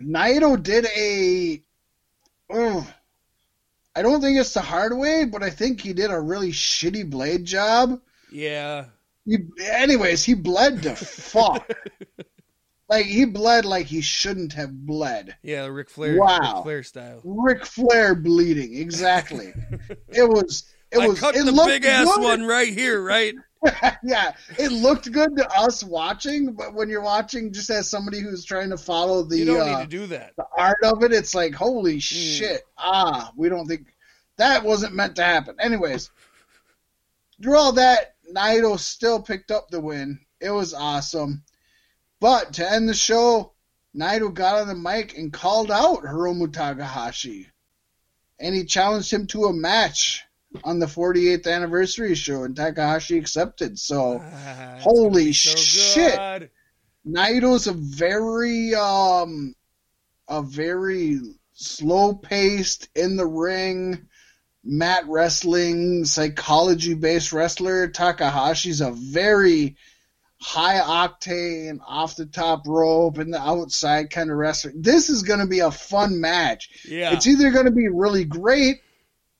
Naito 0.00 0.60
did 0.62 0.86
a. 0.96 1.62
Oh, 2.52 2.88
I 3.96 4.02
don't 4.02 4.20
think 4.20 4.38
it's 4.38 4.54
the 4.54 4.60
hard 4.60 4.96
way, 4.96 5.24
but 5.24 5.42
I 5.42 5.50
think 5.50 5.80
he 5.80 5.92
did 5.92 6.10
a 6.10 6.20
really 6.20 6.50
shitty 6.52 7.08
blade 7.08 7.44
job. 7.44 8.00
Yeah. 8.30 8.86
He, 9.24 9.38
anyways, 9.62 10.24
he 10.24 10.34
bled 10.34 10.82
to 10.82 10.94
fuck. 10.96 11.68
like 12.88 13.06
he 13.06 13.24
bled 13.24 13.64
like 13.64 13.86
he 13.86 14.00
shouldn't 14.02 14.52
have 14.52 14.72
bled. 14.86 15.36
Yeah, 15.42 15.66
Ric 15.66 15.88
Flair 15.90 16.18
Wow. 16.18 16.38
Ric 16.56 16.62
Flair 16.64 16.82
style. 16.82 17.20
Ric 17.24 17.64
Flair 17.66 18.14
bleeding, 18.14 18.76
exactly. 18.76 19.52
it 20.08 20.28
was. 20.28 20.64
It 20.92 20.98
I 20.98 21.08
was. 21.08 21.22
it 21.22 21.44
the 21.44 21.50
looked 21.52 21.68
big 21.70 21.84
ass 21.84 22.06
one 22.18 22.44
right 22.44 22.72
here, 22.72 23.02
right? 23.02 23.34
yeah, 24.02 24.32
it 24.58 24.72
looked 24.72 25.10
good 25.10 25.36
to 25.36 25.48
us 25.50 25.82
watching, 25.82 26.52
but 26.52 26.74
when 26.74 26.88
you're 26.88 27.02
watching 27.02 27.52
just 27.52 27.70
as 27.70 27.88
somebody 27.88 28.20
who's 28.20 28.44
trying 28.44 28.70
to 28.70 28.76
follow 28.76 29.22
the 29.22 29.38
You 29.38 29.44
don't 29.46 29.68
uh, 29.68 29.78
need 29.78 29.90
to 29.90 29.98
do 29.98 30.06
that. 30.08 30.32
the 30.36 30.46
art 30.56 30.78
of 30.84 31.02
it, 31.02 31.12
it's 31.12 31.34
like 31.34 31.54
holy 31.54 31.98
shit. 32.00 32.62
Ah, 32.76 33.32
we 33.36 33.48
don't 33.48 33.66
think 33.66 33.94
that 34.36 34.64
wasn't 34.64 34.94
meant 34.94 35.16
to 35.16 35.24
happen. 35.24 35.56
Anyways, 35.60 36.10
through 37.42 37.56
all 37.56 37.72
that, 37.72 38.14
Naito 38.32 38.78
still 38.78 39.22
picked 39.22 39.50
up 39.50 39.68
the 39.68 39.80
win. 39.80 40.20
It 40.40 40.50
was 40.50 40.74
awesome. 40.74 41.42
But 42.20 42.54
to 42.54 42.70
end 42.70 42.88
the 42.88 42.94
show, 42.94 43.52
Naito 43.96 44.32
got 44.32 44.60
on 44.60 44.68
the 44.68 44.74
mic 44.74 45.16
and 45.16 45.32
called 45.32 45.70
out 45.70 46.02
Hiromu 46.02 46.52
Takahashi. 46.52 47.48
And 48.40 48.54
he 48.54 48.64
challenged 48.64 49.12
him 49.12 49.26
to 49.28 49.44
a 49.44 49.52
match 49.52 50.24
on 50.62 50.78
the 50.78 50.86
48th 50.86 51.46
anniversary 51.46 52.14
show, 52.14 52.44
and 52.44 52.54
Takahashi 52.54 53.18
accepted. 53.18 53.78
So 53.78 54.20
Ah, 54.22 54.76
holy 54.80 55.32
so 55.32 55.56
shit. 55.56 56.14
good. 56.14 56.50
Naito's 57.06 57.66
a 57.66 57.72
very 57.72 58.74
um 58.74 59.54
a 60.28 60.42
very 60.42 61.20
slow 61.52 62.14
paced 62.14 62.88
in 62.94 63.16
the 63.16 63.26
ring, 63.26 64.06
mat 64.62 65.04
wrestling, 65.08 66.04
psychology 66.04 66.94
based 66.94 67.32
wrestler. 67.32 67.88
Takahashi's 67.88 68.80
a 68.80 68.92
very 68.92 69.76
high 70.40 70.80
octane, 71.08 71.78
off 71.86 72.16
the 72.16 72.26
top 72.26 72.66
rope 72.66 73.18
and 73.18 73.32
the 73.32 73.40
outside 73.40 74.10
kind 74.10 74.30
of 74.30 74.36
wrestler. 74.36 74.72
This 74.74 75.08
is 75.08 75.22
going 75.22 75.40
to 75.40 75.46
be 75.46 75.60
a 75.60 75.70
fun 75.70 76.20
match. 76.20 76.68
Yeah. 76.88 77.14
It's 77.14 77.26
either 77.26 77.50
going 77.50 77.64
to 77.66 77.70
be 77.72 77.88
really 77.88 78.24
great 78.24 78.80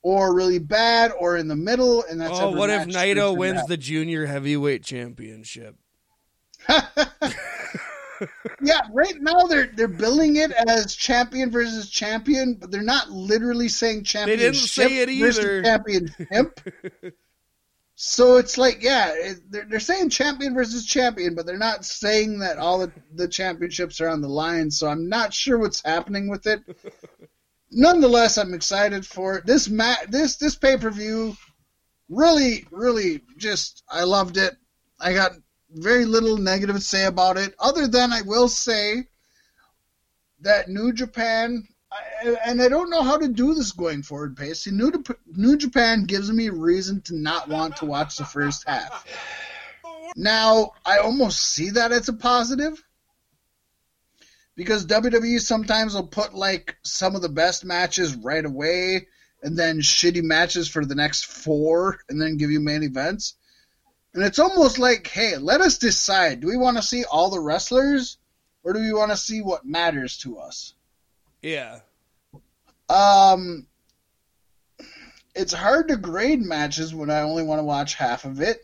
or 0.04 0.32
really 0.34 0.60
bad 0.60 1.10
or 1.18 1.36
in 1.36 1.48
the 1.48 1.56
middle. 1.56 2.04
And 2.08 2.20
that's 2.20 2.38
oh, 2.38 2.50
what 2.50 2.70
if 2.70 2.86
Naito 2.86 3.36
wins 3.36 3.62
that. 3.62 3.68
the 3.68 3.76
junior 3.76 4.26
heavyweight 4.26 4.84
championship? 4.84 5.76
Yeah, 8.62 8.80
right 8.92 9.20
now 9.20 9.46
they're 9.46 9.70
they're 9.74 9.88
billing 9.88 10.36
it 10.36 10.52
as 10.52 10.94
champion 10.94 11.50
versus 11.50 11.90
champion, 11.90 12.54
but 12.54 12.70
they're 12.70 12.82
not 12.82 13.10
literally 13.10 13.68
saying 13.68 14.06
They 14.14 14.36
didn't 14.36 14.54
say 14.54 14.98
it 14.98 15.10
either. 15.10 15.62
championship. 15.62 16.60
so 17.94 18.36
it's 18.36 18.56
like, 18.56 18.82
yeah, 18.82 19.12
it, 19.14 19.40
they're 19.50 19.66
they're 19.68 19.80
saying 19.80 20.10
champion 20.10 20.54
versus 20.54 20.86
champion, 20.86 21.34
but 21.34 21.46
they're 21.46 21.58
not 21.58 21.84
saying 21.84 22.38
that 22.38 22.58
all 22.58 22.78
the, 22.78 22.92
the 23.14 23.28
championships 23.28 24.00
are 24.00 24.08
on 24.08 24.20
the 24.20 24.28
line. 24.28 24.70
So 24.70 24.88
I'm 24.88 25.08
not 25.08 25.34
sure 25.34 25.58
what's 25.58 25.82
happening 25.84 26.28
with 26.28 26.46
it. 26.46 26.60
Nonetheless, 27.74 28.38
I'm 28.38 28.54
excited 28.54 29.04
for 29.04 29.36
it. 29.36 29.46
This 29.46 29.68
ma- 29.68 30.06
this 30.08 30.36
this 30.36 30.56
pay 30.56 30.76
per 30.76 30.90
view. 30.90 31.36
Really, 32.08 32.66
really, 32.70 33.22
just 33.36 33.82
I 33.90 34.04
loved 34.04 34.36
it. 34.36 34.56
I 35.00 35.12
got 35.12 35.32
very 35.70 36.04
little 36.04 36.36
negative 36.36 36.76
to 36.76 36.82
say 36.82 37.06
about 37.06 37.36
it, 37.36 37.54
other 37.58 37.88
than 37.88 38.12
I 38.12 38.22
will 38.22 38.48
say 38.48 39.08
that 40.40 40.68
New 40.68 40.92
Japan, 40.92 41.66
I, 41.90 42.36
and 42.46 42.62
I 42.62 42.68
don't 42.68 42.90
know 42.90 43.02
how 43.02 43.16
to 43.16 43.28
do 43.28 43.54
this 43.54 43.72
going 43.72 44.02
forward, 44.02 44.36
Pacey. 44.36 44.70
New, 44.70 44.92
New 45.26 45.56
Japan 45.56 46.04
gives 46.04 46.30
me 46.30 46.48
reason 46.50 47.00
to 47.02 47.16
not 47.16 47.48
want 47.48 47.76
to 47.78 47.86
watch 47.86 48.16
the 48.16 48.24
first 48.24 48.68
half. 48.68 49.04
Now, 50.16 50.72
I 50.84 50.98
almost 50.98 51.40
see 51.40 51.70
that 51.70 51.90
as 51.90 52.08
a 52.08 52.12
positive 52.12 52.82
because 54.56 54.86
WWE 54.86 55.40
sometimes 55.40 55.94
will 55.94 56.06
put 56.06 56.34
like 56.34 56.76
some 56.82 57.16
of 57.16 57.22
the 57.22 57.28
best 57.28 57.64
matches 57.64 58.14
right 58.14 58.44
away 58.44 59.08
and 59.42 59.58
then 59.58 59.80
shitty 59.80 60.22
matches 60.22 60.68
for 60.68 60.84
the 60.84 60.94
next 60.94 61.26
four 61.26 61.98
and 62.08 62.20
then 62.20 62.36
give 62.36 62.50
you 62.50 62.60
main 62.60 62.82
events. 62.82 63.34
And 64.14 64.22
it's 64.22 64.38
almost 64.38 64.78
like, 64.78 65.06
hey, 65.08 65.36
let 65.36 65.60
us 65.60 65.78
decide. 65.78 66.40
Do 66.40 66.46
we 66.46 66.56
want 66.56 66.76
to 66.76 66.82
see 66.82 67.04
all 67.04 67.30
the 67.30 67.40
wrestlers 67.40 68.16
or 68.62 68.72
do 68.72 68.80
we 68.80 68.92
want 68.92 69.10
to 69.10 69.16
see 69.16 69.42
what 69.42 69.66
matters 69.66 70.18
to 70.18 70.38
us? 70.38 70.74
Yeah. 71.42 71.80
Um, 72.88 73.66
it's 75.34 75.52
hard 75.52 75.88
to 75.88 75.96
grade 75.96 76.40
matches 76.40 76.94
when 76.94 77.10
I 77.10 77.20
only 77.20 77.42
want 77.42 77.58
to 77.58 77.64
watch 77.64 77.94
half 77.94 78.24
of 78.24 78.40
it. 78.40 78.58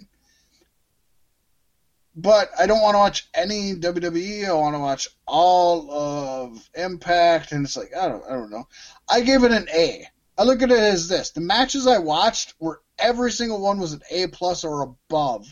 But 2.20 2.50
I 2.58 2.66
don't 2.66 2.82
want 2.82 2.96
to 2.96 2.98
watch 2.98 3.28
any 3.32 3.74
WWE. 3.74 4.46
I 4.46 4.52
want 4.52 4.74
to 4.74 4.80
watch 4.80 5.08
all 5.26 5.90
of 5.90 6.68
Impact, 6.74 7.52
and 7.52 7.64
it's 7.64 7.78
like 7.78 7.96
I 7.98 8.08
don't, 8.08 8.22
I 8.26 8.32
don't 8.32 8.50
know. 8.50 8.68
I 9.08 9.22
gave 9.22 9.42
it 9.42 9.52
an 9.52 9.68
A. 9.72 10.06
I 10.36 10.42
look 10.42 10.60
at 10.60 10.70
it 10.70 10.78
as 10.78 11.08
this: 11.08 11.30
the 11.30 11.40
matches 11.40 11.86
I 11.86 11.98
watched 11.98 12.54
were 12.58 12.82
every 12.98 13.32
single 13.32 13.62
one 13.62 13.78
was 13.78 13.94
an 13.94 14.02
A 14.10 14.26
plus 14.26 14.64
or 14.64 14.82
above. 14.82 15.46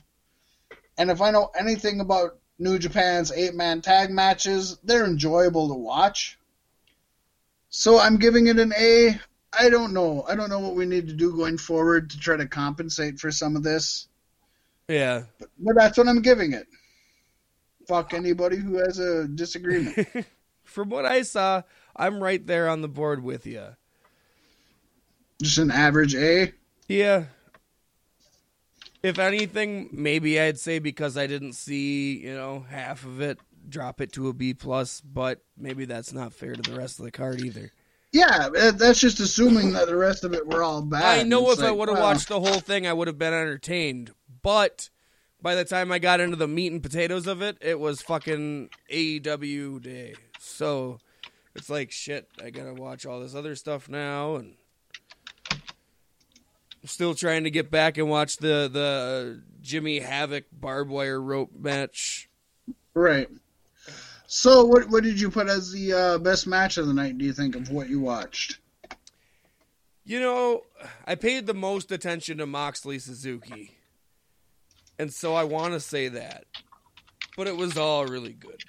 And 0.99 1.11
if 1.11 1.23
I 1.23 1.31
know 1.31 1.51
anything 1.59 2.01
about 2.01 2.39
New 2.59 2.79
Japan's 2.79 3.33
eight 3.33 3.55
man 3.55 3.81
tag 3.81 4.11
matches, 4.11 4.77
they're 4.85 5.07
enjoyable 5.07 5.69
to 5.69 5.75
watch. 5.75 6.39
So 7.71 7.99
I'm 7.99 8.19
giving 8.19 8.49
it 8.49 8.59
an 8.59 8.75
A. 8.79 9.19
I 9.59 9.71
don't 9.71 9.95
know. 9.95 10.23
I 10.29 10.35
don't 10.35 10.51
know 10.51 10.59
what 10.59 10.75
we 10.75 10.85
need 10.85 11.09
to 11.09 11.15
do 11.15 11.35
going 11.35 11.57
forward 11.57 12.11
to 12.11 12.19
try 12.19 12.37
to 12.37 12.47
compensate 12.47 13.21
for 13.21 13.31
some 13.31 13.57
of 13.57 13.63
this. 13.63 14.08
Yeah. 14.89 15.25
But 15.59 15.77
that's 15.77 15.99
what 15.99 16.09
I'm 16.09 16.23
giving 16.23 16.53
it. 16.53 16.67
Fuck 17.87 18.15
anybody 18.15 18.57
who 18.57 18.79
has 18.79 18.99
a 18.99 19.29
disagreement. 19.29 20.09
From 20.65 20.91
what 20.91 21.07
I 21.07 21.23
saw, 21.23 21.63
I'm 21.97 22.23
right 22.23 22.45
there 22.47 22.69
on 22.69 22.83
the 22.83 22.89
board 22.89 23.23
with 23.23 23.47
you. 23.47 23.77
Just 25.43 25.59
an 25.59 25.71
average 25.71 26.15
A. 26.15 26.53
Yeah. 26.89 27.25
If 29.03 29.19
anything, 29.19 29.89
maybe 29.93 30.41
I'd 30.41 30.59
say 30.59 30.81
because 30.81 31.17
I 31.17 31.27
didn't 31.27 31.53
see, 31.53 32.19
you 32.19 32.35
know, 32.35 32.67
half 32.69 33.05
of 33.05 33.21
it, 33.21 33.39
drop 33.69 34.01
it 34.01 34.13
to 34.15 34.29
a 34.29 34.33
B 34.33 34.55
plus, 34.55 35.01
but 35.01 35.43
maybe 35.57 35.85
that's 35.85 36.13
not 36.13 36.33
fair 36.33 36.55
to 36.55 36.63
the 36.63 36.77
rest 36.77 36.99
of 36.99 37.05
the 37.05 37.11
card 37.11 37.41
either. 37.41 37.73
Yeah, 38.13 38.49
that's 38.73 39.01
just 39.01 39.21
assuming 39.21 39.73
that 39.75 39.87
the 39.87 39.97
rest 39.97 40.25
of 40.25 40.33
it 40.33 40.47
were 40.47 40.63
all 40.63 40.83
bad. 40.83 41.21
I 41.21 41.23
know 41.23 41.51
It's 41.51 41.61
if 41.61 41.67
I 41.67 41.71
would 41.71 41.89
have 41.89 41.99
well, 41.99 42.07
watched 42.07 42.29
the 42.29 42.41
whole 42.41 42.61
thing, 42.61 42.87
I 42.87 42.93
would 42.93 43.07
have 43.07 43.19
been 43.19 43.35
entertained. 43.35 44.13
But 44.43 44.91
by 45.41 45.55
the 45.55 45.65
time 45.65 45.93
I 45.93 45.99
got 45.99 46.21
into 46.21 46.37
the 46.37 46.49
meat 46.49 46.73
and 46.73 46.83
potatoes 46.83 47.27
of 47.27 47.43
it, 47.43 47.59
it 47.61 47.79
was 47.79 48.03
fucking 48.03 48.71
AEW 48.91 49.83
day. 49.83 50.15
So 50.39 50.99
it's 51.55 51.71
like 51.71 51.91
shit. 51.91 52.29
I 52.43 52.51
gotta 52.51 52.75
watch 52.75 53.07
all 53.07 53.21
this 53.21 53.35
other 53.35 53.57
stuff 53.57 53.89
now, 53.89 54.37
and 54.37 54.55
I'm 55.51 55.59
still 56.87 57.15
trying 57.15 57.45
to 57.45 57.51
get 57.51 57.71
back 57.71 57.99
and 57.99 58.09
watch 58.09 58.37
the 58.37 58.69
the 58.73 59.43
Jimmy 59.61 59.99
Havoc 59.99 60.45
barbed 60.53 60.91
wire 60.91 61.21
rope 61.21 61.51
match. 61.59 62.29
Right. 62.95 63.29
So, 64.27 64.65
what 64.65 64.89
what 64.89 65.05
did 65.05 65.21
you 65.21 65.31
put 65.31 65.49
as 65.49 65.73
the 65.73 65.93
uh, 65.93 66.19
best 66.19 66.47
match 66.47 66.77
of 66.79 66.87
the 66.87 66.95
night? 66.95 67.19
Do 67.19 67.25
you 67.25 67.33
think 67.33 67.57
of 67.57 67.71
what 67.71 67.89
you 67.89 68.01
watched? 68.01 68.59
You 70.05 70.21
know, 70.21 70.63
I 71.07 71.15
paid 71.15 71.47
the 71.47 71.55
most 71.55 71.93
attention 71.93 72.39
to 72.39 72.47
Moxley 72.47 72.99
Suzuki. 72.99 73.78
And 74.99 75.13
so 75.13 75.35
I 75.35 75.45
want 75.45 75.75
to 75.75 75.81
say 75.81 76.09
that. 76.09 76.45
But 77.37 77.47
it 77.47 77.57
was 77.57 77.77
all 77.77 78.05
really 78.07 78.33
good. 78.33 78.65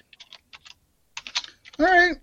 All 1.78 1.86
right. 1.86 2.16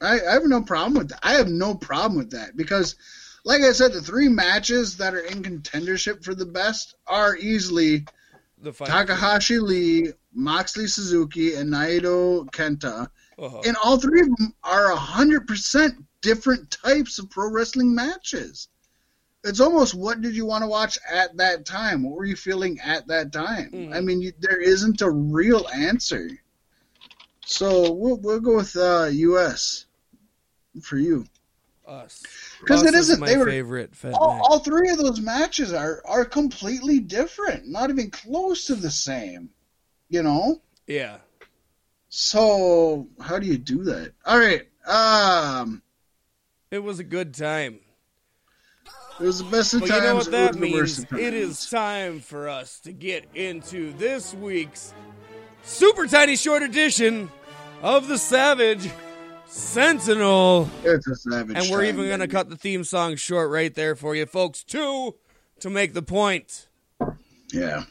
I, 0.00 0.20
I 0.20 0.32
have 0.34 0.44
no 0.44 0.62
problem 0.62 0.94
with 0.94 1.08
that. 1.08 1.20
I 1.22 1.34
have 1.34 1.48
no 1.48 1.74
problem 1.74 2.18
with 2.18 2.30
that 2.32 2.56
because, 2.56 2.96
like 3.44 3.62
I 3.62 3.72
said, 3.72 3.92
the 3.92 4.02
three 4.02 4.28
matches 4.28 4.96
that 4.98 5.14
are 5.14 5.20
in 5.24 5.42
contendership 5.42 6.22
for 6.22 6.34
the 6.34 6.44
best 6.44 6.96
are 7.06 7.36
easily 7.36 8.04
The 8.58 8.72
fight. 8.72 8.88
Takahashi 8.88 9.58
Lee, 9.58 10.12
Moxley 10.34 10.86
Suzuki, 10.86 11.54
and 11.54 11.72
Naito 11.72 12.44
Kenta. 12.50 13.08
Uh-huh. 13.38 13.62
And 13.66 13.76
all 13.82 13.98
three 13.98 14.20
of 14.20 14.36
them 14.36 14.54
are 14.62 14.92
100% 14.94 15.96
different 16.20 16.70
types 16.70 17.18
of 17.18 17.30
pro 17.30 17.50
wrestling 17.50 17.94
matches. 17.94 18.68
It's 19.44 19.60
almost 19.60 19.94
what 19.94 20.20
did 20.22 20.34
you 20.34 20.46
want 20.46 20.62
to 20.62 20.68
watch 20.68 20.98
at 21.10 21.36
that 21.36 21.66
time? 21.66 22.02
What 22.02 22.16
were 22.16 22.24
you 22.24 22.34
feeling 22.36 22.80
at 22.80 23.06
that 23.08 23.30
time? 23.32 23.70
Mhm. 23.72 23.94
I 23.94 24.00
mean, 24.00 24.22
you, 24.22 24.32
there 24.40 24.60
isn't 24.60 25.02
a 25.02 25.10
real 25.10 25.68
answer. 25.68 26.30
So 27.44 27.92
we'll, 27.92 28.16
we'll 28.16 28.40
go 28.40 28.56
with 28.56 28.74
uh, 28.74 29.08
U.S. 29.12 29.84
for 30.82 30.96
you. 30.96 31.26
Us. 31.86 32.22
'Cause 32.66 32.80
Us 32.82 32.88
it 32.88 32.94
is 32.94 33.08
isn't- 33.10 33.20
my 33.20 33.26
they 33.26 33.36
were- 33.36 33.44
favorite 33.44 33.92
All, 34.14 34.40
all 34.42 34.58
three 34.60 34.88
of 34.88 34.96
those 34.96 35.20
matches 35.20 35.74
are, 35.74 36.00
are 36.06 36.24
completely 36.24 36.98
different, 36.98 37.68
not 37.68 37.90
even 37.90 38.10
close 38.10 38.64
to 38.68 38.74
the 38.74 38.90
same. 38.90 39.50
You 40.08 40.22
know? 40.22 40.62
Yeah. 40.86 41.18
So 42.08 43.08
how 43.20 43.38
do 43.38 43.46
you 43.46 43.58
do 43.58 43.84
that? 43.84 44.12
All 44.24 44.38
right. 44.38 44.66
Um, 44.86 45.82
It 46.70 46.78
was 46.82 46.98
a 46.98 47.04
good 47.04 47.34
time. 47.34 47.80
It 49.20 49.24
was 49.24 49.38
the 49.38 49.44
best 49.44 49.74
of 49.74 49.80
But 49.80 49.88
times. 49.88 50.02
you 50.02 50.08
know 50.08 50.14
what 50.16 50.30
that 50.30 50.50
was 50.50 50.60
the 50.60 50.72
worst 50.72 51.12
means? 51.12 51.24
It 51.24 51.34
is 51.34 51.70
time 51.70 52.20
for 52.20 52.48
us 52.48 52.80
to 52.80 52.92
get 52.92 53.26
into 53.34 53.92
this 53.94 54.34
week's 54.34 54.92
super 55.62 56.06
tiny 56.06 56.36
short 56.36 56.62
edition 56.62 57.30
of 57.82 58.08
the 58.08 58.18
Savage 58.18 58.90
Sentinel. 59.46 60.68
It's 60.82 61.06
a 61.06 61.14
savage. 61.14 61.56
And 61.56 61.70
we're 61.70 61.82
time, 61.82 61.88
even 61.94 62.06
going 62.06 62.20
to 62.20 62.28
cut 62.28 62.48
the 62.50 62.56
theme 62.56 62.82
song 62.84 63.16
short 63.16 63.50
right 63.50 63.74
there 63.74 63.94
for 63.94 64.14
you 64.14 64.26
folks, 64.26 64.64
too, 64.64 65.14
to 65.60 65.70
make 65.70 65.94
the 65.94 66.02
point. 66.02 66.66
Yeah. 67.52 67.84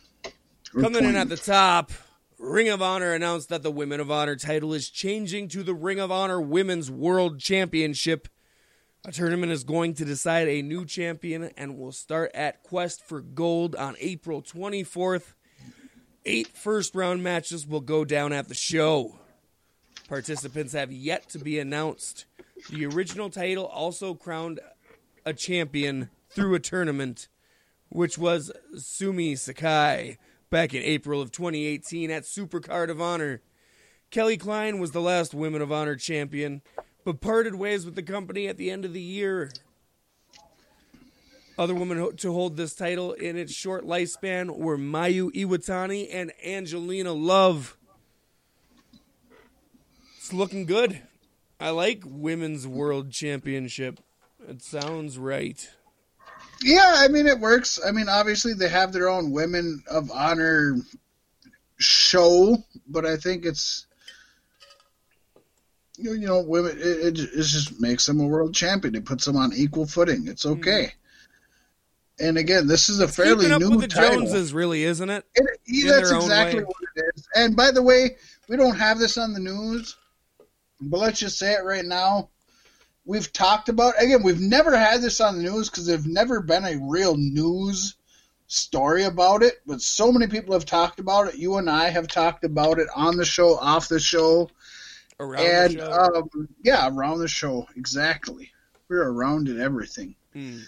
We're 0.73 0.81
Coming 0.83 1.05
in 1.05 1.15
at 1.15 1.29
the 1.29 1.37
top, 1.37 1.91
Ring 2.37 2.67
of 2.67 2.81
Honor 2.81 3.13
announced 3.13 3.49
that 3.49 3.63
the 3.63 3.71
Women 3.71 3.99
of 3.99 4.11
Honor 4.11 4.35
title 4.35 4.73
is 4.73 4.89
changing 4.89 5.47
to 5.49 5.63
the 5.63 5.73
Ring 5.73 5.99
of 5.99 6.11
Honor 6.11 6.41
Women's 6.41 6.91
World 6.91 7.39
Championship. 7.39 8.27
A 9.05 9.11
tournament 9.11 9.51
is 9.51 9.65
going 9.65 9.95
to 9.95 10.05
decide 10.05 10.47
a 10.47 10.61
new 10.61 10.85
champion 10.85 11.51
and 11.57 11.77
will 11.77 11.91
start 11.91 12.31
at 12.33 12.63
Quest 12.63 13.05
for 13.05 13.19
Gold 13.19 13.75
on 13.75 13.97
April 13.99 14.41
24th. 14.41 15.33
Eight 16.25 16.47
first 16.47 16.95
round 16.95 17.21
matches 17.21 17.67
will 17.67 17.81
go 17.81 18.05
down 18.05 18.31
at 18.31 18.47
the 18.47 18.53
show. 18.53 19.19
Participants 20.07 20.71
have 20.71 20.89
yet 20.89 21.27
to 21.31 21.39
be 21.39 21.59
announced. 21.59 22.23
The 22.69 22.85
original 22.85 23.29
title 23.29 23.65
also 23.65 24.13
crowned 24.13 24.61
a 25.25 25.33
champion 25.33 26.09
through 26.29 26.55
a 26.55 26.61
tournament, 26.61 27.27
which 27.89 28.17
was 28.17 28.53
Sumi 28.77 29.35
Sakai 29.35 30.17
back 30.49 30.73
in 30.73 30.81
April 30.81 31.19
of 31.19 31.33
2018 31.33 32.09
at 32.09 32.23
Supercard 32.23 32.89
of 32.89 33.01
Honor. 33.01 33.41
Kelly 34.11 34.37
Klein 34.37 34.79
was 34.79 34.91
the 34.91 35.01
last 35.01 35.33
Women 35.33 35.61
of 35.61 35.73
Honor 35.73 35.97
champion, 35.97 36.61
but 37.03 37.21
parted 37.21 37.55
ways 37.55 37.85
with 37.85 37.95
the 37.95 38.03
company 38.03 38.47
at 38.47 38.57
the 38.57 38.71
end 38.71 38.85
of 38.85 38.93
the 38.93 39.01
year. 39.01 39.51
Other 41.57 41.75
women 41.75 42.15
to 42.17 42.33
hold 42.33 42.57
this 42.57 42.73
title 42.73 43.13
in 43.13 43.37
its 43.37 43.53
short 43.53 43.85
lifespan 43.85 44.57
were 44.57 44.77
Mayu 44.77 45.31
Iwatani 45.31 46.09
and 46.11 46.31
Angelina 46.43 47.13
Love. 47.13 47.77
It's 50.17 50.33
looking 50.33 50.65
good. 50.65 51.01
I 51.59 51.69
like 51.69 52.03
women's 52.05 52.65
world 52.65 53.11
championship. 53.11 53.99
It 54.47 54.63
sounds 54.63 55.17
right. 55.17 55.69
Yeah, 56.63 56.95
I 56.97 57.07
mean 57.07 57.27
it 57.27 57.39
works. 57.39 57.79
I 57.85 57.91
mean, 57.91 58.09
obviously 58.09 58.53
they 58.53 58.69
have 58.69 58.91
their 58.91 59.09
own 59.09 59.31
women 59.31 59.83
of 59.89 60.11
honor 60.11 60.77
show, 61.77 62.57
but 62.87 63.05
I 63.05 63.17
think 63.17 63.45
it's 63.45 63.85
you 65.97 66.17
know, 66.19 66.41
women. 66.41 66.77
It, 66.77 66.83
it, 66.83 67.19
it 67.19 67.43
just 67.43 67.79
makes 67.79 68.05
them 68.05 68.19
a 68.19 68.27
world 68.27 68.53
champion. 68.53 68.95
It 68.95 69.05
puts 69.05 69.25
them 69.25 69.35
on 69.35 69.53
equal 69.53 69.85
footing. 69.85 70.27
It's 70.27 70.43
hmm. 70.43 70.53
okay. 70.53 70.93
And 72.19 72.37
again, 72.37 72.67
this 72.67 72.89
is 72.89 72.99
a 72.99 73.07
fairly 73.07 73.51
up 73.51 73.59
new 73.59 73.71
with 73.71 73.81
the 73.81 73.87
title. 73.87 74.19
Joneses, 74.19 74.53
really, 74.53 74.83
isn't 74.83 75.09
it? 75.09 75.25
It, 75.35 75.59
yeah, 75.65 75.93
that's 75.93 76.11
exactly 76.11 76.59
way. 76.59 76.65
what 76.65 76.75
it 76.95 77.03
is. 77.15 77.27
And 77.35 77.55
by 77.55 77.71
the 77.71 77.81
way, 77.81 78.17
we 78.47 78.55
don't 78.55 78.77
have 78.77 78.99
this 78.99 79.17
on 79.17 79.33
the 79.33 79.39
news, 79.39 79.95
but 80.79 80.99
let's 80.99 81.19
just 81.19 81.39
say 81.39 81.53
it 81.53 81.63
right 81.63 81.85
now. 81.85 82.29
We've 83.05 83.31
talked 83.33 83.67
about 83.67 83.95
again. 84.01 84.21
We've 84.23 84.39
never 84.39 84.77
had 84.77 85.01
this 85.01 85.19
on 85.19 85.37
the 85.37 85.43
news 85.43 85.69
because 85.69 85.87
there's 85.87 86.05
never 86.05 86.39
been 86.39 86.63
a 86.63 86.79
real 86.83 87.17
news 87.17 87.95
story 88.47 89.05
about 89.05 89.41
it. 89.41 89.61
But 89.65 89.81
so 89.81 90.11
many 90.11 90.27
people 90.27 90.53
have 90.53 90.65
talked 90.65 90.99
about 90.99 91.27
it. 91.27 91.35
You 91.35 91.57
and 91.57 91.69
I 91.69 91.89
have 91.89 92.07
talked 92.07 92.43
about 92.43 92.79
it 92.79 92.87
on 92.95 93.17
the 93.17 93.25
show, 93.25 93.57
off 93.57 93.89
the 93.89 93.99
show, 93.99 94.49
Around 95.19 95.45
and 95.45 95.73
the 95.79 95.85
show. 95.85 96.15
um, 96.35 96.49
yeah, 96.63 96.87
around 96.91 97.19
the 97.19 97.27
show 97.27 97.67
exactly. 97.75 98.51
We're 98.89 99.07
around 99.09 99.47
in 99.47 99.59
everything. 99.61 100.15
Hmm. 100.33 100.59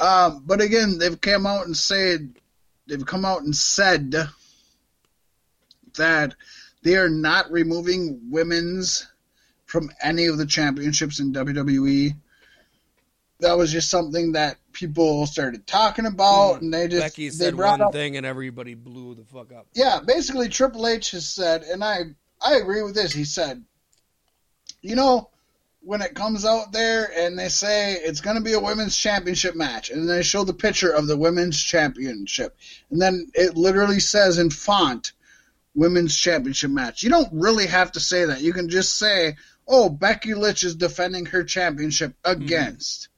Um, 0.00 0.42
but 0.46 0.60
again, 0.60 0.98
they've 0.98 1.20
come 1.20 1.46
out 1.46 1.66
and 1.66 1.76
said 1.76 2.34
they've 2.86 3.04
come 3.06 3.24
out 3.24 3.42
and 3.42 3.54
said 3.54 4.14
that 5.96 6.34
they 6.82 6.96
are 6.96 7.08
not 7.08 7.50
removing 7.50 8.20
women's 8.30 9.06
from 9.66 9.90
any 10.02 10.26
of 10.26 10.38
the 10.38 10.46
championships 10.46 11.20
in 11.20 11.32
WWE. 11.32 12.14
That 13.40 13.56
was 13.58 13.72
just 13.72 13.90
something 13.90 14.32
that 14.32 14.56
people 14.72 15.26
started 15.26 15.66
talking 15.66 16.06
about, 16.06 16.62
and 16.62 16.72
they 16.72 16.86
just 16.88 17.02
Hmm. 17.02 17.06
Becky 17.06 17.28
they 17.28 17.34
said 17.34 17.56
brought 17.56 17.80
one 17.80 17.88
up 17.88 17.92
thing 17.92 18.16
and 18.16 18.24
everybody 18.26 18.74
blew 18.74 19.14
the 19.14 19.24
fuck 19.24 19.52
up. 19.52 19.66
yeah, 19.74 20.00
basically 20.04 20.48
Triple 20.48 20.86
H 20.86 21.10
has 21.12 21.28
said, 21.28 21.62
and 21.62 21.82
I 21.82 22.14
I 22.44 22.56
agree 22.56 22.82
with 22.82 22.94
this. 22.94 23.12
He 23.12 23.24
said, 23.24 23.64
you 24.80 24.96
know, 24.96 25.30
when 25.84 26.02
it 26.02 26.14
comes 26.14 26.44
out 26.44 26.72
there 26.72 27.10
and 27.16 27.38
they 27.38 27.48
say 27.48 27.94
it's 27.94 28.20
going 28.20 28.36
to 28.36 28.42
be 28.42 28.52
a 28.52 28.60
women's 28.60 28.96
championship 28.96 29.56
match, 29.56 29.90
and 29.90 30.08
they 30.08 30.22
show 30.22 30.44
the 30.44 30.52
picture 30.52 30.90
of 30.90 31.06
the 31.06 31.16
women's 31.16 31.60
championship, 31.60 32.56
and 32.90 33.00
then 33.00 33.30
it 33.34 33.56
literally 33.56 34.00
says 34.00 34.38
in 34.38 34.50
font, 34.50 35.12
"Women's 35.74 36.16
Championship 36.16 36.70
match." 36.70 37.02
You 37.02 37.10
don't 37.10 37.32
really 37.32 37.66
have 37.66 37.92
to 37.92 38.00
say 38.00 38.26
that. 38.26 38.40
You 38.40 38.52
can 38.52 38.68
just 38.68 38.96
say, 38.96 39.36
"Oh, 39.66 39.88
Becky 39.88 40.34
Lynch 40.34 40.62
is 40.62 40.76
defending 40.76 41.26
her 41.26 41.44
championship 41.44 42.14
mm-hmm. 42.22 42.42
against." 42.42 43.08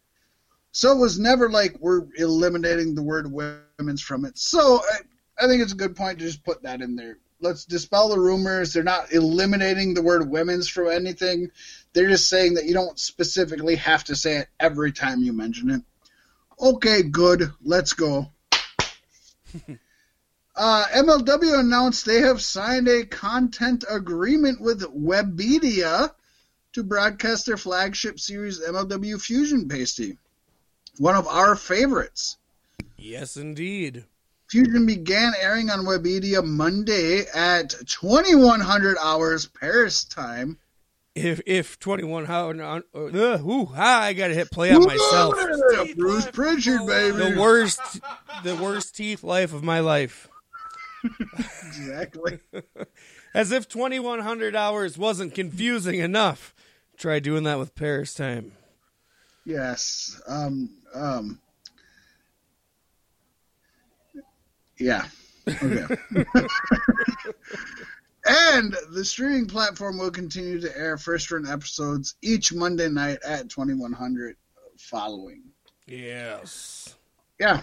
So 0.73 0.91
it 0.91 0.99
was 0.99 1.19
never 1.19 1.51
like 1.51 1.77
we're 1.79 2.07
eliminating 2.17 2.95
the 2.95 3.03
word 3.03 3.31
women's 3.31 4.03
from 4.03 4.25
it. 4.25 4.39
So 4.39 4.81
I, 4.83 5.45
I 5.45 5.47
think 5.47 5.63
it's 5.63 5.73
a 5.73 5.77
good 5.77 5.95
point 5.95 6.19
to 6.19 6.25
just 6.25 6.45
put 6.45 6.63
that 6.63 6.81
in 6.81 6.97
there. 6.97 7.19
Let's 7.45 7.67
dispel 7.67 8.09
the 8.09 8.19
rumors. 8.19 8.73
They're 8.73 8.83
not 8.83 9.13
eliminating 9.13 9.93
the 9.93 10.01
word 10.01 10.31
women's 10.31 10.67
from 10.67 10.89
anything. 10.89 11.51
They're 11.93 12.09
just 12.09 12.29
saying 12.29 12.55
that 12.55 12.65
you 12.65 12.73
don't 12.73 12.99
specifically 12.99 13.77
have 13.77 14.03
to 14.05 14.17
say 14.17 14.39
it 14.39 14.49
every 14.59 14.93
time 14.93 15.23
you 15.23 15.35
mention 15.35 15.69
it. 15.71 15.83
Okay, 16.59 17.03
good. 17.03 17.53
Let's 17.63 17.93
go. 17.93 18.31
Uh, 20.57 20.87
MLW 20.95 21.59
announced 21.59 22.07
they 22.07 22.21
have 22.21 22.41
signed 22.41 22.87
a 22.87 23.05
content 23.05 23.85
agreement 23.91 24.61
with 24.61 24.83
Webedia 24.83 26.13
to 26.75 26.83
broadcast 26.85 27.47
their 27.47 27.57
flagship 27.57 28.21
series 28.21 28.61
MLW 28.61 29.21
Fusion 29.21 29.69
Pasty. 29.69 30.17
One 30.99 31.17
of 31.17 31.27
our 31.27 31.57
favorites. 31.57 32.37
Yes, 32.97 33.37
indeed. 33.37 34.05
Fusion 34.55 34.87
began 34.87 35.33
airing 35.41 35.69
on 35.69 35.81
Webedia 35.81 36.41
Monday 36.45 37.25
at 37.35 37.71
2100 37.71 38.97
hours 39.03 39.47
Paris 39.47 40.05
time. 40.05 40.59
If 41.17 41.41
if 41.45 41.81
twenty 41.81 42.05
one 42.05 42.25
how 42.25 42.51
uh, 42.51 42.81
ooh, 42.95 43.69
I 43.75 44.13
gotta 44.13 44.35
hit 44.35 44.53
play 44.53 44.73
on 44.73 44.85
myself. 44.85 45.35
Bruce 45.97 46.29
Pritchard, 46.31 46.87
baby. 46.87 47.17
The 47.17 47.41
worst, 47.41 48.01
the 48.45 48.55
worst 48.55 48.95
teeth 48.95 49.25
life 49.25 49.53
of 49.53 49.65
my 49.65 49.81
life. 49.81 50.29
Exactly. 51.67 52.39
As 53.35 53.51
if 53.51 53.69
twenty 53.69 53.99
one 53.99 54.21
hundred 54.21 54.55
hours 54.55 54.97
wasn't 54.97 55.35
confusing 55.35 55.99
enough. 55.99 56.55
Try 56.97 57.19
doing 57.19 57.43
that 57.43 57.59
with 57.59 57.75
Paris 57.75 58.15
time. 58.15 58.53
Yes. 59.45 60.23
Um. 60.29 60.71
Um. 60.95 61.41
Yeah. 64.79 65.07
Okay. 65.47 65.97
and 68.27 68.75
the 68.93 69.05
streaming 69.05 69.47
platform 69.47 69.99
will 69.99 70.11
continue 70.11 70.61
to 70.61 70.77
air 70.77 70.97
first 70.97 71.31
run 71.31 71.47
episodes 71.47 72.17
each 72.23 72.53
Monday 72.53 72.89
night 72.89 73.19
at 73.25 73.51
2100 73.51 74.37
following. 74.79 75.43
Yes, 75.87 76.95
Yeah. 77.39 77.61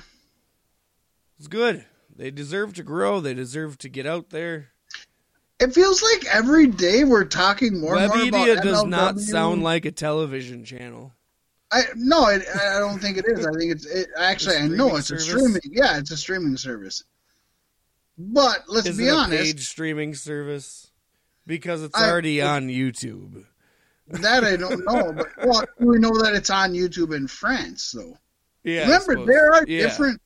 it's 1.40 1.48
good. 1.48 1.86
They 2.16 2.30
deserve 2.30 2.74
to 2.76 2.84
grow. 2.84 3.20
They 3.20 3.34
deserve 3.34 3.78
to 3.80 3.90
get 3.90 4.06
out 4.06 4.30
there. 4.30 4.68
It 5.60 5.74
feels 5.74 6.04
like 6.04 6.26
every 6.26 6.68
day 6.68 7.04
we're 7.04 7.26
talking 7.26 7.80
more 7.80 7.96
and 7.98 8.08
more 8.08 8.28
about 8.28 8.48
Webedia 8.48 8.62
does 8.62 8.84
not 8.84 9.20
sound 9.20 9.64
like 9.64 9.86
a 9.86 9.92
television 9.92 10.66
channel. 10.66 11.14
I 11.72 11.84
no, 11.96 12.28
it, 12.28 12.44
I 12.54 12.80
don't 12.80 13.00
think 13.00 13.18
it 13.18 13.26
is. 13.28 13.46
I 13.46 13.52
think 13.58 13.72
it's 13.72 13.86
it, 13.86 14.10
actually. 14.18 14.58
I 14.58 14.68
know 14.68 14.96
it's 14.98 15.10
a 15.12 15.20
streaming. 15.20 15.62
Yeah, 15.66 15.98
it's 15.98 16.12
a 16.12 16.18
streaming 16.18 16.58
service. 16.58 17.04
But 18.18 18.66
let's 18.68 18.88
Is 18.88 18.98
be 18.98 19.08
it 19.08 19.12
a 19.12 19.16
honest. 19.16 19.44
paid 19.44 19.60
streaming 19.62 20.14
service? 20.16 20.92
Because 21.48 21.82
it's 21.84 21.98
I- 21.98 22.10
already 22.10 22.42
on 22.42 22.68
YouTube. 22.68 23.46
That 24.08 24.44
I 24.44 24.58
don't 24.58 24.84
know, 24.86 25.14
but 25.14 25.28
well, 25.46 25.64
we 25.80 25.98
know 25.98 26.12
that 26.22 26.34
it's 26.36 26.50
on 26.50 26.74
YouTube 26.74 27.16
in 27.16 27.28
France, 27.28 27.92
though. 27.94 28.18
Yeah. 28.64 28.82
Remember, 28.82 29.26
there 29.26 29.54
are 29.54 29.66
Yeah. 29.66 29.84
different. 29.84 30.22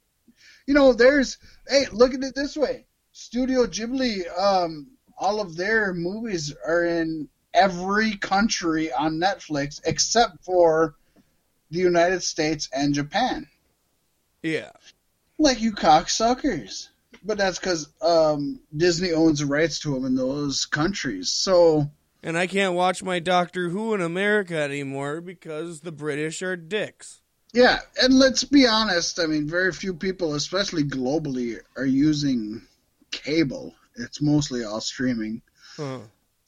You 0.66 0.74
know, 0.74 0.94
there's. 0.94 1.38
Hey, 1.68 1.86
look 1.92 2.16
at 2.16 2.24
it 2.24 2.34
this 2.34 2.58
way: 2.58 2.86
Studio 3.12 3.68
Ghibli, 3.68 4.24
um, 4.40 4.88
all 5.20 5.40
of 5.40 5.56
their 5.56 5.94
movies 5.94 6.54
are 6.68 6.84
in 6.86 7.30
every 7.54 8.18
country 8.18 8.92
on 8.92 9.20
Netflix 9.20 9.80
except 9.86 10.44
for 10.44 10.96
the 11.76 11.82
United 11.82 12.24
States 12.24 12.70
and 12.74 12.94
Japan. 12.94 13.48
Yeah. 14.42 14.72
Like 15.38 15.62
you 15.62 15.74
cocksuckers. 15.74 16.90
But 17.24 17.38
that's 17.38 17.60
because 17.60 17.90
um, 18.02 18.60
Disney 18.76 19.12
owns 19.12 19.40
the 19.40 19.46
rights 19.48 19.80
to 19.80 19.94
them 19.94 20.06
in 20.06 20.16
those 20.16 20.66
countries. 20.66 21.30
So 21.30 21.90
And 22.22 22.38
I 22.38 22.48
can't 22.48 22.76
watch 22.76 23.04
my 23.04 23.20
Doctor 23.20 23.70
Who 23.70 23.94
in 23.94 24.02
America 24.02 24.58
anymore 24.58 25.22
because 25.22 25.82
the 25.82 25.92
British 25.92 26.42
are 26.42 26.56
dicks. 26.56 27.22
Yeah, 27.54 27.80
and 28.02 28.14
let's 28.14 28.44
be 28.44 28.68
honest. 28.68 29.20
I 29.20 29.28
mean, 29.28 29.48
very 29.48 29.72
few 29.72 29.94
people, 29.94 30.36
especially 30.36 30.84
globally, 30.84 31.58
are 31.78 31.86
using 31.86 32.62
cable. 33.12 33.74
It's 33.96 34.22
mostly 34.22 34.66
all 34.66 34.82
streaming. 34.82 35.42
Huh. 35.78 36.00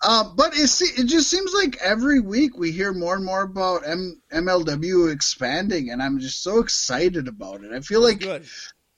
Uh, 0.01 0.23
but 0.35 0.55
it 0.55 0.67
se- 0.67 1.01
it 1.01 1.05
just 1.05 1.29
seems 1.29 1.53
like 1.53 1.77
every 1.81 2.19
week 2.19 2.55
we 2.57 2.71
hear 2.71 2.93
more 2.93 3.15
and 3.15 3.25
more 3.25 3.41
about 3.41 3.87
M- 3.87 4.21
MLW 4.31 5.11
expanding, 5.11 5.89
and 5.89 6.03
I'm 6.03 6.19
just 6.19 6.43
so 6.43 6.59
excited 6.59 7.27
about 7.27 7.63
it. 7.63 7.71
I 7.73 7.79
feel 7.79 8.01
like 8.01 8.19
Good. 8.19 8.45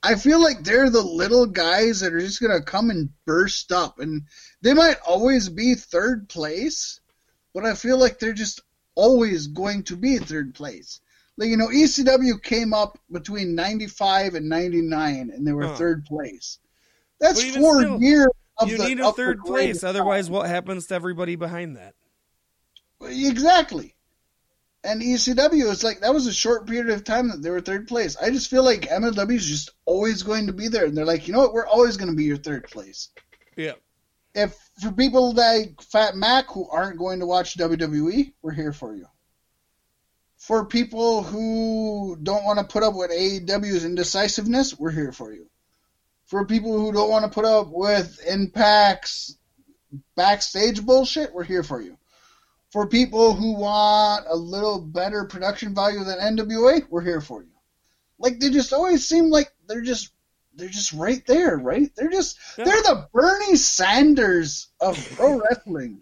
I 0.04 0.16
feel 0.16 0.42
like 0.42 0.64
they're 0.64 0.90
the 0.90 1.02
little 1.02 1.46
guys 1.46 2.02
that 2.02 2.14
are 2.14 2.20
just 2.20 2.42
gonna 2.42 2.62
come 2.62 2.90
and 2.90 3.10
burst 3.26 3.72
up, 3.72 4.00
and 4.00 4.24
they 4.62 4.74
might 4.74 4.98
always 5.08 5.48
be 5.48 5.76
third 5.76 6.28
place, 6.28 7.00
but 7.54 7.66
I 7.66 7.76
feel 7.76 7.98
like 7.98 8.20
they're 8.20 8.34
just 8.34 8.62
always 8.96 9.48
going 9.48 9.84
to 9.84 9.96
be 9.96 10.18
third 10.18 10.54
place. 10.54 11.00
Like 11.38 11.48
you 11.48 11.56
know, 11.56 11.70
ECW 11.70 12.44
came 12.44 12.74
up 12.74 13.00
between 13.10 13.56
'95 13.56 14.36
and 14.36 14.50
'99, 14.50 15.32
and 15.34 15.48
they 15.48 15.54
were 15.54 15.68
Huh. 15.68 15.76
third 15.76 16.06
place. 16.06 16.60
That's 17.22 17.42
four 17.56 17.80
still, 17.80 18.02
years 18.02 18.28
You 18.66 18.78
the 18.78 18.86
need 18.86 19.00
a 19.00 19.12
third 19.12 19.42
place, 19.42 19.84
otherwise, 19.84 20.30
what 20.30 20.48
happens 20.48 20.88
to 20.88 20.96
everybody 20.96 21.36
behind 21.36 21.78
that? 21.78 21.96
Exactly. 23.02 23.96
And 24.84 25.02
ECW 25.02 25.72
it's 25.72 25.84
like 25.84 26.02
that 26.02 26.14
was 26.14 26.28
a 26.28 26.34
short 26.34 26.66
period 26.66 26.90
of 26.90 27.04
time 27.04 27.30
that 27.30 27.42
they 27.42 27.50
were 27.50 27.60
third 27.60 27.88
place. 27.88 28.16
I 28.16 28.30
just 28.30 28.50
feel 28.50 28.64
like 28.64 28.90
MLW 28.90 29.36
is 29.36 29.46
just 29.46 29.72
always 29.86 30.24
going 30.24 30.48
to 30.48 30.54
be 30.54 30.70
there, 30.70 30.86
and 30.86 30.96
they're 30.96 31.06
like, 31.06 31.28
you 31.28 31.34
know 31.34 31.40
what, 31.40 31.54
we're 31.54 31.68
always 31.68 31.98
going 31.98 32.10
to 32.10 32.16
be 32.16 32.24
your 32.24 32.38
third 32.38 32.66
place. 32.70 33.10
Yeah. 33.58 33.74
If 34.34 34.58
for 34.82 34.92
people 34.92 35.34
like 35.34 35.82
Fat 35.82 36.16
Mac 36.16 36.50
who 36.52 36.70
aren't 36.70 36.98
going 36.98 37.20
to 37.20 37.26
watch 37.26 37.58
WWE, 37.58 38.34
we're 38.42 38.54
here 38.54 38.72
for 38.72 38.96
you. 38.96 39.08
For 40.38 40.66
people 40.66 41.24
who 41.24 42.18
don't 42.22 42.46
want 42.46 42.60
to 42.60 42.66
put 42.66 42.84
up 42.84 42.96
with 42.96 43.12
AEW's 43.12 43.84
indecisiveness, 43.84 44.80
we're 44.80 44.92
here 44.92 45.12
for 45.12 45.34
you. 45.34 45.50
For 46.30 46.46
people 46.46 46.78
who 46.80 46.92
don't 46.94 47.10
want 47.10 47.26
to 47.26 47.32
put 47.32 47.46
up 47.46 47.70
with 47.72 48.20
Impact's 48.30 49.38
backstage 50.16 50.86
bullshit, 50.86 51.34
we're 51.34 51.44
here 51.44 51.64
for 51.64 51.82
you. 51.82 51.98
For 52.72 52.86
people 52.86 53.34
who 53.34 53.56
want 53.56 54.26
a 54.30 54.36
little 54.36 54.80
better 54.80 55.26
production 55.26 55.74
value 55.74 56.04
than 56.04 56.20
NWA, 56.38 56.84
we're 56.90 57.02
here 57.02 57.20
for 57.22 57.42
you. 57.42 57.50
Like 58.20 58.40
they 58.40 58.52
just 58.52 58.74
always 58.74 59.08
seem 59.10 59.32
like 59.32 59.52
they're 59.68 59.82
just 59.82 60.12
they're 60.54 60.68
just 60.70 60.94
right 60.94 61.26
there, 61.26 61.58
right? 61.58 61.90
They're 61.96 62.12
just 62.12 62.38
Yeah. 62.58 62.66
they're 62.66 62.82
the 62.84 63.08
Bernie 63.12 63.56
Sanders 63.56 64.68
of 64.80 64.98
pro 65.16 65.40
wrestling. 65.50 66.02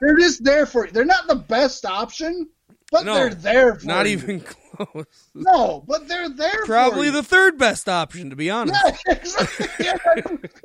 they're 0.00 0.16
just 0.18 0.42
there 0.42 0.66
for 0.66 0.86
you. 0.86 0.90
They're 0.92 1.04
not 1.04 1.28
the 1.28 1.36
best 1.36 1.86
option, 1.86 2.48
but 2.92 3.04
No, 3.04 3.14
they're 3.14 3.34
there 3.34 3.74
for 3.76 3.86
Not 3.86 4.06
you. 4.06 4.12
even 4.12 4.40
close. 4.76 5.04
No, 5.34 5.82
but 5.86 6.06
they're 6.08 6.28
there 6.28 6.64
Probably 6.64 7.10
the 7.10 7.22
third 7.22 7.58
best 7.58 7.88
option, 7.88 8.30
to 8.30 8.36
be 8.36 8.50
honest. 8.50 8.78
Yeah, 9.06 9.12
exactly. 9.14 9.66
Yeah. 9.80 9.96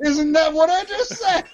Isn't 0.00 0.32
that 0.32 0.52
what 0.52 0.70
I 0.70 0.84
just 0.84 1.14
said? 1.16 1.44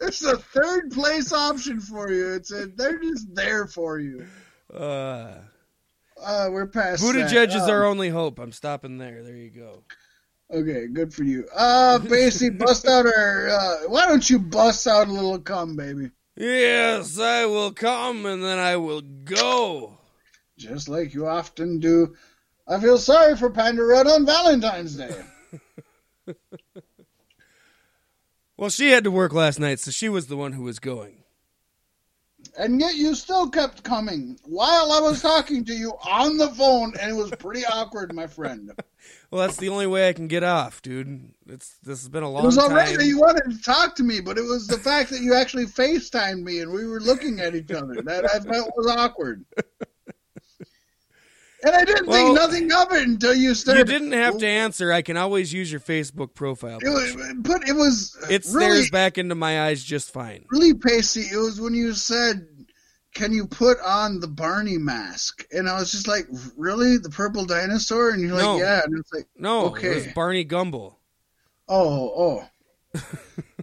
it's 0.00 0.20
the 0.20 0.36
third 0.52 0.90
place 0.92 1.32
option 1.32 1.80
for 1.80 2.10
you. 2.10 2.34
It's 2.34 2.52
a, 2.52 2.66
they're 2.66 2.98
just 3.00 3.34
there 3.34 3.66
for 3.66 3.98
you. 3.98 4.26
Uh, 4.72 5.34
Uh, 6.22 6.48
we're 6.50 6.66
past 6.66 7.02
that. 7.02 7.30
Judge 7.30 7.54
is 7.54 7.62
Um, 7.62 7.70
our 7.70 7.84
only 7.84 8.08
hope. 8.10 8.38
I'm 8.38 8.52
stopping 8.52 8.98
there. 8.98 9.22
There 9.22 9.34
you 9.36 9.50
go. 9.50 9.82
Okay, 10.52 10.86
good 10.88 11.14
for 11.14 11.22
you. 11.24 11.46
Uh, 11.54 11.98
Basie, 12.02 12.56
bust 12.56 12.86
out 12.86 13.06
our. 13.06 13.48
Uh, 13.48 13.76
why 13.88 14.06
don't 14.06 14.28
you 14.28 14.38
bust 14.38 14.86
out 14.86 15.08
a 15.08 15.12
little 15.12 15.38
cum, 15.38 15.76
baby? 15.76 16.10
Yes, 16.40 17.18
I 17.18 17.44
will 17.44 17.70
come 17.70 18.24
and 18.24 18.42
then 18.42 18.58
I 18.58 18.76
will 18.76 19.02
go. 19.02 19.98
Just 20.56 20.88
like 20.88 21.12
you 21.12 21.26
often 21.26 21.80
do. 21.80 22.14
I 22.66 22.80
feel 22.80 22.96
sorry 22.96 23.36
for 23.36 23.50
Panda 23.50 23.84
Red 23.84 24.06
on 24.06 24.24
Valentine's 24.24 24.96
Day. 24.96 25.22
Well, 28.56 28.68
she 28.68 28.90
had 28.90 29.04
to 29.04 29.10
work 29.10 29.32
last 29.32 29.58
night, 29.58 29.80
so 29.80 29.90
she 29.90 30.10
was 30.10 30.26
the 30.26 30.36
one 30.36 30.52
who 30.52 30.64
was 30.64 30.78
going. 30.78 31.19
And 32.60 32.78
yet 32.78 32.94
you 32.96 33.14
still 33.14 33.48
kept 33.48 33.82
coming 33.84 34.38
while 34.44 34.92
I 34.92 35.00
was 35.00 35.22
talking 35.22 35.64
to 35.64 35.72
you 35.72 35.94
on 36.06 36.36
the 36.36 36.50
phone, 36.50 36.92
and 37.00 37.10
it 37.10 37.14
was 37.14 37.30
pretty 37.30 37.64
awkward, 37.64 38.14
my 38.14 38.26
friend. 38.26 38.70
Well, 39.30 39.46
that's 39.46 39.58
the 39.58 39.68
only 39.68 39.86
way 39.86 40.08
I 40.08 40.12
can 40.12 40.26
get 40.26 40.42
off, 40.42 40.82
dude. 40.82 41.32
It's 41.46 41.78
this 41.84 42.00
has 42.00 42.08
been 42.08 42.24
a 42.24 42.28
long. 42.28 42.42
It 42.42 42.46
was 42.46 42.58
all 42.58 42.68
right 42.68 42.98
that 42.98 43.06
you 43.06 43.18
wanted 43.18 43.48
to 43.50 43.62
talk 43.62 43.94
to 43.96 44.02
me, 44.02 44.20
but 44.20 44.36
it 44.36 44.42
was 44.42 44.66
the 44.66 44.76
fact 44.76 45.08
that 45.10 45.20
you 45.20 45.34
actually 45.34 45.66
FaceTimed 45.66 46.42
me 46.42 46.58
and 46.60 46.72
we 46.72 46.84
were 46.84 47.00
looking 47.00 47.38
at 47.38 47.54
each 47.54 47.70
other 47.70 48.02
that 48.02 48.28
I 48.28 48.40
felt 48.40 48.72
was 48.76 48.88
awkward. 48.88 49.44
And 51.62 51.74
I 51.74 51.84
didn't 51.84 52.06
Well, 52.06 52.34
think 52.34 52.38
nothing 52.38 52.72
of 52.72 52.92
it 52.92 53.06
until 53.08 53.34
you 53.34 53.54
started. 53.54 53.80
You 53.80 53.84
didn't 53.98 54.12
have 54.12 54.38
to 54.38 54.46
answer. 54.46 54.92
I 54.92 55.02
can 55.02 55.16
always 55.16 55.52
use 55.52 55.70
your 55.70 55.80
Facebook 55.80 56.32
profile. 56.34 56.78
It 56.82 56.88
was, 56.88 57.34
but 57.36 57.68
it 57.68 57.74
was 57.74 58.16
It 58.30 58.46
really, 58.46 58.66
stares 58.76 58.90
back 58.90 59.18
into 59.18 59.34
my 59.34 59.64
eyes 59.64 59.84
just 59.84 60.10
fine. 60.10 60.46
really 60.50 60.72
pacey. 60.74 61.22
It 61.32 61.36
was 61.36 61.60
when 61.60 61.74
you 61.74 61.92
said, 61.92 62.46
"Can 63.14 63.32
you 63.34 63.46
put 63.46 63.76
on 63.84 64.20
the 64.20 64.28
Barney 64.28 64.78
mask?" 64.78 65.46
And 65.52 65.68
I 65.68 65.78
was 65.78 65.92
just 65.92 66.08
like, 66.08 66.26
"Really, 66.56 66.96
the 66.96 67.10
purple 67.10 67.44
dinosaur?" 67.44 68.10
And 68.10 68.22
you're 68.22 68.32
like, 68.32 68.42
No. 68.42 68.56
"Yeah." 68.58 68.80
And 68.84 68.98
it's 68.98 69.12
like, 69.12 69.26
No, 69.36 69.66
Okay. 69.66 69.90
it 69.90 69.94
was 69.96 70.06
Barney 70.14 70.44
Gumble. 70.44 70.98
"Oh, 71.68 72.12
oh." 72.16 72.48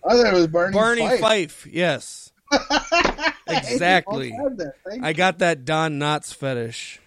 I 0.07 0.14
thought 0.15 0.28
it 0.28 0.34
was 0.34 0.48
Barney. 0.48 0.74
Barney 0.74 1.02
Fife. 1.02 1.19
Fife, 1.19 1.68
yes. 1.69 2.32
Exactly. 3.49 4.28
You 4.28 4.38
both 4.49 4.57
that. 4.57 4.74
Thank 4.88 5.03
I 5.03 5.14
got 5.14 5.40
that 5.40 5.64
Don 5.65 5.99
Knotts 5.99 6.34
fetish. 6.34 6.99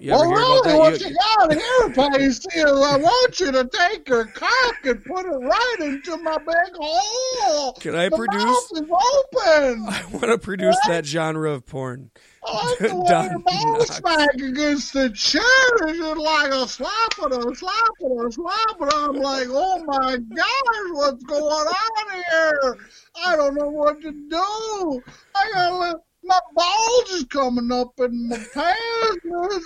You 0.00 0.10
well, 0.10 0.28
really, 0.28 0.76
what 0.78 0.92
that? 0.92 1.00
you 1.00 1.16
got 1.38 1.52
here, 1.52 2.18
Pacey, 2.18 2.48
is 2.58 2.66
I 2.66 2.96
want 2.96 3.40
you 3.40 3.52
to 3.52 3.64
take 3.72 4.08
your 4.08 4.24
cock 4.26 4.74
and 4.84 5.02
put 5.04 5.24
it 5.24 5.28
right 5.28 5.76
into 5.80 6.16
my 6.16 6.36
big 6.36 6.74
hole. 6.76 7.72
Can 7.74 7.94
I 7.94 8.08
the 8.08 8.16
produce- 8.16 8.42
Mouth 8.44 8.70
is 8.72 8.80
open. 8.80 9.86
I 9.88 10.04
want 10.10 10.24
to 10.24 10.38
produce 10.38 10.76
that 10.88 11.06
genre 11.06 11.52
of 11.52 11.64
porn. 11.64 12.10
I 12.44 12.66
like 12.66 12.78
the 12.90 12.96
way 12.96 13.08
Don 13.08 13.30
your 13.30 13.38
ball 13.38 13.78
Knox. 13.78 13.96
smack 13.96 14.34
against 14.34 14.92
the 14.92 15.10
chair. 15.10 15.42
It's 15.86 15.98
just 15.98 16.16
like 16.18 16.52
a 16.52 16.68
slap 16.68 17.18
and 17.22 17.32
a 17.32 17.54
slap 17.54 17.74
and 18.00 18.26
a 18.26 18.32
slap. 18.32 18.80
And 18.80 18.90
I'm 18.92 19.16
like, 19.16 19.46
oh 19.48 19.84
my 19.86 20.16
gosh, 20.16 20.90
what's 20.92 21.22
going 21.24 21.42
on 21.42 22.22
here? 22.30 22.78
I 23.24 23.36
don't 23.36 23.54
know 23.54 23.68
what 23.70 24.02
to 24.02 24.10
do. 24.10 25.02
I 25.36 25.50
got 25.54 26.00
my 26.26 26.38
balls 26.54 27.10
is 27.12 27.24
coming 27.24 27.70
up 27.72 27.92
in 27.98 28.28
my 28.28 28.36
pants. 28.36 29.26
Oh, 29.32 29.60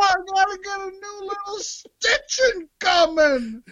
I 0.00 0.14
gotta 0.34 0.58
get 0.62 0.80
a 0.80 0.90
new 0.90 1.20
little 1.22 1.58
stitching 1.58 2.68
coming. 2.78 3.62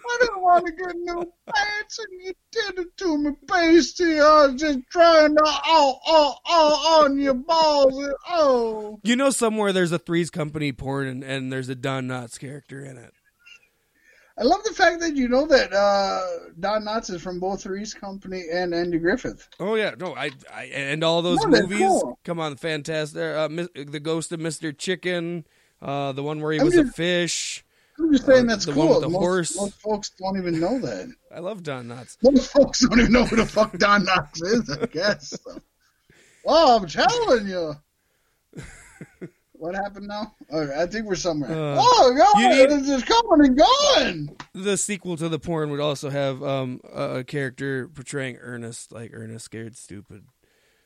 I 0.00 0.18
didn't 0.20 0.40
want 0.42 0.64
to 0.64 0.72
get 0.72 0.94
new 0.94 1.32
pants, 1.52 1.98
and 1.98 2.22
you 2.22 2.32
did 2.52 2.78
it 2.78 2.96
to 2.98 3.18
me, 3.18 3.30
pasty. 3.48 4.20
I 4.20 4.46
was 4.46 4.60
just 4.60 4.78
trying 4.92 5.34
to, 5.34 5.42
oh, 5.44 5.98
oh, 6.06 6.34
oh, 6.46 7.02
on 7.04 7.18
your 7.18 7.34
balls. 7.34 7.98
and- 7.98 8.14
Oh. 8.30 9.00
You 9.02 9.16
know, 9.16 9.30
somewhere 9.30 9.72
there's 9.72 9.90
a 9.90 9.98
Three's 9.98 10.30
Company 10.30 10.70
porn 10.72 11.08
and, 11.08 11.24
and 11.24 11.52
there's 11.52 11.68
a 11.68 11.74
Don 11.74 12.06
Knotts 12.06 12.38
character 12.38 12.84
in 12.84 12.96
it. 12.96 13.12
I 14.38 14.44
love 14.44 14.62
the 14.62 14.72
fact 14.72 15.00
that 15.00 15.16
you 15.16 15.28
know 15.28 15.46
that 15.46 15.72
uh, 15.72 16.20
Don 16.60 16.84
Knotts 16.84 17.10
is 17.10 17.20
from 17.20 17.40
both 17.40 17.62
Three's 17.62 17.92
Company 17.92 18.44
and 18.52 18.72
Andy 18.72 18.98
Griffith. 18.98 19.48
Oh 19.58 19.74
yeah, 19.74 19.94
no, 19.98 20.14
I, 20.14 20.30
I 20.54 20.64
and 20.66 21.02
all 21.02 21.22
those 21.22 21.44
No, 21.44 21.62
movies. 21.62 21.78
cool. 21.80 22.18
Come 22.24 22.38
on, 22.38 22.56
fantastic. 22.56 23.20
Uh, 23.20 23.48
the 23.74 24.00
Ghost 24.00 24.30
of 24.30 24.38
Mister 24.38 24.70
Chicken, 24.72 25.44
uh, 25.82 26.12
the 26.12 26.22
one 26.22 26.40
where 26.40 26.52
he 26.52 26.60
I'm 26.60 26.66
was 26.66 26.76
a 26.78 26.84
fish. 26.84 27.64
I'm 27.98 28.12
just 28.12 28.26
saying 28.26 28.44
Uh, 28.46 28.50
that's 28.50 28.64
the 28.66 28.72
cool. 28.72 28.86
one 28.86 28.94
with 28.94 29.00
the 29.00 29.08
most, 29.08 29.20
horse. 29.24 29.56
most 29.56 29.80
folks 29.80 30.10
don't 30.10 30.38
even 30.38 30.60
know 30.60 30.78
that. 30.78 31.08
I 31.34 31.40
love 31.40 31.64
Don 31.64 31.88
Knotts. 31.88 32.16
Most 32.22 32.52
folks 32.52 32.80
don't 32.86 33.00
even 33.00 33.12
know 33.12 33.24
who 33.24 33.34
the 33.36 33.46
fuck 33.46 33.76
Don 33.76 34.06
Knotts 34.06 34.40
is, 34.40 34.70
I 34.70 34.86
guess. 34.86 35.30
So. 35.42 35.60
Well, 36.44 36.76
I'm 36.78 36.86
telling 36.86 37.48
you. 37.48 37.74
What 39.58 39.74
happened 39.74 40.06
now? 40.06 40.34
Oh, 40.52 40.70
I 40.80 40.86
think 40.86 41.06
we're 41.06 41.16
somewhere. 41.16 41.50
Uh, 41.50 41.76
oh, 41.80 42.14
God, 42.16 42.40
you 42.40 42.48
need- 42.48 42.70
it's 42.70 42.86
just 42.86 43.06
coming 43.06 43.46
and 43.46 43.58
going. 43.58 44.36
The 44.54 44.76
sequel 44.76 45.16
to 45.16 45.28
the 45.28 45.40
porn 45.40 45.70
would 45.70 45.80
also 45.80 46.10
have 46.10 46.42
um, 46.44 46.80
a, 46.92 47.24
character 47.24 47.88
portraying 47.88 48.36
Ernest, 48.36 48.92
like 48.92 49.10
Ernest 49.12 49.44
scared 49.44 49.76
stupid. 49.76 50.24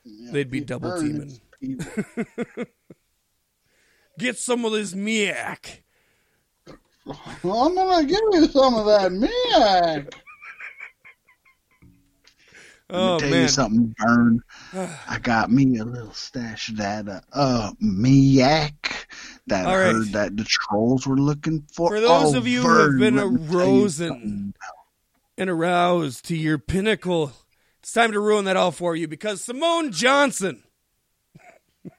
They'd 0.05 0.51
be 0.51 0.61
double 0.61 0.91
burn 0.91 1.39
teaming. 1.61 1.87
Get 4.19 4.39
some 4.39 4.65
of 4.65 4.73
this 4.73 4.95
miak. 4.95 5.81
I'm 7.07 7.75
gonna 7.75 8.05
give 8.05 8.21
you 8.33 8.47
some 8.47 8.75
of 8.75 8.87
that 8.87 9.11
miak. 9.11 10.13
Oh 12.91 13.19
tell 13.19 13.31
man, 13.31 13.43
you 13.43 13.49
something, 13.49 13.95
Vern. 13.99 14.41
I 14.75 15.19
got 15.23 15.51
me 15.51 15.79
a 15.79 15.85
little 15.85 16.13
stash 16.15 16.69
of 16.71 16.77
that 16.79 17.07
uh, 17.09 17.21
uh 17.33 17.73
miak 17.83 19.07
that 19.49 19.67
All 19.67 19.73
I 19.73 19.79
right. 19.79 19.93
heard 19.93 20.13
that 20.13 20.37
the 20.37 20.45
trolls 20.45 21.07
were 21.07 21.17
looking 21.17 21.63
for. 21.73 21.91
For 21.91 22.01
those 22.01 22.35
Oh, 22.35 22.39
of 22.39 22.47
you 22.47 22.63
who 22.63 22.69
have 22.91 22.99
been 22.99 23.17
let 23.17 23.31
me 23.31 23.47
tell 23.47 23.67
you 23.67 23.83
arousing- 23.83 24.55
and 25.39 25.51
aroused 25.51 26.25
to 26.27 26.37
your 26.37 26.59
pinnacle. 26.59 27.33
It's 27.81 27.93
time 27.93 28.13
to 28.13 28.21
ruin 28.21 28.45
that 28.45 28.57
all 28.57 28.71
for 28.71 28.95
you 28.95 29.09
because 29.09 29.43
Simone 29.43 29.91
Johnson 29.93 30.63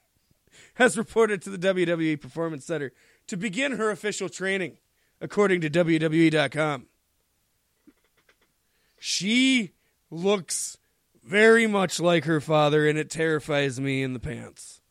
has 0.75 0.97
reported 0.97 1.41
to 1.41 1.49
the 1.49 1.57
WWE 1.73 2.19
Performance 2.21 2.65
Center 2.65 2.93
to 3.27 3.35
begin 3.37 3.73
her 3.73 3.91
official 3.91 4.29
training, 4.29 4.77
according 5.19 5.61
to 5.61 5.69
WWE.com. 5.69 6.85
She 8.99 9.71
looks 10.09 10.77
very 11.23 11.67
much 11.67 11.99
like 11.99 12.25
her 12.25 12.41
father, 12.41 12.87
and 12.87 12.97
it 12.97 13.09
terrifies 13.09 13.79
me 13.79 14.03
in 14.03 14.13
the 14.13 14.19
pants. 14.19 14.81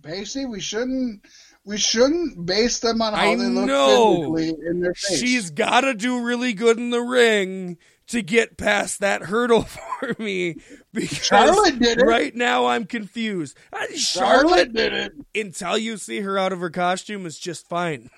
Basically, 0.00 0.46
we 0.46 0.60
shouldn't 0.60 1.24
we 1.64 1.76
shouldn't 1.76 2.46
base 2.46 2.80
them 2.80 3.02
on 3.02 3.12
how 3.12 3.20
I 3.20 3.36
they 3.36 3.44
look 3.44 3.66
know. 3.66 4.34
physically 4.34 4.66
in 4.66 4.80
their 4.80 4.94
face. 4.94 5.20
She's 5.20 5.50
got 5.50 5.82
to 5.82 5.94
do 5.94 6.22
really 6.22 6.52
good 6.52 6.78
in 6.78 6.90
the 6.90 7.00
ring 7.00 7.78
to 8.08 8.22
get 8.22 8.56
past 8.56 9.00
that 9.00 9.22
hurdle 9.22 9.62
for 10.00 10.16
me 10.18 10.56
because 10.92 11.18
Charlotte 11.18 11.78
did 11.78 11.98
it. 11.98 12.04
right 12.04 12.34
now 12.34 12.66
I'm 12.66 12.84
confused. 12.86 13.56
Charlotte 13.72 13.98
Charlotte, 13.98 14.72
did 14.72 14.92
it, 14.92 15.12
until 15.34 15.78
you 15.78 15.96
see 15.96 16.20
her 16.20 16.38
out 16.38 16.52
of 16.52 16.60
her 16.60 16.70
costume, 16.70 17.24
is 17.24 17.38
just 17.38 17.68
fine. 17.68 18.10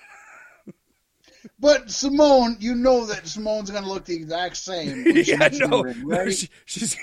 but 1.59 1.91
Simone, 1.91 2.57
you 2.59 2.75
know 2.75 3.05
that 3.05 3.27
Simone's 3.27 3.69
gonna 3.69 3.87
look 3.87 4.05
the 4.05 4.15
exact 4.15 4.57
same. 4.57 5.03
yeah, 5.05 5.37
gets 5.37 5.59
in 5.59 5.63
the 5.63 5.67
no, 5.67 5.83
ring, 5.83 6.07
right? 6.07 6.33
she, 6.33 6.49
she's 6.65 6.97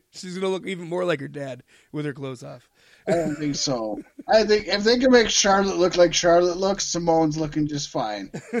she's 0.10 0.36
gonna 0.36 0.52
look 0.52 0.66
even 0.66 0.88
more 0.88 1.04
like 1.04 1.20
her 1.20 1.28
dad 1.28 1.62
with 1.92 2.04
her 2.04 2.12
clothes 2.12 2.42
off. 2.42 2.68
I 3.06 3.12
don't 3.12 3.34
think 3.36 3.56
so. 3.56 4.00
I 4.28 4.44
think 4.44 4.68
if 4.68 4.84
they 4.84 4.98
can 4.98 5.10
make 5.10 5.28
Charlotte 5.28 5.76
look 5.76 5.96
like 5.96 6.14
Charlotte 6.14 6.56
looks, 6.56 6.86
Simone's 6.86 7.36
looking 7.36 7.66
just 7.66 7.88
fine. 7.90 8.30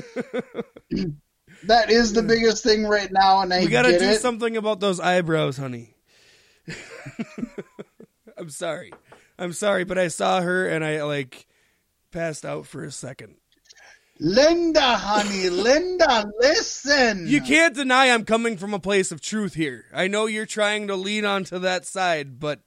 that 1.64 1.90
is 1.90 2.12
the 2.12 2.22
biggest 2.22 2.64
thing 2.64 2.84
right 2.84 3.10
now, 3.12 3.40
and 3.42 3.52
I 3.54 3.60
We 3.60 3.68
got 3.68 3.82
to 3.82 3.92
get 3.92 4.00
do 4.00 4.08
it. 4.10 4.20
something 4.20 4.56
about 4.56 4.80
those 4.80 4.98
eyebrows, 4.98 5.56
honey. 5.58 5.94
I'm 8.36 8.50
sorry. 8.50 8.92
I'm 9.38 9.52
sorry, 9.52 9.84
but 9.84 9.98
I 9.98 10.08
saw 10.08 10.40
her 10.40 10.68
and 10.68 10.84
I 10.84 11.02
like 11.04 11.46
passed 12.10 12.44
out 12.44 12.66
for 12.66 12.82
a 12.84 12.90
second. 12.90 13.36
Linda, 14.24 14.96
honey, 14.98 15.50
Linda, 15.50 16.30
listen. 16.38 17.26
You 17.26 17.40
can't 17.40 17.74
deny 17.74 18.08
I'm 18.08 18.24
coming 18.24 18.56
from 18.56 18.72
a 18.72 18.78
place 18.78 19.10
of 19.10 19.20
truth 19.20 19.54
here. 19.54 19.86
I 19.92 20.06
know 20.06 20.26
you're 20.26 20.46
trying 20.46 20.86
to 20.86 20.94
lean 20.94 21.24
onto 21.24 21.58
that 21.58 21.86
side, 21.86 22.38
but. 22.38 22.60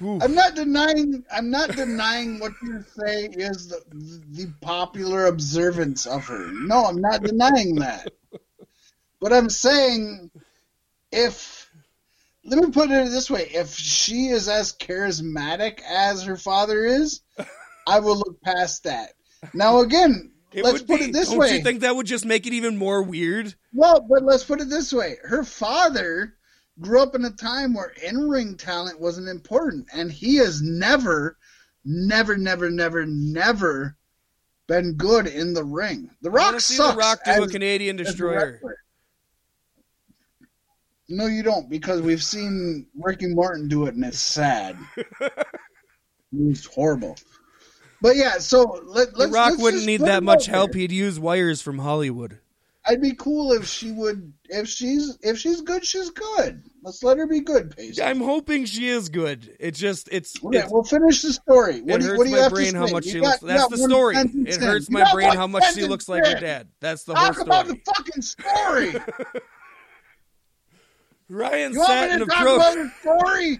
I'm 0.00 0.34
not 0.34 0.54
denying. 0.54 1.24
I'm 1.32 1.50
not 1.50 1.74
denying 1.74 2.38
what 2.38 2.52
you 2.62 2.84
say 2.98 3.24
is 3.32 3.68
the, 3.68 3.82
the 4.28 4.52
popular 4.60 5.24
observance 5.24 6.04
of 6.04 6.26
her. 6.26 6.52
No, 6.52 6.84
I'm 6.84 7.00
not 7.00 7.22
denying 7.22 7.76
that. 7.76 8.12
But 9.20 9.32
I'm 9.32 9.48
saying, 9.48 10.30
if 11.10 11.68
let 12.44 12.62
me 12.62 12.70
put 12.70 12.90
it 12.90 13.08
this 13.08 13.30
way: 13.30 13.50
if 13.52 13.74
she 13.74 14.26
is 14.28 14.48
as 14.48 14.74
charismatic 14.74 15.80
as 15.82 16.24
her 16.24 16.36
father 16.36 16.84
is, 16.84 17.22
I 17.86 18.00
will 18.00 18.18
look 18.18 18.40
past 18.42 18.84
that. 18.84 19.14
Now, 19.52 19.80
again, 19.80 20.30
it 20.52 20.64
let's 20.64 20.82
put 20.82 21.00
be- 21.00 21.06
it 21.06 21.12
this 21.12 21.28
don't 21.28 21.38
way. 21.38 21.56
you 21.56 21.62
think 21.62 21.80
that 21.80 21.94
would 21.94 22.06
just 22.06 22.24
make 22.24 22.46
it 22.46 22.52
even 22.52 22.76
more 22.76 23.02
weird? 23.02 23.54
Well, 23.72 24.00
but 24.08 24.22
let's 24.22 24.44
put 24.44 24.60
it 24.60 24.68
this 24.68 24.92
way: 24.92 25.16
her 25.22 25.44
father 25.44 26.34
grew 26.80 27.02
up 27.02 27.14
in 27.14 27.24
a 27.24 27.30
time 27.30 27.74
where 27.74 27.92
in-ring 28.06 28.56
talent 28.56 29.00
wasn't 29.00 29.28
important, 29.28 29.86
and 29.92 30.10
he 30.10 30.36
has 30.36 30.62
never, 30.62 31.36
never, 31.84 32.36
never, 32.36 32.70
never, 32.70 33.04
never 33.06 33.96
been 34.66 34.94
good 34.94 35.26
in 35.26 35.54
the 35.54 35.64
ring. 35.64 36.10
The 36.22 36.30
Rock 36.30 36.44
want 36.44 36.56
to 36.56 36.60
see 36.60 36.74
sucks. 36.74 36.92
the 36.92 36.98
Rock 36.98 37.20
do 37.24 37.42
a 37.42 37.48
Canadian 37.48 37.96
destroyer. 37.96 38.60
No, 41.08 41.26
you 41.26 41.42
don't, 41.42 41.70
because 41.70 42.02
we've 42.02 42.22
seen 42.22 42.86
Ricky 42.94 43.34
Martin 43.34 43.66
do 43.66 43.86
it, 43.86 43.94
and 43.94 44.04
it's 44.04 44.18
sad. 44.18 44.76
it's 46.38 46.66
horrible. 46.66 47.16
But 48.00 48.16
yeah, 48.16 48.38
so 48.38 48.80
let, 48.84 49.12
The 49.12 49.18
let's. 49.18 49.32
Rock 49.32 49.58
wouldn't 49.58 49.84
need 49.86 50.02
that 50.02 50.22
much 50.22 50.46
help. 50.46 50.74
He'd 50.74 50.92
use 50.92 51.18
wires 51.18 51.60
from 51.62 51.78
Hollywood. 51.78 52.38
I'd 52.86 53.02
be 53.02 53.12
cool 53.12 53.52
if 53.52 53.66
she 53.66 53.90
would. 53.92 54.32
If 54.48 54.66
she's 54.68 55.18
if 55.20 55.36
she's 55.36 55.60
good, 55.60 55.84
she's 55.84 56.08
good. 56.10 56.62
Let's 56.82 57.02
let 57.02 57.18
her 57.18 57.26
be 57.26 57.40
good, 57.40 57.76
Pace. 57.76 58.00
I'm 58.00 58.20
hoping 58.20 58.64
she 58.64 58.88
is 58.88 59.10
good. 59.10 59.54
It's 59.60 59.78
just 59.78 60.08
it's, 60.10 60.42
Okay, 60.42 60.60
it's 60.60 60.72
we'll 60.72 60.84
finish 60.84 61.20
the 61.20 61.34
story. 61.34 61.82
What 61.82 61.96
it 61.96 61.98
do, 61.98 62.04
you- 62.04 62.10
hurts 62.12 62.18
what 62.18 62.24
do 62.24 62.30
you 62.30 62.40
my 62.40 62.48
brain 62.48 62.74
how 62.74 62.86
much 62.86 63.04
she 63.04 63.20
got- 63.20 63.42
looks. 63.42 63.54
That's 63.54 63.68
the 63.68 63.76
story. 63.76 64.16
It 64.16 64.60
hurts 64.62 64.88
my 64.90 65.12
brain 65.12 65.34
how 65.34 65.46
much 65.46 65.74
she 65.74 65.84
looks 65.84 66.08
like 66.08 66.24
her 66.24 66.40
dad. 66.40 66.68
That's 66.80 67.04
the 67.04 67.14
whole 67.14 67.26
Talk 67.34 67.42
about 67.42 67.66
the 67.66 67.76
fucking 67.84 68.22
story. 68.22 68.94
Ryan 71.28 71.72
You 71.74 71.80
want 71.80 72.12
me 72.12 72.18
to 72.20 72.26
talk 72.26 72.40
about 72.40 72.74
the 72.74 72.90
story? 73.00 73.58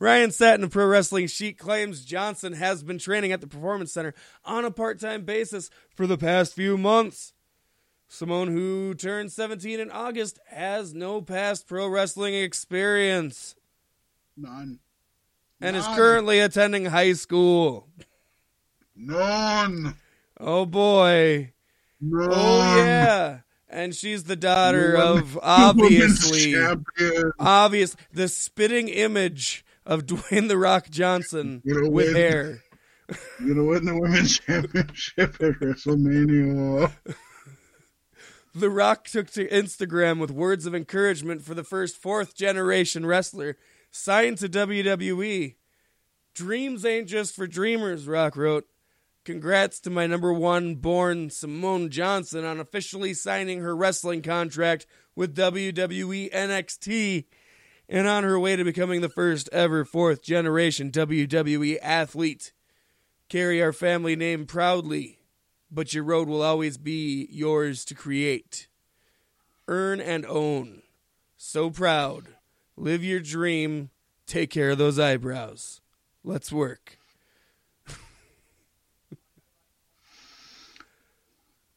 Ryan 0.00 0.30
Satin 0.30 0.64
of 0.64 0.70
Pro 0.70 0.86
Wrestling 0.86 1.26
Sheet 1.26 1.58
claims 1.58 2.04
Johnson 2.04 2.52
has 2.52 2.82
been 2.84 2.98
training 2.98 3.32
at 3.32 3.40
the 3.40 3.46
Performance 3.48 3.92
Center 3.92 4.14
on 4.44 4.64
a 4.64 4.70
part 4.70 5.00
time 5.00 5.22
basis 5.24 5.70
for 5.94 6.06
the 6.06 6.16
past 6.18 6.54
few 6.54 6.78
months. 6.78 7.32
Simone, 8.06 8.48
who 8.48 8.94
turned 8.94 9.32
17 9.32 9.80
in 9.80 9.90
August, 9.90 10.38
has 10.48 10.94
no 10.94 11.20
past 11.20 11.66
pro 11.66 11.86
wrestling 11.88 12.32
experience 12.34 13.54
None. 14.36 14.78
and 15.60 15.76
is 15.76 15.84
currently 15.88 16.38
attending 16.40 16.86
high 16.86 17.12
school. 17.12 17.88
None. 18.96 19.96
Oh 20.40 20.64
boy. 20.64 21.52
None. 22.00 22.28
Oh 22.32 22.76
yeah. 22.76 23.38
And 23.68 23.94
she's 23.94 24.24
the 24.24 24.36
daughter 24.36 24.94
Woman- 24.96 25.18
of 25.18 25.38
obviously 25.42 26.54
obvious 27.38 27.94
the 28.12 28.28
spitting 28.28 28.88
image 28.88 29.64
of 29.88 30.02
Dwayne 30.06 30.46
the 30.46 30.58
Rock 30.58 30.88
Johnson 30.90 31.62
with 31.64 31.90
when- 31.90 32.14
hair. 32.14 32.62
You 33.42 33.54
know, 33.54 33.64
win 33.64 33.84
the 33.86 33.98
women's 33.98 34.38
championship 34.38 35.34
at 35.40 35.54
WrestleMania. 35.60 36.92
The 38.54 38.68
Rock 38.68 39.06
took 39.08 39.30
to 39.30 39.48
Instagram 39.48 40.18
with 40.20 40.30
words 40.30 40.66
of 40.66 40.74
encouragement 40.74 41.40
for 41.42 41.54
the 41.54 41.64
first 41.64 41.96
fourth 41.96 42.36
generation 42.36 43.06
wrestler 43.06 43.56
signed 43.90 44.36
to 44.38 44.48
WWE. 44.48 45.54
Dreams 46.34 46.84
ain't 46.84 47.08
just 47.08 47.34
for 47.34 47.46
dreamers, 47.46 48.06
Rock 48.06 48.36
wrote. 48.36 48.66
Congrats 49.24 49.80
to 49.80 49.90
my 49.90 50.06
number 50.06 50.32
one 50.32 50.74
born 50.74 51.30
Simone 51.30 51.88
Johnson 51.90 52.44
on 52.44 52.60
officially 52.60 53.14
signing 53.14 53.60
her 53.60 53.74
wrestling 53.76 54.20
contract 54.22 54.86
with 55.14 55.34
WWE 55.36 56.30
NXT 56.32 57.24
and 57.88 58.06
on 58.06 58.24
her 58.24 58.38
way 58.38 58.56
to 58.56 58.64
becoming 58.64 59.00
the 59.00 59.08
first 59.08 59.48
ever 59.52 59.84
fourth 59.84 60.22
generation 60.22 60.90
WWE 60.90 61.78
athlete. 61.82 62.52
Carry 63.28 63.62
our 63.62 63.72
family 63.72 64.16
name 64.16 64.46
proudly 64.46 65.18
but 65.70 65.92
your 65.92 66.04
road 66.04 66.28
will 66.28 66.42
always 66.42 66.78
be 66.78 67.28
yours 67.30 67.84
to 67.86 67.94
create. 67.94 68.68
Earn 69.66 70.00
and 70.00 70.24
own. 70.26 70.82
So 71.36 71.70
proud. 71.70 72.28
Live 72.76 73.04
your 73.04 73.20
dream. 73.20 73.90
Take 74.26 74.50
care 74.50 74.70
of 74.70 74.78
those 74.78 74.98
eyebrows. 74.98 75.80
Let's 76.24 76.50
work. 76.52 76.98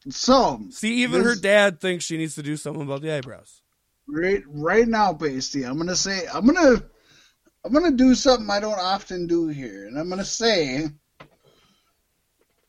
So, 0.10 0.60
See, 0.72 1.04
even 1.04 1.24
her 1.24 1.36
dad 1.36 1.80
thinks 1.80 2.06
she 2.06 2.18
needs 2.18 2.34
to 2.34 2.42
do 2.42 2.58
something 2.58 2.82
about 2.82 3.04
the 3.04 3.16
eyebrows. 3.16 3.61
Right, 4.14 4.44
right 4.48 4.88
now, 4.88 5.14
Pasty, 5.14 5.64
I'm 5.64 5.78
gonna 5.78 5.96
say, 5.96 6.28
I'm 6.34 6.46
gonna, 6.46 6.84
I'm 7.64 7.72
gonna 7.72 7.92
do 7.92 8.14
something 8.14 8.50
I 8.50 8.60
don't 8.60 8.78
often 8.78 9.26
do 9.26 9.48
here, 9.48 9.88
and 9.88 9.98
I'm 9.98 10.10
gonna 10.10 10.26
say 10.26 10.88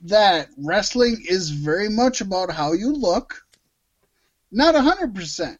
that 0.02 0.48
wrestling 0.56 1.24
is 1.28 1.50
very 1.50 1.88
much 1.88 2.20
about 2.20 2.52
how 2.52 2.72
you 2.74 2.92
look. 2.92 3.42
Not 4.52 4.76
a 4.76 4.82
hundred 4.82 5.16
percent. 5.16 5.58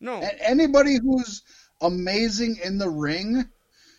No. 0.00 0.14
A- 0.20 0.48
Anybody 0.48 0.96
who's 1.00 1.42
amazing 1.80 2.56
in 2.64 2.78
the 2.78 2.90
ring 2.90 3.44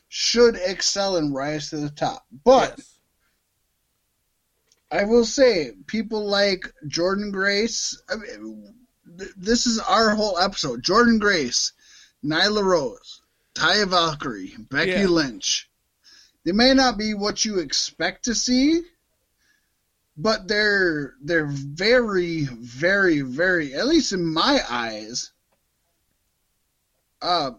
should 0.09 0.55
excel 0.55 1.15
and 1.15 1.33
rise 1.33 1.69
to 1.69 1.77
the 1.77 1.89
top. 1.89 2.25
But 2.43 2.75
Yes. 2.77 2.91
I 4.91 5.03
will 5.05 5.25
say, 5.25 5.71
people 5.87 6.25
like 6.27 6.71
Jordynne 6.87 7.31
Grace. 7.31 8.01
I 8.09 8.15
mean, 8.15 8.73
th- 9.17 9.31
this 9.37 9.65
is 9.67 9.79
our 9.79 10.11
whole 10.15 10.37
episode. 10.39 10.83
Jordynne 10.83 11.19
Grace, 11.19 11.73
Nyla 12.23 12.63
Rose, 12.63 13.21
Taya 13.53 13.87
Valkyrie, 13.87 14.55
Becky 14.69 14.91
Yeah. 14.91 15.07
Lynch. 15.07 15.69
They 16.43 16.51
may 16.51 16.73
not 16.73 16.97
be 16.97 17.13
what 17.13 17.43
you 17.45 17.59
expect 17.59 18.25
to 18.25 18.35
see, 18.35 18.81
but 20.17 20.47
they're 20.47 21.15
they're 21.21 21.47
very, 21.47 22.43
very, 22.45 23.21
very. 23.21 23.73
At 23.73 23.87
least 23.87 24.11
in 24.13 24.25
my 24.25 24.61
eyes, 24.69 25.31
uh, 27.21 27.51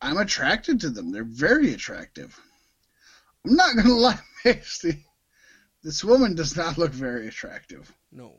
I'm 0.00 0.18
attracted 0.18 0.80
to 0.80 0.90
them. 0.90 1.10
They're 1.12 1.24
very 1.24 1.72
attractive. 1.72 2.38
I'm 3.46 3.56
not 3.56 3.74
gonna 3.76 3.94
lie, 3.94 4.18
Macy. 4.44 5.06
This 5.82 6.04
woman 6.04 6.34
does 6.34 6.56
not 6.56 6.78
look 6.78 6.92
very 6.92 7.26
attractive. 7.28 7.90
No. 8.12 8.34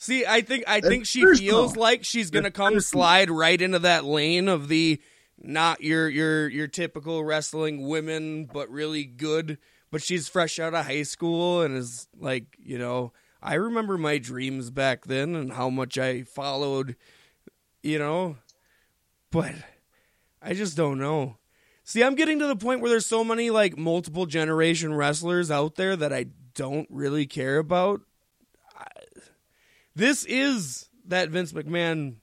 See, 0.00 0.24
I 0.24 0.42
think 0.42 0.64
I 0.68 0.80
That's 0.80 0.88
think 0.88 1.06
she 1.06 1.22
personal. 1.22 1.50
feels 1.50 1.76
like 1.76 2.04
she's 2.04 2.30
gonna 2.30 2.44
That's 2.44 2.56
come 2.56 2.74
personal. 2.74 3.02
slide 3.02 3.30
right 3.30 3.60
into 3.60 3.80
that 3.80 4.04
lane 4.04 4.48
of 4.48 4.68
the 4.68 5.00
not 5.36 5.82
your 5.82 6.08
your 6.08 6.48
your 6.48 6.68
typical 6.68 7.24
wrestling 7.24 7.86
women, 7.88 8.46
but 8.46 8.70
really 8.70 9.04
good. 9.04 9.58
But 9.90 10.02
she's 10.02 10.28
fresh 10.28 10.58
out 10.58 10.74
of 10.74 10.86
high 10.86 11.02
school 11.02 11.62
and 11.62 11.76
is 11.76 12.06
like, 12.16 12.44
you 12.62 12.78
know, 12.78 13.12
I 13.42 13.54
remember 13.54 13.98
my 13.98 14.18
dreams 14.18 14.70
back 14.70 15.06
then 15.06 15.34
and 15.34 15.52
how 15.52 15.70
much 15.70 15.96
I 15.98 16.22
followed, 16.22 16.94
you 17.82 17.98
know, 17.98 18.36
but 19.32 19.54
I 20.42 20.54
just 20.54 20.76
don't 20.76 20.98
know. 20.98 21.38
See, 21.84 22.04
I'm 22.04 22.14
getting 22.16 22.38
to 22.40 22.46
the 22.46 22.54
point 22.54 22.82
where 22.82 22.90
there's 22.90 23.06
so 23.06 23.24
many 23.24 23.48
like 23.50 23.78
multiple 23.78 24.26
generation 24.26 24.92
wrestlers 24.94 25.50
out 25.50 25.76
there 25.76 25.96
that 25.96 26.12
I 26.12 26.26
don't 26.54 26.86
really 26.90 27.26
care 27.26 27.56
about. 27.58 28.02
This 29.98 30.24
is 30.26 30.88
that 31.08 31.30
Vince 31.30 31.52
McMahon 31.52 32.18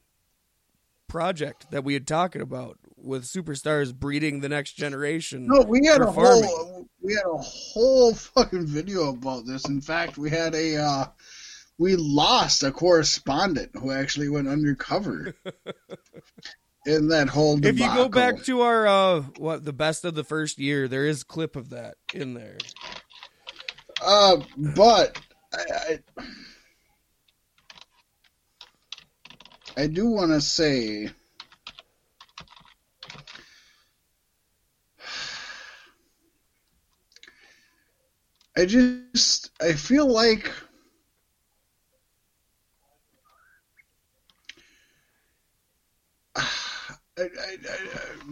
project 1.09 1.71
that 1.71 1.83
we 1.83 1.93
had 1.93 2.07
talking 2.07 2.41
about 2.41 2.79
with 2.95 3.25
superstars 3.25 3.93
breeding 3.93 4.39
the 4.39 4.47
next 4.47 4.77
generation. 4.77 5.45
No, 5.45 5.59
we 5.63 5.85
had 5.85 5.99
a 5.99 6.09
farming. 6.09 6.45
whole 6.45 6.87
we 7.01 7.15
had 7.15 7.25
a 7.25 7.37
whole 7.37 8.13
fucking 8.13 8.65
video 8.65 9.09
about 9.09 9.45
this. 9.45 9.67
In 9.67 9.81
fact, 9.81 10.17
we 10.17 10.29
had 10.29 10.55
a 10.55 10.77
uh, 10.77 11.05
we 11.77 11.97
lost 11.97 12.63
a 12.63 12.71
correspondent 12.71 13.71
who 13.73 13.91
actually 13.91 14.29
went 14.29 14.47
undercover 14.47 15.35
in 16.85 17.09
that 17.09 17.27
whole. 17.27 17.57
If 17.57 17.77
you 17.77 17.93
go 17.93 18.07
back 18.07 18.41
to 18.43 18.61
our 18.61 18.87
uh 18.87 19.19
what 19.37 19.65
the 19.65 19.73
best 19.73 20.05
of 20.05 20.15
the 20.15 20.23
first 20.23 20.59
year, 20.59 20.87
there 20.87 21.05
is 21.05 21.25
clip 21.25 21.57
of 21.57 21.71
that 21.71 21.95
in 22.13 22.35
there. 22.35 22.57
Uh, 24.01 24.37
but 24.55 25.19
I, 25.53 25.99
I, 26.17 26.23
I 29.77 29.87
do 29.87 30.07
want 30.07 30.31
to 30.31 30.39
say 30.41 31.09
I 38.57 38.65
just 38.65 39.51
I 39.61 39.73
feel 39.73 40.07
like 40.07 40.49
I, 46.35 46.41
I, 47.17 47.25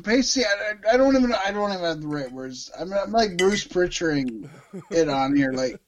I, 0.06 0.16
I, 0.16 0.94
I 0.94 0.98
don't 0.98 1.16
even 1.16 1.34
I 1.34 1.52
don't 1.52 1.72
even 1.72 1.84
have 1.84 2.02
the 2.02 2.08
right 2.08 2.32
words. 2.32 2.72
I'm, 2.78 2.94
I'm 2.94 3.12
like 3.12 3.38
Bruce 3.38 3.66
Pritchering 3.66 4.50
it 4.90 5.10
on 5.10 5.36
here. 5.36 5.52
Like 5.52 5.80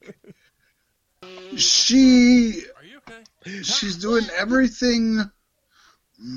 she, 1.56 2.64
okay? 3.07 3.61
she's 3.64 3.98
doing 3.98 4.26
everything 4.38 5.30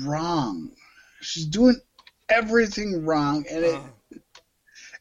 wrong. 0.03 0.71
She's 1.21 1.45
doing 1.45 1.75
everything 2.29 3.05
wrong, 3.05 3.45
and 3.49 3.65
it 3.65 3.79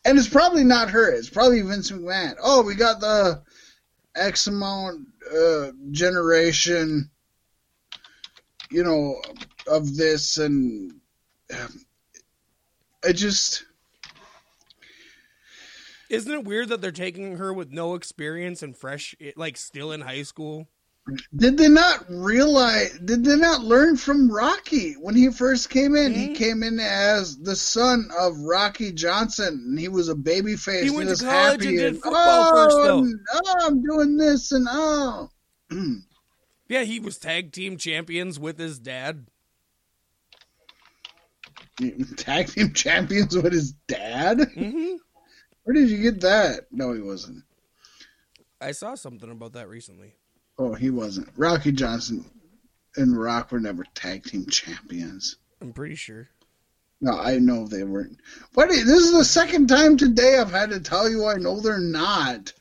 and 0.05 0.19
it's 0.19 0.28
probably 0.28 0.65
not 0.65 0.90
her. 0.90 1.10
It's 1.12 1.28
probably 1.28 1.60
Vince 1.62 1.90
McMahon. 1.90 2.36
Oh, 2.43 2.62
we 2.62 2.74
got 2.74 3.01
the 3.01 3.43
X 4.16 4.47
amount 4.47 5.06
uh, 5.31 5.73
generation, 5.90 7.10
you 8.70 8.82
know, 8.82 9.20
of 9.66 9.97
this, 9.97 10.39
and 10.39 10.93
um, 11.55 11.85
I 13.05 13.12
just 13.12 13.65
Isn't 16.09 16.32
it 16.32 16.44
weird 16.44 16.70
that 16.70 16.81
they're 16.81 16.90
taking 16.90 17.36
her 17.36 17.52
with 17.52 17.70
no 17.70 17.94
experience 17.94 18.62
and 18.62 18.77
fresh, 18.77 19.15
like 19.36 19.56
still 19.56 19.93
in 19.93 20.01
high 20.01 20.23
school? 20.23 20.69
Did 21.37 21.57
they 21.57 21.69
not 21.69 22.05
realize? 22.09 22.99
Did 22.99 23.25
they 23.25 23.37
not 23.37 23.63
learn 23.63 23.97
from 23.97 24.31
Rocky 24.31 24.95
when 24.95 25.15
he 25.15 25.31
first 25.31 25.71
came 25.71 25.97
in? 25.97 26.15
He 26.15 26.29
Mhm. 26.29 26.35
came 26.35 26.63
in 26.63 26.79
as 26.81 27.39
the 27.39 27.57
son 27.57 28.11
of 28.19 28.39
Rocky 28.39 28.93
Johnson, 28.93 29.65
and 29.69 29.79
he 29.79 29.89
was 29.89 30.09
a 30.09 30.15
baby 30.15 30.57
face. 30.57 30.83
He 30.85 30.91
went 30.91 31.09
to 31.09 31.13
was 31.13 31.23
college 31.23 31.65
happy 31.65 31.69
and 31.69 31.79
did 31.79 31.87
and, 31.95 32.03
football 32.03 32.47
oh, 32.47 32.51
first, 32.51 32.77
though." 32.83 33.07
oh, 33.33 33.67
I'm 33.67 33.83
doing 33.83 34.17
this 34.17 34.53
and 34.53 34.67
oh. 34.71 35.31
Yeah, 36.69 36.83
he 36.83 37.01
was 37.01 37.17
tag 37.19 37.53
team 37.53 37.79
champions 37.79 38.39
with 38.39 38.59
his 38.59 38.79
dad. 38.79 39.29
tag 42.17 42.49
team 42.49 42.75
champions 42.75 43.35
with 43.35 43.53
his 43.53 43.73
dad? 43.87 44.51
hmm 44.53 44.97
Where 45.65 45.75
did 45.75 45.89
you 45.89 46.03
get 46.03 46.21
that? 46.21 46.67
No, 46.71 46.93
he 46.93 47.01
wasn't. 47.01 47.45
I 48.61 48.73
saw 48.73 48.97
something 48.97 49.31
about 49.31 49.55
that 49.55 49.69
recently. 49.69 50.18
Oh, 50.59 50.75
he 50.75 50.91
wasn't. 50.91 51.29
Rocky 51.37 51.73
Johnson 51.73 52.25
and 52.97 53.19
Rock 53.19 53.53
were 53.53 53.61
never 53.61 53.85
tag 53.95 54.25
team 54.25 54.47
champions. 54.47 55.37
I'm 55.61 55.73
pretty 55.73 55.95
sure. 55.95 56.29
No, 57.01 57.17
I 57.17 57.39
know 57.39 57.67
they 57.67 57.85
weren't. 57.85 58.19
But 58.55 58.71
this 58.71 58.87
is 58.87 59.13
the 59.13 59.25
second 59.25 59.69
time 59.69 59.97
today 59.97 60.39
I've 60.39 60.51
had 60.51 60.71
to 60.71 60.81
tell 60.81 61.09
you 61.09 61.27
I 61.27 61.35
know 61.35 61.61
they're 61.61 61.79
not. 61.79 62.53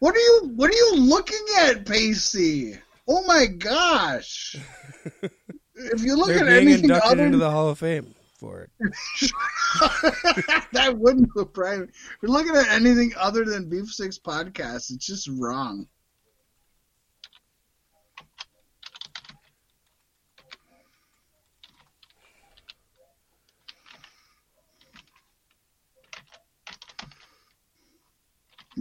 What 0.00 0.16
are 0.16 0.18
you 0.18 0.52
What 0.56 0.70
are 0.70 0.74
you 0.74 0.96
looking 0.96 1.46
at, 1.60 1.86
Pacey? 1.86 2.78
Oh 3.06 3.24
my 3.26 3.46
gosh! 3.46 4.56
If 5.76 6.02
you 6.04 6.16
look 6.16 6.30
at 6.30 6.46
anything 6.46 6.84
inducted 6.84 7.12
other 7.12 7.26
into 7.26 7.38
the 7.38 7.50
Hall 7.50 7.68
of 7.68 7.80
Fame 7.80 8.14
for 8.38 8.60
it. 8.60 8.70
that 10.72 10.96
wouldn't 10.96 11.32
surprise 11.36 11.80
me. 11.80 11.86
If 11.86 12.16
you're 12.22 12.30
looking 12.30 12.54
at 12.54 12.68
anything 12.68 13.12
other 13.18 13.44
than 13.44 13.68
Beef 13.68 13.88
Six 13.88 14.18
podcast, 14.18 14.92
it's 14.92 15.04
just 15.04 15.28
wrong. 15.28 15.88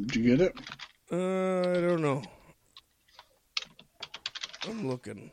Did 0.06 0.16
you 0.16 0.36
get 0.36 0.42
it? 0.42 0.54
Uh, 1.12 1.70
I 1.78 1.82
don't 1.82 2.02
know. 2.02 2.24
I'm 4.68 4.88
looking. 4.88 5.32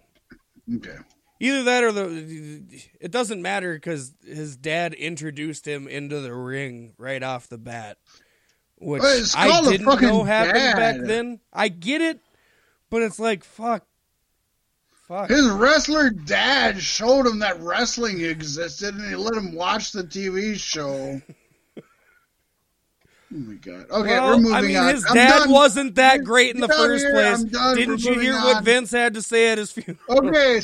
Okay. 0.77 0.97
Either 1.41 1.63
that 1.65 1.85
or 1.85 1.93
the. 1.93 2.63
It 3.01 3.11
doesn't 3.11 3.41
matter 3.41 3.75
because 3.75 4.15
his 4.25 4.57
dad 4.57 4.93
introduced 4.95 5.67
him 5.67 5.89
into 5.89 6.21
the 6.21 6.35
ring 6.35 6.93
right 6.99 7.23
off 7.23 7.49
the 7.49 7.59
bat, 7.59 7.97
which 8.77 9.03
Well, 9.03 9.25
I 9.35 9.63
didn't 9.63 9.87
know 10.03 10.25
happened 10.25 10.77
back 10.77 10.97
then. 11.01 11.41
I 11.53 11.69
get 11.69 12.03
it, 12.03 12.21
but 12.91 13.03
it's 13.03 13.19
like 13.19 13.43
fuck, 13.43 13.87
fuck. 15.09 15.31
His 15.31 15.49
wrestler 15.49 16.11
dad 16.11 16.81
showed 16.81 17.27
him 17.27 17.39
that 17.39 17.61
wrestling 17.61 18.21
existed, 18.21 18.95
and 18.95 19.09
he 19.09 19.17
let 19.17 19.35
him 19.35 19.55
watch 19.55 19.93
the 19.93 20.05
TV 20.05 20.57
show. 20.57 21.23
Oh 23.33 23.37
my 23.39 23.55
god! 23.55 23.87
Okay, 23.91 24.11
well, 24.19 24.27
we're 24.31 24.37
moving 24.39 24.53
I 24.55 24.61
mean, 24.63 24.77
on. 24.77 24.93
his 24.95 25.05
I'm 25.09 25.15
dad 25.15 25.39
done. 25.41 25.51
wasn't 25.53 25.95
that 25.95 26.25
great 26.25 26.55
in 26.55 26.61
the 26.61 26.67
Get 26.67 26.77
first 26.77 27.05
here. 27.05 27.13
place. 27.13 27.45
Didn't 27.77 28.03
you 28.05 28.19
hear 28.19 28.33
moving 28.33 28.55
what. 28.55 28.65
Vince 28.65 28.91
had 28.91 29.15
to 29.15 29.23
say 29.23 29.51
at 29.53 29.59
his 29.59 29.71
funeral? 29.71 29.99
Okay. 30.11 30.61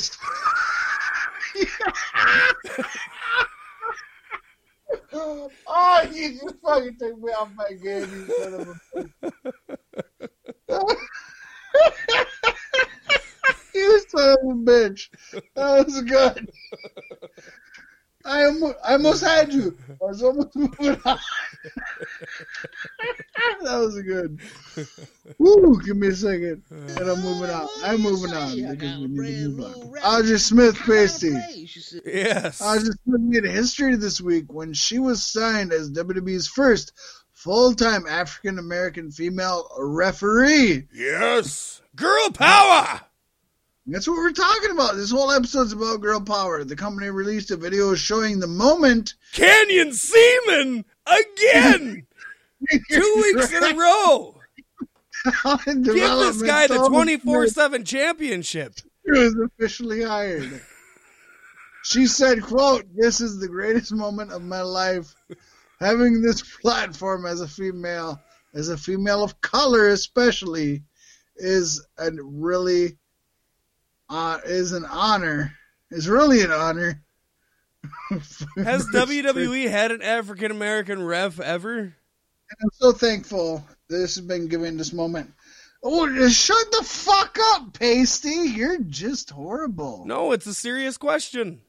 oh, 5.13 5.49
you 6.13 6.31
just 6.33 6.55
fucking 6.63 6.97
took 6.99 7.17
me 7.21 7.31
off 7.31 7.49
my 7.55 7.69
game, 7.71 8.09
you 8.11 8.27
son 8.37 8.53
of 8.53 8.67
a 10.69 10.81
You 13.73 14.01
son 14.09 14.29
of 14.29 14.37
a 14.43 14.53
bitch. 14.63 15.09
That 15.55 15.85
was 15.85 16.01
good. 16.01 16.49
I, 18.27 18.43
almo- 18.45 18.75
I 18.83 18.93
almost 18.93 19.23
had 19.23 19.53
you. 19.53 19.77
I 19.89 20.05
was 20.05 20.21
almost 20.21 20.55
moving 20.55 20.99
on. 21.05 21.17
that 23.63 23.77
was 23.77 24.01
good. 24.01 24.39
Woo, 25.37 25.81
give 25.83 25.97
me 25.97 26.07
a 26.07 26.15
second. 26.15 26.63
And 26.69 26.99
I'm 26.99 27.21
moving 27.21 27.49
on. 27.49 27.67
I'm 27.83 28.01
moving 28.01 28.33
on 28.33 28.55
because 28.55 28.99
we 28.99 29.07
need 29.07 29.43
to 29.43 29.49
move 29.49 29.65
on. 29.65 29.97
Audrey 30.03 30.37
Smith 30.39 30.75
Pasty. 30.77 31.29
Yes. 32.05 32.61
Audrey 32.61 32.91
Smith 33.03 33.21
made 33.21 33.43
history 33.45 33.95
this 33.95 34.19
week 34.21 34.51
when 34.53 34.73
she 34.73 34.99
was 34.99 35.23
signed 35.23 35.71
as 35.73 35.89
WWE's 35.91 36.47
first 36.47 36.93
full-time 37.33 38.05
African 38.07 38.59
American 38.59 39.11
female 39.11 39.69
referee. 39.79 40.87
yes. 40.93 41.81
Girl 41.95 42.29
power. 42.31 43.01
That's 43.89 44.05
what 44.05 44.17
we're 44.17 44.33
talking 44.33 44.71
about. 44.71 44.95
This 44.95 45.11
whole 45.11 45.31
episode's 45.31 45.71
about 45.71 46.01
girl 46.01 46.19
power. 46.19 46.65
The 46.65 46.75
company 46.75 47.09
released 47.09 47.51
a 47.51 47.55
video 47.55 47.95
showing 47.95 48.39
the 48.39 48.47
moment. 48.47 49.13
Canyon 49.31 49.93
Ceman 49.93 50.83
again. 51.05 52.05
Two 52.91 53.13
weeks 53.15 53.53
in 53.53 53.63
a 53.63 53.75
row. 53.77 54.35
Give 55.65 55.85
this 55.85 56.41
guy 56.41 56.67
the 56.67 56.85
24 56.89 57.47
7 57.47 57.85
championship. 57.85 58.73
He 59.05 59.11
was 59.11 59.35
officially 59.39 60.03
hired. 60.03 60.61
She 61.83 62.07
said, 62.07 62.41
quote, 62.41 62.85
This 62.93 63.21
is 63.21 63.39
the 63.39 63.47
greatest 63.47 63.93
moment 63.93 64.33
of 64.33 64.41
my 64.41 64.61
life. 64.61 65.15
Having 65.79 66.21
this 66.21 66.41
platform 66.41 67.25
as 67.25 67.39
a 67.39 67.47
female, 67.47 68.21
as 68.53 68.67
a 68.67 68.77
female 68.77 69.23
of 69.23 69.39
color 69.39 69.89
especially, 69.89 70.83
is 71.37 71.85
a 71.97 72.11
really 72.21 72.97
uh, 74.09 74.39
is 74.45 74.71
an 74.71 74.85
honor. 74.85 75.53
Is 75.89 76.07
really 76.09 76.41
an 76.41 76.51
honor. 76.51 77.01
Has 78.09 78.85
WWE 78.93 79.69
had 79.69 79.91
an 79.91 80.01
African 80.01 80.51
American 80.51 81.03
ref 81.03 81.39
ever? 81.39 81.95
I'm 82.61 82.69
so 82.73 82.91
thankful 82.91 83.65
this 83.89 84.15
has 84.15 84.25
been 84.25 84.47
given 84.47 84.77
this 84.77 84.93
moment. 84.93 85.31
Oh, 85.83 86.07
just 86.07 86.39
shut 86.39 86.71
the 86.71 86.83
fuck 86.83 87.37
up, 87.53 87.73
Pasty. 87.73 88.29
You're 88.29 88.79
just 88.79 89.29
horrible. 89.29 90.05
No, 90.05 90.31
it's 90.31 90.45
a 90.45 90.53
serious 90.53 90.97
question. 90.97 91.61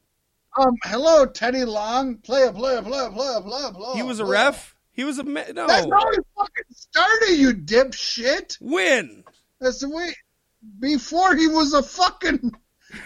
Um, 0.56 0.74
hello, 0.85 1.27
Teddy 1.27 1.65
Long. 1.65 2.16
Play, 2.16 2.44
a 2.47 2.52
play, 2.52 2.77
a 2.77 2.82
play, 2.82 3.05
a 3.06 3.10
play, 3.10 3.35
a 3.36 3.40
play, 3.40 3.62
a 3.65 3.73
play. 3.73 3.93
He 3.97 4.02
was 4.02 4.19
a 4.19 4.24
play. 4.24 4.32
ref? 4.32 4.74
He 4.93 5.05
was 5.05 5.19
a. 5.19 5.24
Ma- 5.24 5.43
That's 5.44 5.86
no. 5.86 5.97
how 5.97 6.10
he 6.10 6.19
fucking 6.36 6.65
started, 6.70 7.35
you 7.36 7.55
dipshit. 7.55 8.56
When? 8.60 9.24
That's 9.60 9.81
the 9.81 9.90
way. 9.90 10.15
Before 10.81 11.37
he 11.37 11.47
was 11.47 11.73
a 11.73 11.83
fucking 11.83 12.53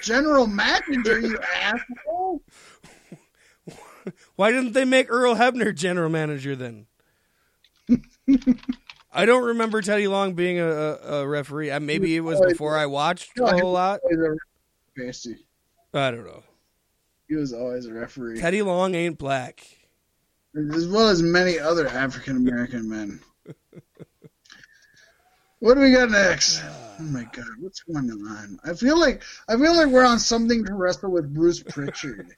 general 0.01 0.47
manager, 0.47 1.21
you 1.21 1.39
asshole. 1.55 2.43
Why 4.37 4.51
didn't 4.51 4.73
they 4.73 4.85
make 4.85 5.11
Earl 5.11 5.37
Hebner 5.37 5.75
general 5.75 6.09
manager 6.09 6.57
then? 6.57 6.87
I 9.13 9.27
don't 9.27 9.45
remember 9.45 9.83
Teddy 9.83 10.09
Long 10.09 10.35
being 10.35 10.59
a, 10.59 10.65
a, 10.65 11.27
referee. 11.27 11.71
Uh, 11.71 11.81
Maybe 11.81 12.17
it 12.17 12.21
was 12.21 12.41
before 12.41 12.77
I 12.77 12.87
watched 12.87 13.39
a 13.39 13.59
whole 13.59 13.73
lot. 13.73 14.01
He 14.09 14.17
was 14.17 14.25
always 14.25 14.39
a 14.97 15.01
Pasty. 15.01 15.37
I 15.95 16.11
don't 16.11 16.25
know. 16.25 16.43
He 17.29 17.35
was 17.37 17.53
always 17.53 17.87
a 17.87 17.93
referee, 17.93 18.41
Teddy 18.41 18.63
Long 18.63 18.95
ain't 18.95 19.19
black. 19.19 19.63
as 20.75 20.87
well 20.87 21.09
as 21.09 21.23
many 21.23 21.59
other 21.59 21.87
African 21.89 22.37
American 22.37 22.89
men. 22.89 23.21
What 25.63 25.75
do 25.75 25.81
we 25.81 25.93
got 25.93 26.11
next? 26.11 26.61
Oh 26.99 27.05
my 27.05 27.23
god, 27.23 27.47
what's 27.61 27.85
going 27.85 28.11
on? 28.11 28.59
I 28.65 28.75
feel 28.75 28.99
like 28.99 29.23
I 29.49 29.57
feel 29.57 29.77
like 29.77 29.87
we're 29.87 30.05
on 30.05 30.19
something 30.19 30.65
to 30.65 30.75
wrestle 30.75 31.13
with 31.13 31.33
Bruce 31.33 31.63
Pritchard. 31.63 32.35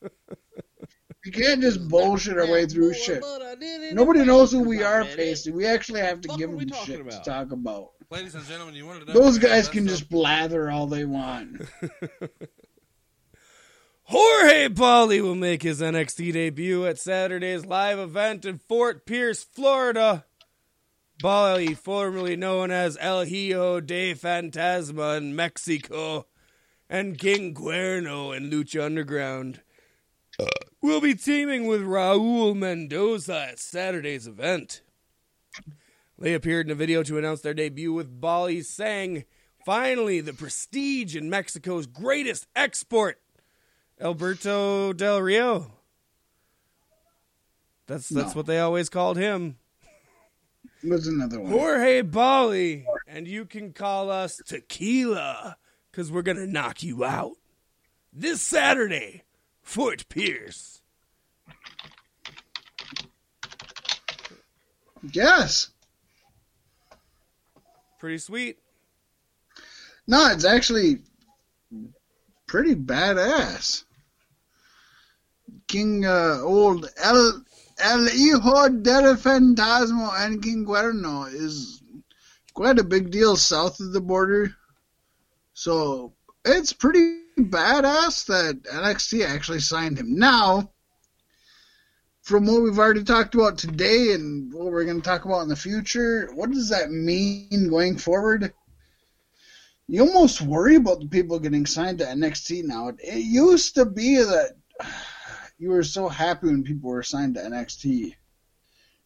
We 1.24 1.30
can't 1.30 1.62
just 1.62 1.88
bullshit 1.88 2.36
our 2.36 2.46
way 2.46 2.66
through 2.66 2.92
shit. 2.92 3.22
But 3.22 3.40
I 3.40 3.54
did 3.54 3.82
it 3.82 3.94
Nobody 3.94 4.26
knows 4.26 4.52
who 4.52 4.60
we 4.60 4.82
are, 4.82 5.04
read. 5.04 5.16
Pasty. 5.16 5.52
We 5.52 5.64
actually 5.64 6.02
have 6.02 6.20
to 6.20 6.28
Fuck 6.28 6.36
give 6.36 6.50
them 6.50 6.68
shit 6.84 7.00
about? 7.00 7.24
to 7.24 7.30
talk 7.30 7.50
about. 7.50 7.92
Ladies 8.10 8.34
and 8.34 8.44
gentlemen, 8.44 8.74
you 8.74 8.84
wanted 8.84 9.06
to 9.06 9.14
Those 9.14 9.36
what 9.38 9.42
we 9.42 9.48
had 9.48 9.56
guys 9.56 9.68
can 9.70 9.88
just 9.88 10.10
blather 10.10 10.70
all 10.70 10.86
they 10.86 11.06
want. 11.06 11.62
Jorge 14.02 14.68
Bolly 14.68 15.22
will 15.22 15.34
make 15.34 15.62
his 15.62 15.80
NXT 15.80 16.34
debut 16.34 16.84
at 16.84 16.98
Saturday's 16.98 17.64
live 17.64 17.98
event 17.98 18.44
in 18.44 18.58
Fort 18.58 19.06
Pierce, 19.06 19.42
Florida. 19.42 20.26
Bolly, 21.20 21.74
formerly 21.74 22.36
known 22.36 22.70
as 22.70 22.98
El 23.00 23.24
Hijo 23.24 23.80
de 23.80 24.14
Fantasma 24.14 25.16
in 25.16 25.34
Mexico 25.34 26.26
and 26.90 27.18
King 27.18 27.54
Cuerno 27.54 28.36
in 28.36 28.50
Lucha 28.50 28.84
Underground, 28.84 29.62
will 30.82 31.00
be 31.00 31.14
teaming 31.14 31.66
with 31.66 31.82
Raul 31.82 32.54
Mendoza 32.56 33.48
at 33.50 33.58
Saturday's 33.58 34.26
event. 34.26 34.82
They 36.18 36.34
appeared 36.34 36.66
in 36.66 36.72
a 36.72 36.76
video 36.76 37.02
to 37.04 37.18
announce 37.18 37.40
their 37.40 37.54
debut 37.54 37.92
with 37.92 38.20
Bolly 38.20 38.60
saying, 38.62 39.24
Finally, 39.64 40.20
the 40.20 40.34
prestige 40.34 41.16
in 41.16 41.30
Mexico's 41.30 41.86
greatest 41.86 42.46
export. 42.54 43.20
Alberto 44.00 44.92
Del 44.92 45.22
Rio. 45.22 45.72
That's 47.86 48.08
that's 48.08 48.30
No. 48.30 48.34
what 48.34 48.46
they 48.46 48.58
always 48.58 48.88
called 48.90 49.16
him. 49.16 49.56
What's 50.84 51.06
another 51.06 51.40
one? 51.40 51.50
Jorge 51.50 52.02
Bolly, 52.02 52.86
and 53.08 53.26
you 53.26 53.46
can 53.46 53.72
call 53.72 54.10
us 54.10 54.40
Tequila, 54.46 55.56
cause 55.92 56.12
we're 56.12 56.22
gonna 56.22 56.46
knock 56.46 56.82
you 56.82 57.04
out 57.04 57.36
this 58.12 58.42
Saturday, 58.42 59.22
Fort 59.62 60.06
Pierce. 60.10 60.82
Yes. 65.12 65.70
Pretty 67.98 68.18
sweet. 68.18 68.58
No, 70.06 70.30
it's 70.30 70.44
actually 70.44 70.98
pretty 72.46 72.74
badass. 72.74 73.84
King 75.66 76.04
uh, 76.04 76.40
old 76.42 76.90
El 77.02 77.42
El 77.78 78.08
Hijo 78.08 78.68
del 78.68 79.16
Fantasma 79.16 80.24
and 80.24 80.42
King 80.42 80.66
is 81.34 81.82
quite 82.52 82.78
a 82.78 82.84
big 82.84 83.10
deal 83.10 83.36
south 83.36 83.80
of 83.80 83.92
the 83.92 84.00
border. 84.00 84.54
So 85.54 86.14
it's 86.44 86.72
pretty 86.72 87.20
badass 87.38 88.26
that 88.26 88.62
NXT 88.62 89.26
actually 89.26 89.60
signed 89.60 89.98
him. 89.98 90.16
Now, 90.16 90.70
from 92.22 92.46
what 92.46 92.62
we've 92.62 92.78
already 92.78 93.04
talked 93.04 93.34
about 93.34 93.58
today 93.58 94.12
and 94.12 94.52
what 94.52 94.66
we're 94.66 94.84
going 94.84 95.00
to 95.00 95.08
talk 95.08 95.24
about 95.24 95.42
in 95.42 95.48
the 95.48 95.56
future, 95.56 96.30
what 96.34 96.50
does 96.50 96.70
that 96.70 96.90
mean 96.90 97.68
going 97.68 97.98
forward? 97.98 98.52
you 99.86 100.00
almost 100.00 100.40
worry 100.40 100.76
about 100.76 101.00
the 101.00 101.06
people 101.06 101.38
getting 101.38 101.66
signed 101.66 101.98
to 101.98 102.04
NXT 102.04 102.64
now. 102.64 102.88
It 102.98 103.18
used 103.18 103.74
to 103.74 103.84
be 103.84 104.16
that 104.16 104.52
you 105.58 105.70
were 105.70 105.82
so 105.84 106.08
happy 106.08 106.46
when 106.48 106.62
people 106.64 106.90
were 106.90 107.02
signed 107.02 107.34
to 107.36 107.40
NXT. 107.40 108.14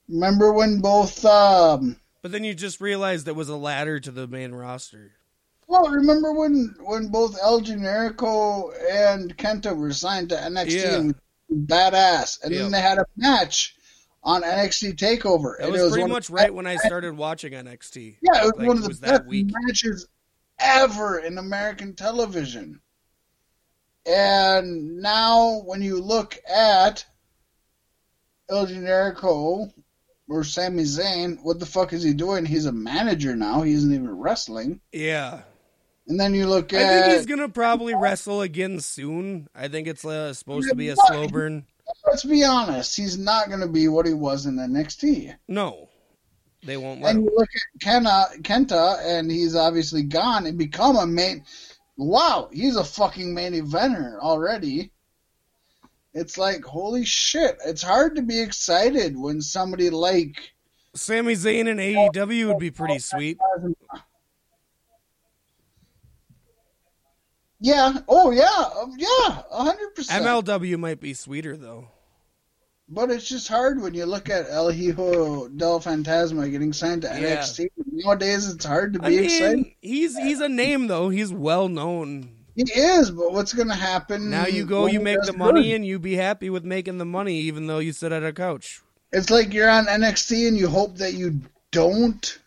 Remember 0.09 0.53
when 0.53 0.81
both 0.81 1.25
um 1.25 2.01
But 2.23 2.33
then 2.33 2.45
you 2.45 2.55
just 2.55 2.81
realized 2.81 3.29
it 3.29 3.37
was 3.37 3.49
a 3.49 3.57
ladder 3.57 4.01
to 4.01 4.11
the 4.11 4.27
main 4.27 4.53
roster. 4.53 5.13
well, 5.67 5.89
remember 5.89 6.33
when 6.33 6.75
when 6.81 7.09
both 7.09 7.37
El 7.43 7.61
Generico 7.61 8.73
and 8.91 9.37
Kenta 9.37 9.77
were 9.77 9.93
signed 9.93 10.31
to 10.31 10.37
NXT 10.37 10.83
Yeah. 10.83 10.97
and 10.99 11.15
badass, 11.69 12.43
and 12.43 12.53
Yep. 12.53 12.63
then 12.63 12.73
they 12.73 12.81
had 12.81 12.99
a 12.99 13.05
match 13.17 13.75
on 14.23 14.43
NXT 14.43 14.95
Takeover. 14.97 15.55
And 15.61 15.71
was, 15.73 15.81
it 15.81 15.85
was 15.85 15.93
pretty 15.93 16.09
much 16.11 16.29
right 16.31 16.53
when 16.53 16.67
I 16.67 16.77
started 16.77 17.17
watching 17.17 17.53
NXT. 17.53 18.17
Yeah, 18.23 18.41
it 18.43 18.45
was 18.45 18.53
Like, 18.57 18.67
one 18.69 18.77
of 18.79 18.83
the 18.85 18.95
best 18.95 19.23
matches 19.27 20.09
ever 20.59 21.19
in 21.21 21.39
American 21.39 21.95
television. 21.95 22.81
And 24.09 24.99
now, 24.99 25.61
when 25.65 25.83
you 25.83 26.01
look 26.01 26.39
at 26.49 27.05
El 28.49 28.67
Generico 28.67 29.71
or 30.29 30.45
Sami 30.45 30.85
Zayn, 30.85 31.39
what 31.43 31.61
the 31.61 31.67
fuck 31.67 31.93
is 31.93 32.03
he 32.03 32.15
doing? 32.15 32.47
He's 32.47 32.67
a 32.67 32.73
manager 32.73 33.37
now. 33.37 33.63
He 33.63 33.73
isn't 33.73 33.93
even 33.93 34.19
wrestling. 34.19 34.81
Yeah. 34.93 35.43
And 36.07 36.19
then 36.19 36.33
you 36.33 36.47
look 36.47 36.73
at. 36.73 36.83
I 36.83 37.03
think 37.03 37.17
he's 37.17 37.27
gonna 37.27 37.51
probably 37.51 37.95
wrestle 37.95 38.41
again 38.41 38.81
soon. 38.81 39.49
I 39.55 39.69
think 39.69 39.87
it's 39.87 40.07
uh, 40.07 40.33
supposed 40.33 40.71
to 40.71 40.75
be 40.75 40.89
a 40.89 40.97
slow 40.97 41.29
burn. 41.29 41.67
let's 42.07 42.25
be 42.25 42.45
honest. 42.45 42.97
He's 42.97 43.19
not 43.19 43.49
going 43.49 43.61
to 43.61 43.69
be 43.69 43.89
what 43.89 44.07
he 44.07 44.15
was 44.15 44.47
in 44.47 44.57
NXT. 44.57 45.35
No, 45.49 45.89
they 46.65 46.77
won't 46.77 47.01
let 47.01 47.15
And 47.15 47.25
you 47.25 47.33
look 47.37 47.49
at 47.55 47.87
Kenta, 47.87 48.43
Kenta, 48.43 48.99
and 49.05 49.31
he's 49.31 49.55
obviously 49.55 50.03
gone 50.03 50.47
and 50.47 50.59
become 50.59 50.97
a 50.97 51.07
main. 51.07 51.45
Wow, 51.99 52.49
he's 52.53 52.77
a 52.77 52.85
fucking 52.85 53.35
main 53.35 53.55
eventer 53.55 54.21
already. 54.21 54.93
It's 56.15 56.39
like 56.39 56.65
holy 56.65 57.05
shit! 57.05 57.59
It's 57.67 57.83
hard 57.83 58.15
to 58.17 58.23
be 58.23 58.41
excited 58.41 59.19
when 59.19 59.43
somebody 59.43 59.91
like 59.91 60.53
Sami 60.95 61.35
Zayn 61.35 61.69
and 61.69 61.81
AEW 61.81 62.47
would 62.49 62.59
be 62.59 62.71
pretty 62.71 63.01
sweet. 63.01 63.39
yeah, 67.61 67.99
oh 68.09 68.31
yeah, 68.31 68.71
um, 68.81 68.95
yeah, 68.97 69.43
a 69.51 69.65
hundred 69.65 69.95
percent. 69.97 70.25
MLW 70.25 70.79
might 70.79 71.01
be 71.01 71.15
sweeter 71.15 71.57
though. 71.57 71.89
But 72.91 73.11
it's 73.11 73.29
just 73.29 73.49
hard 73.49 73.83
when 73.83 73.93
you 73.93 74.07
look 74.07 74.31
at 74.31 74.47
El 74.49 74.71
Hijo 74.71 75.49
del 75.49 75.79
Fantasma 75.81 76.51
getting 76.51 76.73
signed 76.73 77.03
to 77.03 77.09
Yeah. 77.09 77.37
NXT. 77.37 77.69
Nowadays, 77.93 78.49
it's 78.49 78.65
hard 78.65 78.95
to 78.95 79.01
I 79.03 79.09
be 79.11 79.19
excited. 79.25 79.67
he's 79.83 80.17
he's 80.17 80.41
a 80.41 80.49
name 80.49 80.87
though. 80.87 81.11
He's 81.11 81.33
well 81.33 81.69
known. 81.69 82.31
He 82.55 82.63
is, 82.63 83.11
but 83.11 83.33
what's 83.33 83.53
going 83.53 83.69
to 83.69 83.75
happen? 83.75 84.31
Now 84.31 84.47
you 84.47 84.65
go, 84.67 84.87
you 84.87 84.99
make 85.01 85.21
the 85.21 85.31
good? 85.33 85.39
money, 85.39 85.75
and 85.75 85.87
you 85.87 85.99
be 86.01 86.17
happy 86.17 86.51
with 86.51 86.65
making 86.65 86.99
the 86.99 87.05
money, 87.05 87.39
even 87.41 87.67
though 87.69 87.79
you 87.79 87.93
sit 87.93 88.11
at 88.11 88.25
a 88.25 88.33
couch. 88.33 88.83
It's 89.13 89.31
like 89.31 89.55
you're 89.55 89.71
on 89.71 89.87
NXT 89.87 90.49
and 90.49 90.57
you 90.59 90.69
hope 90.69 90.97
that 90.99 91.15
you 91.15 91.41
don't 91.71 92.39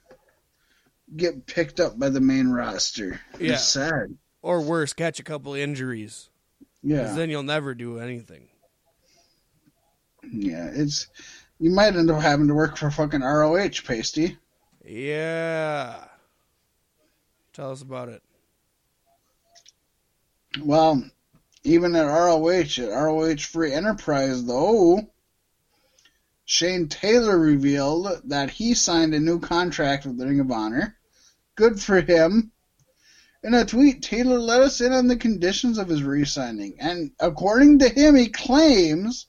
get 1.16 1.46
picked 1.46 1.80
up 1.80 1.98
by 1.98 2.10
the 2.10 2.20
main 2.20 2.50
roster. 2.50 3.22
Yeah. 3.40 3.54
It's 3.54 3.64
sad. 3.64 4.18
Or 4.42 4.60
worse, 4.62 4.92
catch 4.94 5.20
a 5.20 5.24
couple 5.24 5.54
injuries. 5.54 6.30
Yeah. 6.84 7.14
then 7.14 7.30
you'll 7.30 7.44
never 7.44 7.74
do 7.76 8.00
anything. 8.00 8.48
Yeah. 10.24 10.70
It's 10.74 11.08
you 11.60 11.72
might 11.72 11.96
end 11.96 12.10
up 12.10 12.22
having 12.22 12.48
to 12.48 12.54
work 12.54 12.78
for 12.78 12.90
fucking 12.90 13.22
ROH, 13.22 13.70
Pasty. 13.86 14.38
Yeah. 14.86 16.04
Tell 17.54 17.72
us 17.72 17.82
about 17.82 18.10
it. 18.10 18.24
Well, 20.60 21.04
even 21.64 21.96
at 21.96 22.06
ROH, 22.06 22.50
at 22.78 22.90
ROH 22.90 23.38
Free 23.38 23.74
Enterprise 23.74 24.44
though, 24.46 25.08
Shane 26.46 26.88
Taylor 26.90 27.38
revealed 27.38 28.22
that 28.26 28.50
he 28.50 28.74
signed 28.74 29.14
a 29.14 29.20
new 29.20 29.40
contract 29.40 30.06
with 30.06 30.18
the 30.18 30.26
Ring 30.26 30.40
of 30.40 30.52
Honor. 30.52 30.98
Good 31.56 31.80
for 31.80 32.02
him. 32.02 32.52
In 33.44 33.54
a 33.54 33.66
tweet, 33.66 34.02
Taylor 34.02 34.38
let 34.38 34.62
us 34.62 34.82
in 34.82 34.92
on 34.92 35.08
the 35.08 35.16
conditions 35.16 35.78
of 35.78 35.88
his 35.88 36.04
re-signing, 36.04 36.76
and 36.80 37.12
according 37.20 37.80
to 37.80 37.90
him, 37.90 38.16
he 38.16 38.28
claims 38.28 39.28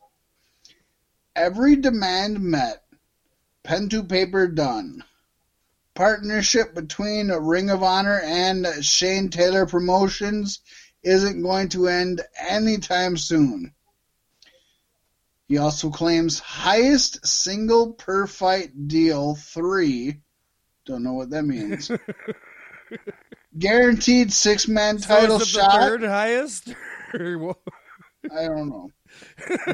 every 1.34 1.76
demand 1.76 2.40
met, 2.40 2.82
pen 3.62 3.88
to 3.90 4.02
paper 4.02 4.46
done. 4.48 5.04
Partnership 5.94 6.74
between 6.74 7.28
Ring 7.28 7.70
of 7.70 7.82
Honor 7.82 8.20
and 8.20 8.66
Shane 8.82 9.28
Taylor 9.28 9.66
Promotions 9.66 10.60
isn't 11.02 11.42
going 11.42 11.68
to 11.70 11.88
end 11.88 12.22
anytime 12.38 13.16
soon. 13.16 13.74
He 15.48 15.58
also 15.58 15.90
claims 15.90 16.38
highest 16.38 17.26
single 17.26 17.92
per 17.92 18.26
fight 18.26 18.88
deal 18.88 19.34
three. 19.34 20.20
Don't 20.86 21.02
know 21.02 21.12
what 21.12 21.30
that 21.30 21.42
means. 21.42 21.90
Guaranteed 23.58 24.32
six 24.32 24.66
man 24.66 24.96
title 24.96 25.40
so 25.40 25.44
shot. 25.44 25.72
the 25.72 25.78
third 25.78 26.02
highest? 26.04 26.74
I 27.14 28.46
don't 28.46 28.70
know. 28.70 28.90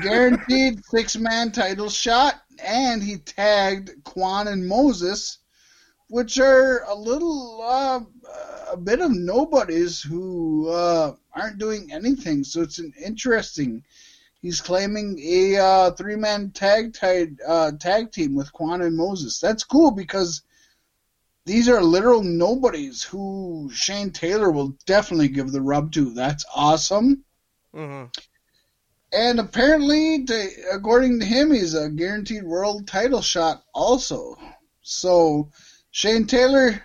Guaranteed 0.00 0.84
six 0.84 1.16
man 1.16 1.52
title 1.52 1.88
shot, 1.88 2.42
and 2.62 3.02
he 3.02 3.18
tagged 3.18 4.04
Quan 4.04 4.48
and 4.48 4.66
Moses, 4.66 5.38
which 6.08 6.38
are 6.38 6.84
a 6.84 6.94
little, 6.94 7.62
uh, 7.62 8.00
a 8.72 8.76
bit 8.76 9.00
of 9.00 9.10
nobodies 9.10 10.00
who 10.00 10.68
uh, 10.68 11.14
aren't 11.34 11.58
doing 11.58 11.92
anything. 11.92 12.44
So 12.44 12.62
it's 12.62 12.78
an 12.78 12.92
interesting. 13.02 13.84
He's 14.40 14.60
claiming 14.60 15.18
a 15.20 15.56
uh, 15.56 15.90
three 15.92 16.16
man 16.16 16.50
tag 16.50 16.94
tag, 16.94 17.38
uh, 17.46 17.72
tag 17.72 18.12
team 18.12 18.34
with 18.34 18.52
Quan 18.52 18.82
and 18.82 18.96
Moses. 18.96 19.40
That's 19.40 19.64
cool 19.64 19.90
because 19.90 20.42
these 21.44 21.68
are 21.68 21.82
literal 21.82 22.22
nobodies 22.22 23.02
who 23.02 23.70
Shane 23.72 24.10
Taylor 24.10 24.50
will 24.50 24.76
definitely 24.84 25.28
give 25.28 25.50
the 25.50 25.62
rub 25.62 25.92
to. 25.92 26.12
That's 26.12 26.44
awesome. 26.54 27.24
uh-huh. 27.74 28.06
And 29.12 29.40
apparently, 29.40 30.24
to, 30.24 30.48
according 30.72 31.20
to 31.20 31.26
him, 31.26 31.52
he's 31.52 31.74
a 31.74 31.88
guaranteed 31.88 32.44
world 32.44 32.86
title 32.86 33.22
shot 33.22 33.62
also. 33.74 34.36
So 34.82 35.50
Shane 35.90 36.26
Taylor 36.26 36.82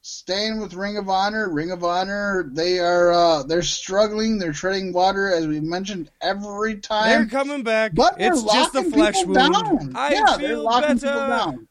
staying 0.00 0.60
with 0.60 0.74
Ring 0.74 0.96
of 0.96 1.08
Honor. 1.08 1.48
Ring 1.48 1.70
of 1.70 1.84
Honor, 1.84 2.50
they 2.52 2.80
are 2.80 3.12
uh, 3.12 3.42
they're 3.44 3.62
struggling. 3.62 4.38
They're 4.38 4.52
treading 4.52 4.92
water, 4.92 5.32
as 5.32 5.46
we 5.46 5.60
mentioned 5.60 6.10
every 6.20 6.80
time. 6.80 7.08
They're 7.08 7.26
coming 7.26 7.62
back. 7.62 7.94
But 7.94 8.16
it's 8.18 8.42
just 8.42 8.74
a 8.74 8.82
flesh 8.82 9.24
wound. 9.24 9.34
down. 9.34 9.92
I 9.96 10.12
yeah, 10.12 10.36
they're 10.36 10.56
locking 10.56 10.98
people 10.98 11.14
down. 11.14 11.68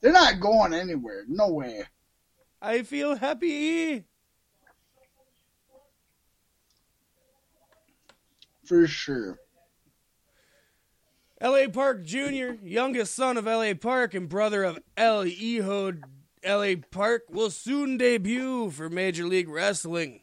They're 0.00 0.12
not 0.12 0.40
going 0.40 0.74
anywhere. 0.74 1.24
No 1.28 1.50
way. 1.50 1.84
I 2.60 2.82
feel 2.82 3.16
happy. 3.16 4.04
For 8.66 8.86
sure. 8.86 9.38
L.A. 11.40 11.68
Park 11.68 12.04
Jr., 12.04 12.54
youngest 12.62 13.14
son 13.14 13.36
of 13.36 13.46
L.A. 13.46 13.74
Park 13.74 14.14
and 14.14 14.28
brother 14.28 14.64
of 14.64 14.78
El 14.96 15.22
Hijo 15.24 15.92
L.A. 16.46 16.76
Park, 16.76 17.24
will 17.28 17.50
soon 17.50 17.96
debut 17.96 18.70
for 18.70 18.88
Major 18.88 19.24
League 19.24 19.48
Wrestling. 19.48 20.20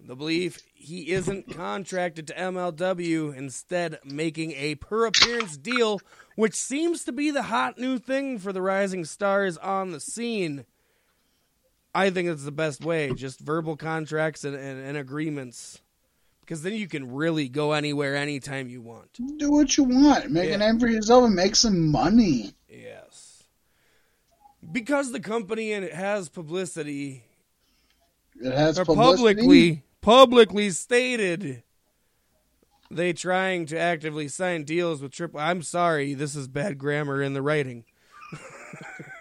The 0.00 0.16
belief 0.16 0.58
he 0.74 1.12
isn't 1.12 1.54
contracted 1.54 2.26
to 2.26 2.34
MLW, 2.34 3.34
instead 3.34 3.98
making 4.04 4.52
a 4.52 4.74
per 4.74 5.06
appearance 5.06 5.56
deal, 5.56 6.00
which 6.36 6.54
seems 6.54 7.04
to 7.04 7.12
be 7.12 7.30
the 7.30 7.44
hot 7.44 7.78
new 7.78 7.98
thing 7.98 8.38
for 8.38 8.52
the 8.52 8.60
rising 8.60 9.04
stars 9.04 9.56
on 9.56 9.92
the 9.92 10.00
scene. 10.00 10.66
I 11.94 12.10
think 12.10 12.28
it's 12.28 12.44
the 12.44 12.50
best 12.50 12.84
way, 12.84 13.14
just 13.14 13.38
verbal 13.38 13.76
contracts 13.76 14.44
and, 14.44 14.56
and, 14.56 14.84
and 14.84 14.96
agreements. 14.96 15.80
Because 16.44 16.62
then 16.62 16.74
you 16.74 16.86
can 16.86 17.10
really 17.10 17.48
go 17.48 17.72
anywhere 17.72 18.14
anytime 18.16 18.68
you 18.68 18.82
want. 18.82 19.08
Do 19.38 19.50
what 19.50 19.78
you 19.78 19.84
want. 19.84 20.30
Make 20.30 20.50
Yeah. 20.50 20.56
a 20.56 20.58
name 20.58 20.78
for 20.78 20.88
yourself 20.88 21.24
and 21.24 21.34
make 21.34 21.56
some 21.56 21.90
money. 21.90 22.52
Yes. 22.68 23.44
Because 24.70 25.10
the 25.10 25.20
company 25.20 25.72
and 25.72 25.84
it 25.84 25.94
has 25.94 26.28
publicity, 26.28 27.24
It 28.38 28.52
has 28.52 28.78
publicity. 28.78 29.06
publicly 29.16 29.82
publicly 30.02 30.68
stated 30.68 31.62
they 32.90 33.14
trying 33.14 33.64
to 33.66 33.78
actively 33.78 34.28
sign 34.28 34.64
deals 34.64 35.00
with 35.00 35.12
Triple. 35.12 35.40
I'm 35.40 35.62
sorry, 35.62 36.12
this 36.12 36.36
is 36.36 36.46
bad 36.46 36.76
grammar 36.76 37.22
in 37.22 37.32
the 37.32 37.40
writing. 37.40 37.84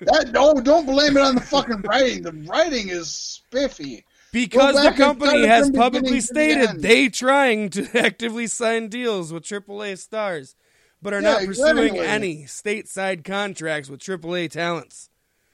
That, 0.02 0.32
no, 0.34 0.56
don't 0.56 0.86
blame 0.86 1.16
it 1.16 1.22
on 1.22 1.36
the 1.36 1.42
fucking 1.42 1.82
writing. 1.84 2.24
The 2.24 2.34
writing 2.50 2.90
is 2.90 3.10
spiffy. 3.10 4.04
Because 4.34 4.74
Go 4.76 4.84
the 4.84 4.90
back 4.90 5.00
and 5.00 5.20
start 5.20 5.20
company 5.20 5.48
has 5.48 5.70
publicly 5.70 6.12
the 6.18 6.22
stated 6.22 6.70
end. 6.72 6.82
they 6.82 7.08
trying 7.08 7.70
to 7.70 7.88
actively 7.98 8.48
sign 8.48 8.90
deals 8.90 9.32
with 9.32 9.44
AAA 9.44 9.98
stars, 10.00 10.56
but 11.02 11.14
are 11.14 11.22
Yeah, 11.22 11.34
not 11.34 11.46
pursuing 11.46 11.96
exactly. 11.96 12.00
any 12.00 12.44
stateside 12.44 13.24
contracts 13.24 13.90
with 13.90 14.02
AAA 14.02 14.50
talents. 14.52 15.10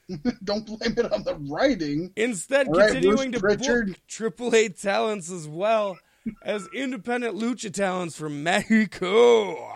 don't 0.44 0.66
blame 0.66 0.94
it 0.96 1.12
on 1.12 1.22
the 1.22 1.36
writing. 1.36 2.10
Instead, 2.16 2.66
All 2.68 2.72
right, 2.74 2.90
continuing 2.92 3.30
Bruce 3.30 3.54
to 3.54 3.58
Pritchard. 3.58 3.86
book 3.88 3.96
AAA 4.08 4.80
talents 4.80 5.30
as 5.30 5.46
well 5.46 5.98
as 6.42 6.66
independent 6.74 7.36
lucha 7.36 7.72
talents 7.72 8.16
from 8.16 8.42
Mexico. 8.42 9.72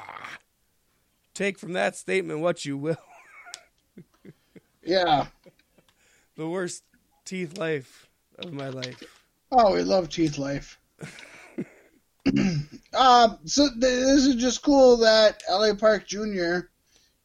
Take 1.35 1.59
from 1.59 1.73
that 1.75 1.95
statement 1.97 2.41
what 2.41 2.65
you 2.65 2.77
will. 2.79 2.97
Yeah. 4.87 5.29
The 6.37 6.47
worst 6.47 6.83
teeth 7.25 7.57
life 7.57 8.11
of 8.39 8.53
my 8.53 8.69
life. 8.69 9.03
Oh, 9.53 9.75
we 9.75 9.83
love 9.83 10.09
Teeth 10.09 10.39
Life. 10.39 10.79
um, 12.95 13.39
so 13.45 13.69
th- 13.69 13.81
this 13.81 14.27
is 14.27 14.37
just 14.37 14.63
cool 14.63 14.99
that 14.99 15.43
LA 15.51 15.75
Park 15.75 16.07
Jr. 16.07 16.61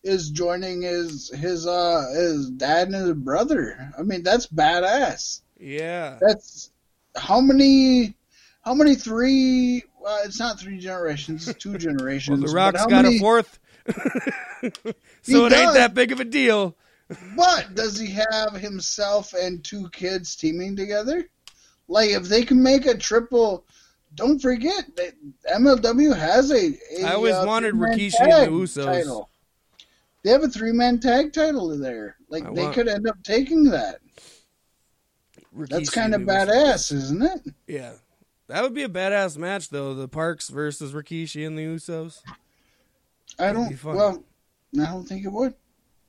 is 0.04 0.30
joining 0.30 0.82
his 0.82 1.30
his 1.30 1.66
uh 1.66 2.06
his 2.14 2.50
dad 2.52 2.88
and 2.88 2.96
his 2.96 3.14
brother. 3.14 3.92
I 3.98 4.04
mean, 4.04 4.24
that's 4.24 4.48
badass. 4.48 5.42
Yeah. 5.60 6.18
That's 6.22 6.72
how 7.16 7.40
many 7.42 8.14
how 8.62 8.74
many 8.74 8.96
three 8.96 9.84
well, 10.02 10.20
it's 10.24 10.40
not 10.40 10.60
three 10.60 10.78
generations, 10.80 11.48
it's 11.48 11.60
two 11.62 11.70
Well, 11.74 11.80
generations. 11.80 12.40
The 12.42 12.48
but 12.48 12.54
Rock's 12.54 12.86
got 12.86 13.04
many- 13.04 13.18
a 13.18 13.20
fourth. 13.20 13.60
He 15.26 15.34
so 15.34 15.46
it 15.46 15.54
ain't 15.54 15.74
that 15.74 15.94
big 15.94 16.12
of 16.12 16.20
a 16.20 16.26
deal. 16.26 16.76
But 17.36 17.74
does 17.76 17.98
he 18.00 18.16
have 18.32 18.54
himself 18.54 19.34
and 19.34 19.64
two 19.64 19.90
kids 19.90 20.36
teaming 20.36 20.76
together? 20.76 21.28
Like, 21.88 22.12
if 22.12 22.24
they 22.24 22.44
can 22.44 22.62
make 22.62 22.86
a 22.86 22.96
triple, 22.96 23.66
don't 24.16 24.40
forget 24.40 24.96
that 24.96 25.14
MLW 25.52 26.16
has 26.16 26.52
a. 26.52 26.78
a 27.02 27.06
I 27.06 27.14
always 27.14 27.34
uh, 27.34 27.44
wanted 27.48 27.74
Rikishi 27.74 28.14
and 28.22 28.32
the 28.32 28.58
Usos. 28.60 28.86
Title. 28.86 29.30
They 30.24 30.30
have 30.32 30.44
a 30.44 30.50
three 30.50 30.72
man 30.74 31.00
tag 31.00 31.34
title 31.34 31.76
there. 31.78 32.18
Like, 32.30 32.46
I 32.46 32.54
they 32.54 32.64
want- 32.64 32.76
could 32.76 32.88
end 32.88 33.08
up 33.08 33.16
taking 33.24 33.64
that. 33.66 34.00
That's 35.54 35.90
kind 35.90 36.14
of 36.14 36.22
Usos. 36.22 36.28
badass, 36.28 36.92
isn't 36.94 37.24
it? 37.24 37.42
Yeah. 37.68 37.94
That 38.48 38.62
would 38.64 38.74
be 38.74 38.84
a 38.84 38.90
badass 38.90 39.38
match, 39.38 39.70
though. 39.70 39.94
The 39.94 40.08
Parks 40.08 40.50
versus 40.50 40.94
Rikishi 40.94 41.46
and 41.46 41.58
the 41.58 41.64
Usos. 41.64 42.22
I 43.40 43.52
That'd 43.54 43.80
don't. 43.82 43.96
Well, 43.96 44.24
I 44.80 44.86
don't 44.86 45.06
think 45.08 45.26
it 45.26 45.32
would. 45.32 45.54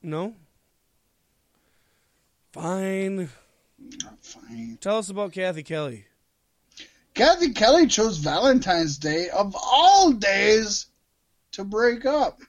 No? 0.03 0.35
Fine. 2.51 3.29
Fine. 4.21 4.77
Tell 4.81 4.97
us 4.97 5.09
about 5.09 5.31
Kathy 5.31 5.63
Kelly. 5.63 6.05
Kathy 7.13 7.51
Kelly 7.53 7.87
chose 7.87 8.17
Valentine's 8.17 8.97
Day 8.97 9.29
of 9.29 9.55
all 9.55 10.11
days 10.13 10.87
to 11.53 11.63
break 11.63 12.05
up. 12.05 12.39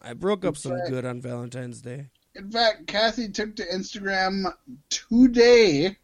I 0.00 0.12
broke 0.14 0.44
up 0.44 0.56
some 0.56 0.72
Okay. 0.72 0.90
good 0.90 1.04
on 1.04 1.20
Valentine's 1.20 1.80
Day. 1.80 2.10
In 2.34 2.50
fact, 2.50 2.86
Kathy 2.86 3.28
took 3.28 3.56
to 3.56 3.66
Instagram 3.66 4.52
today, 4.90 5.96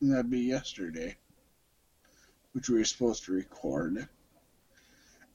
and 0.00 0.12
that'd 0.12 0.30
be 0.30 0.40
yesterday, 0.40 1.16
which 2.52 2.68
we 2.68 2.78
were 2.78 2.84
supposed 2.84 3.24
to 3.24 3.32
record, 3.32 4.08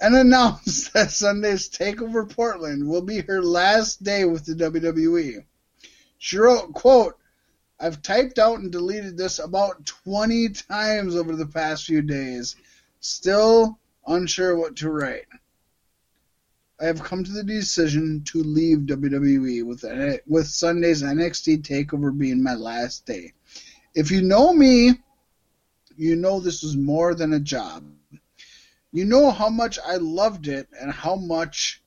and 0.01 0.15
announced 0.15 0.91
that 0.93 1.11
Sunday's 1.11 1.69
Takeover 1.69 2.27
Portland 2.29 2.87
will 2.87 3.03
be 3.03 3.21
her 3.21 3.41
last 3.41 4.03
day 4.03 4.25
with 4.25 4.45
the 4.45 4.53
WWE. 4.53 5.45
She 6.17 6.37
wrote, 6.37 6.73
quote, 6.73 7.17
I've 7.79 8.01
typed 8.01 8.39
out 8.39 8.59
and 8.59 8.71
deleted 8.71 9.17
this 9.17 9.37
about 9.39 9.85
20 9.85 10.49
times 10.49 11.15
over 11.15 11.35
the 11.35 11.45
past 11.45 11.85
few 11.85 12.01
days. 12.01 12.55
Still 12.99 13.77
unsure 14.07 14.55
what 14.55 14.77
to 14.77 14.89
write. 14.89 15.27
I 16.79 16.85
have 16.85 17.03
come 17.03 17.23
to 17.23 17.31
the 17.31 17.43
decision 17.43 18.23
to 18.25 18.43
leave 18.43 18.79
WWE 18.79 19.65
with 19.65 19.83
with 20.27 20.47
Sunday's 20.47 21.01
NXT 21.01 21.63
Takeover 21.63 22.15
being 22.15 22.43
my 22.43 22.53
last 22.53 23.05
day. 23.05 23.33
If 23.95 24.11
you 24.11 24.21
know 24.21 24.53
me, 24.53 24.93
you 25.95 26.15
know 26.15 26.39
this 26.39 26.61
was 26.61 26.77
more 26.77 27.15
than 27.15 27.33
a 27.33 27.39
job. 27.39 27.83
You 28.91 29.05
know 29.05 29.31
how 29.31 29.49
much 29.49 29.79
I 29.85 29.95
loved 29.97 30.47
it 30.47 30.67
and 30.79 30.91
how 30.91 31.15
much 31.15 31.81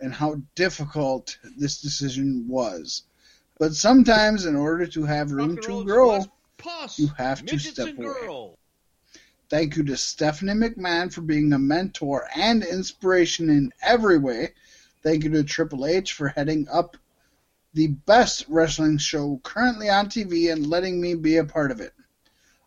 and 0.00 0.12
how 0.12 0.42
difficult 0.56 1.38
this 1.56 1.80
decision 1.80 2.46
was. 2.48 3.04
But 3.58 3.74
sometimes, 3.74 4.46
in 4.46 4.56
order 4.56 4.86
to 4.86 5.04
have 5.04 5.30
room 5.30 5.56
to 5.58 5.84
grow, 5.84 6.24
you 6.96 7.08
have 7.18 7.44
to 7.46 7.58
step 7.58 7.98
away. 7.98 8.54
Thank 9.50 9.76
you 9.76 9.84
to 9.84 9.96
Stephanie 9.96 10.54
McMahon 10.54 11.12
for 11.12 11.20
being 11.20 11.52
a 11.52 11.58
mentor 11.58 12.26
and 12.34 12.64
inspiration 12.64 13.50
in 13.50 13.70
every 13.82 14.18
way. 14.18 14.54
Thank 15.02 15.24
you 15.24 15.30
to 15.30 15.44
Triple 15.44 15.84
H 15.84 16.14
for 16.14 16.28
heading 16.28 16.66
up 16.68 16.96
the 17.74 17.88
best 17.88 18.46
wrestling 18.48 18.98
show 18.98 19.40
currently 19.42 19.88
on 19.88 20.06
TV 20.06 20.52
and 20.52 20.66
letting 20.66 21.00
me 21.00 21.14
be 21.14 21.36
a 21.36 21.44
part 21.44 21.70
of 21.70 21.80
it. 21.80 21.92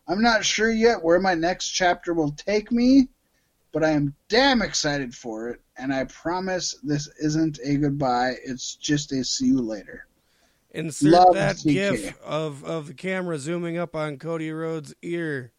I'm 0.08 0.22
not 0.22 0.46
sure 0.46 0.72
yet 0.72 1.04
where 1.04 1.20
my 1.20 1.34
next 1.34 1.70
chapter 1.70 2.14
will 2.14 2.32
take 2.32 2.72
me, 2.72 3.08
but 3.72 3.84
I 3.84 3.90
am 3.90 4.16
damn 4.30 4.62
excited 4.62 5.16
for 5.16 5.50
it, 5.50 5.62
and 5.78 5.94
I 5.94 6.06
promise 6.06 6.76
this 6.84 7.10
isn't 7.20 7.60
a 7.64 7.78
goodbye, 7.78 8.36
it's 8.44 8.76
just 8.76 9.12
a 9.12 9.24
see 9.24 9.48
you 9.48 9.62
later. 9.62 10.06
Insert 10.76 11.12
Love 11.14 11.34
that 11.36 11.56
TK. 11.56 11.74
gif 11.74 12.22
of, 12.22 12.64
of 12.66 12.88
the 12.88 12.94
camera 12.94 13.40
zooming 13.40 13.78
up 13.78 13.96
on 13.96 14.18
Cody 14.18 14.52
Rhodes' 14.52 14.94
ear. 15.02 15.52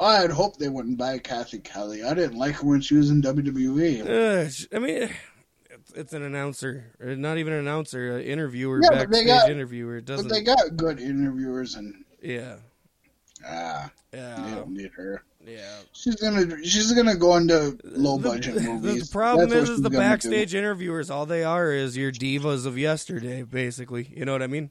I 0.00 0.20
had 0.20 0.30
hoped 0.30 0.58
they 0.58 0.68
wouldn't 0.68 0.98
buy 0.98 1.18
Kathy 1.18 1.60
Kelly. 1.60 2.02
I 2.02 2.14
didn't 2.14 2.36
like 2.36 2.56
her 2.56 2.66
when 2.66 2.80
she 2.80 2.96
was 2.96 3.10
in. 3.10 3.22
WWE. 3.22 4.02
Uh, 4.04 4.76
I 4.76 4.78
mean, 4.80 5.08
it's, 5.70 5.92
it's 5.94 6.12
an 6.12 6.22
announcer, 6.22 6.92
or 7.00 7.14
not 7.16 7.38
even 7.38 7.52
an 7.52 7.60
announcer, 7.60 8.18
an 8.18 8.24
interviewer, 8.24 8.80
Yeah, 8.82 8.88
but 8.90 8.98
they 8.98 9.04
backstage 9.24 9.26
got- 9.26 9.50
interviewer. 9.50 9.96
It 9.98 10.06
But 10.06 10.12
doesn't. 10.16 10.28
they 10.28 10.42
got 10.42 10.76
good 10.76 11.00
interviewers, 11.00 11.76
and 11.76 12.04
yeah, 12.20 12.56
ah, 13.46 13.90
they 14.10 14.18
yeah, 14.18 14.54
don't 14.56 14.70
need 14.70 14.90
her. 14.96 15.22
Yeah. 15.46 15.78
She's 15.92 16.16
gonna 16.16 16.64
she's 16.64 16.92
gonna 16.92 17.16
go 17.16 17.36
into 17.36 17.78
low 17.84 18.18
budget 18.18 18.62
movies. 18.62 19.08
The 19.08 19.12
problem 19.12 19.48
That's 19.48 19.54
what 19.54 19.62
is, 19.62 19.68
she's 19.68 19.76
is 19.76 19.82
the 19.82 19.90
gonna 19.90 20.04
do. 20.04 20.10
backstage 20.10 20.54
interviewers. 20.54 21.10
All 21.10 21.26
they 21.26 21.44
are 21.44 21.72
is 21.72 21.96
your 21.96 22.12
divas 22.12 22.66
of 22.66 22.78
yesterday, 22.78 23.42
basically. 23.42 24.10
You 24.14 24.24
know 24.24 24.32
what 24.32 24.42
I 24.42 24.46
mean? 24.46 24.70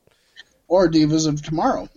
or 0.68 0.90
divas 0.90 1.28
of 1.28 1.42
tomorrow. 1.44 1.88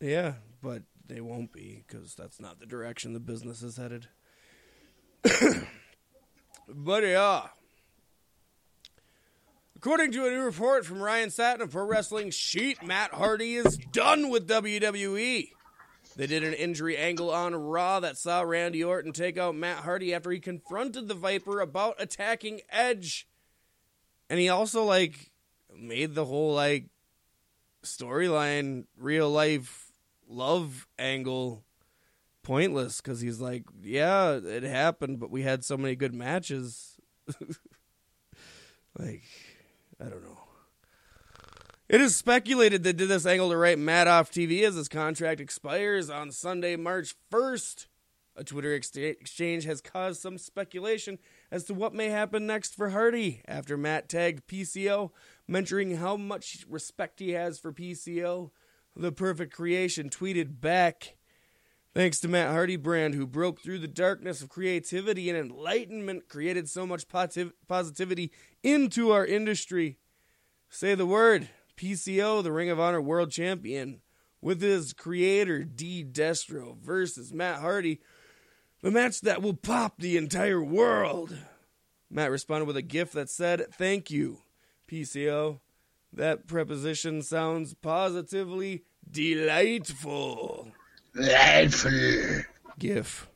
Yeah, 0.00 0.34
but 0.62 0.82
they 1.06 1.20
won't 1.20 1.52
be 1.52 1.84
because 1.86 2.14
that's 2.14 2.40
not 2.40 2.60
the 2.60 2.66
direction 2.66 3.12
the 3.14 3.20
business 3.20 3.62
is 3.62 3.76
headed. 3.78 4.08
but 6.68 7.02
yeah. 7.02 7.46
According 9.76 10.12
to 10.12 10.26
a 10.26 10.30
new 10.30 10.42
report 10.42 10.84
from 10.84 11.00
Ryan 11.00 11.30
Satin 11.30 11.62
of 11.62 11.70
Pro 11.70 11.86
Wrestling 11.86 12.30
Sheet, 12.30 12.82
Matt 12.84 13.14
Hardy 13.14 13.54
is 13.54 13.78
done 13.90 14.28
with 14.28 14.46
WWE. 14.46 15.48
They 16.20 16.26
did 16.26 16.44
an 16.44 16.52
injury 16.52 16.98
angle 16.98 17.30
on 17.30 17.54
Raw 17.54 17.98
that 18.00 18.18
saw 18.18 18.42
Randy 18.42 18.84
Orton 18.84 19.14
take 19.14 19.38
out 19.38 19.54
Matt 19.54 19.78
Hardy 19.78 20.12
after 20.12 20.30
he 20.30 20.38
confronted 20.38 21.08
the 21.08 21.14
Viper 21.14 21.60
about 21.60 21.94
attacking 21.98 22.60
Edge. 22.68 23.26
And 24.28 24.38
he 24.38 24.50
also 24.50 24.84
like 24.84 25.30
made 25.74 26.14
the 26.14 26.26
whole 26.26 26.52
like 26.52 26.90
storyline 27.82 28.84
real 28.98 29.30
life 29.30 29.92
love 30.28 30.86
angle 30.98 31.64
pointless 32.42 33.00
cuz 33.00 33.22
he's 33.22 33.40
like, 33.40 33.64
yeah, 33.80 34.32
it 34.32 34.62
happened, 34.62 35.20
but 35.20 35.30
we 35.30 35.40
had 35.40 35.64
so 35.64 35.78
many 35.78 35.96
good 35.96 36.12
matches. 36.12 36.98
like 38.98 39.22
I 39.98 40.10
don't 40.10 40.22
know. 40.22 40.29
It 41.90 42.00
is 42.00 42.14
speculated 42.14 42.84
that 42.84 42.98
did 42.98 43.08
this 43.08 43.26
angle 43.26 43.50
to 43.50 43.56
write 43.56 43.76
Matt 43.76 44.06
off 44.06 44.30
TV 44.30 44.62
as 44.62 44.76
his 44.76 44.88
contract 44.88 45.40
expires 45.40 46.08
on 46.08 46.30
Sunday, 46.30 46.76
March 46.76 47.16
1st. 47.32 47.86
A 48.36 48.44
Twitter 48.44 48.72
ex- 48.72 48.94
exchange 48.94 49.64
has 49.64 49.80
caused 49.80 50.22
some 50.22 50.38
speculation 50.38 51.18
as 51.50 51.64
to 51.64 51.74
what 51.74 51.92
may 51.92 52.08
happen 52.10 52.46
next 52.46 52.76
for 52.76 52.90
Hardy 52.90 53.42
after 53.48 53.76
Matt 53.76 54.08
tagged 54.08 54.46
PCO, 54.46 55.10
mentioning 55.48 55.96
how 55.96 56.16
much 56.16 56.64
respect 56.70 57.18
he 57.18 57.30
has 57.30 57.58
for 57.58 57.72
PCO. 57.72 58.52
The 58.94 59.10
Perfect 59.10 59.52
Creation 59.52 60.10
tweeted 60.10 60.60
back, 60.60 61.16
Thanks 61.92 62.20
to 62.20 62.28
Matt 62.28 62.52
Hardy 62.52 62.76
brand, 62.76 63.16
who 63.16 63.26
broke 63.26 63.62
through 63.62 63.80
the 63.80 63.88
darkness 63.88 64.40
of 64.40 64.48
creativity 64.48 65.28
and 65.28 65.36
enlightenment, 65.36 66.28
created 66.28 66.68
so 66.68 66.86
much 66.86 67.08
posit- 67.08 67.66
positivity 67.66 68.30
into 68.62 69.10
our 69.10 69.26
industry. 69.26 69.98
Say 70.68 70.94
the 70.94 71.04
word. 71.04 71.48
PCO, 71.80 72.42
the 72.42 72.52
Ring 72.52 72.68
of 72.68 72.78
Honor 72.78 73.00
World 73.00 73.30
Champion, 73.30 74.02
with 74.42 74.60
his 74.60 74.92
creator 74.92 75.64
D 75.64 76.04
Destro 76.04 76.76
versus 76.76 77.32
Matt 77.32 77.60
Hardy, 77.60 78.00
the 78.82 78.90
match 78.90 79.22
that 79.22 79.40
will 79.40 79.54
pop 79.54 79.94
the 79.98 80.18
entire 80.18 80.62
world. 80.62 81.38
Matt 82.10 82.30
responded 82.30 82.66
with 82.66 82.76
a 82.76 82.82
gift 82.82 83.14
that 83.14 83.30
said, 83.30 83.72
Thank 83.72 84.10
you, 84.10 84.42
PCO. 84.90 85.60
That 86.12 86.46
preposition 86.46 87.22
sounds 87.22 87.72
positively 87.72 88.84
delightful. 89.10 90.72
Delightful. 91.14 92.42
GIF. 92.78 93.26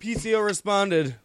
PCO 0.00 0.44
responded, 0.44 1.16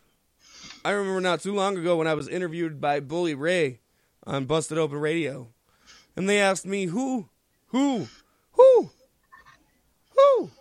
I 0.85 0.91
remember 0.91 1.19
not 1.19 1.41
too 1.41 1.53
long 1.53 1.77
ago 1.77 1.97
when 1.97 2.07
I 2.07 2.13
was 2.13 2.29
interviewed 2.29 2.79
by 2.79 3.01
Bully 3.01 3.35
Ray 3.35 3.81
on 4.25 4.45
Busted 4.45 4.77
Open 4.77 4.99
Radio. 4.99 5.49
And 6.15 6.27
they 6.29 6.39
asked 6.39 6.65
me, 6.65 6.85
who? 6.85 7.29
Who? 7.67 8.07
Who? 8.51 8.91
Who? 10.15 10.51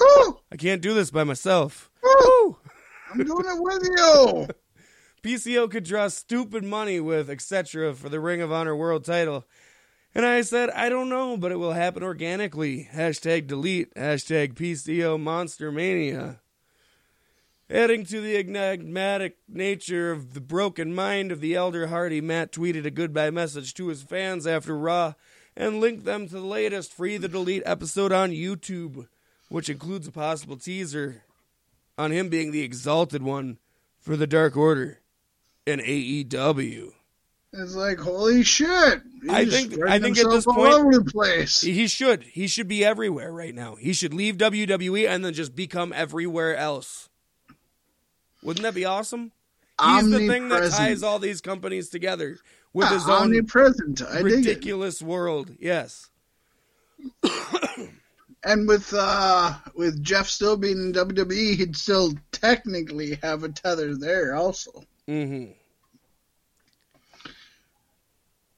who. 0.00 0.38
I 0.50 0.56
can't 0.56 0.82
do 0.82 0.94
this 0.94 1.10
by 1.10 1.24
myself. 1.24 1.90
Who? 2.02 2.56
I'm 3.12 3.24
doing 3.24 3.44
it 3.46 3.62
with 3.62 3.82
you. 3.84 4.48
PCO 5.22 5.70
could 5.70 5.84
draw 5.84 6.08
stupid 6.08 6.64
money 6.64 6.98
with 6.98 7.28
etc. 7.28 7.94
for 7.94 8.08
the 8.08 8.20
Ring 8.20 8.40
of 8.40 8.50
Honor 8.50 8.74
World 8.74 9.04
title. 9.04 9.44
And 10.14 10.24
I 10.24 10.40
said, 10.40 10.70
I 10.70 10.88
don't 10.88 11.08
know, 11.08 11.36
but 11.36 11.52
it 11.52 11.56
will 11.56 11.72
happen 11.72 12.02
organically. 12.02 12.88
Hashtag 12.92 13.46
delete. 13.46 13.94
Hashtag 13.94 14.54
PCO 14.54 15.20
Monster 15.20 15.70
Mania. 15.70 16.39
Adding 17.70 18.04
to 18.06 18.20
the 18.20 18.36
enigmatic 18.36 19.36
nature 19.48 20.10
of 20.10 20.34
the 20.34 20.40
broken 20.40 20.92
mind 20.92 21.30
of 21.30 21.40
the 21.40 21.54
elder 21.54 21.86
Hardy, 21.86 22.20
Matt 22.20 22.50
tweeted 22.50 22.84
a 22.84 22.90
goodbye 22.90 23.30
message 23.30 23.74
to 23.74 23.86
his 23.88 24.02
fans 24.02 24.44
after 24.44 24.76
Raw 24.76 25.14
and 25.56 25.80
linked 25.80 26.04
them 26.04 26.26
to 26.26 26.34
the 26.34 26.40
latest 26.40 26.92
Free 26.92 27.16
the 27.16 27.28
Delete 27.28 27.62
episode 27.64 28.10
on 28.10 28.30
YouTube, 28.32 29.06
which 29.50 29.68
includes 29.68 30.08
a 30.08 30.12
possible 30.12 30.56
teaser 30.56 31.22
on 31.96 32.10
him 32.10 32.28
being 32.28 32.50
the 32.50 32.62
exalted 32.62 33.22
one 33.22 33.58
for 34.00 34.16
the 34.16 34.26
Dark 34.26 34.56
Order 34.56 34.98
in 35.64 35.78
AEW. 35.78 36.90
It's 37.52 37.74
like 37.76 37.98
holy 38.00 38.42
shit. 38.42 39.00
I 39.28 39.44
think- 39.44 39.78
I 39.86 40.00
think 40.00 40.18
at 40.18 40.28
this 40.30 40.46
all 40.46 40.54
point- 40.54 40.72
over 40.74 40.92
the 40.98 41.04
place. 41.04 41.60
He 41.60 41.86
should. 41.86 42.24
He 42.24 42.48
should 42.48 42.66
be 42.68 42.84
everywhere 42.84 43.32
right 43.32 43.54
now. 43.54 43.76
He 43.76 43.92
should 43.92 44.14
leave 44.14 44.38
WWE 44.38 45.06
and 45.06 45.24
then 45.24 45.34
just 45.34 45.54
become 45.54 45.92
everywhere 45.94 46.56
else. 46.56 47.08
Wouldn't 48.42 48.62
that 48.62 48.74
be 48.74 48.84
awesome? 48.84 49.32
He's 49.82 50.10
the 50.10 50.26
thing 50.26 50.48
that 50.50 50.70
ties 50.70 51.02
all 51.02 51.18
these 51.18 51.40
companies 51.40 51.88
together 51.88 52.38
with 52.72 52.86
Ah, 52.88 52.92
his 52.94 53.08
own 53.08 53.22
omnipresent. 53.22 54.02
I 54.02 54.20
ridiculous 54.20 55.00
world. 55.02 55.52
Yes. 55.58 56.10
And 58.42 58.66
with 58.66 58.94
uh 58.94 59.52
with 59.74 60.02
Jeff 60.02 60.26
still 60.26 60.56
being 60.56 60.78
in 60.78 60.92
WWE, 60.94 61.56
he'd 61.56 61.76
still 61.76 62.14
technically 62.32 63.18
have 63.22 63.44
a 63.44 63.50
tether 63.50 63.94
there 63.94 64.34
also. 64.34 64.82
hmm 65.06 65.44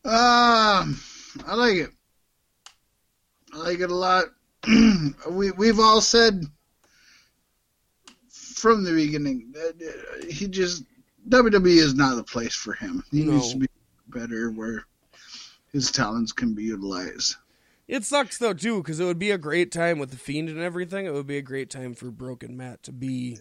Um, 0.04 1.00
I 1.46 1.54
like 1.54 1.76
it. 1.76 1.90
I 3.52 3.56
like 3.58 3.80
it 3.80 3.90
a 3.90 3.94
lot. 3.94 4.26
we 5.30 5.50
we've 5.52 5.80
all 5.80 6.00
said 6.00 6.44
from 8.62 8.84
the 8.84 8.92
beginning 8.92 9.52
uh, 9.58 10.26
he 10.30 10.46
just 10.48 10.84
WWE 11.28 11.76
is 11.78 11.94
not 11.94 12.14
the 12.16 12.22
place 12.24 12.54
for 12.54 12.72
him. 12.74 13.02
He 13.10 13.24
No. 13.24 13.32
needs 13.32 13.52
to 13.52 13.58
be 13.58 13.68
better 14.08 14.50
where 14.50 14.84
his 15.72 15.90
talents 15.90 16.32
can 16.32 16.54
be 16.54 16.64
utilized. 16.64 17.36
It 17.88 18.04
sucks 18.04 18.38
though 18.38 18.54
too 18.54 18.78
because 18.82 19.00
it 19.00 19.04
would 19.04 19.18
be 19.18 19.30
a 19.32 19.38
great 19.38 19.70
time 19.72 19.98
with 19.98 20.10
the 20.10 20.16
Fiend 20.16 20.48
and 20.48 20.58
everything. 20.60 21.06
It 21.06 21.12
would 21.12 21.26
be 21.26 21.36
a 21.38 21.42
great 21.42 21.70
time 21.70 21.94
for 21.94 22.10
Broken 22.10 22.56
Matt 22.56 22.82
to 22.84 22.92
be. 22.92 23.38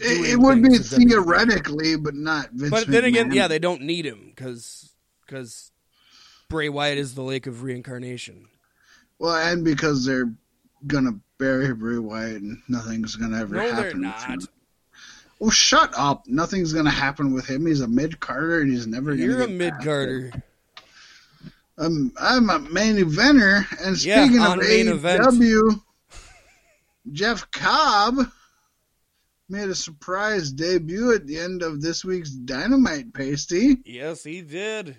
It, 0.00 0.30
it 0.34 0.38
would 0.38 0.62
be 0.62 0.76
for 0.78 0.82
WWE. 0.96 1.08
theoretically, 1.08 1.96
but 1.96 2.14
not 2.14 2.50
Vince. 2.52 2.70
But 2.70 2.86
then 2.86 3.04
again, 3.04 3.32
yeah, 3.32 3.48
they 3.48 3.58
don't 3.58 3.82
need 3.82 4.04
him 4.06 4.32
because 4.34 4.92
because 5.26 5.70
Bray 6.48 6.68
Wyatt 6.68 6.98
is 6.98 7.14
the 7.14 7.22
Lake 7.22 7.46
of 7.46 7.62
Reincarnation. 7.62 8.46
well, 9.18 9.36
and 9.36 9.64
because 9.64 10.04
they're 10.04 10.32
gonna 10.86 11.18
bury 11.38 11.72
Bray 11.74 11.98
Wyatt 11.98 12.42
and 12.42 12.62
nothing's 12.68 13.16
gonna 13.16 13.38
ever 13.40 13.54
No, 13.56 13.60
happen. 13.60 13.76
they're 13.76 13.94
not. 13.94 14.38
Well, 15.38 15.50
shut 15.50 15.92
up! 15.96 16.26
Nothing's 16.26 16.72
gonna 16.72 16.90
happen 16.90 17.34
with 17.34 17.46
him. 17.46 17.66
He's 17.66 17.82
a 17.82 17.88
mid 17.88 18.20
carder, 18.20 18.60
and 18.62 18.70
he's 18.70 18.86
never. 18.86 19.14
You're 19.14 19.42
a 19.42 19.48
mid 19.48 19.74
carder. 19.82 20.32
I'm 21.78 22.12
I'm 22.18 22.48
a 22.48 22.58
main 22.58 22.96
eventer, 22.96 23.66
and 23.84 23.98
speaking 23.98 24.40
on 24.40 24.60
of. 24.60 24.64
AEW, 24.64 25.82
Jeff 27.12 27.50
Cobb 27.50 28.16
made 29.48 29.68
a 29.68 29.74
surprise 29.74 30.50
debut 30.50 31.12
at 31.12 31.26
the 31.26 31.38
end 31.38 31.62
of 31.62 31.82
this 31.82 32.02
week's 32.04 32.30
Dynamite 32.30 33.12
Pasty. 33.12 33.76
Yes, 33.84 34.24
he 34.24 34.40
did. 34.40 34.96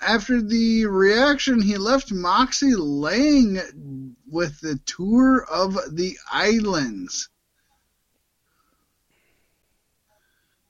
After 0.00 0.40
the 0.40 0.86
reaction, 0.86 1.60
he 1.60 1.76
left 1.76 2.10
Moxley 2.10 2.74
laying 2.74 4.16
with 4.30 4.58
the 4.60 4.78
tour 4.86 5.44
of 5.50 5.74
the 5.94 6.16
islands. 6.32 7.28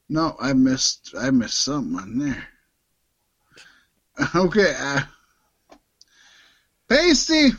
No, 0.08 0.36
I 0.40 0.52
missed. 0.52 1.14
I 1.16 1.30
missed 1.30 1.58
something 1.58 1.98
on 2.00 2.18
there. 2.18 2.48
Okay, 4.34 4.74
uh, 4.76 5.00
Pasty 6.88 7.50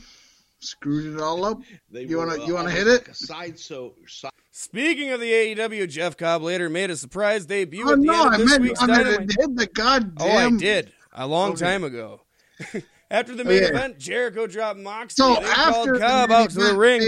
screwed 0.59 1.15
it 1.15 1.21
all 1.21 1.43
up. 1.45 1.61
They 1.89 2.03
You 2.03 2.17
wanna- 2.17 2.41
uh, 2.43 2.45
you 2.45 2.53
wanna 2.53 2.69
hit 2.69 2.85
it? 2.87 3.07
Like 3.07 3.15
side 3.15 3.59
so 3.59 3.95
side 4.07 4.29
Speaking 4.51 5.09
of 5.11 5.21
the 5.21 5.31
AEW, 5.31 5.87
Jeff 5.87 6.17
Cobb 6.17 6.41
later 6.43 6.69
made 6.69 6.91
a 6.91 6.97
surprise 6.97 7.45
debut 7.45 7.85
Oh 7.87 7.93
at 7.93 7.99
the 8.01 8.05
no, 8.05 8.25
end 8.25 8.27
of 8.27 8.33
I 8.33 8.37
this 8.37 8.49
meant 8.51 8.61
week's 8.63 8.81
I 8.81 8.85
meant 8.87 9.03
Dynamite. 9.05 9.29
it 9.31 9.35
hit 9.39 9.55
the 9.55 9.67
goddamn. 9.67 10.13
Oh, 10.19 10.37
I 10.37 10.51
did 10.51 10.93
a 11.13 11.27
long 11.27 11.51
Okay. 11.51 11.61
time 11.65 11.83
ago. 11.83 12.21
After 13.11 13.35
the 13.35 13.43
main 13.43 13.57
Okay. 13.63 13.73
event, 13.73 13.97
Jericho 13.99 14.47
dropped 14.47 14.79
Moxley. 14.79 15.35
So 15.35 15.41
they 15.41 15.45
after 15.47 15.71
called 15.97 15.99
Cobb 15.99 16.31
out 16.31 16.49
to 16.51 16.59
the 16.59 16.77
ring. 16.77 17.01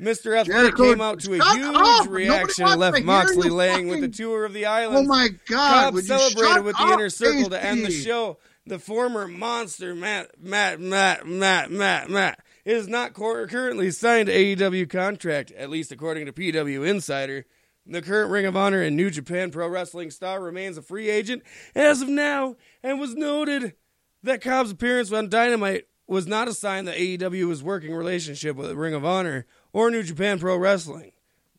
Mr. 0.00 0.38
Athletic 0.38 0.76
came 0.76 1.00
out 1.00 1.18
to 1.20 1.32
a 1.32 1.44
huge 1.52 1.74
up! 1.74 2.08
Reaction 2.08 2.68
and 2.68 2.78
left 2.78 3.02
Moxley 3.02 3.50
laying 3.50 3.88
with 3.88 4.00
the 4.02 4.08
tour 4.08 4.44
of 4.44 4.52
the 4.52 4.66
island. 4.66 4.98
Oh 4.98 5.02
my 5.02 5.30
God! 5.48 5.92
Cobb 5.94 5.98
celebrated 6.04 6.64
with 6.64 6.76
the 6.76 6.92
inner 6.92 7.10
circle 7.10 7.50
to 7.50 7.62
end 7.64 7.84
the 7.84 7.90
show. 7.90 8.38
The 8.66 8.78
former 8.78 9.26
monster 9.26 9.96
Matt 9.96 10.40
Matt 10.40 10.78
Matt 10.80 11.26
Matt 11.26 11.72
Matt 11.72 12.08
Matt 12.08 12.40
is 12.64 12.86
not 12.86 13.12
currently 13.12 13.90
signed 13.90 14.26
to 14.28 14.32
AEW 14.34 14.88
contract, 14.88 15.50
at 15.52 15.70
least 15.70 15.90
according 15.90 16.26
to 16.26 16.32
PW 16.32 16.86
Insider. 16.88 17.46
The 17.88 18.02
current 18.02 18.32
Ring 18.32 18.46
of 18.46 18.56
Honor 18.56 18.82
and 18.82 18.96
New 18.96 19.10
Japan 19.10 19.52
Pro 19.52 19.68
Wrestling 19.68 20.10
star 20.10 20.40
remains 20.42 20.76
a 20.76 20.82
free 20.82 21.08
agent 21.08 21.44
as 21.76 22.02
of 22.02 22.08
now, 22.08 22.56
and 22.86 23.00
was 23.00 23.16
noted 23.16 23.74
that 24.22 24.40
Cobb's 24.40 24.70
appearance 24.70 25.10
on 25.10 25.28
Dynamite 25.28 25.88
was 26.06 26.28
not 26.28 26.46
a 26.46 26.54
sign 26.54 26.84
that 26.84 26.96
AEW 26.96 27.48
was 27.48 27.60
working 27.60 27.92
relationship 27.92 28.54
with 28.54 28.70
Ring 28.70 28.94
of 28.94 29.04
Honor 29.04 29.44
or 29.72 29.90
New 29.90 30.04
Japan 30.04 30.38
Pro 30.38 30.56
Wrestling. 30.56 31.10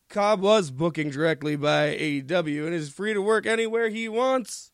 Cobb 0.08 0.40
was 0.40 0.72
booking 0.72 1.10
directly 1.10 1.58
by 1.58 1.98
AEW 1.98 2.66
and 2.66 2.74
is 2.74 2.90
free 2.90 3.14
to 3.14 3.22
work 3.22 3.46
anywhere 3.46 3.90
he 3.90 4.08
wants. 4.08 4.72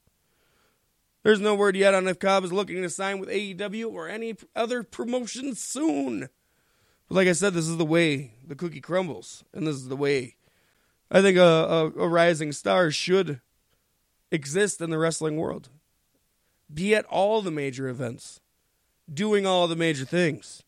There's 1.23 1.39
no 1.39 1.55
word 1.55 1.75
yet 1.75 1.95
on 1.95 2.07
if 2.07 2.19
Cobb 2.19 2.43
is 2.43 2.53
looking 2.53 2.83
to 2.83 2.89
sign 2.89 3.17
with 3.17 3.29
AEW 3.29 3.91
or 3.91 4.07
any 4.07 4.35
other 4.55 4.83
promotion 4.83 5.55
soon. 5.55 6.29
But 7.09 7.15
like 7.15 7.27
I 7.27 7.33
said, 7.33 7.55
this 7.55 7.67
is 7.67 7.77
the 7.77 7.85
way 7.85 8.35
the 8.45 8.53
cookie 8.53 8.79
crumbles, 8.79 9.43
and 9.55 9.65
this 9.65 9.77
is 9.77 9.87
the 9.87 9.97
way 9.97 10.35
I 11.09 11.23
think 11.23 11.35
a, 11.35 11.41
a, 11.41 11.85
a 12.01 12.07
rising 12.07 12.51
star 12.51 12.91
should 12.91 13.41
exist 14.29 14.81
in 14.81 14.91
the 14.91 14.99
wrestling 14.99 15.37
world. 15.37 15.69
Be 16.73 16.95
at 16.95 17.05
all 17.05 17.41
the 17.41 17.51
major 17.51 17.87
events, 17.87 18.39
doing 19.11 19.45
all 19.45 19.67
the 19.67 19.75
major 19.75 20.05
things. 20.05 20.63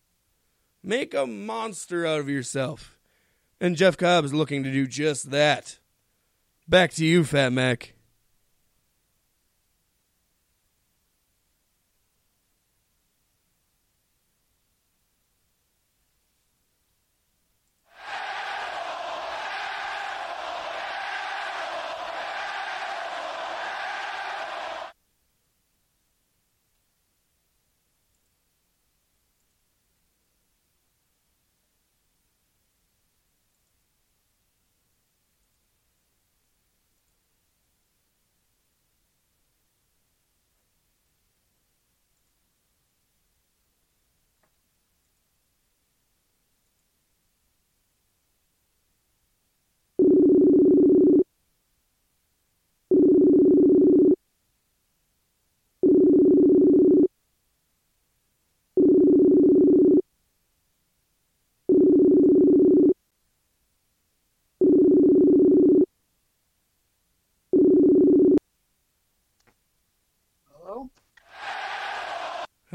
Make 0.84 1.14
a 1.14 1.26
monster 1.26 2.06
out 2.06 2.20
of 2.20 2.30
yourself. 2.30 2.98
And 3.60 3.76
Jeff 3.76 3.98
Cobb 3.98 4.24
is 4.26 4.34
looking 4.34 4.64
to 4.64 4.72
do 4.72 4.86
just 4.86 5.32
that. 5.32 5.80
Back 6.68 6.92
to 6.94 7.06
you, 7.06 7.24
Fat 7.24 7.52
Mac. 7.52 7.95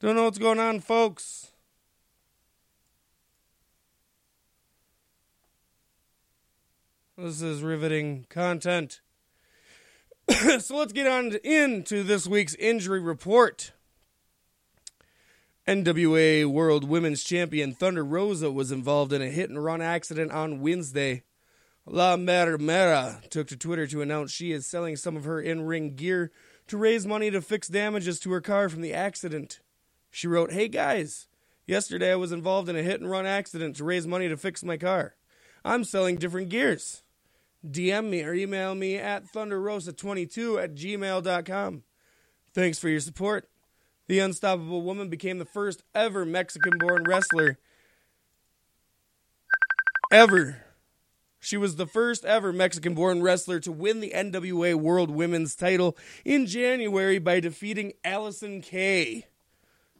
Don't 0.00 0.16
know 0.16 0.24
what's 0.24 0.38
going 0.38 0.58
on, 0.58 0.80
folks. 0.80 1.48
This 7.18 7.42
is 7.42 7.62
riveting 7.62 8.24
content. 8.30 9.02
so 10.58 10.78
let's 10.78 10.94
get 10.94 11.06
on 11.06 11.36
into 11.44 12.02
this 12.02 12.26
week's 12.26 12.54
injury 12.54 13.00
report. 13.00 13.72
NWA 15.68 16.46
World 16.46 16.84
Women's 16.84 17.22
Champion 17.22 17.74
Thunder 17.74 18.02
Rosa 18.02 18.50
was 18.50 18.72
involved 18.72 19.12
in 19.12 19.20
a 19.20 19.28
hit 19.28 19.50
and 19.50 19.62
run 19.62 19.82
accident 19.82 20.32
on 20.32 20.62
Wednesday. 20.62 21.24
La 21.84 22.16
Mera 22.16 22.58
Mera 22.58 23.20
took 23.28 23.48
to 23.48 23.56
Twitter 23.56 23.86
to 23.88 24.00
announce 24.00 24.32
she 24.32 24.50
is 24.50 24.66
selling 24.66 24.96
some 24.96 25.14
of 25.18 25.24
her 25.24 25.42
in 25.42 25.66
ring 25.66 25.94
gear 25.94 26.32
to 26.68 26.78
raise 26.78 27.06
money 27.06 27.30
to 27.30 27.42
fix 27.42 27.68
damages 27.68 28.18
to 28.20 28.32
her 28.32 28.40
car 28.40 28.70
from 28.70 28.80
the 28.80 28.94
accident. 28.94 29.60
She 30.10 30.26
wrote, 30.26 30.52
Hey 30.52 30.68
guys, 30.68 31.28
yesterday 31.66 32.12
I 32.12 32.16
was 32.16 32.32
involved 32.32 32.68
in 32.68 32.76
a 32.76 32.82
hit 32.82 33.00
and 33.00 33.10
run 33.10 33.26
accident 33.26 33.76
to 33.76 33.84
raise 33.84 34.06
money 34.06 34.28
to 34.28 34.36
fix 34.36 34.64
my 34.64 34.76
car. 34.76 35.14
I'm 35.64 35.84
selling 35.84 36.16
different 36.16 36.48
gears. 36.48 37.02
DM 37.68 38.08
me 38.08 38.22
or 38.22 38.32
email 38.32 38.74
me 38.74 38.96
at 38.96 39.30
thunderrosa22 39.32 40.62
at 40.62 40.74
gmail.com. 40.74 41.82
Thanks 42.52 42.78
for 42.78 42.88
your 42.88 43.00
support. 43.00 43.48
The 44.06 44.18
Unstoppable 44.18 44.82
Woman 44.82 45.08
became 45.08 45.38
the 45.38 45.44
first 45.44 45.84
ever 45.94 46.24
Mexican 46.24 46.72
born 46.78 47.04
wrestler 47.06 47.58
ever. 50.10 50.64
She 51.38 51.56
was 51.56 51.76
the 51.76 51.86
first 51.86 52.24
ever 52.24 52.52
Mexican 52.52 52.94
born 52.94 53.22
wrestler 53.22 53.60
to 53.60 53.72
win 53.72 54.00
the 54.00 54.12
NWA 54.14 54.74
World 54.74 55.10
Women's 55.10 55.54
title 55.54 55.96
in 56.24 56.46
January 56.46 57.18
by 57.18 57.40
defeating 57.40 57.92
Allysin 58.04 58.62
Kay. 58.62 59.26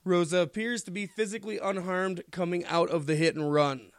Rosa 0.04 0.38
appears 0.38 0.82
to 0.84 0.90
be 0.90 1.06
physically 1.06 1.58
unharmed 1.58 2.22
coming 2.30 2.64
out 2.66 2.90
of 2.90 3.06
the 3.06 3.16
hit 3.16 3.34
and 3.34 3.52
run. 3.52 3.92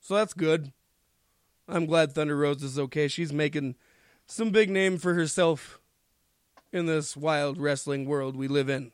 So 0.00 0.14
that's 0.14 0.34
good. 0.34 0.72
I'm 1.66 1.86
glad 1.86 2.12
Thunder 2.12 2.36
Rosa 2.36 2.66
is 2.66 2.78
okay. 2.78 3.08
She's 3.08 3.32
making 3.32 3.76
some 4.26 4.50
big 4.50 4.68
name 4.68 4.98
for 4.98 5.14
herself 5.14 5.80
in 6.72 6.86
this 6.86 7.16
wild 7.16 7.56
wrestling 7.56 8.04
world 8.04 8.36
we 8.36 8.48
live 8.48 8.68
in. 8.68 8.92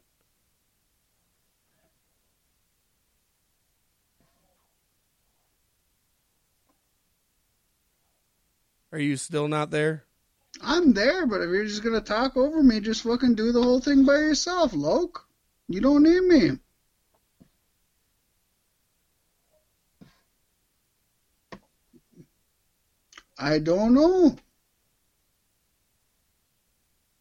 Are 8.93 8.98
you 8.98 9.16
still 9.16 9.48
not 9.48 9.70
there? 9.70 10.05
I'm 10.62 10.93
there, 10.93 11.27
but 11.27 11.41
if 11.41 11.49
you're 11.49 11.65
just 11.65 11.82
gonna 11.82 12.01
talk 12.01 12.37
over 12.37 12.62
me, 12.62 12.81
just 12.81 13.03
fucking 13.03 13.35
do 13.35 13.53
the 13.53 13.62
whole 13.62 13.81
thing 13.81 14.05
by 14.05 14.19
yourself, 14.19 14.73
Loke. 14.74 15.27
You 15.69 15.81
don't 15.81 16.03
need 16.03 16.23
me. 16.23 16.59
I 23.39 23.59
don't 23.59 23.95
know. 23.95 24.37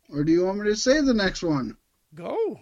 Or 0.10 0.24
do 0.24 0.32
you 0.32 0.46
want 0.46 0.60
me 0.60 0.70
to 0.70 0.76
say 0.76 1.00
the 1.02 1.14
next 1.14 1.44
one? 1.44 1.78
Go. 2.16 2.60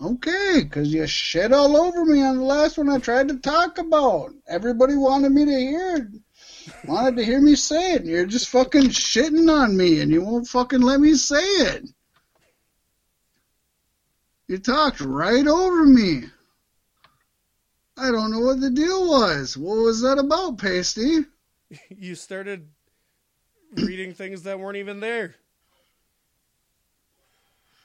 Okay, 0.00 0.60
because 0.62 0.92
you 0.92 1.06
shit 1.08 1.52
all 1.52 1.76
over 1.76 2.04
me 2.04 2.22
on 2.22 2.36
the 2.36 2.44
last 2.44 2.78
one 2.78 2.88
I 2.88 2.98
tried 2.98 3.28
to 3.28 3.38
talk 3.38 3.78
about. 3.78 4.32
Everybody 4.46 4.94
wanted 4.94 5.32
me 5.32 5.44
to 5.44 5.50
hear, 5.50 6.12
wanted 6.84 7.16
to 7.16 7.24
hear 7.24 7.40
me 7.40 7.54
say 7.54 7.94
it, 7.94 8.02
and 8.02 8.10
you're 8.10 8.26
just 8.26 8.48
fucking 8.48 8.84
shitting 8.84 9.50
on 9.52 9.76
me, 9.76 10.00
and 10.00 10.10
you 10.10 10.22
won't 10.22 10.48
fucking 10.48 10.80
let 10.80 11.00
me 11.00 11.14
say 11.14 11.42
it. 11.42 11.88
You 14.46 14.58
talked 14.58 15.00
right 15.00 15.46
over 15.46 15.84
me. 15.84 16.22
I 17.98 18.10
don't 18.10 18.30
know 18.30 18.40
what 18.40 18.60
the 18.60 18.70
deal 18.70 19.08
was. 19.08 19.56
What 19.56 19.76
was 19.76 20.02
that 20.02 20.18
about, 20.18 20.58
Pasty? 20.58 21.24
You 21.90 22.14
started 22.14 22.66
reading 23.74 24.14
things 24.14 24.44
that 24.44 24.58
weren't 24.58 24.78
even 24.78 25.00
there. 25.00 25.34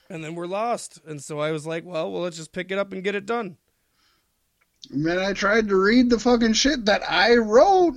And 0.10 0.24
then 0.24 0.36
we're 0.36 0.48
lost. 0.48 1.00
And 1.06 1.22
so 1.22 1.40
I 1.40 1.52
was 1.52 1.68
like, 1.68 1.84
well, 1.84 2.10
well, 2.10 2.22
let's 2.22 2.38
just 2.38 2.54
pick 2.54 2.72
it 2.72 2.78
up 2.78 2.94
and 2.94 3.04
get 3.04 3.16
it 3.16 3.26
done. 3.26 3.58
And 4.92 5.06
then 5.06 5.20
I 5.20 5.34
tried 5.34 5.68
to 5.68 5.76
read 5.76 6.10
the 6.10 6.20
fucking 6.20 6.54
shit 6.54 6.86
that 6.86 7.02
I 7.10 7.36
wrote, 7.36 7.96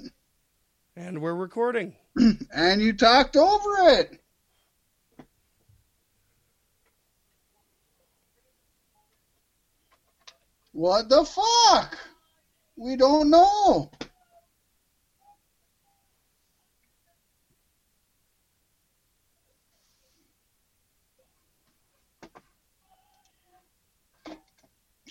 And 0.98 1.20
we're 1.20 1.34
recording. 1.34 1.94
and 2.54 2.80
you 2.80 2.94
talked 2.94 3.36
over 3.36 3.70
it. 3.90 4.18
What 10.72 11.10
the 11.10 11.24
fuck? 11.24 11.98
We 12.76 12.96
don't 12.96 13.28
know. 13.28 13.90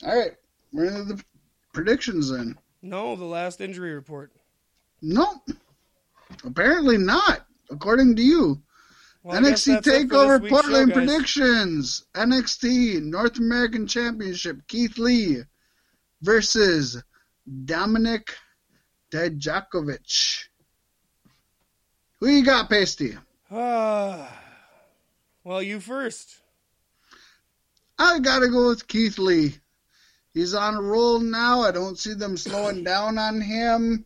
All 0.03 0.19
right, 0.19 0.31
we're 0.71 0.85
into 0.85 1.03
the 1.15 1.23
predictions 1.73 2.31
then. 2.31 2.57
No, 2.81 3.15
the 3.15 3.25
last 3.25 3.61
injury 3.61 3.93
report. 3.93 4.31
Nope. 5.01 5.49
Apparently 6.45 6.97
not, 6.97 7.45
according 7.69 8.15
to 8.15 8.21
you. 8.21 8.61
Well, 9.23 9.41
NXT 9.41 9.65
that's 9.65 9.67
it 9.67 9.83
for 9.83 9.91
Takeover 9.91 10.49
Portland 10.49 10.89
show, 10.89 10.93
predictions. 10.93 12.05
NXT 12.13 13.01
North 13.01 13.39
American 13.39 13.87
Championship 13.87 14.67
Keith 14.67 14.99
Lee 14.99 15.41
versus 16.21 17.01
Dominik 17.65 18.29
Dijakovic. 19.11 20.45
Who 22.19 22.27
you 22.27 22.45
got, 22.45 22.69
Pasty? 22.69 23.17
Ah, 23.51 24.31
well, 25.43 25.63
you 25.63 25.79
first. 25.79 26.41
I 27.97 28.19
gotta 28.19 28.49
go 28.49 28.69
with 28.69 28.87
Keith 28.87 29.17
Lee. 29.17 29.55
He's 30.33 30.53
on 30.53 30.75
a 30.75 30.81
roll 30.81 31.19
now. 31.19 31.61
I 31.61 31.71
don't 31.71 31.97
see 31.97 32.13
them 32.13 32.37
slowing 32.37 32.83
down 32.83 33.17
on 33.17 33.41
him. 33.41 34.05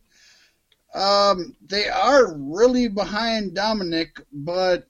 Um, 0.94 1.56
they 1.66 1.88
are 1.88 2.34
really 2.36 2.88
behind 2.88 3.56
Dominik, 3.56 4.20
but 4.32 4.88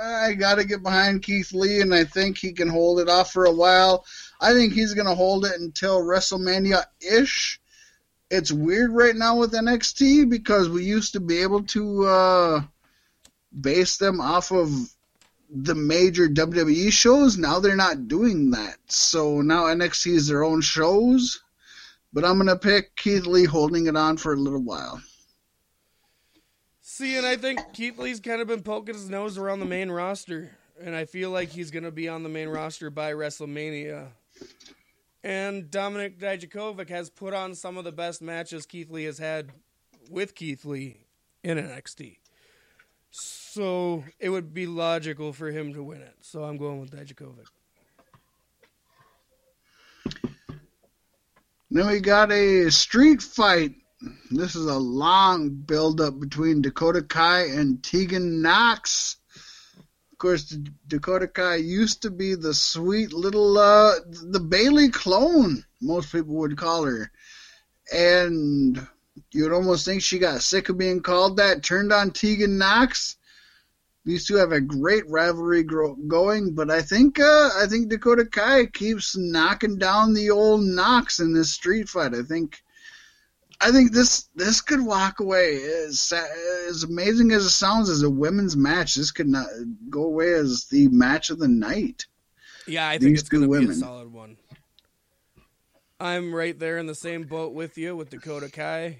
I 0.00 0.34
gotta 0.34 0.64
get 0.64 0.82
behind 0.82 1.22
Keith 1.22 1.52
Lee, 1.52 1.80
and 1.80 1.92
I 1.92 2.04
think 2.04 2.38
he 2.38 2.52
can 2.52 2.68
hold 2.68 3.00
it 3.00 3.08
off 3.08 3.32
for 3.32 3.44
a 3.44 3.52
while. 3.52 4.04
I 4.40 4.52
think 4.52 4.72
he's 4.72 4.94
gonna 4.94 5.14
hold 5.14 5.44
it 5.44 5.60
until 5.60 6.00
WrestleMania 6.00 6.84
ish. 7.00 7.60
It's 8.30 8.52
weird 8.52 8.92
right 8.92 9.16
now 9.16 9.36
with 9.36 9.52
NXT 9.52 10.30
because 10.30 10.68
we 10.68 10.84
used 10.84 11.12
to 11.14 11.20
be 11.20 11.38
able 11.42 11.64
to 11.64 12.06
uh, 12.06 12.62
base 13.60 13.98
them 13.98 14.20
off 14.20 14.52
of 14.52 14.70
the 15.54 15.74
major 15.74 16.28
WWE 16.28 16.90
shows. 16.90 17.36
Now 17.36 17.60
they're 17.60 17.76
not 17.76 18.08
doing 18.08 18.52
that. 18.52 18.76
So 18.86 19.42
now 19.42 19.64
NXT 19.64 20.12
is 20.12 20.28
their 20.28 20.44
own 20.44 20.62
shows. 20.62 21.42
But 22.12 22.24
I'm 22.24 22.36
going 22.36 22.48
to 22.48 22.56
pick 22.56 22.96
Keith 22.96 23.26
Lee 23.26 23.44
holding 23.44 23.86
it 23.86 23.96
on 23.96 24.16
for 24.16 24.32
a 24.34 24.36
little 24.36 24.62
while. 24.62 25.02
See, 27.02 27.16
and 27.16 27.26
I 27.26 27.34
think 27.34 27.58
Keith 27.72 27.98
Lee's 27.98 28.20
kind 28.20 28.40
of 28.40 28.46
been 28.46 28.62
poking 28.62 28.94
his 28.94 29.10
nose 29.10 29.36
around 29.36 29.58
the 29.58 29.66
main 29.66 29.90
roster, 29.90 30.56
and 30.80 30.94
I 30.94 31.04
feel 31.04 31.30
like 31.30 31.48
he's 31.48 31.72
going 31.72 31.82
to 31.82 31.90
be 31.90 32.08
on 32.08 32.22
the 32.22 32.28
main 32.28 32.48
roster 32.48 32.90
by 32.90 33.12
WrestleMania. 33.12 34.10
And 35.24 35.64
Dominik 35.64 36.20
Dijakovic 36.20 36.88
has 36.90 37.10
put 37.10 37.34
on 37.34 37.56
some 37.56 37.76
of 37.76 37.82
the 37.82 37.90
best 37.90 38.22
matches 38.22 38.66
Keith 38.66 38.88
Lee 38.88 39.02
has 39.02 39.18
had 39.18 39.50
with 40.10 40.36
Keith 40.36 40.64
Lee 40.64 40.98
in 41.42 41.58
NXT. 41.58 42.18
So 43.10 44.04
it 44.20 44.28
would 44.28 44.54
be 44.54 44.68
logical 44.68 45.32
for 45.32 45.50
him 45.50 45.74
to 45.74 45.82
win 45.82 46.02
it. 46.02 46.14
So 46.20 46.44
I'm 46.44 46.56
going 46.56 46.78
with 46.78 46.92
Dijakovic. 46.92 47.48
Then 51.68 51.88
we 51.88 51.98
got 51.98 52.30
a 52.30 52.70
street 52.70 53.22
fight. 53.22 53.81
This 54.30 54.56
is 54.56 54.66
a 54.66 54.78
long 54.78 55.50
build 55.50 56.00
up 56.00 56.18
between 56.18 56.62
Dakota 56.62 57.02
Kai 57.02 57.42
and 57.42 57.82
Tegan 57.84 58.42
Knox. 58.42 59.16
Of 60.10 60.18
course, 60.18 60.44
Dakota 60.88 61.28
Kai 61.28 61.56
used 61.56 62.02
to 62.02 62.10
be 62.10 62.34
the 62.34 62.54
sweet 62.54 63.12
little 63.12 63.58
uh, 63.58 63.94
the 64.06 64.40
Bayley 64.40 64.88
clone, 64.88 65.64
most 65.80 66.10
people 66.10 66.34
would 66.36 66.56
call 66.56 66.84
her. 66.84 67.12
And 67.92 68.84
you'd 69.30 69.52
almost 69.52 69.84
think 69.84 70.02
she 70.02 70.18
got 70.18 70.42
sick 70.42 70.68
of 70.68 70.78
being 70.78 71.00
called 71.00 71.36
that, 71.36 71.62
turned 71.62 71.92
on 71.92 72.10
Tegan 72.10 72.58
Knox. 72.58 73.16
These 74.04 74.26
two 74.26 74.34
have 74.34 74.50
a 74.50 74.60
great 74.60 75.08
rivalry 75.08 75.62
going, 75.62 76.54
but 76.54 76.70
I 76.70 76.82
think 76.82 77.20
uh, 77.20 77.50
I 77.56 77.66
think 77.68 77.88
Dakota 77.88 78.26
Kai 78.26 78.66
keeps 78.66 79.16
knocking 79.16 79.78
down 79.78 80.12
the 80.12 80.30
old 80.30 80.62
Knox 80.62 81.20
in 81.20 81.32
this 81.32 81.52
street 81.52 81.88
fight. 81.88 82.14
I 82.14 82.22
think 82.22 82.60
I 83.62 83.70
think 83.70 83.92
this 83.92 84.28
this 84.34 84.60
could 84.60 84.84
walk 84.84 85.20
away 85.20 85.62
as 85.62 86.12
as 86.68 86.82
amazing 86.82 87.32
as 87.32 87.44
it 87.44 87.50
sounds 87.50 87.88
as 87.88 88.02
a 88.02 88.10
women's 88.10 88.56
match. 88.56 88.96
This 88.96 89.12
could 89.12 89.28
not 89.28 89.46
go 89.88 90.04
away 90.04 90.32
as 90.32 90.66
the 90.66 90.88
match 90.88 91.30
of 91.30 91.38
the 91.38 91.48
night. 91.48 92.06
Yeah, 92.66 92.88
I 92.88 92.98
These 92.98 93.06
think 93.06 93.18
it's 93.18 93.28
going 93.28 93.48
to 93.48 93.66
be 93.66 93.70
a 93.70 93.74
solid 93.74 94.12
one. 94.12 94.36
I'm 96.00 96.34
right 96.34 96.58
there 96.58 96.78
in 96.78 96.86
the 96.86 96.94
same 96.94 97.22
boat 97.22 97.52
with 97.52 97.78
you 97.78 97.94
with 97.94 98.10
Dakota 98.10 98.50
Kai. 98.50 98.98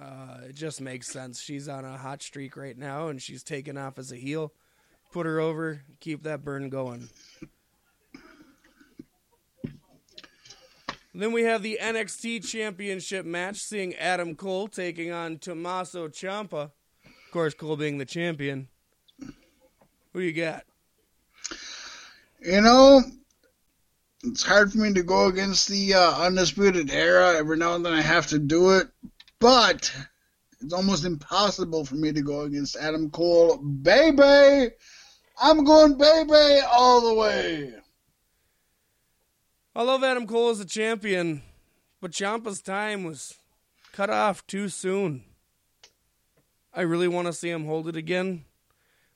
Uh, 0.00 0.38
it 0.48 0.54
just 0.54 0.80
makes 0.80 1.08
sense. 1.08 1.40
She's 1.40 1.68
on 1.68 1.84
a 1.84 1.96
hot 1.98 2.22
streak 2.22 2.56
right 2.56 2.76
now, 2.78 3.08
and 3.08 3.20
she's 3.20 3.42
taken 3.42 3.76
off 3.76 3.98
as 3.98 4.12
a 4.12 4.16
heel. 4.16 4.52
Put 5.12 5.26
her 5.26 5.40
over, 5.40 5.82
keep 6.00 6.24
that 6.24 6.44
burn 6.44 6.68
going. 6.68 7.08
Then 11.16 11.30
we 11.30 11.44
have 11.44 11.62
the 11.62 11.78
NXT 11.80 12.44
Championship 12.44 13.24
match, 13.24 13.58
seeing 13.58 13.94
Adam 13.94 14.34
Cole 14.34 14.66
taking 14.66 15.12
on 15.12 15.38
Tommaso 15.38 16.08
Ciampa. 16.08 16.72
Of 17.04 17.30
course, 17.30 17.54
Cole 17.54 17.76
being 17.76 17.98
the 17.98 18.04
champion. 18.04 18.66
Who 20.12 20.20
you 20.20 20.32
got? 20.32 20.64
You 22.40 22.60
know, 22.60 23.00
it's 24.24 24.42
hard 24.42 24.72
for 24.72 24.78
me 24.78 24.92
to 24.94 25.04
go 25.04 25.26
against 25.26 25.68
the 25.68 25.94
uh, 25.94 26.24
undisputed 26.24 26.90
era. 26.90 27.36
Every 27.36 27.58
now 27.58 27.76
and 27.76 27.86
then 27.86 27.92
I 27.92 28.00
have 28.00 28.26
to 28.28 28.38
do 28.40 28.70
it, 28.70 28.88
but 29.38 29.94
it's 30.60 30.74
almost 30.74 31.04
impossible 31.04 31.84
for 31.84 31.94
me 31.94 32.12
to 32.12 32.22
go 32.22 32.40
against 32.40 32.74
Adam 32.74 33.08
Cole. 33.10 33.58
Baby, 33.58 34.74
I'm 35.40 35.62
going 35.62 35.96
baby 35.96 36.60
all 36.68 37.02
the 37.02 37.14
way. 37.14 37.72
I 39.76 39.82
love 39.82 40.04
Adam 40.04 40.28
Cole 40.28 40.50
as 40.50 40.60
a 40.60 40.64
champion, 40.64 41.42
but 42.00 42.12
Ciampa's 42.12 42.62
time 42.62 43.02
was 43.02 43.34
cut 43.92 44.08
off 44.08 44.46
too 44.46 44.68
soon. 44.68 45.24
I 46.72 46.82
really 46.82 47.08
want 47.08 47.26
to 47.26 47.32
see 47.32 47.50
him 47.50 47.64
hold 47.64 47.88
it 47.88 47.96
again, 47.96 48.44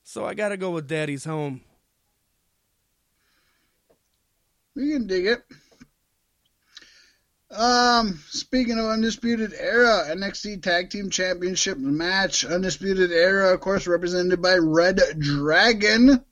so 0.03 0.25
I 0.25 0.33
got 0.33 0.49
to 0.49 0.57
go 0.57 0.71
with 0.71 0.89
Daddy's 0.89 1.23
Home. 1.23 1.61
We 4.75 4.91
can 4.91 5.07
dig 5.07 5.27
it. 5.27 5.43
Um, 7.51 8.19
speaking 8.27 8.77
of 8.77 8.85
Undisputed 8.85 9.53
Era, 9.57 10.07
NXT 10.09 10.61
Tag 10.61 10.89
Team 10.89 11.09
Championship 11.09 11.77
match, 11.77 12.43
Undisputed 12.43 13.11
Era, 13.11 13.53
of 13.53 13.61
course, 13.61 13.87
represented 13.87 14.41
by 14.41 14.55
Red 14.55 14.99
Dragon, 15.17 16.23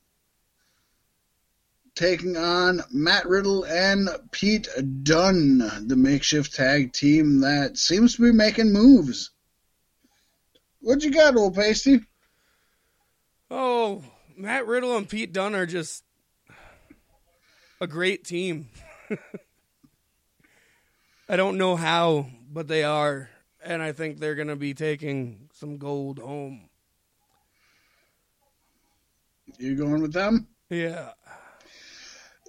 taking 1.98 2.36
on 2.36 2.80
Matt 2.92 3.26
Riddle 3.26 3.64
and 3.64 4.08
Pete 4.30 4.68
Dunne, 5.02 5.58
the 5.88 5.96
makeshift 5.96 6.54
tag 6.54 6.92
team 6.92 7.40
that 7.40 7.76
seems 7.76 8.14
to 8.14 8.22
be 8.22 8.30
making 8.30 8.72
moves. 8.72 9.30
What 10.80 11.02
you 11.02 11.10
got, 11.10 11.36
old 11.36 11.56
pasty? 11.56 12.00
Oh, 13.50 14.04
Matt 14.36 14.68
Riddle 14.68 14.96
and 14.96 15.08
Pete 15.08 15.32
Dunne 15.32 15.56
are 15.56 15.66
just 15.66 16.04
a 17.80 17.88
great 17.88 18.24
team. 18.24 18.68
I 21.28 21.36
don't 21.36 21.58
know 21.58 21.74
how, 21.74 22.28
but 22.48 22.68
they 22.68 22.84
are, 22.84 23.28
and 23.64 23.82
I 23.82 23.90
think 23.90 24.20
they're 24.20 24.36
going 24.36 24.48
to 24.48 24.56
be 24.56 24.72
taking 24.72 25.48
some 25.52 25.78
gold 25.78 26.20
home. 26.20 26.68
You 29.58 29.74
going 29.74 30.00
with 30.00 30.12
them? 30.12 30.46
Yeah. 30.70 31.10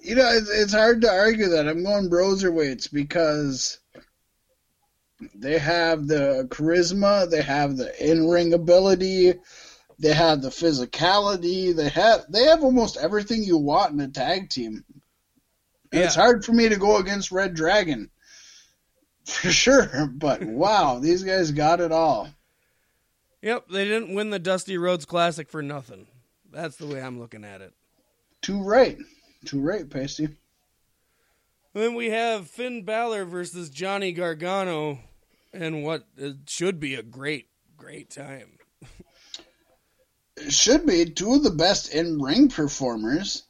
You 0.02 0.14
know, 0.14 0.28
it's, 0.30 0.50
it's 0.50 0.72
hard 0.72 1.02
to 1.02 1.10
argue 1.10 1.48
that. 1.48 1.68
I'm 1.68 1.84
going 1.84 2.08
Broserweights 2.08 2.92
because 2.92 3.78
they 5.34 5.58
have 5.58 6.06
the 6.06 6.46
charisma, 6.50 7.30
they 7.30 7.42
have 7.42 7.76
the 7.76 8.10
in-ring 8.10 8.54
ability, 8.54 9.34
they 9.98 10.14
have 10.14 10.40
the 10.40 10.48
physicality, 10.48 11.74
they 11.74 11.90
have 11.90 12.24
they 12.30 12.44
have 12.44 12.64
almost 12.64 12.96
everything 12.96 13.44
you 13.44 13.58
want 13.58 13.92
in 13.92 14.00
a 14.00 14.08
tag 14.08 14.48
team. 14.48 14.84
And 15.92 16.02
It's 16.02 16.14
hard 16.14 16.44
for 16.44 16.52
me 16.52 16.68
to 16.68 16.76
go 16.76 16.96
against 16.96 17.32
Red 17.32 17.54
Dragon. 17.54 18.10
For 19.26 19.50
sure, 19.52 20.10
but 20.14 20.42
wow, 20.42 20.98
these 20.98 21.22
guys 21.22 21.50
got 21.50 21.80
it 21.80 21.92
all. 21.92 22.28
Yep, 23.42 23.68
they 23.70 23.84
didn't 23.84 24.14
win 24.14 24.30
the 24.30 24.38
Dusty 24.38 24.78
Rhodes 24.78 25.04
Classic 25.04 25.48
for 25.48 25.62
nothing. 25.62 26.06
That's 26.50 26.76
the 26.76 26.86
way 26.86 27.00
I'm 27.00 27.18
looking 27.18 27.44
at 27.44 27.60
it. 27.60 27.72
Too 28.42 28.62
right. 28.62 28.98
Too 29.44 29.60
right, 29.60 29.88
Pasty. 29.88 30.28
Then 31.72 31.94
we 31.94 32.10
have 32.10 32.48
Finn 32.48 32.84
Balor 32.84 33.24
versus 33.24 33.70
Johnny 33.70 34.12
Gargano, 34.12 34.98
and 35.52 35.84
what 35.84 36.06
it 36.16 36.36
should 36.46 36.80
be 36.80 36.94
a 36.94 37.02
great, 37.02 37.48
great 37.76 38.10
time. 38.10 38.58
It 40.36 40.52
should 40.52 40.86
be 40.86 41.04
two 41.04 41.34
of 41.34 41.42
the 41.42 41.50
best 41.50 41.92
in-ring 41.92 42.48
performers. 42.48 43.44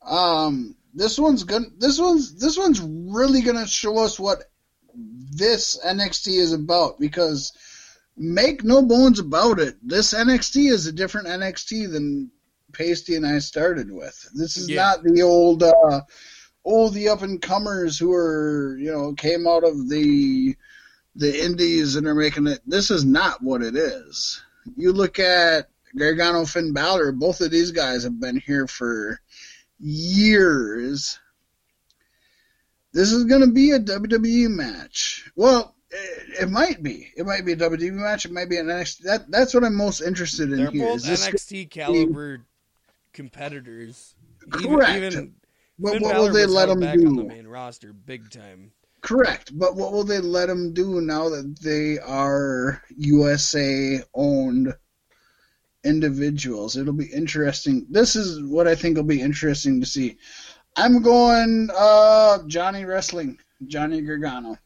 Um, 0.00 0.76
this 0.94 1.18
one's 1.18 1.44
gonna. 1.44 1.66
This 1.76 1.98
one's 1.98 2.34
this 2.36 2.56
one's 2.56 2.80
really 2.80 3.42
gonna 3.42 3.66
show 3.66 3.98
us 3.98 4.18
what 4.18 4.44
this 4.94 5.78
NXT 5.84 6.38
is 6.38 6.52
about 6.52 7.00
because 7.00 7.52
make 8.16 8.62
no 8.62 8.82
bones 8.82 9.18
about 9.18 9.58
it, 9.58 9.76
this 9.82 10.14
NXT 10.14 10.70
is 10.70 10.86
a 10.86 10.92
different 10.92 11.26
NXT 11.26 11.90
than 11.90 12.30
Pasty 12.74 13.16
and 13.16 13.26
I 13.26 13.38
started 13.38 13.90
with. 13.90 14.28
This 14.34 14.56
is 14.56 14.68
Yeah. 14.68 14.82
not 14.82 15.02
the 15.04 15.22
old 15.22 15.62
uh, 15.62 16.00
oh 16.64 16.88
the 16.90 17.08
up 17.08 17.22
and 17.22 17.40
comers 17.40 17.98
who 17.98 18.12
are 18.12 18.76
you 18.78 18.92
know 18.92 19.12
came 19.14 19.46
out 19.46 19.64
of 19.64 19.88
the 19.88 20.56
the 21.16 21.44
indies 21.44 21.96
and 21.96 22.06
are 22.06 22.14
making 22.14 22.46
it. 22.48 22.60
This 22.66 22.90
is 22.90 23.04
not 23.04 23.42
what 23.42 23.62
it 23.62 23.76
is. 23.76 24.42
You 24.76 24.92
look 24.92 25.18
at 25.18 25.68
Gargano, 25.96 26.44
Finn 26.44 26.72
Balor. 26.72 27.12
Both 27.12 27.40
of 27.40 27.50
these 27.50 27.70
guys 27.70 28.02
have 28.02 28.18
been 28.18 28.40
here 28.40 28.66
for 28.66 29.20
years. 29.78 31.18
This 32.92 33.12
is 33.12 33.24
going 33.24 33.42
to 33.42 33.48
be 33.52 33.72
a 33.72 33.80
WWE 33.80 34.48
match. 34.50 35.30
Well, 35.36 35.74
it, 35.90 36.42
it, 36.42 36.50
might 36.50 36.82
be. 36.82 37.12
It 37.16 37.26
might 37.26 37.44
be 37.44 37.52
a 37.52 37.56
WWE 37.56 37.92
match. 37.92 38.24
It 38.24 38.32
might 38.32 38.48
be 38.48 38.56
an 38.56 38.66
NXT. 38.66 38.98
That 39.02 39.30
that's 39.30 39.54
what 39.54 39.64
I'm 39.64 39.74
most 39.76 40.00
interested 40.00 40.50
in 40.52 40.58
They're 40.58 40.70
here. 40.70 40.86
both 40.86 41.04
NXT 41.04 41.70
caliber 41.70 42.40
competitors. 43.14 44.14
Correct. 44.50 44.90
Even, 44.90 45.12
even 45.12 45.34
but 45.78 45.92
Finn 45.94 46.02
what 46.02 46.12
Balor 46.12 46.26
will 46.26 46.34
they 46.34 46.46
let 46.46 46.68
them 46.68 46.80
do? 46.80 47.06
on 47.06 47.16
the 47.16 47.24
main 47.24 47.46
roster 47.46 47.92
big 47.92 48.30
time? 48.30 48.72
Correct. 49.00 49.56
But 49.56 49.76
what 49.76 49.92
will 49.92 50.04
they 50.04 50.20
let 50.20 50.48
them 50.48 50.72
do 50.72 51.00
now 51.00 51.28
that 51.28 51.58
they 51.60 51.98
are 51.98 52.82
USA 52.96 54.00
owned 54.14 54.74
individuals? 55.82 56.76
It'll 56.76 56.92
be 56.92 57.12
interesting. 57.12 57.86
This 57.90 58.16
is 58.16 58.42
what 58.42 58.68
I 58.68 58.74
think 58.74 58.96
will 58.96 59.04
be 59.04 59.20
interesting 59.20 59.80
to 59.80 59.86
see. 59.86 60.16
I'm 60.76 61.02
going 61.02 61.70
uh, 61.76 62.38
Johnny 62.46 62.84
Wrestling, 62.84 63.38
Johnny 63.66 64.00
Gargano. 64.00 64.58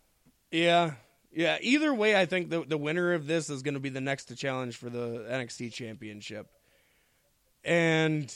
Yeah. 0.51 0.93
Yeah, 1.31 1.59
either 1.61 1.93
way, 1.93 2.17
I 2.19 2.27
think 2.27 2.49
the 2.49 2.65
the 2.65 2.79
winner 2.79 3.13
of 3.13 3.27
this 3.27 3.51
is 3.51 3.63
going 3.63 3.75
to 3.75 3.81
be 3.81 3.91
the 3.91 4.01
next 4.01 4.25
to 4.27 4.35
challenge 4.35 4.77
for 4.77 4.89
the 4.89 5.27
NXT 5.31 5.73
Championship. 5.73 6.49
And 7.69 8.35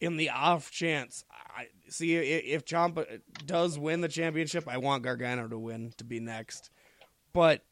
in 0.00 0.16
the 0.16 0.30
off 0.30 0.70
chance, 0.70 1.26
I 1.30 1.66
see 1.90 2.16
if 2.16 2.64
Ciampa 2.64 3.20
does 3.44 3.78
win 3.78 4.00
the 4.00 4.08
championship, 4.08 4.66
I 4.66 4.78
want 4.78 5.02
Gargano 5.02 5.46
to 5.46 5.58
win 5.58 5.92
to 5.98 6.04
be 6.04 6.18
next. 6.18 6.70
But 7.34 7.62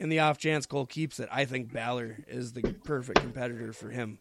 in 0.00 0.08
the 0.08 0.18
off 0.18 0.36
chance 0.36 0.66
Cole 0.66 0.84
keeps 0.84 1.20
it, 1.20 1.28
I 1.30 1.44
think 1.44 1.72
Balor 1.72 2.24
is 2.26 2.54
the 2.54 2.62
perfect 2.62 3.20
competitor 3.20 3.72
for 3.72 3.88
him. 3.88 4.18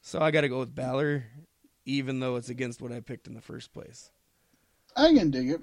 So 0.00 0.20
I 0.20 0.30
got 0.30 0.40
to 0.40 0.48
go 0.48 0.60
with 0.60 0.74
Balor, 0.74 1.26
even 1.84 2.20
though 2.20 2.36
it's 2.36 2.48
against 2.48 2.80
what 2.80 2.90
I 2.90 3.00
picked 3.00 3.26
in 3.26 3.34
the 3.34 3.42
first 3.42 3.74
place. 3.74 4.10
I 4.96 5.12
can 5.12 5.30
dig 5.30 5.50
it. 5.50 5.60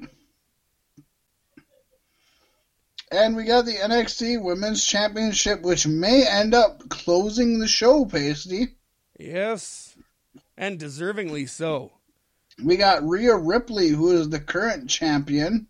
And 3.12 3.36
we 3.36 3.46
got 3.46 3.66
the 3.66 3.74
NXT 3.74 4.44
Women's 4.44 4.86
Championship, 4.86 5.64
which 5.64 5.88
may 5.88 6.28
end 6.28 6.54
up 6.54 6.88
closing 6.90 7.58
the 7.58 7.68
show, 7.68 8.06
Pasty. 8.06 8.76
Yes, 9.18 9.96
and 10.58 10.80
deservingly 10.80 11.48
so. 11.48 11.92
We 12.64 12.78
got 12.78 13.08
Rhea 13.08 13.36
Ripley, 13.36 13.90
who 13.90 14.12
is 14.12 14.30
the 14.30 14.40
current 14.40 14.90
champion, 14.90 15.68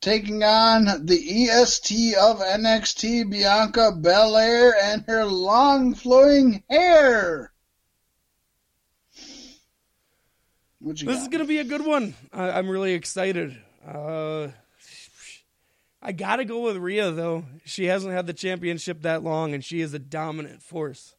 taking 0.00 0.42
on 0.42 1.06
the 1.06 1.48
EST 1.48 2.14
of 2.16 2.40
NXT, 2.40 3.30
Bianca 3.30 3.92
Belair, 3.92 4.74
and 4.82 5.04
her 5.06 5.24
long 5.24 5.94
flowing 5.94 6.62
hair. 6.68 7.52
this 10.80 11.02
got? 11.02 11.14
is 11.14 11.28
going 11.28 11.38
to 11.38 11.44
be 11.44 11.58
a 11.58 11.64
good 11.64 11.84
one. 11.84 12.14
I, 12.32 12.58
am 12.58 12.68
really 12.68 12.94
excited. 12.94 13.56
Uh, 13.86 14.48
I 16.00 16.12
got 16.12 16.36
to 16.36 16.44
go 16.44 16.60
with 16.60 16.76
Rhea, 16.76 17.12
though. 17.12 17.44
She 17.64 17.84
hasn't 17.84 18.12
had 18.12 18.26
the 18.26 18.32
championship 18.32 19.02
that 19.02 19.22
long, 19.22 19.54
and 19.54 19.64
she 19.64 19.80
is 19.80 19.94
a 19.94 20.00
dominant 20.00 20.62
force. 20.62 21.14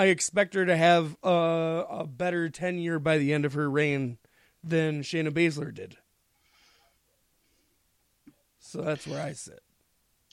I 0.00 0.06
expect 0.06 0.54
her 0.54 0.64
to 0.64 0.74
have 0.74 1.14
a, 1.22 1.84
a 1.90 2.06
better 2.06 2.48
tenure 2.48 2.98
by 2.98 3.18
the 3.18 3.34
end 3.34 3.44
of 3.44 3.52
her 3.52 3.68
reign 3.70 4.16
than 4.64 5.02
Shayna 5.02 5.30
Baszler 5.30 5.74
did. 5.74 5.98
So 8.60 8.80
that's 8.80 9.06
where 9.06 9.22
I 9.22 9.34
sit. 9.34 9.60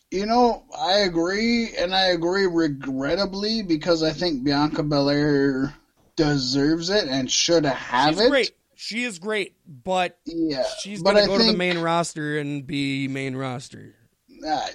You 0.10 0.26
know, 0.26 0.64
I 0.80 1.00
agree, 1.00 1.76
and 1.78 1.94
I 1.94 2.12
agree 2.12 2.46
regrettably 2.46 3.62
because 3.62 4.04
I 4.04 4.14
think 4.14 4.46
Bianca 4.46 4.84
Belair 4.84 5.76
deserves 6.16 6.90
it 6.90 7.10
and 7.10 7.30
should 7.30 7.66
have 7.66 8.14
it. 8.14 8.16
She's 8.16 8.26
it. 8.26 8.30
Great. 8.30 8.52
She 8.76 9.04
is 9.04 9.20
great, 9.20 9.54
but 9.68 10.18
yeah, 10.24 10.64
she's 10.80 11.02
gonna 11.02 11.26
go 11.26 11.36
think, 11.36 11.42
to 11.42 11.52
the 11.52 11.58
main 11.58 11.80
roster 11.80 12.38
and 12.38 12.66
be 12.66 13.10
main 13.10 13.36
roster. 13.36 13.97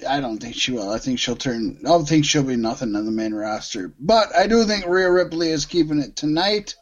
I, 0.09 0.21
don't 0.21 0.39
think 0.39 0.55
she 0.55 0.73
will. 0.73 0.91
I 0.91 0.99
think 0.99 1.19
she'll 1.19 1.37
turn. 1.37 1.79
I 1.81 1.89
don't 1.89 2.09
think 2.09 2.25
she'll 2.25 2.43
be 2.43 2.57
nothing 2.57 2.95
on 2.97 3.05
the 3.05 3.11
main 3.11 3.35
roster. 3.35 3.93
But 3.99 4.35
I 4.35 4.47
do 4.47 4.65
think 4.65 4.87
Rhea 4.87 5.11
Ripley 5.11 5.51
is 5.51 5.67
keeping 5.67 6.01
it 6.01 6.17
tonight. 6.17 6.75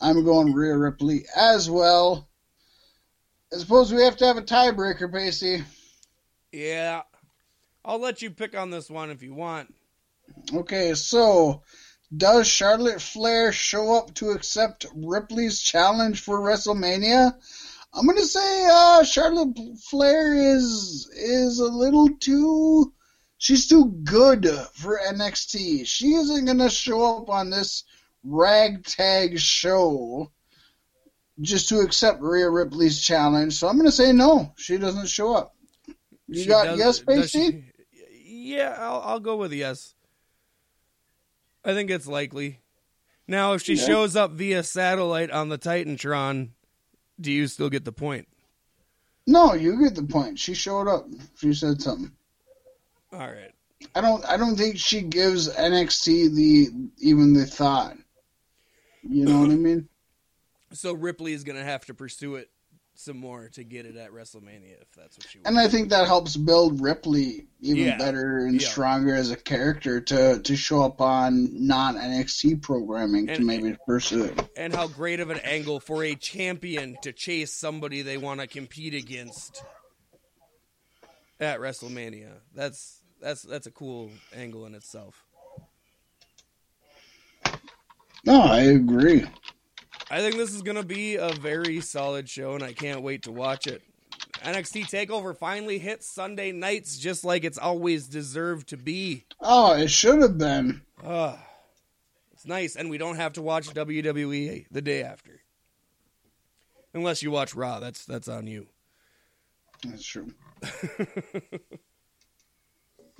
I'm 0.00 0.24
going 0.24 0.52
Rhea 0.52 0.76
Ripley 0.76 1.26
as 1.36 1.70
well. 1.70 2.28
I 3.52 3.58
suppose 3.58 3.92
we 3.92 4.02
have 4.02 4.16
to 4.18 4.26
have 4.26 4.36
a 4.36 4.42
tiebreaker, 4.42 5.12
Pacey. 5.12 5.64
Yeah. 6.52 7.02
I'll 7.84 7.98
let 8.00 8.22
you 8.22 8.30
pick 8.30 8.56
on 8.56 8.70
this 8.70 8.90
one 8.90 9.10
if 9.10 9.22
you 9.22 9.34
want. 9.34 9.74
Okay, 10.54 10.94
so 10.94 11.62
does 12.16 12.46
Charlotte 12.46 13.00
Flair 13.00 13.52
show 13.52 13.96
up 13.96 14.14
to 14.14 14.30
accept 14.30 14.86
Ripley's 14.94 15.60
challenge 15.60 16.20
for 16.20 16.38
WrestleMania? 16.38 17.34
I'm 17.92 18.06
gonna 18.06 18.22
say 18.24 18.68
uh, 18.70 19.02
Charlotte 19.04 19.56
Flair 19.88 20.34
is 20.34 21.10
is 21.16 21.58
a 21.58 21.64
little 21.64 22.08
too. 22.20 22.92
She's 23.38 23.66
too 23.68 23.86
good 24.04 24.46
for 24.74 25.00
NXT. 25.08 25.86
She 25.86 26.14
isn't 26.14 26.44
gonna 26.44 26.70
show 26.70 27.18
up 27.18 27.28
on 27.30 27.50
this 27.50 27.84
ragtag 28.22 29.38
show 29.38 30.30
just 31.40 31.68
to 31.70 31.80
accept 31.80 32.20
Rhea 32.20 32.48
Ripley's 32.48 33.00
challenge. 33.00 33.54
So 33.54 33.66
I'm 33.66 33.76
gonna 33.76 33.90
say 33.90 34.12
no. 34.12 34.52
She 34.56 34.76
doesn't 34.78 35.08
show 35.08 35.34
up. 35.34 35.56
You 36.28 36.42
She 36.42 36.48
got 36.48 36.76
yes, 36.76 37.00
does 37.00 37.32
Pacey? 37.32 37.64
Yeah, 38.24 38.76
I'll, 38.78 39.00
I'll 39.00 39.20
go 39.20 39.36
with 39.36 39.52
yes. 39.52 39.94
I 41.64 41.74
think 41.74 41.90
it's 41.90 42.06
likely. 42.06 42.60
Now, 43.26 43.52
if 43.54 43.62
she 43.62 43.74
Yeah. 43.74 43.84
shows 43.86 44.16
up 44.16 44.32
via 44.32 44.62
satellite 44.62 45.30
on 45.30 45.48
the 45.48 45.58
Titantron, 45.58 46.50
do 47.20 47.32
you 47.32 47.46
still 47.46 47.70
get 47.70 47.84
the 47.84 47.92
point? 47.92 48.28
No, 49.26 49.54
you 49.54 49.80
get 49.82 49.94
the 49.94 50.02
point. 50.02 50.38
She 50.38 50.54
showed 50.54 50.88
up. 50.88 51.06
She 51.36 51.52
said 51.54 51.80
something. 51.80 52.10
All 53.12 53.18
right. 53.18 53.52
I 53.94 54.00
don't. 54.00 54.24
I 54.26 54.36
don't 54.36 54.56
think 54.56 54.76
she 54.76 55.02
gives 55.02 55.48
NXT 55.48 56.34
the 56.34 56.68
even 56.98 57.32
the 57.32 57.46
thought. 57.46 57.96
You 59.02 59.24
know 59.24 59.40
what 59.40 59.50
I 59.50 59.54
mean? 59.54 59.88
So 60.72 60.92
Ripley 60.92 61.32
is 61.32 61.44
going 61.44 61.56
to 61.56 61.64
have 61.64 61.86
to 61.86 61.94
pursue 61.94 62.36
it 62.36 62.50
some 63.00 63.16
more 63.16 63.48
to 63.54 63.64
get 63.64 63.86
it 63.86 63.96
at 63.96 64.10
WrestleMania 64.10 64.80
if 64.82 64.92
that's 64.94 65.16
what 65.16 65.34
you. 65.34 65.40
wants. 65.40 65.48
And 65.48 65.58
I 65.58 65.68
think 65.68 65.88
that 65.88 66.06
helps 66.06 66.36
build 66.36 66.80
Ripley 66.80 67.46
even 67.60 67.84
Yeah. 67.84 67.96
better 67.96 68.44
and 68.44 68.60
Yeah. 68.60 68.68
stronger 68.68 69.14
as 69.14 69.30
a 69.30 69.36
character 69.36 70.00
to 70.02 70.40
to 70.40 70.56
show 70.56 70.82
up 70.82 71.00
on 71.00 71.66
non 71.66 71.96
NXT 71.96 72.56
programming 72.56 73.26
to 73.28 73.40
maybe 73.40 73.76
pursue 73.86 74.24
it. 74.24 74.38
and 74.56 74.74
how 74.74 74.86
great 74.86 75.18
of 75.20 75.30
an 75.30 75.38
angle 75.40 75.80
for 75.80 76.04
a 76.04 76.14
champion 76.14 76.96
to 77.02 77.12
chase 77.12 77.52
somebody 77.52 78.02
they 78.02 78.18
want 78.18 78.40
to 78.40 78.46
compete 78.46 78.92
against 78.94 79.62
at 81.40 81.58
WrestleMania. 81.58 82.40
That's 82.54 83.00
that's 83.20 83.42
that's 83.42 83.66
a 83.66 83.70
cool 83.70 84.10
angle 84.34 84.66
in 84.66 84.74
itself. 84.74 85.24
No, 88.26 88.42
I 88.42 88.60
agree. 88.60 89.24
I 90.10 90.20
think 90.20 90.36
this 90.36 90.52
is 90.52 90.62
going 90.62 90.76
to 90.76 90.84
be 90.84 91.16
a 91.16 91.30
very 91.30 91.80
solid 91.80 92.28
show, 92.28 92.54
and 92.54 92.64
I 92.64 92.72
can't 92.72 93.02
wait 93.02 93.22
to 93.22 93.32
watch 93.32 93.68
it. 93.68 93.82
NXT 94.42 94.90
Takeover 94.90 95.36
finally 95.36 95.78
hits 95.78 96.08
Sunday 96.08 96.50
nights, 96.50 96.98
just 96.98 97.24
like 97.24 97.44
it's 97.44 97.58
always 97.58 98.08
deserved 98.08 98.68
to 98.70 98.76
be. 98.76 99.24
Oh, 99.40 99.74
it 99.74 99.88
should 99.88 100.20
have 100.20 100.36
been. 100.36 100.82
Ah, 101.04 101.38
it's 102.32 102.44
nice, 102.44 102.74
and 102.74 102.90
we 102.90 102.98
don't 102.98 103.16
have 103.16 103.34
to 103.34 103.42
watch 103.42 103.68
WWE 103.68 104.66
the 104.70 104.82
day 104.82 105.04
after, 105.04 105.42
unless 106.92 107.22
you 107.22 107.30
watch 107.30 107.54
Raw. 107.54 107.78
That's 107.78 108.04
that's 108.04 108.28
on 108.28 108.48
you. 108.48 108.66
That's 109.84 110.04
true. 110.04 110.34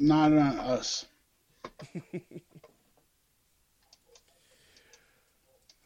Not 0.01 0.33
on 0.33 0.59
us. 0.59 1.07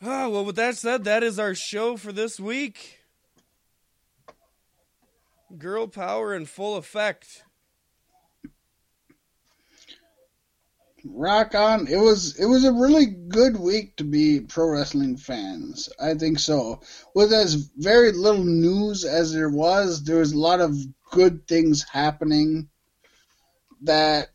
Ah, 0.06 0.28
well, 0.28 0.44
with 0.44 0.56
that 0.56 0.76
said, 0.76 1.04
that 1.04 1.22
is 1.22 1.38
our 1.38 1.54
show 1.54 1.96
for 1.96 2.12
this 2.12 2.38
week. 2.38 3.00
Girl 5.56 5.86
power 5.86 6.34
in 6.34 6.44
full 6.44 6.76
effect. 6.76 7.42
Rock 11.06 11.54
on. 11.54 11.86
It 11.86 11.96
was 11.96 12.38
it 12.38 12.44
was 12.46 12.64
a 12.64 12.72
really 12.72 13.06
good 13.06 13.58
week 13.58 13.96
to 13.96 14.04
be 14.04 14.40
pro 14.40 14.68
wrestling 14.68 15.16
fans. 15.16 15.88
I 16.00 16.14
think 16.14 16.38
so. 16.38 16.80
With 17.14 17.32
as 17.32 17.54
very 17.76 18.12
little 18.12 18.44
news 18.44 19.04
as 19.04 19.32
there 19.32 19.50
was, 19.50 20.02
there 20.04 20.18
was 20.18 20.32
a 20.32 20.38
lot 20.38 20.60
of 20.60 20.76
good 21.10 21.46
things 21.46 21.82
happening 21.82 22.68
that 23.82 24.28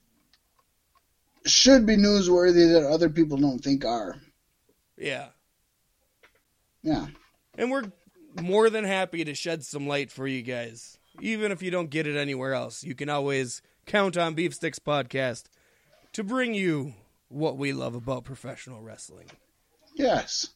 should 1.45 1.85
be 1.85 1.97
newsworthy 1.97 2.73
that 2.73 2.87
other 2.87 3.09
people 3.09 3.37
don't 3.37 3.63
think 3.63 3.85
are. 3.85 4.15
Yeah. 4.97 5.29
Yeah. 6.81 7.07
And 7.57 7.71
we're 7.71 7.91
more 8.41 8.69
than 8.69 8.83
happy 8.83 9.23
to 9.25 9.33
shed 9.33 9.63
some 9.63 9.87
light 9.87 10.11
for 10.11 10.27
you 10.27 10.41
guys. 10.41 10.97
Even 11.21 11.51
if 11.51 11.61
you 11.61 11.71
don't 11.71 11.89
get 11.89 12.07
it 12.07 12.15
anywhere 12.15 12.53
else, 12.53 12.83
you 12.83 12.95
can 12.95 13.09
always 13.09 13.61
count 13.85 14.17
on 14.17 14.33
Beef 14.33 14.53
Sticks 14.53 14.79
Podcast 14.79 15.45
to 16.13 16.23
bring 16.23 16.53
you 16.53 16.93
what 17.27 17.57
we 17.57 17.73
love 17.73 17.95
about 17.95 18.23
professional 18.23 18.81
wrestling. 18.81 19.27
Yes. 19.95 20.49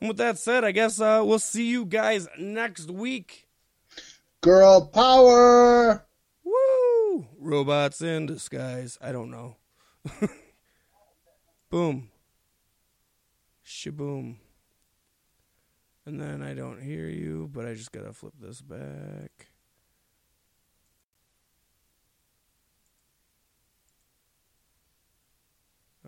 And 0.00 0.08
with 0.08 0.16
that 0.18 0.38
said, 0.38 0.64
I 0.64 0.72
guess 0.72 1.00
uh, 1.00 1.22
we'll 1.24 1.38
see 1.38 1.66
you 1.66 1.84
guys 1.84 2.28
next 2.38 2.90
week. 2.90 3.48
Girl 4.40 4.86
power. 4.86 6.06
Woo! 6.44 7.26
Robots 7.38 8.00
in 8.00 8.26
disguise. 8.26 8.96
I 9.00 9.12
don't 9.12 9.30
know. 9.30 9.56
Boom. 11.70 12.10
Shaboom. 13.68 14.36
And 16.06 16.18
then 16.18 16.42
I 16.42 16.54
don't 16.54 16.80
hear 16.80 17.06
you, 17.06 17.50
but 17.52 17.66
I 17.66 17.74
just 17.74 17.92
gotta 17.92 18.14
flip 18.14 18.32
this 18.40 18.62
back. 18.62 19.48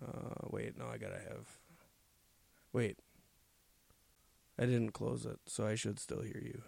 Uh, 0.00 0.46
wait, 0.48 0.78
no, 0.78 0.86
I 0.86 0.96
gotta 0.96 1.18
have. 1.18 1.58
Wait. 2.72 2.98
I 4.58 4.64
didn't 4.64 4.92
close 4.92 5.26
it, 5.26 5.38
so 5.46 5.66
I 5.66 5.74
should 5.74 5.98
still 5.98 6.22
hear 6.22 6.40
you. 6.42 6.62